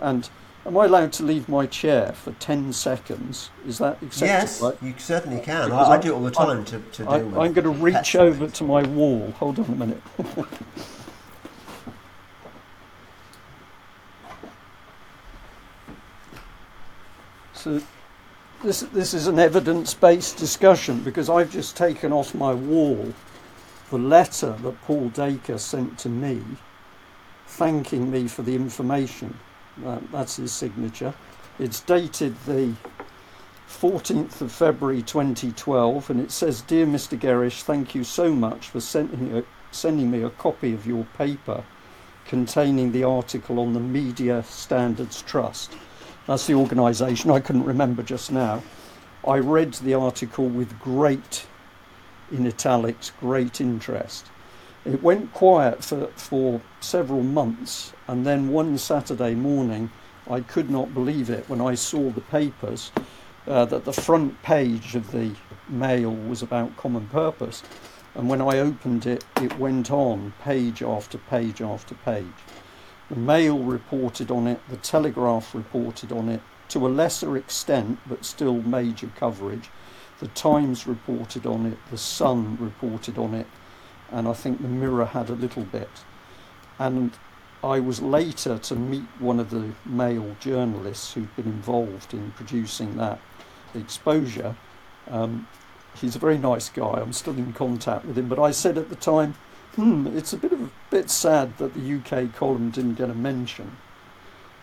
And 0.00 0.28
Am 0.66 0.78
I 0.78 0.86
allowed 0.86 1.12
to 1.14 1.22
leave 1.22 1.46
my 1.46 1.66
chair 1.66 2.12
for 2.14 2.32
10 2.32 2.72
seconds? 2.72 3.50
Is 3.66 3.76
that 3.78 4.02
acceptable? 4.02 4.26
Yes, 4.28 4.62
Right? 4.62 4.74
you 4.82 4.94
certainly 4.96 5.42
can. 5.42 5.70
I, 5.70 5.76
I 5.76 5.90
I- 5.96 5.98
do 6.00 6.12
it 6.12 6.16
all 6.16 6.22
the 6.24 6.30
time 6.30 6.64
to, 6.64 6.78
to 6.78 7.06
I, 7.10 7.18
deal 7.18 7.26
with 7.28 7.38
I'm 7.38 7.52
going 7.52 7.64
to 7.64 7.82
reach 7.84 8.16
over 8.16 8.48
to 8.48 8.64
my 8.64 8.82
wall. 8.84 9.30
Hold 9.32 9.58
on 9.58 9.66
a 9.66 9.74
minute. 9.74 10.02
so, 17.64 17.80
this 18.62 18.80
this 18.92 19.14
is 19.14 19.26
an 19.26 19.38
evidence-based 19.38 20.36
discussion 20.36 21.00
because 21.00 21.30
I've 21.30 21.50
just 21.50 21.78
taken 21.78 22.12
off 22.12 22.34
my 22.34 22.52
wall 22.52 23.14
the 23.88 23.96
letter 23.96 24.54
that 24.62 24.82
Paul 24.82 25.08
Dacre 25.08 25.56
sent 25.56 25.98
to 26.00 26.10
me, 26.10 26.42
thanking 27.46 28.10
me 28.10 28.28
for 28.28 28.42
the 28.42 28.54
information. 28.54 29.38
Uh, 29.82 29.98
that's 30.12 30.36
his 30.36 30.52
signature. 30.52 31.14
It's 31.58 31.80
dated 31.80 32.36
the 32.44 32.74
14th 33.66 34.42
of 34.42 34.52
February 34.52 35.00
2012, 35.00 36.10
and 36.10 36.20
it 36.20 36.30
says, 36.30 36.60
Dear 36.60 36.84
Mr. 36.84 37.18
Gerrish, 37.18 37.62
thank 37.62 37.94
you 37.94 38.04
so 38.04 38.34
much 38.34 38.68
for 38.68 38.80
sending, 38.80 39.38
a, 39.38 39.42
sending 39.70 40.10
me 40.10 40.22
a 40.22 40.28
copy 40.28 40.74
of 40.74 40.86
your 40.86 41.06
paper 41.16 41.64
containing 42.26 42.92
the 42.92 43.04
article 43.04 43.58
on 43.58 43.72
the 43.72 43.80
Media 43.80 44.42
Standards 44.42 45.22
Trust. 45.22 45.72
That's 46.26 46.46
the 46.46 46.54
organisation 46.54 47.30
I 47.30 47.40
couldn't 47.40 47.64
remember 47.64 48.02
just 48.02 48.32
now. 48.32 48.62
I 49.26 49.38
read 49.38 49.74
the 49.74 49.94
article 49.94 50.48
with 50.48 50.78
great, 50.80 51.46
in 52.32 52.46
italics, 52.46 53.12
great 53.20 53.60
interest. 53.60 54.26
It 54.86 55.02
went 55.02 55.34
quiet 55.34 55.84
for, 55.84 56.06
for 56.16 56.62
several 56.80 57.22
months, 57.22 57.92
and 58.08 58.24
then 58.24 58.48
one 58.48 58.78
Saturday 58.78 59.34
morning, 59.34 59.90
I 60.30 60.40
could 60.40 60.70
not 60.70 60.94
believe 60.94 61.28
it 61.28 61.48
when 61.48 61.60
I 61.60 61.74
saw 61.74 62.10
the 62.10 62.22
papers 62.22 62.90
uh, 63.46 63.66
that 63.66 63.84
the 63.84 63.92
front 63.92 64.42
page 64.42 64.94
of 64.94 65.12
the 65.12 65.34
Mail 65.68 66.10
was 66.10 66.42
about 66.42 66.76
common 66.76 67.06
purpose. 67.08 67.62
And 68.14 68.28
when 68.28 68.40
I 68.40 68.58
opened 68.58 69.06
it, 69.06 69.24
it 69.42 69.58
went 69.58 69.90
on 69.90 70.32
page 70.42 70.82
after 70.82 71.18
page 71.18 71.60
after 71.60 71.94
page. 71.96 72.24
The 73.10 73.16
Mail 73.16 73.58
reported 73.58 74.30
on 74.30 74.46
it, 74.46 74.60
the 74.68 74.76
Telegraph 74.78 75.54
reported 75.54 76.10
on 76.10 76.28
it, 76.28 76.40
to 76.68 76.86
a 76.86 76.88
lesser 76.88 77.36
extent, 77.36 77.98
but 78.06 78.24
still 78.24 78.62
major 78.62 79.10
coverage. 79.14 79.70
The 80.20 80.28
Times 80.28 80.86
reported 80.86 81.44
on 81.44 81.66
it, 81.66 81.78
the 81.90 81.98
Sun 81.98 82.56
reported 82.58 83.18
on 83.18 83.34
it, 83.34 83.46
and 84.10 84.26
I 84.26 84.32
think 84.32 84.62
the 84.62 84.68
Mirror 84.68 85.06
had 85.06 85.28
a 85.28 85.34
little 85.34 85.64
bit. 85.64 85.90
And 86.78 87.12
I 87.62 87.80
was 87.80 88.00
later 88.00 88.58
to 88.58 88.74
meet 88.74 89.06
one 89.18 89.40
of 89.40 89.50
the 89.50 89.72
Mail 89.84 90.36
journalists 90.40 91.12
who'd 91.12 91.34
been 91.36 91.46
involved 91.46 92.14
in 92.14 92.30
producing 92.32 92.96
that 92.96 93.20
exposure. 93.74 94.56
Um, 95.10 95.46
he's 95.94 96.16
a 96.16 96.18
very 96.18 96.38
nice 96.38 96.68
guy. 96.68 97.00
I'm 97.00 97.12
still 97.12 97.36
in 97.36 97.52
contact 97.52 98.04
with 98.04 98.18
him, 98.18 98.28
but 98.28 98.38
I 98.38 98.50
said 98.50 98.78
at 98.78 98.88
the 98.88 98.96
time, 98.96 99.34
"Hmm, 99.76 100.06
it's 100.06 100.32
a 100.32 100.36
bit 100.36 100.52
of 100.52 100.70
bit 100.98 101.10
sad 101.10 101.58
that 101.58 101.74
the 101.74 101.86
UK 101.96 102.34
column 102.34 102.70
didn't 102.70 102.94
get 102.94 103.10
a 103.10 103.14
mention." 103.14 103.76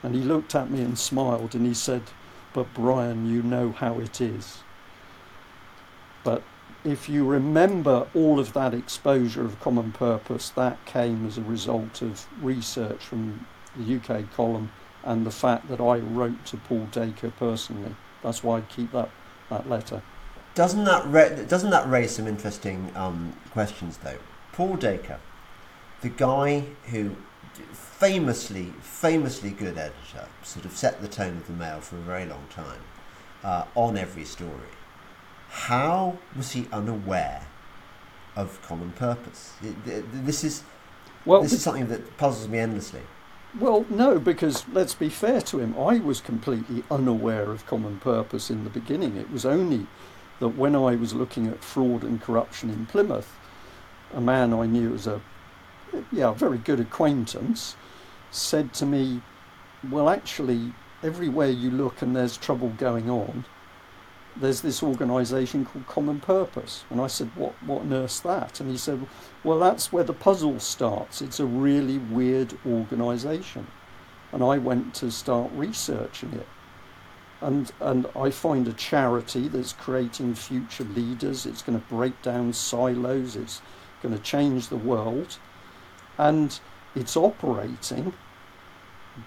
And 0.04 0.16
he 0.16 0.22
looked 0.22 0.56
at 0.56 0.72
me 0.72 0.82
and 0.82 0.98
smiled, 0.98 1.54
and 1.56 1.66
he 1.66 1.74
said, 1.74 2.04
"But 2.54 2.74
Brian, 2.74 3.30
you 3.34 3.42
know 3.44 3.72
how 3.72 4.00
it 4.00 4.20
is." 4.22 4.64
But 6.24 6.44
if 6.84 7.08
you 7.10 7.26
remember 7.26 8.08
all 8.16 8.40
of 8.40 8.54
that 8.54 8.74
exposure 8.74 9.46
of 9.46 9.60
common 9.60 9.92
purpose, 9.92 10.50
that 10.52 10.84
came 10.86 11.28
as 11.28 11.38
a 11.38 11.42
result 11.42 12.02
of 12.02 12.28
research 12.42 13.04
from 13.06 13.46
the 13.76 13.96
UK 13.96 14.32
column 14.36 14.72
and 15.04 15.26
the 15.26 15.32
fact 15.32 15.68
that 15.70 15.80
I 15.80 15.98
wrote 15.98 16.46
to 16.48 16.58
Paul 16.58 16.88
Dacre 16.92 17.32
personally. 17.38 17.96
That's 18.24 18.44
why 18.44 18.60
I 18.60 18.62
keep 18.62 18.92
that, 18.92 19.10
that 19.50 19.70
letter. 19.70 20.02
Doesn't 20.54 20.84
that 20.84 21.06
ra- 21.08 21.44
doesn't 21.48 21.70
that 21.70 21.90
raise 21.90 22.16
some 22.16 22.28
interesting 22.28 22.92
um, 22.96 23.34
questions 23.52 23.98
though? 23.98 24.18
Paul 24.52 24.76
Dacre, 24.76 25.20
the 26.02 26.10
guy 26.10 26.66
who 26.90 27.16
famously, 27.72 28.74
famously 28.82 29.52
good 29.52 29.78
editor, 29.78 30.28
sort 30.44 30.66
of 30.66 30.72
set 30.76 31.02
the 31.02 31.08
tone 31.08 31.38
of 31.38 31.48
the 31.48 31.54
Mail 31.54 31.80
for 31.80 31.98
a 31.98 32.02
very 32.02 32.26
long 32.26 32.46
time 32.50 32.82
uh, 33.44 33.66
on 33.76 33.98
every 33.98 34.26
story. 34.26 34.74
How 35.50 36.18
was 36.36 36.52
he 36.54 36.68
unaware 36.72 37.46
of 38.36 38.62
common 38.62 38.92
purpose? 38.92 39.54
Th- 39.62 39.76
th- 39.86 40.06
This 40.12 40.44
is 40.44 40.64
Well, 41.26 41.44
this 41.44 41.54
is 41.54 41.62
something 41.62 41.88
that 41.90 42.18
puzzles 42.18 42.48
me 42.48 42.60
endlessly. 42.60 43.02
Well, 43.60 43.86
no, 43.90 44.18
because 44.18 44.66
let's 44.70 44.96
be 44.96 45.10
fair 45.10 45.42
to 45.42 45.60
him, 45.60 45.78
I 45.78 46.00
was 46.00 46.22
completely 46.22 46.84
unaware 46.90 47.52
of 47.52 47.66
common 47.66 48.00
purpose 48.00 48.50
in 48.50 48.64
the 48.64 48.70
beginning. 48.70 49.18
It 49.18 49.30
was 49.30 49.46
only 49.46 49.88
that 50.40 50.50
when 50.50 50.74
I 50.74 50.96
was 50.96 51.14
looking 51.14 51.48
at 51.48 51.64
fraud 51.64 52.04
and 52.04 52.22
corruption 52.22 52.70
in 52.70 52.86
Plymouth, 52.86 53.38
a 54.14 54.22
man 54.22 54.54
I 54.54 54.66
knew 54.66 54.94
as 54.94 55.06
a 55.06 55.22
yeah, 56.12 56.32
very 56.34 56.58
good 56.58 56.80
acquaintance 56.80 57.76
said 58.32 58.74
to 58.76 58.86
me, 58.86 59.22
Well, 59.90 60.10
actually, 60.10 60.74
everywhere 61.04 61.50
you 61.50 61.72
look 61.72 62.02
and 62.02 62.16
there's 62.16 62.38
trouble 62.38 62.70
going 62.70 63.10
on, 63.10 63.46
there's 64.36 64.62
this 64.62 64.82
organisation 64.82 65.66
called 65.66 65.88
Common 65.88 66.20
Purpose. 66.20 66.86
And 66.90 67.02
I 67.02 67.08
said, 67.08 67.30
what, 67.36 67.54
what 67.64 67.84
earth's 67.92 68.22
that? 68.22 68.60
And 68.60 68.70
he 68.70 68.78
said, 68.78 69.06
well, 69.44 69.60
that's 69.60 69.92
where 69.92 70.04
the 70.04 70.14
puzzle 70.14 70.60
starts. 70.60 71.22
It's 71.22 71.40
a 71.40 71.46
really 71.46 71.98
weird 71.98 72.58
organisation. 72.66 73.68
And 74.32 74.44
I 74.44 74.58
went 74.58 74.94
to 74.96 75.12
start 75.12 75.52
researching 75.54 76.34
it. 76.34 76.48
And, 77.42 77.72
and 77.82 78.06
I 78.16 78.30
find 78.30 78.68
a 78.68 78.74
charity 78.74 79.48
that's 79.48 79.74
creating 79.74 80.36
future 80.36 80.84
leaders. 80.84 81.46
It's 81.46 81.64
going 81.64 81.80
to 81.80 81.88
break 81.88 82.22
down 82.22 82.54
silos. 82.54 83.36
It's 83.36 83.62
going 84.02 84.16
to 84.16 84.24
change 84.24 84.68
the 84.68 84.78
world. 84.78 85.38
And 86.18 86.60
it's 86.96 87.16
operating 87.16 88.14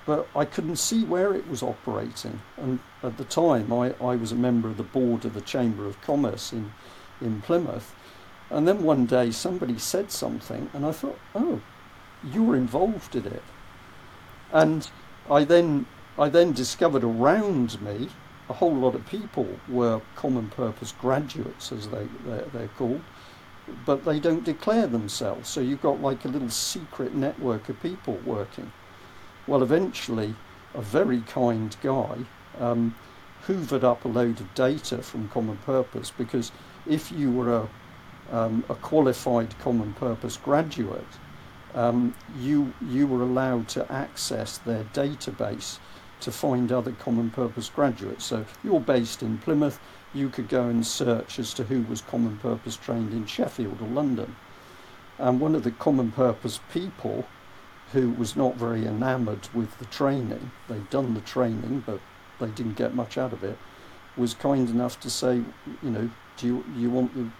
but 0.06 0.26
I 0.34 0.44
couldn't 0.44 0.76
see 0.76 1.04
where 1.04 1.34
it 1.34 1.48
was 1.48 1.62
operating. 1.62 2.40
And 2.56 2.80
at 3.02 3.18
the 3.18 3.24
time, 3.24 3.72
I, 3.72 3.94
I 4.00 4.16
was 4.16 4.32
a 4.32 4.36
member 4.36 4.68
of 4.68 4.76
the 4.76 4.82
board 4.82 5.24
of 5.24 5.34
the 5.34 5.40
Chamber 5.40 5.86
of 5.86 6.00
Commerce 6.00 6.52
in, 6.52 6.72
in 7.20 7.42
Plymouth. 7.42 7.94
And 8.50 8.66
then 8.66 8.82
one 8.82 9.06
day 9.06 9.30
somebody 9.30 9.78
said 9.78 10.10
something, 10.10 10.70
and 10.72 10.86
I 10.86 10.92
thought, 10.92 11.18
oh, 11.34 11.60
you 12.22 12.42
were 12.42 12.56
involved 12.56 13.14
in 13.14 13.26
it. 13.26 13.42
And 14.52 14.88
I 15.30 15.44
then, 15.44 15.86
I 16.18 16.28
then 16.28 16.52
discovered 16.52 17.04
around 17.04 17.80
me 17.82 18.08
a 18.48 18.52
whole 18.52 18.74
lot 18.74 18.94
of 18.94 19.06
people 19.06 19.48
were 19.68 20.02
common 20.16 20.48
purpose 20.48 20.92
graduates, 20.92 21.72
as 21.72 21.88
they, 21.88 22.06
they're, 22.26 22.44
they're 22.52 22.68
called, 22.68 23.00
but 23.86 24.04
they 24.04 24.20
don't 24.20 24.44
declare 24.44 24.86
themselves. 24.86 25.48
So 25.48 25.60
you've 25.60 25.82
got 25.82 26.00
like 26.00 26.24
a 26.24 26.28
little 26.28 26.50
secret 26.50 27.14
network 27.14 27.68
of 27.68 27.80
people 27.82 28.18
working. 28.24 28.72
Well, 29.46 29.62
eventually, 29.62 30.34
a 30.74 30.82
very 30.82 31.20
kind 31.20 31.76
guy 31.82 32.18
um, 32.58 32.94
hoovered 33.46 33.84
up 33.84 34.04
a 34.04 34.08
load 34.08 34.40
of 34.40 34.54
data 34.54 34.98
from 34.98 35.28
Common 35.28 35.56
Purpose 35.58 36.10
because 36.10 36.50
if 36.86 37.12
you 37.12 37.30
were 37.30 37.54
a, 37.56 37.68
um, 38.36 38.64
a 38.68 38.74
qualified 38.74 39.58
Common 39.58 39.92
Purpose 39.94 40.36
graduate, 40.36 41.04
um, 41.74 42.14
you 42.38 42.72
you 42.88 43.06
were 43.06 43.22
allowed 43.22 43.68
to 43.68 43.90
access 43.90 44.58
their 44.58 44.84
database 44.94 45.78
to 46.20 46.30
find 46.30 46.70
other 46.72 46.92
Common 46.92 47.30
Purpose 47.30 47.68
graduates. 47.68 48.24
So 48.24 48.44
you're 48.62 48.80
based 48.80 49.22
in 49.22 49.38
Plymouth, 49.38 49.78
you 50.14 50.28
could 50.28 50.48
go 50.48 50.68
and 50.68 50.86
search 50.86 51.38
as 51.38 51.52
to 51.54 51.64
who 51.64 51.82
was 51.82 52.00
Common 52.00 52.38
Purpose 52.38 52.76
trained 52.76 53.12
in 53.12 53.26
Sheffield 53.26 53.82
or 53.82 53.88
London. 53.88 54.36
And 55.18 55.40
one 55.40 55.54
of 55.54 55.64
the 55.64 55.70
Common 55.72 56.12
Purpose 56.12 56.60
people 56.72 57.26
who 57.92 58.10
was 58.10 58.36
not 58.36 58.56
very 58.56 58.86
enamoured 58.86 59.48
with 59.52 59.78
the 59.78 59.84
training, 59.86 60.50
they'd 60.68 60.90
done 60.90 61.14
the 61.14 61.20
training 61.20 61.82
but 61.86 62.00
they 62.40 62.48
didn't 62.48 62.74
get 62.76 62.94
much 62.94 63.18
out 63.18 63.32
of 63.32 63.44
it, 63.44 63.58
was 64.16 64.34
kind 64.34 64.68
enough 64.68 64.98
to 65.00 65.10
say, 65.10 65.42
you 65.82 65.90
know, 65.90 66.10
do 66.36 66.46
you, 66.46 66.64
you 66.76 66.90
want 66.90 67.14
the, 67.14 67.30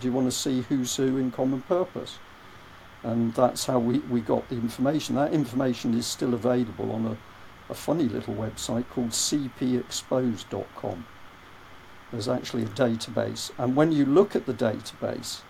do 0.00 0.08
you 0.08 0.12
want 0.12 0.26
to 0.26 0.32
see 0.32 0.62
who's 0.62 0.94
who 0.96 1.16
in 1.16 1.30
Common 1.30 1.62
Purpose? 1.62 2.18
And 3.02 3.34
that's 3.34 3.66
how 3.66 3.78
we, 3.78 3.98
we 4.00 4.20
got 4.20 4.48
the 4.48 4.56
information. 4.56 5.14
That 5.14 5.32
information 5.32 5.94
is 5.94 6.06
still 6.06 6.34
available 6.34 6.90
on 6.92 7.06
a, 7.06 7.16
a 7.70 7.74
funny 7.74 8.08
little 8.08 8.34
website 8.34 8.88
called 8.90 9.10
cpexposed.com. 9.10 11.06
There's 12.12 12.28
actually 12.28 12.62
a 12.62 12.66
database. 12.66 13.50
And 13.58 13.74
when 13.74 13.92
you 13.92 14.04
look 14.04 14.36
at 14.36 14.46
the 14.46 14.54
database, 14.54 15.42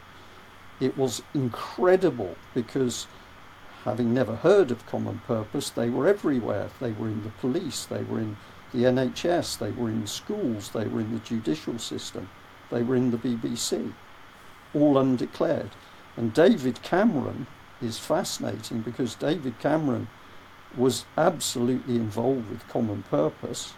it 0.81 0.97
was 0.97 1.23
incredible 1.35 2.37
because 2.55 3.07
having 3.85 4.13
never 4.13 4.37
heard 4.37 4.71
of 4.71 4.87
Common 4.87 5.21
Purpose, 5.27 5.71
they 5.71 5.91
were 5.91 6.09
everywhere. 6.09 6.69
They 6.81 6.93
were 6.93 7.09
in 7.09 7.23
the 7.23 7.31
police, 7.41 7.85
they 7.85 8.03
were 8.03 8.19
in 8.19 8.37
the 8.73 8.85
NHS, 8.85 9.59
they 9.59 9.71
were 9.71 9.89
in 9.89 10.07
schools, 10.07 10.71
they 10.71 10.87
were 10.87 11.01
in 11.01 11.13
the 11.13 11.21
judicial 11.21 11.79
system, 11.79 12.29
they 12.71 12.83
were 12.83 12.97
in 12.97 13.11
the 13.11 13.19
BBC, 13.19 13.93
all 14.75 14.99
undeclared. 14.99 15.71
And 16.17 16.33
David 16.33 16.83
Cameron 16.83 17.47
is 17.81 17.99
fascinating 17.99 18.81
because 18.81 19.15
David 19.15 19.59
Cameron 19.61 20.09
was 20.77 21.05
absolutely 21.17 21.97
involved 21.97 22.51
with 22.51 22.69
Common 22.69 23.03
Purpose 23.05 23.75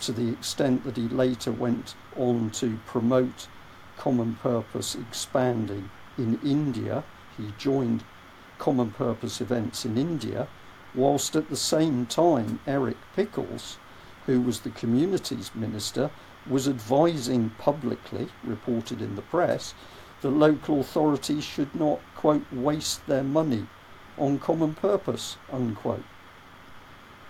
to 0.00 0.12
the 0.12 0.28
extent 0.28 0.84
that 0.84 0.96
he 0.96 1.08
later 1.08 1.52
went 1.52 1.94
on 2.16 2.50
to 2.50 2.78
promote 2.86 3.48
Common 3.96 4.34
Purpose 4.36 4.94
expanding 4.94 5.90
in 6.18 6.38
India. 6.42 7.04
He 7.36 7.52
joined 7.58 8.04
Common 8.58 8.90
Purpose 8.90 9.40
events 9.40 9.84
in 9.84 9.98
India, 9.98 10.48
whilst 10.94 11.36
at 11.36 11.48
the 11.50 11.56
same 11.56 12.06
time 12.06 12.60
Eric 12.66 12.96
Pickles, 13.14 13.78
who 14.26 14.40
was 14.40 14.60
the 14.60 14.70
communities 14.70 15.50
minister, 15.54 16.10
was 16.48 16.68
advising 16.68 17.50
publicly, 17.58 18.28
reported 18.44 19.02
in 19.02 19.16
the 19.16 19.22
press, 19.22 19.74
that 20.20 20.30
local 20.30 20.80
authorities 20.80 21.44
should 21.44 21.74
not, 21.74 22.00
quote, 22.14 22.44
waste 22.52 23.06
their 23.06 23.22
money 23.24 23.66
on 24.16 24.38
common 24.38 24.74
purpose, 24.74 25.36
unquote. 25.52 26.04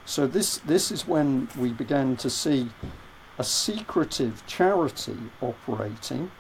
So 0.07 0.29
this, 0.29 0.59
this 0.59 0.93
is 0.93 1.09
when 1.09 1.49
we 1.59 1.73
began 1.73 2.17
to 2.19 2.31
see 2.31 2.71
a 3.39 3.45
secretive 3.45 4.47
charity 4.47 5.17
operating, 5.41 6.31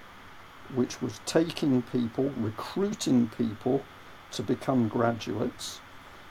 which 0.73 1.03
was 1.03 1.21
taking 1.27 1.83
people, 1.83 2.31
recruiting 2.37 3.29
people 3.37 3.83
to 4.31 4.45
become 4.45 4.87
graduates, 4.87 5.81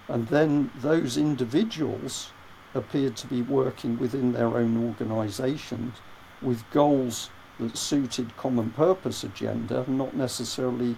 and 0.07 0.30
then 0.30 0.72
those 0.78 1.18
individuals 1.18 2.32
appeared 2.74 3.18
to 3.18 3.28
be 3.28 3.41
working 3.41 3.99
within 3.99 4.32
their 4.32 4.56
own 4.56 4.86
organisations 4.88 5.98
with 6.41 6.70
goals 6.72 7.30
that 7.60 7.76
suited 7.76 8.38
common 8.38 8.70
purpose 8.70 9.26
agenda, 9.26 9.84
not 9.90 10.16
necessarily 10.16 10.95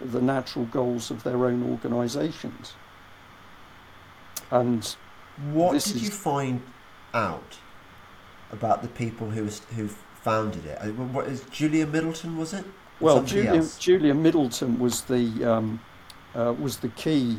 the 0.00 0.22
natural 0.22 0.66
goals 0.66 1.10
of 1.10 1.24
their 1.24 1.46
own 1.46 1.68
organisations. 1.68 2.74
And 4.52 4.96
what 5.52 5.72
did 5.72 5.96
is... 5.96 6.02
you 6.02 6.10
find 6.10 6.62
out 7.12 7.58
about 8.52 8.82
the 8.82 8.88
people 8.88 9.30
who 9.30 9.44
who 9.76 9.88
founded 9.88 10.64
it? 10.66 10.78
What 10.94 11.26
is 11.26 11.44
Julia 11.50 11.86
Middleton? 11.86 12.36
Was 12.36 12.54
it? 12.54 12.64
well, 13.00 13.22
Julia, 13.22 13.64
Julia 13.78 14.14
Middleton 14.14 14.78
was 14.78 15.02
the 15.02 15.44
um, 15.44 15.80
uh, 16.34 16.54
was 16.58 16.78
the 16.78 16.88
key 16.88 17.38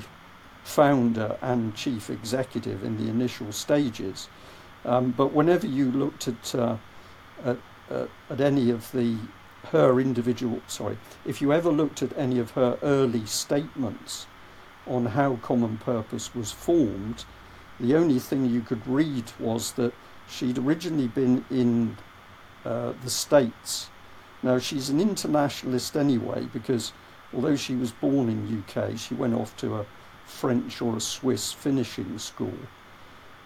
founder 0.64 1.38
and 1.42 1.76
chief 1.76 2.10
executive 2.10 2.84
in 2.84 2.98
the 2.98 3.10
initial 3.10 3.52
stages. 3.52 4.30
Um, 4.84 5.12
but 5.12 5.32
whenever 5.34 5.68
you 5.68 5.92
looked 5.92 6.28
at, 6.28 6.56
uh, 6.56 6.78
at, 7.44 7.58
uh, 7.90 8.06
at 8.30 8.42
any 8.42 8.70
of 8.70 8.92
the 8.92 9.18
her 9.70 10.00
individual 10.00 10.62
sorry, 10.68 10.98
if 11.26 11.42
you 11.42 11.52
ever 11.52 11.72
looked 11.72 12.04
at 12.04 12.16
any 12.18 12.38
of 12.40 12.52
her 12.52 12.78
early 12.84 13.26
statements 13.26 14.28
on 14.86 15.08
how 15.08 15.38
Common 15.38 15.78
Purpose 15.78 16.36
was 16.36 16.52
formed, 16.52 17.26
the 17.80 17.96
only 17.96 18.20
thing 18.20 18.46
you 18.46 18.62
could 18.62 18.86
read 18.88 19.32
was 19.40 19.74
that 19.74 19.94
she'd 20.30 20.58
originally 20.58 21.08
been 21.08 21.44
in 21.50 21.98
uh, 22.64 22.94
the 23.04 23.10
States. 23.10 23.90
Now 24.44 24.60
she's 24.60 24.90
an 24.90 25.00
internationalist 25.00 25.96
anyway 25.96 26.48
because 26.54 26.94
although 27.34 27.56
she 27.56 27.76
was 27.76 27.92
born 27.92 28.30
in 28.30 28.64
UK, 28.64 28.98
she 28.98 29.14
went 29.14 29.34
off 29.34 29.56
to 29.58 29.76
a 29.76 29.86
French 30.26 30.82
or 30.82 30.96
a 30.96 31.02
Swiss 31.02 31.52
finishing 31.52 32.18
school. 32.18 32.58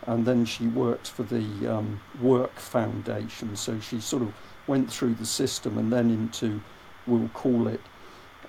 And 0.08 0.26
then 0.26 0.46
she 0.46 0.68
worked 0.68 1.10
for 1.10 1.24
the 1.24 1.68
um, 1.68 2.00
Work 2.22 2.58
Foundation. 2.58 3.56
So 3.56 3.80
she 3.80 4.00
sort 4.00 4.24
of 4.24 4.34
went 4.66 4.92
through 4.92 5.16
the 5.16 5.26
system 5.26 5.78
and 5.78 5.92
then 5.92 6.10
into, 6.10 6.62
we'll 7.06 7.30
call 7.30 7.68
it, 7.68 7.82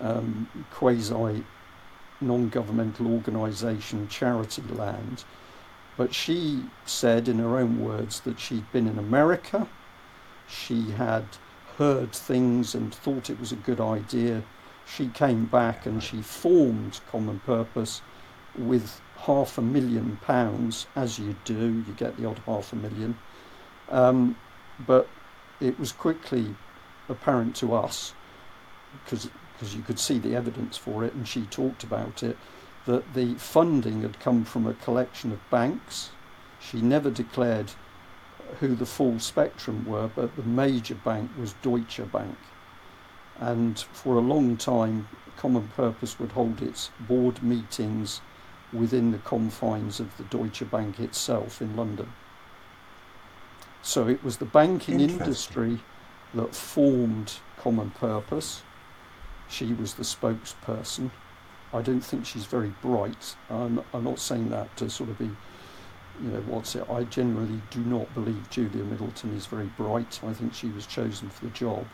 um, 0.00 0.48
quasi 0.70 1.44
non 2.20 2.48
governmental 2.48 3.12
organisation 3.12 4.08
charity 4.08 4.62
land. 4.74 5.24
But 6.00 6.14
she 6.14 6.64
said, 6.86 7.28
in 7.28 7.38
her 7.40 7.58
own 7.58 7.78
words, 7.78 8.20
that 8.20 8.40
she'd 8.40 8.72
been 8.72 8.86
in 8.86 8.98
America, 8.98 9.68
she 10.48 10.92
had 10.92 11.26
heard 11.76 12.14
things 12.14 12.74
and 12.74 12.94
thought 12.94 13.28
it 13.28 13.38
was 13.38 13.52
a 13.52 13.56
good 13.56 13.82
idea. 13.82 14.42
She 14.86 15.08
came 15.08 15.44
back 15.44 15.84
and 15.84 16.02
she 16.02 16.22
formed 16.22 17.02
Common 17.12 17.40
Purpose 17.40 18.00
with 18.56 19.02
half 19.18 19.58
a 19.58 19.60
million 19.60 20.16
pounds, 20.22 20.86
as 20.96 21.18
you 21.18 21.36
do, 21.44 21.84
you 21.86 21.92
get 21.98 22.16
the 22.16 22.24
odd 22.24 22.40
half 22.46 22.72
a 22.72 22.76
million. 22.76 23.18
Um, 23.90 24.38
but 24.86 25.06
it 25.60 25.78
was 25.78 25.92
quickly 25.92 26.56
apparent 27.10 27.54
to 27.56 27.74
us, 27.74 28.14
because 29.04 29.28
because 29.52 29.76
you 29.76 29.82
could 29.82 29.98
see 29.98 30.18
the 30.18 30.34
evidence 30.34 30.78
for 30.78 31.04
it, 31.04 31.12
and 31.12 31.28
she 31.28 31.42
talked 31.42 31.84
about 31.84 32.22
it, 32.22 32.38
that 32.86 33.14
the 33.14 33.34
funding 33.34 34.02
had 34.02 34.20
come 34.20 34.44
from 34.44 34.66
a 34.66 34.74
collection 34.74 35.32
of 35.32 35.50
banks. 35.50 36.10
She 36.60 36.80
never 36.80 37.10
declared 37.10 37.72
who 38.58 38.74
the 38.74 38.86
full 38.86 39.18
spectrum 39.18 39.84
were, 39.86 40.08
but 40.08 40.34
the 40.36 40.42
major 40.42 40.94
bank 40.94 41.30
was 41.38 41.54
Deutsche 41.62 42.00
Bank. 42.10 42.36
And 43.38 43.78
for 43.78 44.16
a 44.16 44.20
long 44.20 44.56
time, 44.56 45.08
Common 45.36 45.68
Purpose 45.68 46.18
would 46.18 46.32
hold 46.32 46.60
its 46.60 46.90
board 47.00 47.42
meetings 47.42 48.20
within 48.72 49.10
the 49.10 49.18
confines 49.18 50.00
of 50.00 50.16
the 50.16 50.24
Deutsche 50.24 50.68
Bank 50.70 51.00
itself 51.00 51.62
in 51.62 51.76
London. 51.76 52.12
So 53.82 54.08
it 54.08 54.22
was 54.22 54.36
the 54.36 54.44
banking 54.44 55.00
industry 55.00 55.80
that 56.34 56.54
formed 56.54 57.38
Common 57.58 57.90
Purpose. 57.90 58.62
She 59.48 59.72
was 59.72 59.94
the 59.94 60.02
spokesperson. 60.02 61.10
I 61.72 61.82
don't 61.82 62.00
think 62.00 62.26
she's 62.26 62.46
very 62.46 62.72
bright. 62.82 63.36
I'm, 63.48 63.82
I'm 63.94 64.04
not 64.04 64.18
saying 64.18 64.50
that 64.50 64.76
to 64.78 64.90
sort 64.90 65.10
of 65.10 65.18
be, 65.18 65.30
you 66.22 66.28
know, 66.28 66.40
what's 66.46 66.74
it? 66.74 66.88
I 66.90 67.04
generally 67.04 67.60
do 67.70 67.80
not 67.80 68.12
believe 68.14 68.50
Julia 68.50 68.84
Middleton 68.84 69.36
is 69.36 69.46
very 69.46 69.70
bright. 69.76 70.20
I 70.24 70.32
think 70.32 70.52
she 70.52 70.68
was 70.68 70.86
chosen 70.86 71.30
for 71.30 71.44
the 71.44 71.50
job. 71.52 71.86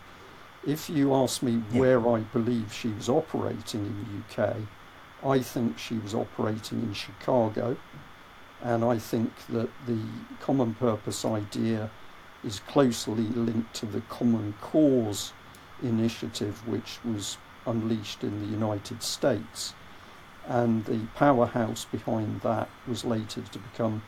If 0.66 0.89
you 0.89 1.15
ask 1.15 1.43
me 1.43 1.62
yeah. 1.73 1.81
where 1.81 2.09
I 2.09 2.20
believe 2.20 2.73
she 2.73 2.89
was 2.89 3.09
operating 3.09 3.85
in 3.86 4.24
the 4.36 4.43
UK, 4.43 4.57
I 5.24 5.40
think 5.40 5.78
she 5.78 5.98
was 5.98 6.15
operating 6.15 6.81
in 6.81 6.93
Chicago, 6.93 7.77
and 8.62 8.85
I 8.85 8.98
think 8.98 9.32
that 9.48 9.69
the 9.86 10.01
common 10.40 10.74
purpose 10.74 11.24
idea 11.24 11.90
is 12.44 12.61
closely 12.61 13.24
linked 13.24 13.74
to 13.74 13.86
the 13.86 14.01
Common 14.03 14.55
Cause 14.61 15.32
initiative, 15.82 16.66
which 16.66 16.98
was 17.05 17.39
unleashed 17.66 18.22
in 18.22 18.40
the 18.40 18.47
United 18.47 19.02
States. 19.02 19.74
And 20.47 20.84
the 20.84 21.01
powerhouse 21.14 21.84
behind 21.84 22.40
that 22.43 22.68
was 22.86 23.05
later 23.05 23.43
to 23.43 23.59
become 23.59 24.02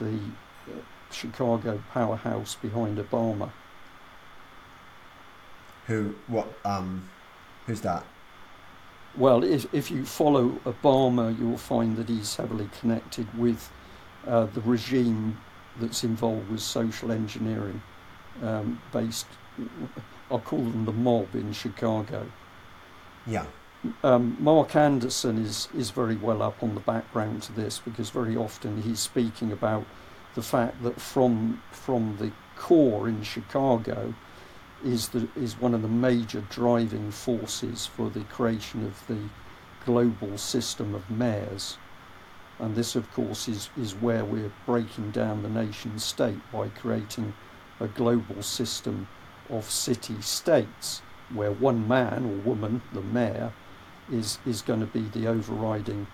the 0.00 0.14
uh, 0.14 0.80
Chicago 1.10 1.82
powerhouse 1.92 2.54
behind 2.54 2.98
Obama. 2.98 3.50
Who? 5.86 6.14
What? 6.26 6.48
Um, 6.64 7.08
who's 7.66 7.82
that? 7.82 8.04
Well, 9.16 9.44
if, 9.44 9.72
if 9.72 9.90
you 9.90 10.04
follow 10.04 10.58
Obama, 10.64 11.38
you 11.38 11.48
will 11.48 11.58
find 11.58 11.96
that 11.98 12.08
he's 12.08 12.34
heavily 12.34 12.68
connected 12.80 13.26
with 13.38 13.70
uh, 14.26 14.46
the 14.46 14.60
regime 14.62 15.38
that's 15.78 16.02
involved 16.02 16.50
with 16.50 16.60
social 16.60 17.12
engineering, 17.12 17.80
um, 18.42 18.80
based, 18.92 19.26
I'll 20.30 20.40
call 20.40 20.60
them 20.64 20.84
the 20.84 20.92
mob 20.92 21.34
in 21.34 21.52
Chicago. 21.52 22.26
Yeah. 23.26 23.46
Um, 24.02 24.36
Mark 24.40 24.76
Anderson 24.76 25.38
is, 25.38 25.68
is 25.76 25.90
very 25.90 26.16
well 26.16 26.42
up 26.42 26.62
on 26.62 26.74
the 26.74 26.80
background 26.80 27.42
to 27.42 27.52
this 27.52 27.78
because 27.78 28.10
very 28.10 28.36
often 28.36 28.82
he's 28.82 29.00
speaking 29.00 29.52
about 29.52 29.84
the 30.34 30.42
fact 30.42 30.82
that 30.82 31.00
from 31.00 31.62
from 31.70 32.16
the 32.16 32.32
core 32.56 33.08
in 33.08 33.22
Chicago, 33.22 34.14
is 34.84 35.08
the 35.08 35.28
is 35.36 35.60
one 35.60 35.74
of 35.74 35.82
the 35.82 35.88
major 35.88 36.40
driving 36.50 37.10
forces 37.10 37.86
for 37.86 38.10
the 38.10 38.24
creation 38.24 38.84
of 38.84 39.06
the 39.06 39.18
global 39.84 40.38
system 40.38 40.94
of 40.94 41.08
mayors. 41.10 41.78
And 42.58 42.76
this, 42.76 42.94
of 42.94 43.10
course, 43.12 43.48
is, 43.48 43.68
is 43.76 43.94
where 43.96 44.24
we're 44.24 44.52
breaking 44.64 45.10
down 45.10 45.42
the 45.42 45.48
nation 45.48 45.98
state 45.98 46.38
by 46.52 46.68
creating 46.68 47.34
a 47.80 47.88
global 47.88 48.42
system 48.42 49.08
of 49.50 49.68
city 49.68 50.20
states 50.22 51.02
where 51.32 51.52
one 51.52 51.86
man 51.88 52.24
or 52.24 52.48
woman, 52.48 52.82
the 52.92 53.00
mayor, 53.00 53.52
is, 54.10 54.38
is 54.46 54.62
going 54.62 54.80
to 54.80 54.86
be 54.86 55.02
the 55.18 55.26
overriding 55.26 56.06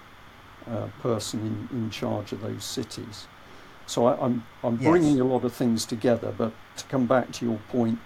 uh, 0.70 0.86
person 1.00 1.68
in, 1.72 1.76
in 1.76 1.90
charge 1.90 2.32
of 2.32 2.40
those 2.40 2.64
cities. 2.64 3.26
So 3.86 4.06
I, 4.06 4.24
am 4.24 4.44
I'm, 4.62 4.74
I'm 4.74 4.76
bringing 4.76 5.16
yes. 5.16 5.20
a 5.20 5.24
lot 5.24 5.44
of 5.44 5.52
things 5.52 5.84
together, 5.84 6.32
but 6.36 6.52
to 6.76 6.84
come 6.84 7.06
back 7.06 7.32
to 7.32 7.44
your 7.44 7.58
point, 7.70 7.98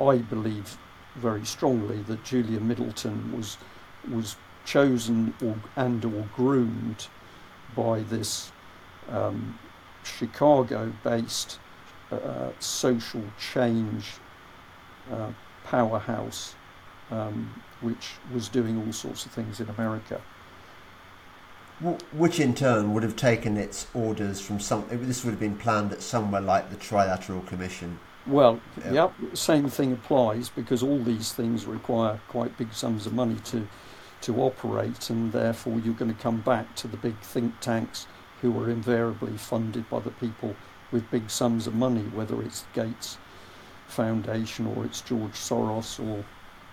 I 0.00 0.18
believe 0.18 0.76
very 1.14 1.44
strongly 1.44 2.02
that 2.02 2.24
Julia 2.24 2.58
Middleton 2.58 3.36
was 3.36 3.56
was 4.10 4.36
chosen 4.64 5.34
or, 5.42 5.56
and 5.76 6.04
or 6.04 6.28
groomed 6.34 7.06
by 7.76 8.00
this 8.00 8.50
um, 9.08 9.58
Chicago-based 10.02 11.58
uh, 12.10 12.50
social 12.58 13.22
change 13.38 14.14
uh, 15.10 15.30
powerhouse, 15.64 16.54
um, 17.10 17.62
which 17.80 18.12
was 18.32 18.48
doing 18.48 18.80
all 18.84 18.92
sorts 18.92 19.26
of 19.26 19.32
things 19.32 19.60
in 19.60 19.68
America. 19.68 20.20
which 22.12 22.38
in 22.38 22.54
turn 22.54 22.94
would 22.94 23.02
have 23.02 23.16
taken 23.16 23.56
its 23.56 23.88
orders 23.94 24.40
from 24.40 24.60
some. 24.60 24.86
This 24.88 25.24
would 25.24 25.32
have 25.32 25.40
been 25.40 25.56
planned 25.56 25.92
at 25.92 26.02
somewhere 26.02 26.40
like 26.40 26.70
the 26.70 26.76
Trilateral 26.76 27.44
Commission. 27.46 27.98
Well, 28.26 28.60
yep, 28.90 29.12
same 29.34 29.68
thing 29.68 29.92
applies 29.92 30.48
because 30.48 30.82
all 30.82 30.98
these 30.98 31.32
things 31.32 31.66
require 31.66 32.20
quite 32.28 32.56
big 32.56 32.72
sums 32.72 33.06
of 33.06 33.12
money 33.12 33.36
to 33.46 33.66
to 34.22 34.40
operate, 34.40 35.10
and 35.10 35.32
therefore 35.32 35.78
you're 35.80 35.92
going 35.92 36.14
to 36.14 36.22
come 36.22 36.40
back 36.40 36.74
to 36.76 36.88
the 36.88 36.96
big 36.96 37.18
think 37.20 37.60
tanks 37.60 38.06
who 38.40 38.58
are 38.58 38.70
invariably 38.70 39.36
funded 39.36 39.88
by 39.90 39.98
the 40.00 40.10
people 40.12 40.56
with 40.90 41.10
big 41.10 41.28
sums 41.28 41.66
of 41.66 41.74
money, 41.74 42.04
whether 42.14 42.40
it's 42.40 42.64
Gates 42.72 43.18
Foundation 43.88 44.66
or 44.66 44.84
it's 44.84 45.00
George 45.00 45.32
Soros 45.32 46.00
or 46.04 46.24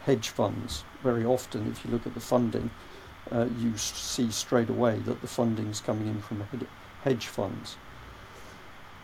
hedge 0.05 0.29
funds. 0.29 0.83
Very 1.03 1.25
often, 1.25 1.69
if 1.71 1.83
you 1.85 1.91
look 1.91 2.07
at 2.07 2.13
the 2.13 2.19
funding, 2.19 2.69
uh, 3.31 3.47
you 3.59 3.77
see 3.77 4.31
straight 4.31 4.69
away 4.69 4.99
that 4.99 5.21
the 5.21 5.27
funding's 5.27 5.79
coming 5.81 6.07
in 6.07 6.21
from 6.21 6.43
hedge 7.03 7.27
funds. 7.27 7.77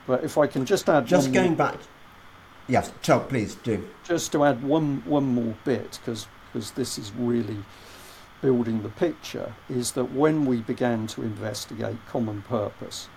But 0.05 0.23
if 0.23 0.37
I 0.37 0.47
can 0.47 0.65
just 0.65 0.89
add, 0.89 1.05
just 1.05 1.33
going 1.33 1.49
more, 1.49 1.57
back, 1.57 1.79
yes, 2.67 2.91
Chuck, 3.01 3.29
please 3.29 3.55
do. 3.55 3.87
Just 4.03 4.31
to 4.31 4.45
add 4.45 4.63
one 4.63 5.03
one 5.05 5.25
more 5.25 5.55
bit, 5.65 5.99
because 5.99 6.27
because 6.51 6.71
this 6.71 6.97
is 6.97 7.11
really 7.11 7.57
building 8.41 8.83
the 8.83 8.89
picture, 8.89 9.53
is 9.69 9.91
that 9.93 10.05
when 10.13 10.45
we 10.45 10.61
began 10.61 11.07
to 11.07 11.21
investigate 11.23 11.97
common 12.07 12.41
purpose, 12.43 13.09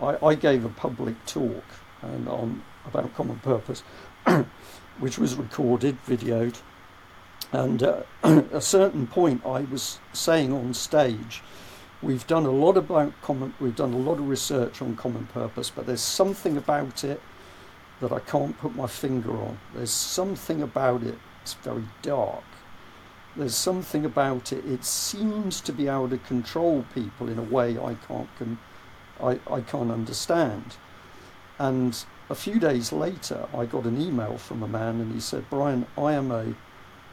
I, 0.00 0.16
I 0.24 0.34
gave 0.34 0.64
a 0.64 0.70
public 0.70 1.24
talk 1.26 1.64
and 2.00 2.28
on 2.28 2.62
about 2.86 3.14
common 3.14 3.38
purpose, 3.40 3.82
which 4.98 5.18
was 5.18 5.34
recorded, 5.34 5.98
videoed, 6.06 6.60
and 7.52 7.82
uh, 7.82 8.02
at 8.24 8.52
a 8.52 8.60
certain 8.60 9.06
point, 9.06 9.44
I 9.44 9.60
was 9.62 10.00
saying 10.12 10.52
on 10.52 10.74
stage, 10.74 11.42
we've 12.00 12.26
done 12.26 12.46
a 12.46 12.50
lot 12.50 12.76
about 12.76 13.12
common, 13.22 13.54
we've 13.60 13.76
done 13.76 13.92
a 13.92 13.98
lot 13.98 14.14
of 14.14 14.28
research 14.28 14.80
on 14.80 14.96
common 14.96 15.26
purpose, 15.26 15.70
but 15.70 15.86
there's 15.86 16.00
something 16.00 16.56
about 16.56 17.04
it 17.04 17.20
that 18.00 18.10
I 18.10 18.18
can't 18.18 18.58
put 18.58 18.74
my 18.74 18.86
finger 18.86 19.30
on. 19.30 19.58
There's 19.74 19.90
something 19.90 20.62
about 20.62 21.02
it. 21.02 21.18
It's 21.42 21.54
very 21.54 21.84
dark. 22.02 22.44
There's 23.36 23.54
something 23.54 24.04
about 24.04 24.52
it. 24.52 24.64
It 24.64 24.84
seems 24.84 25.60
to 25.62 25.72
be 25.72 25.88
able 25.88 26.08
to 26.08 26.18
control 26.18 26.84
people 26.94 27.28
in 27.28 27.38
a 27.38 27.42
way 27.42 27.78
I 27.78 27.94
can't, 27.94 28.28
I, 29.20 29.38
I 29.50 29.60
can't 29.60 29.90
understand. 29.90 30.76
And 31.58 32.04
a 32.32 32.34
few 32.34 32.58
days 32.58 32.92
later, 32.92 33.46
I 33.54 33.66
got 33.66 33.84
an 33.84 34.00
email 34.00 34.38
from 34.38 34.62
a 34.62 34.68
man, 34.68 35.02
and 35.02 35.12
he 35.12 35.20
said, 35.20 35.44
"Brian, 35.50 35.86
I 35.98 36.14
am 36.14 36.30
a 36.30 36.54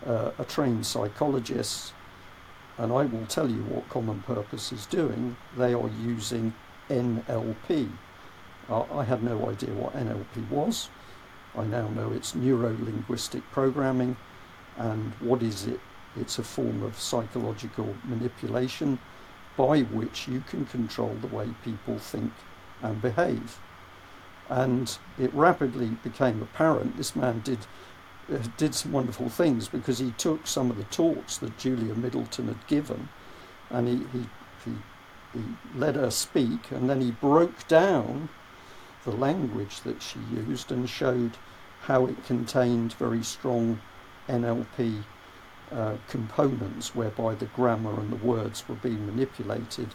uh, 0.07 0.31
a 0.39 0.45
trained 0.45 0.85
psychologist, 0.85 1.93
and 2.77 2.93
I 2.93 3.03
will 3.03 3.25
tell 3.25 3.49
you 3.49 3.61
what 3.63 3.89
Common 3.89 4.21
Purpose 4.21 4.71
is 4.71 4.85
doing. 4.85 5.35
They 5.57 5.73
are 5.73 5.89
using 6.01 6.53
NLP. 6.89 7.91
Uh, 8.69 8.83
I 8.93 9.03
had 9.03 9.21
no 9.21 9.49
idea 9.49 9.73
what 9.73 9.93
NLP 9.93 10.49
was. 10.49 10.89
I 11.53 11.65
now 11.65 11.89
know 11.89 12.13
it's 12.13 12.33
neuro 12.33 12.69
linguistic 12.79 13.43
programming. 13.51 14.15
And 14.77 15.11
what 15.19 15.43
is 15.43 15.67
it? 15.67 15.81
It's 16.15 16.39
a 16.39 16.43
form 16.43 16.81
of 16.83 16.97
psychological 16.97 17.93
manipulation 18.05 18.97
by 19.57 19.81
which 19.81 20.29
you 20.29 20.41
can 20.49 20.65
control 20.65 21.13
the 21.19 21.27
way 21.35 21.49
people 21.65 21.99
think 21.99 22.31
and 22.81 23.01
behave. 23.01 23.59
And 24.49 24.97
it 25.19 25.33
rapidly 25.33 25.89
became 26.03 26.41
apparent 26.41 26.97
this 26.97 27.15
man 27.15 27.41
did 27.41 27.59
uh, 28.31 28.37
did 28.57 28.75
some 28.75 28.91
wonderful 28.91 29.29
things 29.29 29.67
because 29.67 29.97
he 29.99 30.11
took 30.11 30.45
some 30.45 30.69
of 30.69 30.77
the 30.77 30.83
talks 30.85 31.37
that 31.37 31.57
Julia 31.57 31.95
Middleton 31.95 32.47
had 32.47 32.67
given 32.67 33.09
and 33.69 33.87
he, 33.87 33.95
he, 34.11 34.25
he, 34.65 34.71
he 35.33 35.43
let 35.75 35.95
her 35.95 36.11
speak 36.11 36.69
and 36.71 36.89
then 36.89 37.01
he 37.01 37.11
broke 37.11 37.67
down 37.67 38.29
the 39.03 39.11
language 39.11 39.81
that 39.81 40.01
she 40.01 40.19
used 40.31 40.71
and 40.71 40.89
showed 40.89 41.37
how 41.81 42.05
it 42.05 42.25
contained 42.25 42.93
very 42.93 43.23
strong 43.23 43.81
NLP 44.27 45.03
uh, 45.71 45.95
components 46.07 46.93
whereby 46.95 47.33
the 47.35 47.45
grammar 47.47 47.99
and 47.99 48.11
the 48.11 48.25
words 48.25 48.67
were 48.67 48.75
being 48.75 49.05
manipulated 49.05 49.89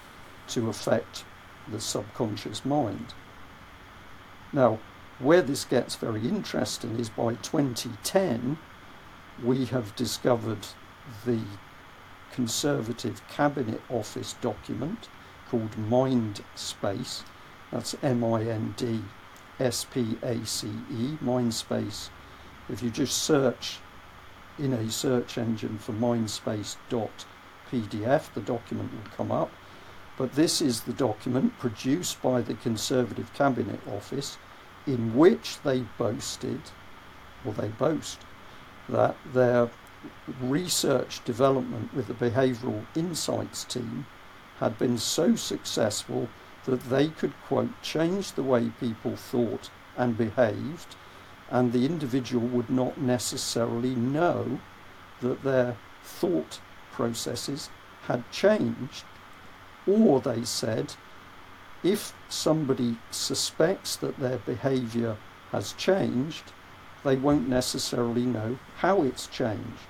to 0.48 0.68
affect 0.68 1.24
the 1.68 1.80
subconscious 1.80 2.64
mind. 2.64 3.14
Now, 4.54 4.78
where 5.18 5.42
this 5.42 5.64
gets 5.64 5.96
very 5.96 6.28
interesting 6.28 7.00
is 7.00 7.08
by 7.08 7.34
2010, 7.34 8.56
we 9.42 9.64
have 9.64 9.96
discovered 9.96 10.68
the 11.26 11.40
Conservative 12.30 13.20
Cabinet 13.26 13.82
Office 13.90 14.36
document 14.40 15.08
called 15.48 15.72
Mindspace. 15.72 17.24
That's 17.72 17.96
M 18.00 18.22
I 18.22 18.44
N 18.44 18.74
D 18.76 19.02
S 19.58 19.84
P 19.92 20.16
A 20.22 20.46
C 20.46 20.68
E, 20.88 21.18
Mindspace. 21.20 22.10
If 22.68 22.80
you 22.80 22.90
just 22.90 23.24
search 23.24 23.78
in 24.56 24.72
a 24.72 24.88
search 24.88 25.36
engine 25.36 25.78
for 25.78 25.92
mindspace.pdf, 25.92 28.32
the 28.34 28.40
document 28.40 28.92
will 28.92 29.10
come 29.16 29.32
up. 29.32 29.50
But 30.16 30.34
this 30.34 30.62
is 30.62 30.82
the 30.82 30.92
document 30.92 31.58
produced 31.58 32.22
by 32.22 32.40
the 32.40 32.54
Conservative 32.54 33.34
Cabinet 33.34 33.80
Office 33.88 34.38
in 34.86 35.14
which 35.14 35.60
they 35.62 35.80
boasted, 35.98 36.60
or 37.44 37.52
they 37.52 37.68
boast, 37.68 38.20
that 38.88 39.16
their 39.32 39.70
research 40.40 41.24
development 41.24 41.94
with 41.94 42.06
the 42.06 42.14
Behavioural 42.14 42.86
Insights 42.94 43.64
team 43.64 44.06
had 44.58 44.78
been 44.78 44.98
so 44.98 45.34
successful 45.36 46.28
that 46.64 46.80
they 46.90 47.08
could, 47.08 47.32
quote, 47.46 47.70
change 47.82 48.32
the 48.32 48.42
way 48.42 48.70
people 48.80 49.16
thought 49.16 49.70
and 49.96 50.16
behaved, 50.16 50.96
and 51.50 51.72
the 51.72 51.86
individual 51.86 52.46
would 52.46 52.70
not 52.70 52.98
necessarily 52.98 53.94
know 53.94 54.60
that 55.20 55.42
their 55.42 55.76
thought 56.02 56.60
processes 56.92 57.70
had 58.06 58.30
changed. 58.30 59.04
Or, 59.86 60.20
they 60.20 60.44
said, 60.44 60.94
if 61.84 62.12
somebody 62.28 62.96
suspects 63.10 63.94
that 63.96 64.18
their 64.18 64.38
behavior 64.38 65.16
has 65.52 65.74
changed, 65.74 66.52
they 67.04 67.14
won't 67.14 67.48
necessarily 67.48 68.24
know 68.24 68.58
how 68.78 69.02
it's 69.02 69.26
changed. 69.28 69.86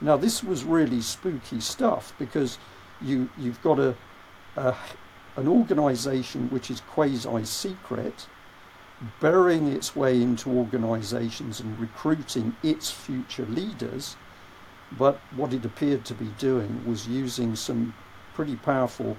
Now, 0.00 0.16
this 0.16 0.42
was 0.42 0.64
really 0.64 1.00
spooky 1.00 1.60
stuff 1.60 2.12
because 2.18 2.58
you, 3.00 3.30
you've 3.38 3.62
got 3.62 3.78
a, 3.78 3.94
a 4.56 4.74
an 5.36 5.48
organization 5.48 6.50
which 6.50 6.70
is 6.70 6.82
quasi 6.82 7.44
secret 7.44 8.26
burying 9.20 9.66
its 9.66 9.96
way 9.96 10.20
into 10.20 10.50
organizations 10.50 11.58
and 11.58 11.78
recruiting 11.80 12.54
its 12.62 12.90
future 12.90 13.46
leaders. 13.46 14.16
But 14.98 15.20
what 15.34 15.52
it 15.54 15.64
appeared 15.64 16.04
to 16.06 16.14
be 16.14 16.28
doing 16.38 16.84
was 16.86 17.08
using 17.08 17.56
some 17.56 17.94
pretty 18.34 18.56
powerful 18.56 19.16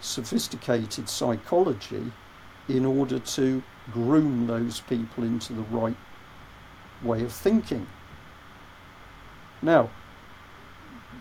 sophisticated 0.00 1.08
psychology 1.08 2.12
in 2.68 2.84
order 2.84 3.18
to 3.18 3.62
groom 3.92 4.46
those 4.46 4.80
people 4.80 5.24
into 5.24 5.52
the 5.52 5.62
right 5.62 5.96
way 7.02 7.22
of 7.22 7.32
thinking. 7.32 7.86
Now, 9.62 9.90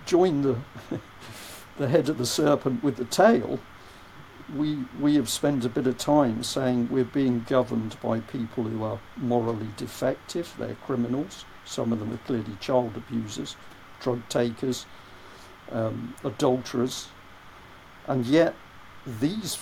join 0.06 0.42
the 0.42 0.58
the 1.78 1.88
head 1.88 2.10
of 2.10 2.18
the 2.18 2.26
serpent 2.26 2.84
with 2.84 2.98
the 2.98 3.06
tail. 3.06 3.60
We 4.56 4.86
we 5.00 5.16
have 5.16 5.30
spent 5.30 5.66
a 5.66 5.70
bit 5.70 5.88
of 5.88 5.98
time 5.98 6.44
saying 6.44 6.90
we're 6.90 7.04
being 7.04 7.46
governed 7.48 7.98
by 8.02 8.20
people 8.22 8.64
who 8.64 8.84
are 8.84 9.00
morally 9.18 9.70
defective. 9.78 10.54
They're 10.58 10.76
criminals. 10.86 11.46
Some 11.66 11.94
of 11.94 12.00
them 12.00 12.14
are 12.14 12.18
clearly 12.18 12.58
child 12.60 12.98
abusers, 12.98 13.56
drug 14.00 14.28
takers, 14.30 14.86
um, 15.72 16.16
adulterers, 16.24 17.10
and 18.08 18.26
yet 18.26 18.56
these 19.06 19.58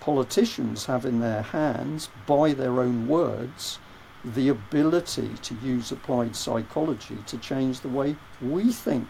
politicians 0.00 0.86
have 0.86 1.04
in 1.04 1.20
their 1.20 1.42
hands, 1.42 2.08
by 2.26 2.52
their 2.52 2.80
own 2.80 3.06
words, 3.06 3.78
the 4.24 4.48
ability 4.48 5.30
to 5.42 5.54
use 5.56 5.90
applied 5.90 6.36
psychology 6.36 7.18
to 7.26 7.38
change 7.38 7.80
the 7.80 7.88
way 7.88 8.16
we 8.40 8.72
think. 8.72 9.08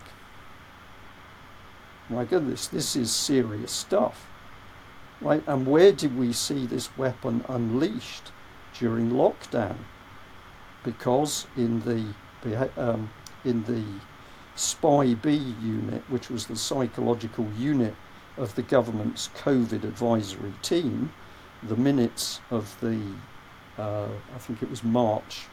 My 2.09 2.25
goodness, 2.25 2.67
this 2.67 2.97
is 2.97 3.11
serious 3.11 3.73
stuff. 3.73 4.27
Right? 5.21 5.43
And 5.47 5.67
where 5.67 5.93
did 5.93 6.19
we 6.19 6.33
see 6.33 6.67
this 6.67 6.97
weapon 6.99 7.45
unleashed 7.49 8.33
during 8.79 9.11
lockdown? 9.11 9.77
Because 10.85 11.47
in 11.57 11.81
the 11.81 12.15
um, 12.77 13.11
in 13.45 13.63
the 13.65 13.85
SPI-B 14.57 15.55
unit, 15.63 16.03
which 16.11 16.29
was 16.29 16.47
the 16.47 16.57
psychological 16.57 17.49
unit 17.57 17.95
of 18.37 18.55
the 18.55 18.63
government's 18.63 19.29
COVID 19.37 19.85
advisory 19.85 20.55
team, 20.63 21.13
the 21.63 21.77
minutes 21.77 22.41
of 22.51 22.79
the, 22.81 23.01
uh, 23.79 24.09
I 24.35 24.39
think 24.39 24.63
it 24.63 24.71
was 24.71 24.83
March 24.83 25.47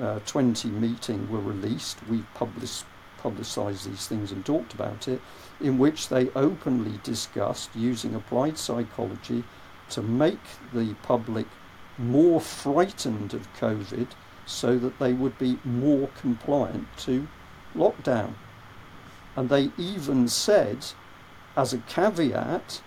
uh, 0.00 0.20
20 0.26 0.68
meeting 0.68 1.30
were 1.30 1.40
released. 1.40 1.98
We 2.08 2.22
published, 2.34 2.84
publicised 3.18 3.90
these 3.90 4.06
things 4.06 4.30
and 4.30 4.44
talked 4.44 4.74
about 4.74 5.08
it, 5.08 5.20
in 5.60 5.78
which 5.78 6.08
they 6.08 6.28
openly 6.30 7.00
discussed 7.02 7.74
using 7.74 8.14
applied 8.14 8.58
psychology 8.58 9.44
to 9.90 10.02
make 10.02 10.40
the 10.72 10.94
public 11.02 11.46
more 11.98 12.40
frightened 12.40 13.32
of 13.32 13.52
COVID 13.54 14.08
so 14.44 14.78
that 14.78 14.98
they 14.98 15.12
would 15.12 15.38
be 15.38 15.58
more 15.64 16.08
compliant 16.20 16.86
to 16.98 17.26
lockdown. 17.74 18.34
And 19.34 19.48
they 19.48 19.70
even 19.76 20.28
said, 20.28 20.86
as 21.56 21.72
a 21.72 21.78
caveat, 21.78 22.82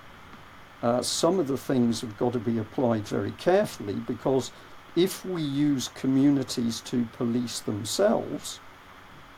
uh, 0.81 1.01
some 1.01 1.39
of 1.39 1.47
the 1.47 1.57
things 1.57 2.01
have 2.01 2.17
got 2.17 2.33
to 2.33 2.39
be 2.39 2.57
applied 2.57 3.07
very 3.07 3.31
carefully 3.31 3.95
because 3.95 4.51
if 4.95 5.25
we 5.25 5.41
use 5.41 5.89
communities 5.89 6.79
to 6.81 7.05
police 7.13 7.59
themselves, 7.59 8.59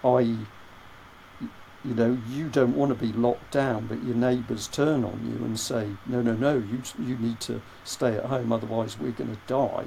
i.e., 0.03 0.37
you 1.83 1.95
know, 1.95 2.17
you 2.29 2.47
don't 2.47 2.75
want 2.75 2.89
to 2.89 2.95
be 2.95 3.11
locked 3.11 3.51
down, 3.51 3.87
but 3.87 4.03
your 4.03 4.15
neighbours 4.15 4.67
turn 4.67 5.03
on 5.03 5.19
you 5.25 5.43
and 5.43 5.59
say, 5.59 5.89
no, 6.05 6.21
no, 6.21 6.33
no, 6.33 6.57
you, 6.57 6.81
you 6.99 7.17
need 7.17 7.39
to 7.39 7.59
stay 7.83 8.15
at 8.15 8.25
home, 8.25 8.51
otherwise 8.51 8.99
we're 8.99 9.11
going 9.11 9.35
to 9.35 9.41
die. 9.47 9.85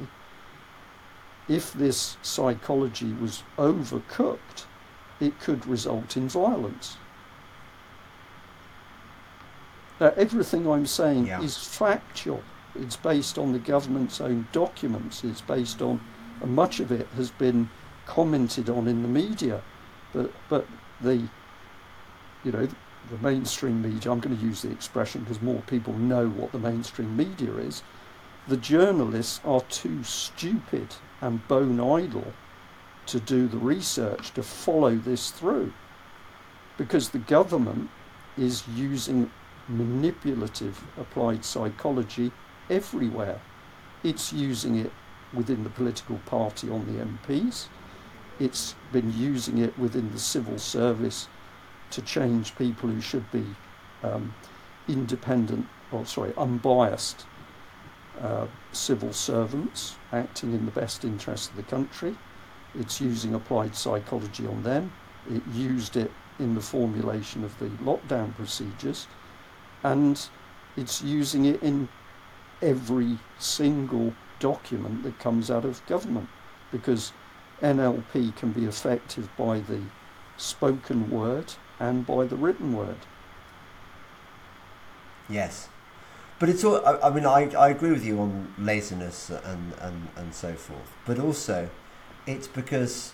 If 1.47 1.73
this 1.73 2.17
psychology 2.21 3.13
was 3.13 3.45
overcooked, 3.59 4.65
it 5.21 5.39
could 5.39 5.67
result 5.67 6.17
in 6.17 6.29
violence. 6.29 6.97
Now, 10.01 10.13
everything 10.17 10.69
I'm 10.69 10.87
saying 10.87 11.27
yeah. 11.27 11.41
is 11.41 11.57
factual. 11.57 12.43
It's 12.75 12.97
based 12.97 13.39
on 13.39 13.53
the 13.53 13.59
government's 13.59 14.21
own 14.21 14.49
documents. 14.53 15.23
It's 15.23 15.41
based 15.41 15.81
on, 15.81 16.01
and 16.43 16.55
much 16.55 16.81
of 16.81 16.91
it 16.91 17.07
has 17.17 17.31
been 17.31 17.71
commented 18.07 18.69
on 18.69 18.89
in 18.89 19.03
the 19.03 19.09
media. 19.09 19.63
But, 20.13 20.33
but 20.49 20.67
the, 21.01 21.29
you 22.43 22.53
know, 22.53 22.69
the 23.11 23.19
mainstream 23.19 23.83
media, 23.83 24.11
I'm 24.11 24.21
going 24.21 24.37
to 24.37 24.45
use 24.45 24.63
the 24.63 24.71
expression 24.71 25.23
because 25.23 25.41
more 25.41 25.63
people 25.67 25.93
know 25.95 26.29
what 26.29 26.53
the 26.53 26.59
mainstream 26.59 27.17
media 27.17 27.55
is. 27.55 27.83
The 28.49 28.57
journalists 28.57 29.41
are 29.45 29.61
too 29.63 30.03
stupid 30.03 30.97
and 31.21 31.47
bone 31.49 31.81
idle 31.81 32.33
to 33.07 33.21
do 33.21 33.47
the 33.47 33.59
research 33.59 34.33
to 34.35 34.43
follow 34.43 34.97
this 34.97 35.31
through 35.31 35.73
because 36.77 37.11
the 37.11 37.19
government 37.19 37.91
is 38.37 38.67
using 38.69 39.31
manipulative 39.69 40.85
applied 40.99 41.45
psychology 41.45 42.33
everywhere. 42.69 43.41
It's 44.03 44.33
using 44.33 44.77
it 44.77 44.93
within 45.33 45.65
the 45.65 45.71
political 45.71 46.19
party 46.27 46.71
on 46.71 46.87
the 46.87 47.05
MPs. 47.05 47.67
It's 48.39 48.75
been 48.93 49.13
using 49.17 49.59
it 49.59 49.79
within 49.79 50.13
the 50.13 50.19
civil 50.19 50.59
service 50.59 51.29
to 51.91 52.03
change 52.03 52.57
people 52.57 52.89
who 52.89 53.01
should 53.01 53.31
be 53.31 53.45
um, 54.03 54.35
independent, 54.89 55.67
or 55.93 56.05
sorry, 56.05 56.33
unbiased 56.37 57.27
uh, 58.21 58.47
civil 58.73 59.13
servants 59.13 59.97
acting 60.13 60.53
in 60.53 60.65
the 60.67 60.73
best 60.73 61.05
interest 61.05 61.51
of 61.51 61.57
the 61.57 61.63
country. 61.63 62.17
It's 62.75 63.01
using 63.01 63.35
applied 63.35 63.75
psychology 63.77 64.47
on 64.47 64.63
them. 64.63 64.93
It 65.31 65.43
used 65.53 65.97
it 65.97 66.11
in 66.39 66.55
the 66.55 66.61
formulation 66.61 67.45
of 67.45 67.57
the 67.59 67.67
lockdown 67.67 68.35
procedures 68.35 69.07
and 69.85 70.29
it's 70.77 71.03
using 71.03 71.45
it 71.45 71.63
in 71.63 71.89
every 72.61 73.19
single 73.39 74.15
document 74.41 75.03
that 75.05 75.19
comes 75.19 75.51
out 75.51 75.65
of 75.65 75.85
government 75.87 76.29
because 76.73 77.13
NLP 77.63 78.35
can 78.35 78.51
be 78.51 78.65
effective 78.65 79.29
by 79.37 79.61
the 79.61 79.81
spoken 80.37 81.11
word 81.11 81.55
and 81.79 82.05
by 82.05 82.25
the 82.25 82.37
written 82.37 82.75
word. 82.75 82.97
Yes. 85.29 85.69
But 86.39 86.49
it's 86.49 86.65
all, 86.65 86.85
I, 86.85 87.09
I 87.09 87.11
mean, 87.11 87.27
I, 87.27 87.51
I 87.55 87.69
agree 87.69 87.91
with 87.91 88.05
you 88.05 88.21
on 88.21 88.53
laziness 88.59 89.31
and, 89.31 89.73
and, 89.81 90.09
and 90.17 90.35
so 90.35 90.55
forth. 90.55 90.93
But 91.07 91.19
also, 91.19 91.71
it's 92.27 92.49
because, 92.49 93.13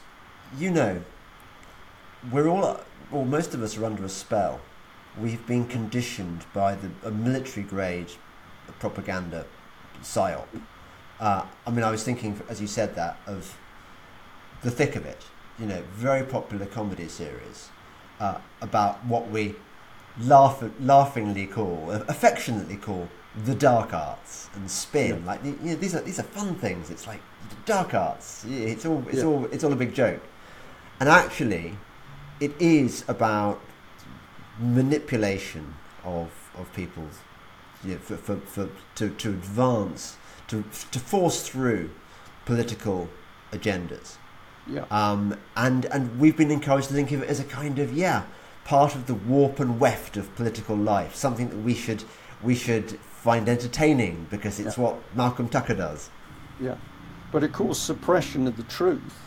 you 0.59 0.71
know, 0.71 1.03
we're 2.31 2.49
all, 2.49 2.81
well, 3.11 3.25
most 3.25 3.55
of 3.55 3.63
us 3.63 3.77
are 3.77 3.85
under 3.85 4.05
a 4.05 4.09
spell 4.09 4.61
we've 5.19 5.47
been 5.47 5.67
conditioned 5.67 6.45
by 6.53 6.75
the 6.75 6.91
a 7.05 7.11
military 7.11 7.65
grade 7.65 8.11
propaganda 8.79 9.47
psyop. 10.03 10.47
Uh, 11.19 11.45
I 11.67 11.71
mean, 11.71 11.85
I 11.85 11.91
was 11.91 12.03
thinking, 12.03 12.41
as 12.49 12.61
you 12.61 12.67
said 12.67 12.95
that, 12.95 13.19
of 13.27 13.59
the 14.63 14.71
thick 14.71 14.97
of 14.97 15.05
it. 15.05 15.25
You 15.59 15.67
know, 15.67 15.83
very 15.93 16.25
popular 16.25 16.65
comedy 16.65 17.09
series 17.09 17.69
uh, 18.19 18.39
about 18.63 19.05
what 19.05 19.31
we 19.31 19.55
laugh, 20.19 20.63
laughingly 20.81 21.47
call, 21.47 21.91
affectionately 21.91 22.77
call, 22.77 23.09
the 23.45 23.55
dark 23.55 23.93
arts 23.93 24.49
and 24.55 24.71
spin. 24.71 25.21
Yeah. 25.21 25.27
Like 25.27 25.45
you 25.45 25.57
know, 25.63 25.75
these 25.77 25.95
are 25.95 26.01
these 26.01 26.19
are 26.19 26.25
fun 26.25 26.55
things. 26.55 26.91
It's 26.91 27.07
like 27.07 27.21
dark 27.67 27.95
arts. 27.95 28.45
It's 28.49 28.87
all 28.87 29.05
it's 29.09 29.19
yeah. 29.19 29.25
all 29.25 29.45
it's 29.47 29.65
all 29.65 29.73
a 29.73 29.77
big 29.77 29.95
joke. 29.95 30.23
And 30.99 31.09
actually, 31.09 31.77
it 32.41 32.53
is 32.59 33.05
about 33.09 33.61
manipulation 34.61 35.75
of 36.05 36.31
of 36.57 36.73
people 36.75 37.05
you 37.85 37.93
know, 37.93 37.99
for, 37.99 38.17
for, 38.17 38.37
for 38.37 38.69
to, 38.97 39.11
to 39.11 39.31
advance 39.31 40.17
to 40.49 40.65
to 40.91 40.99
force 40.99 41.49
through 41.49 41.91
political 42.45 43.09
agendas. 43.53 44.17
Yeah. 44.67 44.85
Um, 44.91 45.37
and 45.57 45.87
and 45.87 46.19
we've 46.19 46.37
been 46.37 46.51
encouraged 46.51 46.89
to 46.89 46.95
think 46.95 47.13
of 47.13 47.23
it 47.23 47.29
as 47.29 47.41
a 47.41 47.45
kind 47.45 47.79
of 47.79 47.93
yeah 47.93 48.25
part 48.65 48.95
of 48.95 49.07
the 49.07 49.15
warp 49.15 49.59
and 49.59 49.81
weft 49.81 50.17
of 50.17 50.35
political 50.37 50.77
life, 50.77 51.15
something 51.15 51.49
that 51.49 51.59
we 51.59 51.75
should 51.75 52.05
we 52.43 52.55
should 52.55 52.91
find 53.01 53.49
entertaining 53.49 54.27
because 54.31 54.61
it's 54.61 54.77
yeah. 54.77 54.85
what 54.85 54.97
Malcolm 55.15 55.49
Tucker 55.49 55.75
does. 55.75 56.11
Yeah, 56.61 56.77
but 57.33 57.43
of 57.43 57.53
course, 57.53 57.79
suppression 57.79 58.47
of 58.47 58.57
the 58.57 58.63
truth 58.65 59.19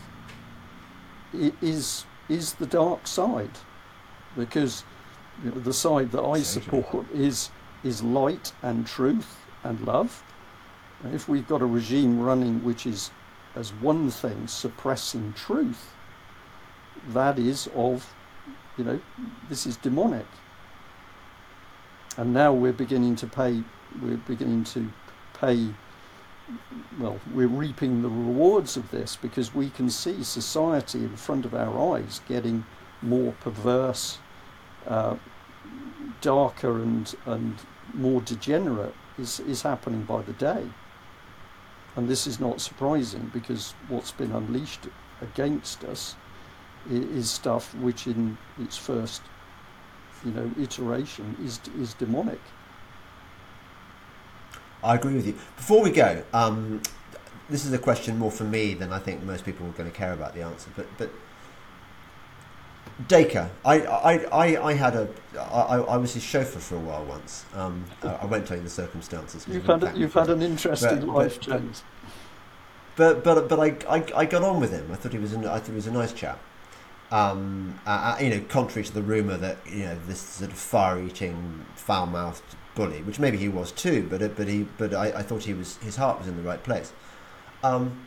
is 1.32 2.04
is 2.28 2.54
the 2.54 2.66
dark 2.66 3.06
side 3.06 3.58
because 4.36 4.84
the 5.42 5.72
side 5.72 6.12
that 6.12 6.22
I 6.22 6.42
support 6.42 7.06
is 7.12 7.50
is 7.82 8.02
light 8.02 8.52
and 8.62 8.86
truth 8.86 9.36
and 9.62 9.80
love. 9.80 10.22
And 11.02 11.14
if 11.14 11.28
we've 11.28 11.46
got 11.46 11.60
a 11.60 11.66
regime 11.66 12.20
running 12.20 12.64
which 12.64 12.86
is, 12.86 13.10
as 13.54 13.72
one 13.74 14.10
thing, 14.10 14.46
suppressing 14.46 15.34
truth, 15.34 15.94
that 17.08 17.38
is 17.38 17.68
of, 17.74 18.14
you 18.78 18.84
know, 18.84 19.00
this 19.48 19.66
is 19.66 19.76
demonic. 19.76 20.26
And 22.16 22.32
now 22.32 22.52
we're 22.52 22.72
beginning 22.72 23.16
to 23.16 23.26
pay, 23.26 23.62
we're 24.00 24.16
beginning 24.16 24.64
to 24.64 24.90
pay, 25.34 25.68
well, 26.98 27.18
we're 27.34 27.48
reaping 27.48 28.00
the 28.00 28.08
rewards 28.08 28.76
of 28.76 28.90
this 28.90 29.16
because 29.16 29.54
we 29.54 29.68
can 29.68 29.90
see 29.90 30.24
society 30.24 31.00
in 31.00 31.16
front 31.16 31.44
of 31.44 31.54
our 31.54 31.96
eyes 31.96 32.20
getting 32.26 32.64
more 33.02 33.32
perverse 33.40 34.18
uh, 34.86 35.16
darker 36.20 36.82
and, 36.82 37.14
and 37.26 37.56
more 37.92 38.20
degenerate 38.20 38.94
is, 39.18 39.40
is 39.40 39.62
happening 39.62 40.02
by 40.04 40.22
the 40.22 40.32
day. 40.34 40.64
And 41.96 42.08
this 42.08 42.26
is 42.26 42.40
not 42.40 42.60
surprising 42.60 43.30
because 43.32 43.74
what's 43.88 44.10
been 44.10 44.32
unleashed 44.32 44.88
against 45.20 45.84
us 45.84 46.16
is 46.90 47.30
stuff 47.30 47.74
which 47.76 48.06
in 48.06 48.36
its 48.58 48.76
first 48.76 49.22
you 50.22 50.32
know 50.32 50.50
iteration 50.58 51.34
is 51.42 51.58
is 51.78 51.94
demonic 51.94 52.40
I 54.84 54.96
agree 54.96 55.14
with 55.14 55.26
you. 55.26 55.32
Before 55.56 55.82
we 55.82 55.90
go, 55.90 56.22
um, 56.34 56.82
this 57.48 57.64
is 57.64 57.72
a 57.72 57.78
question 57.78 58.18
more 58.18 58.30
for 58.30 58.44
me 58.44 58.74
than 58.74 58.92
I 58.92 58.98
think 58.98 59.22
most 59.22 59.44
people 59.44 59.66
are 59.66 59.70
going 59.70 59.90
to 59.90 59.96
care 59.96 60.12
about 60.12 60.34
the 60.34 60.42
answer. 60.42 60.70
But 60.76 60.86
but 60.98 61.10
Dacre, 63.08 63.50
I, 63.64 63.80
I, 63.80 64.12
I, 64.32 64.66
I 64.68 64.72
had 64.74 64.94
a, 64.94 65.08
I, 65.36 65.78
I 65.78 65.96
was 65.96 66.14
his 66.14 66.22
chauffeur 66.22 66.60
for 66.60 66.76
a 66.76 66.80
while 66.80 67.04
once. 67.04 67.44
Um, 67.54 67.84
I 68.02 68.24
won't 68.24 68.46
tell 68.46 68.56
you 68.56 68.62
the 68.62 68.70
circumstances. 68.70 69.46
You've 69.48 69.66
had, 69.66 69.82
a, 69.82 69.92
you've 69.96 70.14
had 70.14 70.30
an 70.30 70.42
interesting 70.42 71.00
but, 71.00 71.08
life, 71.08 71.40
but, 71.40 71.60
James. 71.60 71.82
But, 72.94 73.24
but, 73.24 73.48
but 73.48 73.58
I, 73.58 73.76
I, 73.88 74.04
I 74.14 74.24
got 74.24 74.44
on 74.44 74.60
with 74.60 74.70
him. 74.70 74.88
I 74.92 74.94
thought 74.94 75.12
he 75.12 75.18
was, 75.18 75.32
a, 75.32 75.38
I 75.38 75.58
thought 75.58 75.66
he 75.66 75.72
was 75.72 75.88
a 75.88 75.92
nice 75.92 76.12
chap. 76.12 76.38
Um, 77.10 77.80
uh, 77.84 78.16
you 78.20 78.30
know, 78.30 78.40
contrary 78.48 78.84
to 78.84 78.92
the 78.92 79.02
rumor 79.02 79.36
that 79.36 79.58
you 79.66 79.84
know 79.84 79.98
this 80.06 80.20
sort 80.20 80.50
of 80.50 80.56
fire-eating, 80.56 81.66
foul-mouthed 81.74 82.42
bully, 82.74 83.02
which 83.02 83.18
maybe 83.18 83.36
he 83.36 83.48
was 83.48 83.72
too, 83.72 84.06
but 84.08 84.36
but 84.36 84.48
he, 84.48 84.66
but 84.78 84.94
I, 84.94 85.06
I 85.18 85.22
thought 85.22 85.42
he 85.44 85.52
was, 85.52 85.76
his 85.78 85.96
heart 85.96 86.18
was 86.18 86.28
in 86.28 86.36
the 86.36 86.42
right 86.42 86.62
place. 86.62 86.92
Um, 87.62 88.06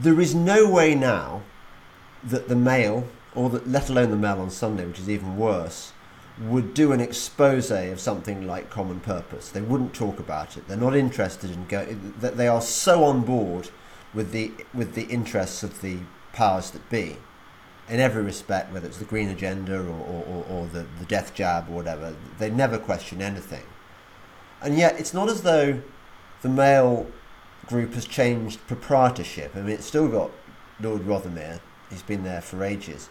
there 0.00 0.20
is 0.20 0.34
no 0.34 0.68
way 0.70 0.94
now 0.94 1.42
that 2.24 2.48
the 2.48 2.56
Mail 2.56 3.06
or 3.34 3.50
the, 3.50 3.60
let 3.60 3.88
alone 3.88 4.10
the 4.10 4.16
Mail 4.16 4.40
on 4.40 4.50
Sunday, 4.50 4.86
which 4.86 4.98
is 4.98 5.08
even 5.08 5.36
worse, 5.36 5.92
would 6.40 6.72
do 6.74 6.92
an 6.92 7.00
expose 7.00 7.70
of 7.70 8.00
something 8.00 8.46
like 8.46 8.70
common 8.70 9.00
purpose. 9.00 9.50
They 9.50 9.60
wouldn't 9.60 9.94
talk 9.94 10.18
about 10.18 10.56
it. 10.56 10.66
They're 10.66 10.76
not 10.76 10.96
interested 10.96 11.50
in 11.50 11.66
going. 11.66 12.14
That 12.20 12.36
they 12.36 12.48
are 12.48 12.62
so 12.62 13.04
on 13.04 13.22
board 13.22 13.70
with 14.14 14.32
the 14.32 14.52
with 14.72 14.94
the 14.94 15.04
interests 15.04 15.62
of 15.62 15.80
the 15.82 15.98
powers 16.32 16.70
that 16.70 16.88
be. 16.88 17.16
in 17.90 17.98
every 17.98 18.22
respect, 18.22 18.72
whether 18.72 18.86
it's 18.86 18.98
the 18.98 19.04
green 19.04 19.28
agenda 19.28 19.76
or, 19.80 19.88
or, 19.88 20.24
or, 20.24 20.44
or 20.48 20.66
the, 20.68 20.86
the 21.00 21.04
death 21.06 21.34
jab 21.34 21.68
or 21.68 21.72
whatever. 21.72 22.14
They 22.38 22.48
never 22.48 22.78
question 22.78 23.20
anything. 23.20 23.64
And 24.62 24.78
yet, 24.78 24.98
it's 25.00 25.12
not 25.12 25.28
as 25.28 25.42
though 25.42 25.82
the 26.42 26.48
Mail 26.48 27.06
group 27.66 27.94
has 27.94 28.06
changed 28.06 28.64
proprietorship. 28.68 29.56
I 29.56 29.60
mean, 29.60 29.70
it's 29.70 29.86
still 29.86 30.08
got 30.08 30.30
Lord 30.80 31.02
Rothermere, 31.02 31.60
he's 31.90 32.02
been 32.02 32.22
there 32.22 32.40
for 32.40 32.62
ages, 32.62 33.08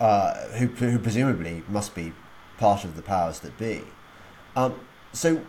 uh, 0.00 0.34
who, 0.48 0.66
who 0.66 0.98
presumably 0.98 1.62
must 1.68 1.94
be 1.94 2.12
part 2.58 2.84
of 2.84 2.96
the 2.96 3.02
powers 3.02 3.40
that 3.40 3.56
be. 3.58 3.82
Um, 4.56 4.74
so, 5.12 5.42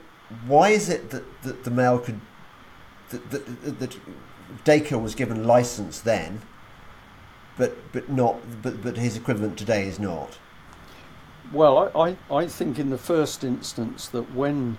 why 0.45 0.69
is 0.69 0.89
it 0.89 1.09
that, 1.09 1.23
that 1.43 1.63
the 1.63 1.71
Mail 1.71 1.99
could. 1.99 2.19
that, 3.09 3.29
that, 3.31 3.79
that 3.79 3.97
Dacre 4.63 4.97
was 4.97 5.15
given 5.15 5.45
license 5.45 6.01
then, 6.01 6.41
but, 7.57 7.91
but, 7.93 8.09
not, 8.09 8.61
but, 8.61 8.81
but 8.81 8.97
his 8.97 9.15
equivalent 9.15 9.57
today 9.57 9.87
is 9.87 9.99
not? 9.99 10.37
Well, 11.53 11.91
I, 11.95 12.17
I, 12.29 12.35
I 12.35 12.47
think 12.47 12.77
in 12.77 12.89
the 12.89 12.97
first 12.97 13.43
instance 13.43 14.07
that 14.09 14.33
when 14.33 14.77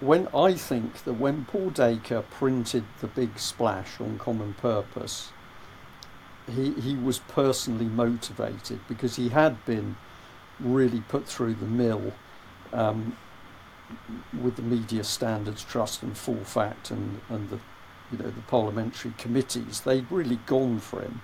when 0.00 0.28
I 0.34 0.52
think 0.52 1.04
that 1.04 1.14
when 1.14 1.46
Paul 1.46 1.70
Dacre 1.70 2.22
printed 2.30 2.84
the 3.00 3.06
big 3.06 3.38
splash 3.38 3.98
on 4.00 4.18
Common 4.18 4.54
Purpose, 4.54 5.32
he 6.46 6.72
he 6.72 6.94
was 6.96 7.18
personally 7.18 7.86
motivated 7.86 8.80
because 8.88 9.16
he 9.16 9.30
had 9.30 9.64
been 9.64 9.96
really 10.60 11.00
put 11.00 11.26
through 11.26 11.54
the 11.54 11.66
mill 11.66 12.12
um, 12.72 13.16
with 14.40 14.56
the 14.56 14.62
Media 14.62 15.04
Standards 15.04 15.64
Trust 15.64 16.02
and 16.02 16.16
Full 16.16 16.44
Fact 16.44 16.90
and 16.90 17.20
and 17.28 17.50
the 17.50 17.58
you 18.12 18.18
know 18.18 18.30
the 18.30 18.42
parliamentary 18.42 19.12
committees. 19.18 19.80
They'd 19.80 20.10
really 20.10 20.40
gone 20.46 20.78
for 20.78 21.02
him. 21.02 21.22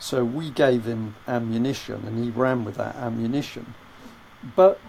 So 0.00 0.24
we 0.24 0.50
gave 0.50 0.84
him 0.84 1.16
ammunition, 1.26 2.04
and 2.06 2.22
he 2.22 2.30
ran 2.30 2.64
with 2.64 2.76
that 2.76 2.94
ammunition. 2.96 3.74
But 4.54 4.80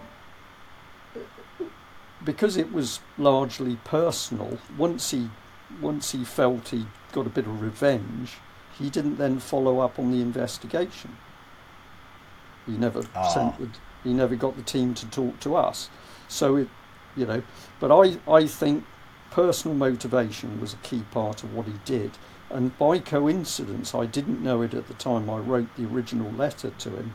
because 2.24 2.56
it 2.56 2.72
was 2.72 3.00
largely 3.18 3.76
personal, 3.84 4.58
once 4.76 5.10
he 5.10 5.30
once 5.80 6.12
he 6.12 6.24
felt 6.24 6.68
he 6.68 6.86
got 7.12 7.26
a 7.26 7.30
bit 7.30 7.46
of 7.46 7.60
revenge, 7.60 8.36
he 8.80 8.90
didn't 8.90 9.16
then 9.16 9.38
follow 9.38 9.78
up 9.80 9.98
on 9.98 10.10
the 10.10 10.20
investigation. 10.20 11.16
He 12.66 12.72
never 12.72 13.04
Ah. 13.14 13.28
sent 13.28 13.58
the, 13.58 13.68
he 14.02 14.12
never 14.14 14.34
got 14.36 14.56
the 14.56 14.62
team 14.62 14.94
to 14.94 15.06
talk 15.06 15.38
to 15.40 15.54
us. 15.56 15.88
So 16.28 16.56
it 16.56 16.68
you 17.16 17.26
know, 17.26 17.42
but 17.80 17.90
I 17.92 18.18
I 18.30 18.46
think 18.46 18.84
personal 19.30 19.76
motivation 19.76 20.60
was 20.60 20.72
a 20.74 20.76
key 20.78 21.02
part 21.10 21.42
of 21.42 21.54
what 21.54 21.66
he 21.66 21.74
did. 21.84 22.12
And 22.50 22.76
by 22.78 22.98
coincidence, 22.98 23.94
I 23.94 24.06
didn't 24.06 24.42
know 24.42 24.62
it 24.62 24.74
at 24.74 24.88
the 24.88 24.94
time 24.94 25.30
I 25.30 25.38
wrote 25.38 25.68
the 25.76 25.86
original 25.86 26.32
letter 26.32 26.70
to 26.70 26.90
him, 26.90 27.14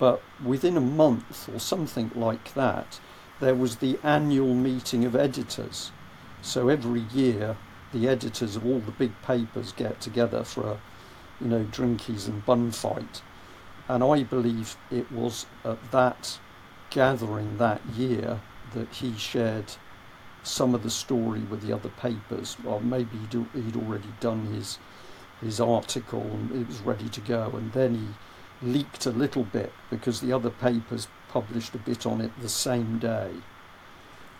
but 0.00 0.20
within 0.44 0.76
a 0.76 0.80
month 0.80 1.48
or 1.48 1.60
something 1.60 2.10
like 2.14 2.54
that, 2.54 2.98
there 3.40 3.54
was 3.54 3.76
the 3.76 3.98
annual 4.02 4.54
meeting 4.54 5.04
of 5.04 5.14
editors. 5.14 5.92
So 6.42 6.68
every 6.68 7.02
year, 7.12 7.56
the 7.92 8.08
editors 8.08 8.56
of 8.56 8.66
all 8.66 8.80
the 8.80 8.90
big 8.90 9.12
papers 9.22 9.70
get 9.72 10.00
together 10.00 10.42
for 10.42 10.66
a, 10.66 10.78
you 11.44 11.50
know, 11.50 11.64
drinkies 11.64 12.26
and 12.26 12.44
bun 12.44 12.72
fight. 12.72 13.22
And 13.86 14.02
I 14.02 14.22
believe 14.22 14.76
it 14.90 15.12
was 15.12 15.46
at 15.64 15.92
that 15.92 16.38
gathering 16.90 17.58
that 17.58 17.84
year 17.94 18.40
that 18.72 18.88
he 18.94 19.16
shared 19.16 19.74
some 20.42 20.74
of 20.74 20.82
the 20.82 20.90
story 20.90 21.40
with 21.40 21.62
the 21.62 21.72
other 21.72 21.90
papers. 21.90 22.56
Or 22.66 22.80
maybe 22.80 23.18
he'd, 23.18 23.46
he'd 23.54 23.76
already 23.76 24.08
done 24.20 24.46
his 24.46 24.78
his 25.40 25.60
article 25.60 26.22
and 26.22 26.62
it 26.62 26.66
was 26.66 26.80
ready 26.80 27.08
to 27.08 27.20
go, 27.20 27.50
and 27.54 27.70
then 27.72 27.94
he 27.94 28.66
leaked 28.66 29.04
a 29.04 29.10
little 29.10 29.44
bit 29.44 29.72
because 29.90 30.20
the 30.20 30.32
other 30.32 30.48
papers 30.48 31.08
published 31.28 31.74
a 31.74 31.78
bit 31.78 32.06
on 32.06 32.20
it 32.20 32.30
the 32.40 32.48
same 32.48 32.98
day. 32.98 33.30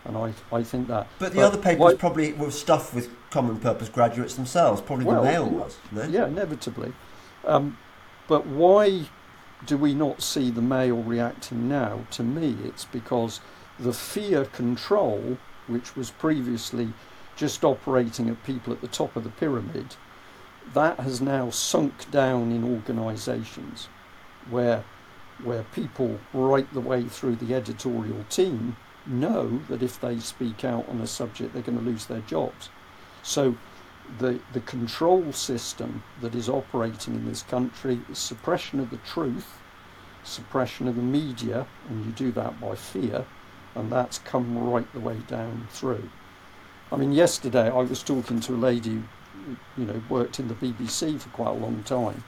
And 0.05 0.17
I, 0.17 0.33
I 0.51 0.63
think 0.63 0.87
that. 0.87 1.07
But 1.19 1.33
the 1.33 1.41
other 1.41 1.57
papers 1.57 1.79
why- 1.79 1.95
probably 1.95 2.33
were 2.33 2.49
stuffed 2.49 2.93
with 2.93 3.09
common 3.35 3.59
purpose 3.59 3.89
graduates 3.89 4.35
themselves. 4.35 4.79
Probably 4.79 5.03
Well, 5.03 5.21
the 5.21 5.29
Mail 5.29 5.49
was. 5.49 5.77
No? 5.91 6.03
Yeah, 6.03 6.27
inevitably. 6.27 6.93
Um, 7.43 7.77
but 8.29 8.47
why 8.47 9.09
do 9.65 9.77
we 9.77 9.93
not 9.93 10.21
see 10.21 10.49
the 10.49 10.61
Mail 10.61 11.03
reacting 11.03 11.67
now? 11.67 12.07
To 12.11 12.23
me, 12.23 12.55
it's 12.63 12.85
because 12.85 13.41
the 13.77 13.91
fear 13.91 14.45
control, 14.45 15.37
which 15.67 15.97
was 15.97 16.11
previously 16.11 16.93
just 17.35 17.65
operating 17.65 18.29
at 18.29 18.41
people 18.45 18.71
at 18.71 18.79
the 18.79 18.87
top 18.87 19.17
of 19.17 19.25
the 19.25 19.29
pyramid, 19.29 19.97
that 20.73 21.01
has 21.01 21.19
now 21.19 21.49
sunk 21.49 22.09
down 22.09 22.53
in 22.53 22.63
organisations 22.63 23.89
where 24.49 24.85
where 25.43 25.63
people 25.75 26.19
right 26.33 26.73
the 26.73 26.79
way 26.79 27.03
through 27.03 27.35
the 27.35 27.53
editorial 27.53 28.23
team 28.29 28.77
know 29.05 29.59
that 29.67 29.83
if 29.83 29.99
they 29.99 30.17
speak 30.19 30.63
out 30.63 30.87
on 30.87 31.01
a 31.01 31.07
subject 31.07 31.53
they're 31.53 31.61
going 31.61 31.77
to 31.77 31.83
lose 31.83 32.05
their 32.05 32.21
jobs. 32.21 32.69
So 33.25 33.55
the 34.19 34.39
the 34.53 34.59
control 34.61 35.33
system 35.33 36.03
that 36.21 36.35
is 36.35 36.47
operating 36.47 37.15
in 37.15 37.25
this 37.25 37.41
country 37.41 37.99
is 38.07 38.19
suppression 38.19 38.79
of 38.79 38.91
the 38.91 38.97
truth, 38.97 39.59
suppression 40.23 40.87
of 40.87 40.95
the 40.95 41.01
media, 41.01 41.65
and 41.89 42.05
you 42.05 42.11
do 42.11 42.31
that 42.33 42.61
by 42.61 42.75
fear, 42.75 43.25
and 43.73 43.91
that's 43.91 44.19
come 44.19 44.59
right 44.59 44.87
the 44.93 44.99
way 44.99 45.17
down 45.27 45.67
through. 45.71 46.11
I 46.91 46.97
mean, 46.97 47.13
yesterday 47.13 47.67
I 47.67 47.81
was 47.81 48.03
talking 48.03 48.39
to 48.41 48.53
a 48.53 48.63
lady, 48.69 49.01
who, 49.33 49.57
you 49.75 49.85
know, 49.85 50.03
worked 50.07 50.39
in 50.39 50.47
the 50.47 50.53
BBC 50.53 51.19
for 51.19 51.29
quite 51.29 51.57
a 51.57 51.63
long 51.65 51.81
time, 51.81 52.23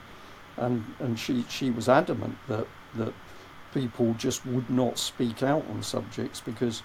and 0.57 0.83
and 0.97 1.19
she 1.19 1.45
she 1.47 1.69
was 1.69 1.87
adamant 1.87 2.39
that 2.47 2.67
that 2.95 3.13
people 3.71 4.15
just 4.15 4.47
would 4.47 4.67
not 4.67 4.97
speak 4.97 5.43
out 5.43 5.63
on 5.69 5.83
subjects 5.83 6.41
because 6.41 6.81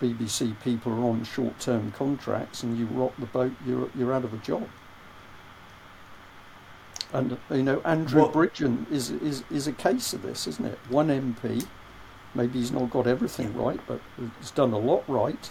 BBC 0.00 0.60
people 0.62 0.92
are 0.92 1.04
on 1.10 1.24
short-term 1.24 1.92
contracts, 1.92 2.62
and 2.62 2.76
you 2.78 2.86
rock 2.86 3.12
the 3.18 3.26
boat, 3.26 3.52
you're 3.66 3.88
you're 3.94 4.12
out 4.12 4.24
of 4.24 4.34
a 4.34 4.38
job. 4.38 4.68
And 7.12 7.38
you 7.50 7.62
know, 7.62 7.80
Andrew 7.84 8.22
What- 8.22 8.32
Bridgen 8.32 8.90
is 8.90 9.10
is 9.10 9.44
is 9.50 9.66
a 9.66 9.72
case 9.72 10.12
of 10.12 10.22
this, 10.22 10.46
isn't 10.46 10.64
it? 10.66 10.78
One 10.88 11.08
MP, 11.08 11.64
maybe 12.34 12.58
he's 12.58 12.72
not 12.72 12.90
got 12.90 13.06
everything 13.06 13.54
right, 13.56 13.80
but 13.86 14.00
he's 14.40 14.50
done 14.50 14.72
a 14.72 14.78
lot 14.78 15.04
right, 15.08 15.50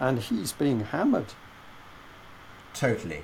and 0.00 0.18
he's 0.18 0.52
being 0.52 0.80
hammered. 0.80 1.34
Totally. 2.74 3.22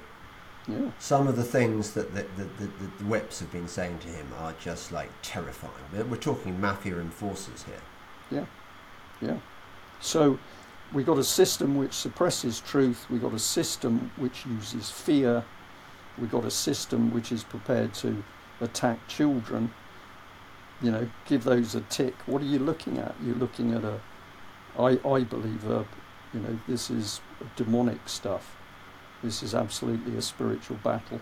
Yeah, 0.68 0.92
Some 1.00 1.26
of 1.26 1.34
the 1.34 1.42
things 1.42 1.90
that 1.94 2.14
the, 2.14 2.24
the, 2.36 2.44
the, 2.44 2.70
the 2.98 3.04
whips 3.04 3.40
have 3.40 3.50
been 3.50 3.66
saying 3.66 3.98
to 3.98 4.06
him 4.06 4.28
are 4.38 4.54
just 4.60 4.92
like 4.92 5.10
terrifying. 5.20 5.72
We're 5.92 6.04
we're 6.04 6.16
talking 6.18 6.60
mafia 6.60 7.00
enforcers 7.00 7.64
here. 7.64 7.82
Yeah. 8.30 8.46
Yeah. 9.20 9.38
So 10.02 10.40
we've 10.92 11.06
got 11.06 11.18
a 11.18 11.24
system 11.24 11.76
which 11.76 11.92
suppresses 11.92 12.60
truth. 12.60 13.06
we've 13.08 13.22
got 13.22 13.32
a 13.32 13.38
system 13.38 14.10
which 14.16 14.44
uses 14.44 14.90
fear. 14.90 15.44
we've 16.18 16.30
got 16.30 16.44
a 16.44 16.50
system 16.50 17.14
which 17.14 17.30
is 17.30 17.44
prepared 17.44 17.94
to 17.94 18.24
attack 18.60 19.06
children. 19.06 19.72
You 20.82 20.90
know, 20.90 21.08
give 21.26 21.44
those 21.44 21.76
a 21.76 21.82
tick. 21.82 22.14
What 22.26 22.42
are 22.42 22.46
you 22.46 22.58
looking 22.58 22.98
at? 22.98 23.14
You're 23.24 23.36
looking 23.36 23.72
at 23.72 23.84
a. 23.84 24.00
I 24.76 24.98
I 25.08 25.22
believe 25.22 25.64
a, 25.70 25.86
you 26.34 26.40
know, 26.40 26.58
this 26.66 26.90
is 26.90 27.20
demonic 27.54 28.08
stuff. 28.08 28.56
This 29.22 29.40
is 29.44 29.54
absolutely 29.54 30.16
a 30.16 30.22
spiritual 30.22 30.78
battle. 30.82 31.20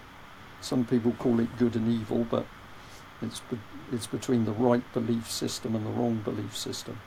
Some 0.62 0.86
people 0.86 1.12
call 1.12 1.38
it 1.38 1.58
good 1.58 1.76
and 1.76 1.86
evil, 1.86 2.24
but 2.24 2.46
it's 3.20 3.40
be, 3.40 3.58
it's 3.92 4.06
between 4.06 4.46
the 4.46 4.52
right 4.52 4.90
belief 4.94 5.30
system 5.30 5.76
and 5.76 5.84
the 5.84 5.90
wrong 5.90 6.22
belief 6.24 6.56
system. 6.56 6.98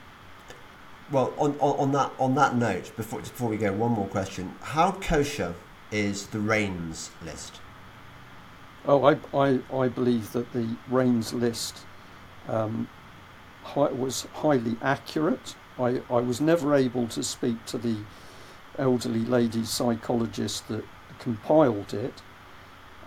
Well, 1.10 1.34
on, 1.36 1.52
on, 1.60 1.78
on 1.78 1.92
that 1.92 2.12
on 2.18 2.34
that 2.36 2.56
note, 2.56 2.96
before 2.96 3.20
before 3.20 3.50
we 3.50 3.56
go, 3.56 3.72
one 3.72 3.92
more 3.92 4.06
question: 4.06 4.54
How 4.62 4.92
kosher 4.92 5.54
is 5.90 6.28
the 6.28 6.40
Reigns 6.40 7.10
list? 7.24 7.60
Oh, 8.86 9.04
I, 9.04 9.16
I, 9.32 9.60
I 9.72 9.88
believe 9.88 10.32
that 10.32 10.52
the 10.52 10.76
Reigns 10.90 11.32
list 11.32 11.78
um, 12.48 12.88
was 13.74 14.26
highly 14.34 14.76
accurate. 14.82 15.56
I, 15.78 16.02
I 16.10 16.20
was 16.20 16.40
never 16.40 16.74
able 16.74 17.08
to 17.08 17.22
speak 17.22 17.64
to 17.66 17.78
the 17.78 17.96
elderly 18.78 19.24
lady 19.24 19.64
psychologist 19.64 20.68
that 20.68 20.84
compiled 21.18 21.94
it, 21.94 22.22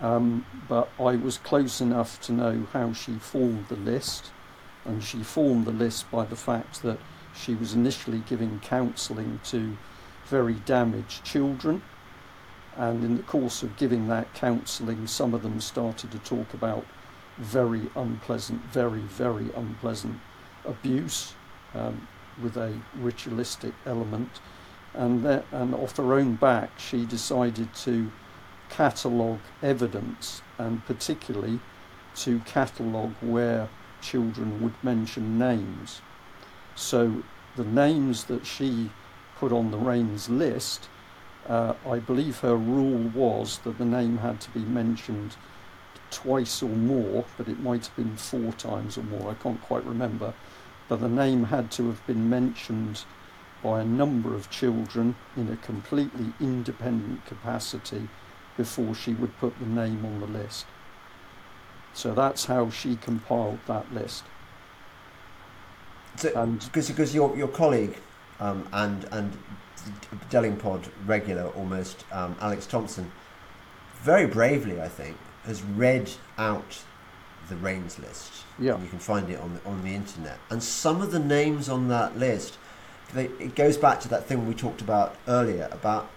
um, 0.01 0.45
but 0.67 0.89
I 0.99 1.15
was 1.15 1.37
close 1.37 1.79
enough 1.79 2.19
to 2.21 2.31
know 2.31 2.67
how 2.73 2.93
she 2.93 3.13
formed 3.13 3.67
the 3.67 3.75
list, 3.75 4.31
and 4.83 5.03
she 5.03 5.21
formed 5.23 5.65
the 5.65 5.71
list 5.71 6.09
by 6.09 6.25
the 6.25 6.35
fact 6.35 6.81
that 6.81 6.97
she 7.37 7.55
was 7.55 7.73
initially 7.73 8.19
giving 8.27 8.59
counselling 8.59 9.39
to 9.45 9.77
very 10.25 10.55
damaged 10.55 11.23
children 11.23 11.81
and 12.77 13.03
in 13.03 13.17
the 13.17 13.23
course 13.23 13.63
of 13.63 13.75
giving 13.75 14.07
that 14.07 14.33
counselling, 14.35 15.07
some 15.07 15.33
of 15.33 15.41
them 15.41 15.59
started 15.59 16.11
to 16.11 16.19
talk 16.19 16.53
about 16.53 16.85
very 17.39 17.89
unpleasant, 17.95 18.61
very, 18.65 18.99
very 18.99 19.49
unpleasant 19.55 20.19
abuse 20.63 21.33
um, 21.73 22.07
with 22.41 22.55
a 22.55 22.79
ritualistic 22.95 23.73
element. 23.85 24.29
And, 24.93 25.23
that, 25.25 25.45
and 25.51 25.73
off 25.73 25.97
her 25.97 26.13
own 26.13 26.35
back, 26.35 26.79
she 26.79 27.05
decided 27.05 27.73
to 27.75 28.11
catalogue 28.69 29.39
evidence 29.63 30.43
and 30.59 30.85
particularly 30.85 31.59
to 32.15 32.39
catalogue 32.39 33.15
where 33.21 33.69
children 34.01 34.61
would 34.61 34.75
mention 34.83 35.39
names. 35.39 36.01
So 36.77 37.23
the 37.55 37.63
names 37.63 38.25
that 38.25 38.45
she 38.45 38.91
put 39.39 39.51
on 39.51 39.71
the 39.71 39.77
RAINS 39.77 40.29
list, 40.29 40.89
uh, 41.49 41.73
I 41.89 41.97
believe 41.97 42.41
her 42.41 42.55
rule 42.55 43.09
was 43.15 43.57
that 43.59 43.79
the 43.79 43.85
name 43.85 44.19
had 44.19 44.39
to 44.41 44.51
be 44.51 44.59
mentioned 44.59 45.35
twice 46.11 46.61
or 46.61 46.69
more, 46.69 47.25
but 47.35 47.47
it 47.47 47.59
might 47.59 47.87
have 47.87 47.95
been 47.95 48.15
four 48.15 48.53
times 48.53 48.95
or 48.95 49.03
more, 49.03 49.31
I 49.31 49.33
can't 49.33 49.61
quite 49.63 49.83
remember. 49.85 50.35
But 50.87 51.01
the 51.01 51.09
name 51.09 51.45
had 51.45 51.71
to 51.71 51.87
have 51.87 52.05
been 52.05 52.29
mentioned 52.29 53.05
by 53.63 53.81
a 53.81 53.85
number 53.85 54.35
of 54.35 54.51
children 54.51 55.15
in 55.35 55.49
a 55.49 55.57
completely 55.57 56.33
independent 56.39 57.25
capacity 57.25 58.07
before 58.55 58.93
she 58.93 59.15
would 59.15 59.35
put 59.39 59.57
the 59.59 59.65
name 59.65 60.05
on 60.05 60.19
the 60.19 60.27
list. 60.27 60.67
So 61.93 62.13
that's 62.13 62.45
how 62.45 62.69
she 62.69 62.97
compiled 62.97 63.59
that 63.65 63.91
list. 63.91 64.25
So, 66.17 66.45
because 66.45 66.89
because 66.89 67.15
your 67.15 67.35
your 67.37 67.47
colleague 67.47 67.95
um, 68.39 68.67
and 68.73 69.07
and 69.11 69.37
Delingpod 70.29 70.89
regular 71.05 71.47
almost 71.49 72.05
um, 72.11 72.35
Alex 72.41 72.65
Thomson, 72.65 73.11
very 74.01 74.27
bravely 74.27 74.81
I 74.81 74.87
think 74.87 75.17
has 75.45 75.63
read 75.63 76.11
out 76.37 76.83
the 77.49 77.55
RAINS 77.55 77.99
list. 77.99 78.43
Yeah. 78.59 78.79
You 78.81 78.87
can 78.89 78.99
find 78.99 79.29
it 79.29 79.39
on 79.39 79.53
the, 79.53 79.69
on 79.69 79.83
the 79.83 79.93
internet. 79.93 80.37
And 80.49 80.61
some 80.61 81.01
of 81.01 81.11
the 81.11 81.19
names 81.19 81.69
on 81.69 81.87
that 81.87 82.17
list, 82.17 82.57
they, 83.13 83.25
it 83.39 83.55
goes 83.55 83.77
back 83.77 84.01
to 84.01 84.09
that 84.09 84.25
thing 84.25 84.47
we 84.47 84.53
talked 84.53 84.81
about 84.81 85.15
earlier 85.27 85.69
about 85.71 86.11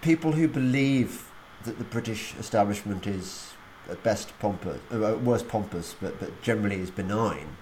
people 0.00 0.32
who 0.32 0.46
believe 0.46 1.28
that 1.64 1.78
the 1.78 1.84
British 1.84 2.34
establishment 2.36 3.06
is 3.06 3.52
at 3.90 4.02
best 4.02 4.32
pompous, 4.38 4.80
uh, 4.92 5.12
at 5.12 5.22
worst 5.22 5.48
pompous, 5.48 5.96
but, 6.00 6.18
but 6.20 6.42
generally 6.42 6.80
is 6.80 6.90
benign. 6.90 7.56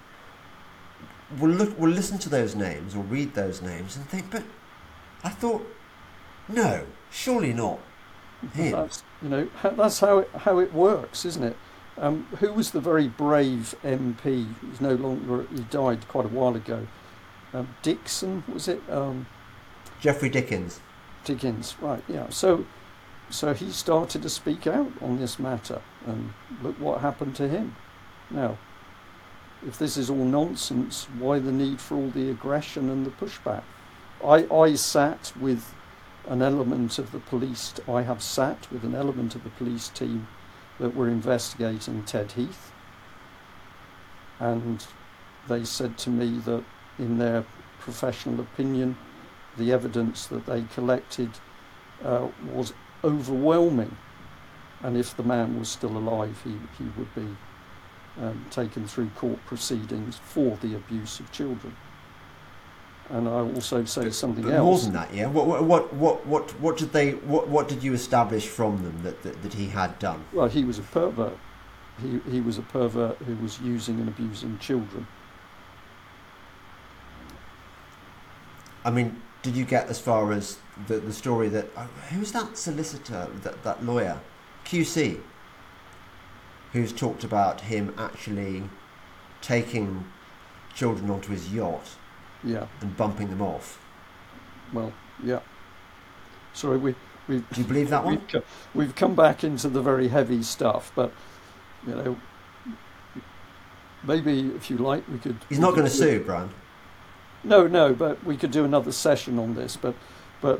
We'll 1.39 1.51
look, 1.51 1.79
we'll 1.79 1.91
listen 1.91 2.17
to 2.19 2.29
those 2.29 2.55
names 2.55 2.95
or 2.95 2.99
read 3.03 3.33
those 3.33 3.61
names 3.61 3.95
and 3.95 4.05
think, 4.07 4.29
but 4.31 4.43
I 5.23 5.29
thought, 5.29 5.65
no, 6.47 6.85
surely 7.09 7.53
not. 7.53 7.79
him." 8.53 8.71
That's 8.71 9.03
you 9.21 9.29
know 9.29 9.49
that's 9.63 9.99
how 9.99 10.19
it, 10.19 10.29
how 10.35 10.59
it 10.59 10.73
works, 10.73 11.25
isn't 11.25 11.43
it? 11.43 11.57
Um, 11.97 12.27
who 12.39 12.51
was 12.53 12.71
the 12.71 12.81
very 12.81 13.07
brave 13.07 13.75
MP? 13.83 14.47
He's 14.69 14.81
no 14.81 14.95
longer. 14.95 15.45
He 15.53 15.61
died 15.63 16.07
quite 16.07 16.25
a 16.25 16.29
while 16.29 16.55
ago. 16.55 16.87
Um, 17.53 17.75
Dixon 17.81 18.43
was 18.51 18.67
it? 18.67 18.81
Um, 18.89 19.27
Geoffrey 19.99 20.29
Dickens. 20.29 20.79
Dickens, 21.23 21.75
right? 21.79 22.03
Yeah. 22.07 22.29
So, 22.29 22.65
so 23.29 23.53
he 23.53 23.69
started 23.71 24.23
to 24.23 24.29
speak 24.29 24.65
out 24.65 24.91
on 25.01 25.19
this 25.19 25.37
matter, 25.37 25.81
and 26.05 26.33
look 26.63 26.79
what 26.79 27.01
happened 27.01 27.35
to 27.35 27.47
him. 27.47 27.75
Now, 28.31 28.57
if 29.65 29.77
this 29.77 29.97
is 29.97 30.09
all 30.09 30.25
nonsense, 30.25 31.07
why 31.17 31.39
the 31.39 31.51
need 31.51 31.79
for 31.79 31.95
all 31.95 32.09
the 32.09 32.29
aggression 32.29 32.89
and 32.89 33.05
the 33.05 33.11
pushback? 33.11 33.63
I 34.23 34.47
I 34.53 34.75
sat 34.75 35.33
with 35.39 35.73
an 36.27 36.41
element 36.41 36.99
of 36.99 37.11
the 37.11 37.19
police. 37.19 37.73
I 37.87 38.03
have 38.03 38.21
sat 38.21 38.71
with 38.71 38.83
an 38.83 38.95
element 38.95 39.35
of 39.35 39.43
the 39.43 39.49
police 39.49 39.89
team 39.89 40.27
that 40.79 40.95
were 40.95 41.07
investigating 41.07 42.03
Ted 42.03 42.33
Heath, 42.33 42.71
and 44.39 44.85
they 45.47 45.63
said 45.63 45.97
to 45.99 46.09
me 46.09 46.39
that, 46.39 46.63
in 46.97 47.17
their 47.17 47.45
professional 47.79 48.39
opinion, 48.39 48.97
the 49.57 49.71
evidence 49.71 50.27
that 50.27 50.45
they 50.45 50.63
collected 50.73 51.29
uh, 52.03 52.27
was 52.51 52.73
overwhelming, 53.03 53.97
and 54.81 54.97
if 54.97 55.15
the 55.15 55.23
man 55.23 55.59
was 55.59 55.69
still 55.69 55.97
alive, 55.97 56.41
he, 56.43 56.57
he 56.77 56.89
would 56.97 57.13
be 57.13 57.35
um, 58.19 58.45
taken 58.49 58.87
through 58.87 59.09
court 59.09 59.39
proceedings 59.45 60.17
for 60.17 60.57
the 60.61 60.75
abuse 60.75 61.19
of 61.19 61.31
children. 61.31 61.75
And 63.09 63.27
I 63.27 63.41
also 63.41 63.83
say 63.83 64.09
something 64.09 64.43
But 64.43 64.51
more 64.51 64.73
else. 64.73 64.83
than 64.85 64.93
that, 64.93 65.13
yeah. 65.13 65.27
What, 65.27 65.45
what, 65.45 65.63
what, 65.63 65.93
what, 65.93 66.25
what, 66.25 66.59
what 66.61 66.77
did 66.77 66.93
they? 66.93 67.11
What, 67.11 67.49
what 67.49 67.67
did 67.67 67.83
you 67.83 67.93
establish 67.93 68.47
from 68.47 68.83
them 68.83 69.03
that, 69.03 69.21
that, 69.23 69.41
that 69.43 69.53
he 69.53 69.67
had 69.67 69.99
done? 69.99 70.23
Well, 70.31 70.47
he 70.47 70.63
was 70.63 70.79
a 70.79 70.83
pervert. 70.83 71.37
He, 72.01 72.19
he 72.31 72.39
was 72.39 72.57
a 72.57 72.61
pervert 72.61 73.17
who 73.17 73.35
was 73.35 73.59
using 73.59 73.99
and 73.99 74.07
abusing 74.07 74.57
children. 74.59 75.07
I 78.85 78.91
mean, 78.91 79.21
did 79.41 79.55
you 79.55 79.65
get 79.65 79.87
as 79.87 79.99
far 79.99 80.31
as 80.31 80.57
the, 80.87 80.97
the 80.97 81.13
story 81.13 81.49
that 81.49 81.67
oh, 81.75 81.89
who's 82.09 82.31
that 82.31 82.57
solicitor, 82.57 83.27
that 83.41 83.61
that 83.63 83.83
lawyer, 83.83 84.19
QC, 84.65 85.19
who's 86.73 86.93
talked 86.93 87.23
about 87.23 87.61
him 87.61 87.93
actually 87.97 88.63
taking 89.41 90.05
children 90.73 91.09
onto 91.09 91.31
his 91.31 91.53
yacht 91.53 91.89
Yeah, 92.43 92.67
and 92.79 92.95
bumping 92.95 93.29
them 93.29 93.41
off? 93.41 93.79
well, 94.73 94.93
yeah. 95.23 95.39
Sorry, 96.53 96.77
we, 96.77 96.95
we, 97.27 97.37
Do 97.39 97.61
you 97.61 97.63
believe 97.67 97.89
that 97.89 98.03
one? 98.05 98.15
We've, 98.15 98.27
co- 98.27 98.43
we've 98.73 98.95
come 98.95 99.15
back 99.15 99.43
into 99.43 99.67
the 99.69 99.81
very 99.81 100.07
heavy 100.09 100.43
stuff, 100.43 100.91
but 100.95 101.11
you 101.87 101.95
know, 101.95 102.17
maybe 104.03 104.47
if 104.55 104.69
you 104.69 104.77
like, 104.77 105.07
we 105.07 105.17
could. 105.17 105.37
He's 105.49 105.59
not 105.59 105.71
going 105.71 105.85
to 105.85 105.89
sue, 105.91 106.23
Brian. 106.25 106.49
No, 107.43 107.67
no, 107.67 107.93
but 107.93 108.23
we 108.23 108.37
could 108.37 108.51
do 108.51 108.63
another 108.65 108.91
session 108.91 109.39
on 109.39 109.55
this. 109.55 109.75
But, 109.77 109.95
but 110.41 110.59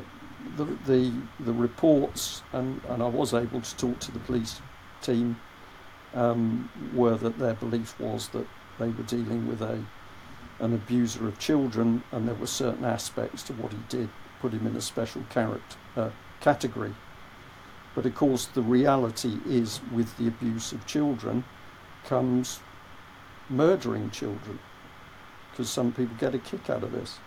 the 0.56 0.64
the 0.86 1.12
the 1.40 1.52
reports, 1.52 2.42
and 2.52 2.80
and 2.88 3.02
I 3.02 3.06
was 3.08 3.32
able 3.34 3.60
to 3.60 3.76
talk 3.76 3.98
to 4.00 4.12
the 4.12 4.18
police 4.18 4.60
team, 5.00 5.36
um, 6.14 6.70
were 6.94 7.16
that 7.16 7.38
their 7.38 7.54
belief 7.54 7.98
was 7.98 8.28
that 8.28 8.46
they 8.78 8.88
were 8.88 9.04
dealing 9.04 9.46
with 9.46 9.62
a 9.62 9.84
an 10.60 10.74
abuser 10.74 11.26
of 11.26 11.38
children, 11.38 12.04
and 12.12 12.28
there 12.28 12.34
were 12.36 12.46
certain 12.46 12.84
aspects 12.84 13.42
to 13.42 13.52
what 13.54 13.72
he 13.72 13.78
did 13.88 14.08
put 14.40 14.52
him 14.52 14.66
in 14.66 14.76
a 14.76 14.80
special 14.80 15.24
character 15.28 15.76
uh, 15.96 16.10
category. 16.40 16.94
But 17.94 18.06
of 18.06 18.14
course, 18.14 18.46
the 18.46 18.62
reality 18.62 19.38
is, 19.46 19.80
with 19.92 20.16
the 20.18 20.28
abuse 20.28 20.72
of 20.72 20.86
children, 20.86 21.44
comes 22.04 22.60
murdering 23.48 24.10
children, 24.10 24.58
because 25.50 25.68
some 25.68 25.92
people 25.92 26.16
get 26.18 26.34
a 26.34 26.38
kick 26.38 26.70
out 26.70 26.84
of 26.84 26.92
this. 26.92 27.18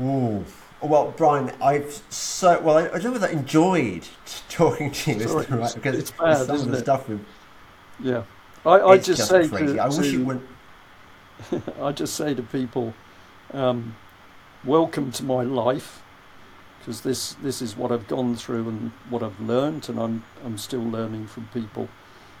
Ooh. 0.00 0.44
Well, 0.80 1.12
Brian, 1.16 1.52
I've 1.60 2.02
so 2.08 2.60
well. 2.60 2.78
I, 2.78 2.82
I 2.86 2.88
don't 2.90 3.04
know 3.04 3.12
whether 3.12 3.28
I 3.28 3.32
enjoyed 3.32 4.06
talking 4.48 4.92
to 4.92 5.12
you, 5.12 5.28
Sorry, 5.28 5.46
right? 5.46 5.74
Because 5.74 5.98
it's 5.98 6.12
bad, 6.12 6.46
some 6.46 6.56
of 6.60 6.70
the 6.70 6.76
it? 6.78 6.80
stuff 6.80 7.08
we've 7.08 7.24
Yeah, 7.98 8.24
I, 8.64 8.76
I 8.78 8.94
it's 8.94 9.06
just, 9.06 9.26
say 9.28 9.48
to, 9.48 9.78
I 9.78 9.88
wish 9.88 10.12
you 10.12 10.24
wouldn't. 10.24 10.46
I 11.82 11.92
just 11.92 12.14
say 12.14 12.34
to 12.34 12.42
people, 12.42 12.94
um, 13.52 13.96
welcome 14.64 15.10
to 15.12 15.24
my 15.24 15.42
life, 15.42 16.02
because 16.78 17.00
this 17.00 17.34
this 17.34 17.60
is 17.60 17.76
what 17.76 17.90
I've 17.90 18.06
gone 18.06 18.36
through 18.36 18.68
and 18.68 18.92
what 19.10 19.22
I've 19.24 19.40
learned, 19.40 19.88
and 19.88 19.98
I'm 19.98 20.24
I'm 20.44 20.58
still 20.58 20.82
learning 20.84 21.26
from 21.26 21.48
people 21.48 21.88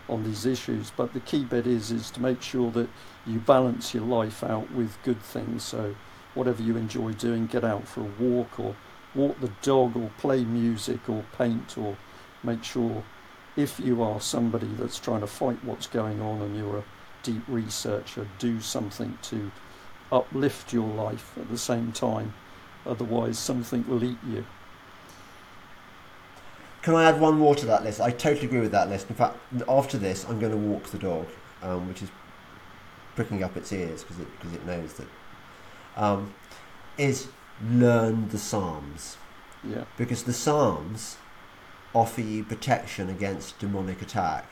on 0.08 0.24
these 0.24 0.46
issues. 0.46 0.92
But 0.96 1.12
the 1.12 1.20
key 1.20 1.44
bit 1.44 1.66
is 1.66 1.90
is 1.90 2.10
to 2.12 2.22
make 2.22 2.42
sure 2.42 2.70
that 2.72 2.88
you 3.26 3.40
balance 3.40 3.94
your 3.94 4.04
life 4.04 4.44
out 4.44 4.70
with 4.72 4.96
good 5.02 5.20
things. 5.22 5.64
So 5.64 5.96
whatever 6.38 6.62
you 6.62 6.76
enjoy 6.76 7.12
doing, 7.12 7.46
get 7.46 7.64
out 7.64 7.86
for 7.86 8.00
a 8.02 8.22
walk 8.22 8.60
or 8.60 8.76
walk 9.14 9.40
the 9.40 9.50
dog 9.60 9.96
or 9.96 10.10
play 10.18 10.44
music 10.44 11.08
or 11.08 11.24
paint 11.36 11.76
or 11.76 11.96
make 12.44 12.62
sure 12.62 13.02
if 13.56 13.80
you 13.80 14.00
are 14.02 14.20
somebody 14.20 14.68
that's 14.78 15.00
trying 15.00 15.20
to 15.20 15.26
fight 15.26 15.62
what's 15.64 15.88
going 15.88 16.20
on 16.22 16.40
and 16.40 16.56
you're 16.56 16.78
a 16.78 16.84
deep 17.24 17.42
researcher, 17.48 18.28
do 18.38 18.60
something 18.60 19.18
to 19.22 19.50
uplift 20.12 20.72
your 20.72 20.86
life 20.86 21.36
at 21.36 21.50
the 21.50 21.58
same 21.58 21.90
time. 21.90 22.32
Otherwise, 22.86 23.36
something 23.36 23.84
will 23.88 24.04
eat 24.04 24.18
you. 24.26 24.46
Can 26.82 26.94
I 26.94 27.04
add 27.04 27.20
one 27.20 27.36
more 27.36 27.56
to 27.56 27.66
that 27.66 27.82
list? 27.82 28.00
I 28.00 28.12
totally 28.12 28.46
agree 28.46 28.60
with 28.60 28.70
that 28.70 28.88
list. 28.88 29.10
In 29.10 29.16
fact, 29.16 29.36
after 29.68 29.98
this, 29.98 30.24
I'm 30.28 30.38
going 30.38 30.52
to 30.52 30.58
walk 30.58 30.84
the 30.84 30.98
dog, 30.98 31.26
um, 31.62 31.88
which 31.88 32.02
is 32.02 32.10
pricking 33.16 33.42
up 33.42 33.56
its 33.56 33.72
ears 33.72 34.04
because 34.04 34.20
it 34.20 34.28
because 34.38 34.54
it 34.54 34.64
knows 34.64 34.94
that. 34.94 35.08
Um, 35.98 36.32
is 36.96 37.28
learn 37.68 38.28
the 38.28 38.38
Psalms. 38.38 39.16
Yeah, 39.64 39.84
because 39.96 40.22
the 40.22 40.32
Psalms 40.32 41.16
offer 41.94 42.20
you 42.20 42.44
protection 42.44 43.10
against 43.10 43.58
demonic 43.58 44.00
attack. 44.00 44.46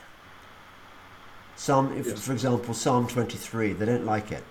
Psalm, 1.55 1.93
if, 1.97 2.05
Yes. 2.05 2.25
for 2.25 2.33
example, 2.33 2.73
Psalm 2.73 3.07
23, 3.07 3.73
they 3.73 3.85
don't 3.85 4.05
like 4.05 4.31
it. 4.31 4.43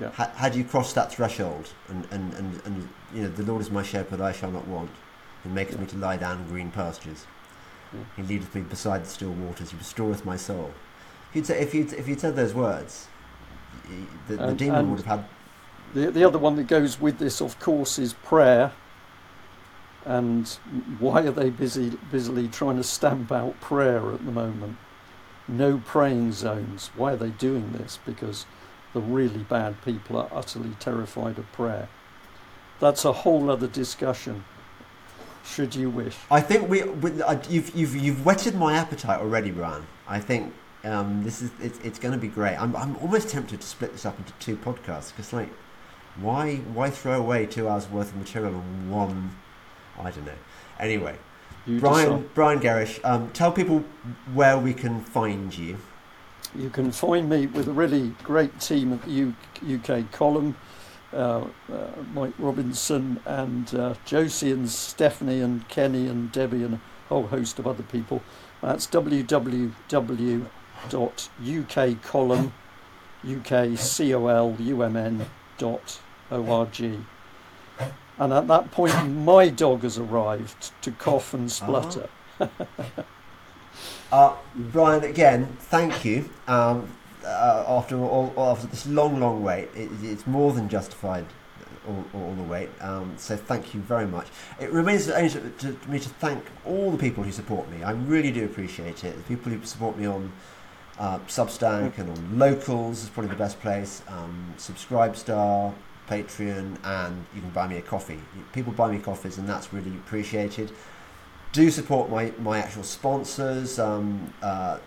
yeah, 0.00 0.10
Ha- 0.12 0.32
had 0.36 0.54
you 0.56 0.64
crossed 0.64 0.94
that 0.94 1.12
threshold? 1.12 1.68
And, 1.88 2.06
and, 2.10 2.32
and, 2.34 2.60
and 2.64 2.88
you 3.14 3.22
know 3.22 3.28
the 3.28 3.42
Lord 3.42 3.60
is 3.60 3.70
my 3.70 3.82
shepherd 3.82 4.20
I 4.20 4.32
shall 4.32 4.50
not 4.50 4.66
want. 4.66 4.90
He 5.42 5.48
maketh 5.50 5.78
me 5.78 5.86
to 5.86 5.96
lie 5.96 6.16
down 6.16 6.40
in 6.40 6.48
green 6.48 6.70
pastures. 6.70 7.26
Yeah. 7.92 8.00
he 8.16 8.22
leadeth 8.22 8.54
me 8.54 8.62
beside 8.62 9.04
the 9.04 9.08
still 9.08 9.30
waters. 9.32 9.70
He 9.70 9.76
restoreth 9.76 10.24
my 10.24 10.36
soul. 10.36 10.72
If 11.30 11.36
you'd, 11.36 11.46
say, 11.46 11.60
if 11.60 11.74
you'd, 11.74 11.92
if 11.92 12.08
you'd 12.08 12.20
said 12.20 12.36
those 12.36 12.54
words 12.54 13.08
the, 14.28 14.36
the 14.36 14.54
demon 14.54 14.90
would 14.90 15.00
have 15.02 15.20
had 15.20 15.28
The 15.94 16.10
the 16.10 16.24
other 16.24 16.38
one 16.38 16.56
that 16.56 16.66
goes 16.66 17.00
with 17.00 17.18
this, 17.18 17.40
of 17.40 17.58
course, 17.58 17.98
is 17.98 18.12
prayer. 18.12 18.72
And 20.04 20.48
why 20.98 21.22
are 21.26 21.30
they 21.32 21.50
busy 21.50 21.98
busily 22.10 22.48
trying 22.48 22.76
to 22.76 22.84
stamp 22.84 23.30
out 23.30 23.60
prayer 23.60 24.12
at 24.12 24.24
the 24.24 24.32
moment? 24.32 24.78
No 25.46 25.82
praying 25.84 26.32
zones. 26.32 26.90
Why 26.96 27.12
are 27.12 27.16
they 27.16 27.30
doing 27.30 27.72
this? 27.72 27.98
Because 28.06 28.46
the 28.92 29.00
really 29.00 29.44
bad 29.44 29.82
people 29.84 30.16
are 30.16 30.28
utterly 30.32 30.74
terrified 30.78 31.38
of 31.38 31.50
prayer. 31.52 31.88
That's 32.80 33.04
a 33.04 33.12
whole 33.12 33.50
other 33.50 33.66
discussion. 33.66 34.44
Should 35.44 35.74
you 35.74 35.90
wish? 35.90 36.16
I 36.30 36.40
think 36.40 36.68
we, 36.68 36.82
we 36.82 37.22
uh, 37.22 37.38
you've 37.48 37.74
you've 37.74 37.96
you've 37.96 38.24
whetted 38.24 38.54
my 38.54 38.74
appetite 38.74 39.20
already, 39.20 39.50
Brian. 39.50 39.86
I 40.06 40.20
think 40.20 40.52
um, 40.84 41.24
this 41.24 41.42
is 41.42 41.50
it's, 41.60 41.78
it's 41.80 41.98
going 41.98 42.12
to 42.12 42.18
be 42.18 42.28
great. 42.28 42.56
I'm 42.56 42.76
I'm 42.76 42.96
almost 42.98 43.30
tempted 43.30 43.60
to 43.60 43.66
split 43.66 43.92
this 43.92 44.04
up 44.04 44.18
into 44.18 44.32
two 44.34 44.56
podcasts 44.56 45.10
because 45.10 45.32
like, 45.32 45.48
why 46.20 46.56
why 46.56 46.90
throw 46.90 47.18
away 47.18 47.46
two 47.46 47.68
hours 47.68 47.88
worth 47.88 48.10
of 48.10 48.16
material 48.16 48.54
on 48.54 48.90
one? 48.90 49.30
I 50.00 50.10
don't 50.10 50.26
know. 50.26 50.32
Anyway, 50.78 51.16
You 51.66 51.80
Brian. 51.80 52.28
Brian 52.34 52.60
Gerrish, 52.60 53.00
um, 53.04 53.30
tell 53.32 53.50
people 53.52 53.84
where 54.32 54.58
we 54.58 54.74
can 54.74 55.00
find 55.00 55.56
you. 55.56 55.78
You 56.54 56.70
can 56.70 56.92
find 56.92 57.28
me 57.28 57.46
with 57.46 57.68
a 57.68 57.72
really 57.72 58.14
great 58.22 58.60
team 58.60 58.92
at 58.92 59.02
the 59.02 59.32
UK 59.74 60.10
column. 60.12 60.56
Uh, 61.12 61.46
uh, 61.72 61.88
Mike 62.12 62.34
Robinson 62.38 63.18
and 63.24 63.74
uh, 63.74 63.94
Josie 64.04 64.52
and 64.52 64.68
Stephanie 64.68 65.40
and 65.40 65.66
Kenny 65.68 66.06
and 66.06 66.30
Debbie 66.30 66.62
and 66.62 66.74
a 66.74 66.80
whole 67.08 67.28
host 67.28 67.58
of 67.58 67.66
other 67.66 67.82
people. 67.84 68.22
That's 68.60 68.86
www.ukcolumn, 68.86 69.72
U-K-C-O-L-U-M-N 73.24 75.26
dot 75.56 76.00
O-R-G. 76.30 76.98
And 78.18 78.32
at 78.32 78.48
that 78.48 78.70
point, 78.70 79.08
my 79.10 79.48
dog 79.48 79.82
has 79.82 79.98
arrived 79.98 80.72
to 80.82 80.90
cough 80.90 81.34
and 81.34 81.50
splutter. 81.50 82.08
Uh, 84.10 84.34
Brian, 84.54 85.04
again, 85.04 85.46
thank 85.60 86.04
you. 86.04 86.28
Um, 86.46 86.90
uh, 87.24 87.64
after 87.68 87.98
all, 87.98 88.32
after 88.38 88.66
this 88.66 88.86
long, 88.86 89.20
long 89.20 89.42
wait, 89.42 89.68
it, 89.74 89.90
it's 90.02 90.26
more 90.26 90.52
than 90.52 90.68
justified. 90.68 91.26
All, 91.86 92.04
all 92.12 92.34
the 92.34 92.42
wait. 92.42 92.68
Um, 92.80 93.14
so 93.16 93.34
thank 93.36 93.74
you 93.74 93.80
very 93.80 94.06
much. 94.06 94.28
It 94.60 94.70
remains 94.70 95.08
only 95.08 95.30
to, 95.30 95.40
to, 95.40 95.72
to 95.72 95.90
me 95.90 95.98
to 95.98 96.08
thank 96.08 96.44
all 96.66 96.90
the 96.90 96.98
people 96.98 97.24
who 97.24 97.32
support 97.32 97.70
me. 97.70 97.82
I 97.82 97.92
really 97.92 98.30
do 98.30 98.44
appreciate 98.44 99.04
it. 99.04 99.16
The 99.16 99.22
people 99.22 99.52
who 99.52 99.64
support 99.64 99.96
me 99.96 100.04
on 100.04 100.30
uh, 100.98 101.18
Substack 101.20 101.96
and 101.96 102.10
on 102.10 102.38
Locals 102.38 103.04
is 103.04 103.08
probably 103.08 103.30
the 103.30 103.36
best 103.36 103.58
place. 103.60 104.02
Um, 104.08 104.52
Subscribestar, 104.58 105.72
Patreon, 106.08 106.78
and 106.84 107.26
you 107.34 107.40
can 107.40 107.50
buy 107.50 107.66
me 107.66 107.76
a 107.76 107.82
coffee. 107.82 108.20
People 108.52 108.72
buy 108.72 108.90
me 108.90 108.98
coffees, 108.98 109.38
and 109.38 109.48
that's 109.48 109.72
really 109.72 109.90
appreciated 109.90 110.72
do 111.52 111.70
support 111.70 112.10
my, 112.10 112.32
my 112.38 112.58
actual 112.58 112.82
sponsors, 112.82 113.78
um, 113.78 114.32
uh, 114.42 114.78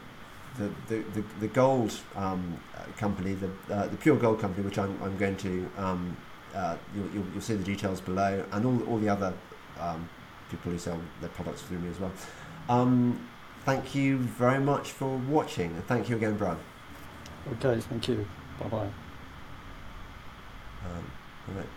the, 0.57 0.69
the, 0.87 1.03
the, 1.13 1.23
the 1.39 1.47
gold 1.47 1.97
um, 2.15 2.59
company, 2.97 3.33
the, 3.33 3.49
uh, 3.73 3.87
the 3.87 3.97
pure 3.97 4.15
gold 4.17 4.39
company, 4.39 4.63
which 4.63 4.77
I'm, 4.77 4.97
I'm 5.01 5.17
going 5.17 5.37
to, 5.37 5.69
um, 5.77 6.15
uh, 6.53 6.77
you'll, 6.95 7.09
you'll, 7.11 7.25
you'll 7.33 7.41
see 7.41 7.55
the 7.55 7.63
details 7.63 8.01
below, 8.01 8.45
and 8.51 8.65
all, 8.65 8.83
all 8.83 8.97
the 8.99 9.09
other 9.09 9.33
um, 9.79 10.07
people 10.49 10.71
who 10.71 10.77
sell 10.77 10.99
their 11.19 11.29
products 11.29 11.61
through 11.61 11.79
me 11.79 11.89
as 11.89 11.99
well. 11.99 12.11
Um, 12.69 13.27
thank 13.65 13.95
you 13.95 14.17
very 14.17 14.59
much 14.59 14.91
for 14.91 15.17
watching, 15.17 15.71
and 15.71 15.85
thank 15.87 16.09
you 16.09 16.15
again, 16.17 16.37
Brian. 16.37 16.57
Okay, 17.53 17.79
thank 17.81 18.07
you. 18.07 18.27
Bye 18.59 18.67
bye. 18.67 18.89
Um, 20.85 21.13
all 21.47 21.55
right. 21.55 21.69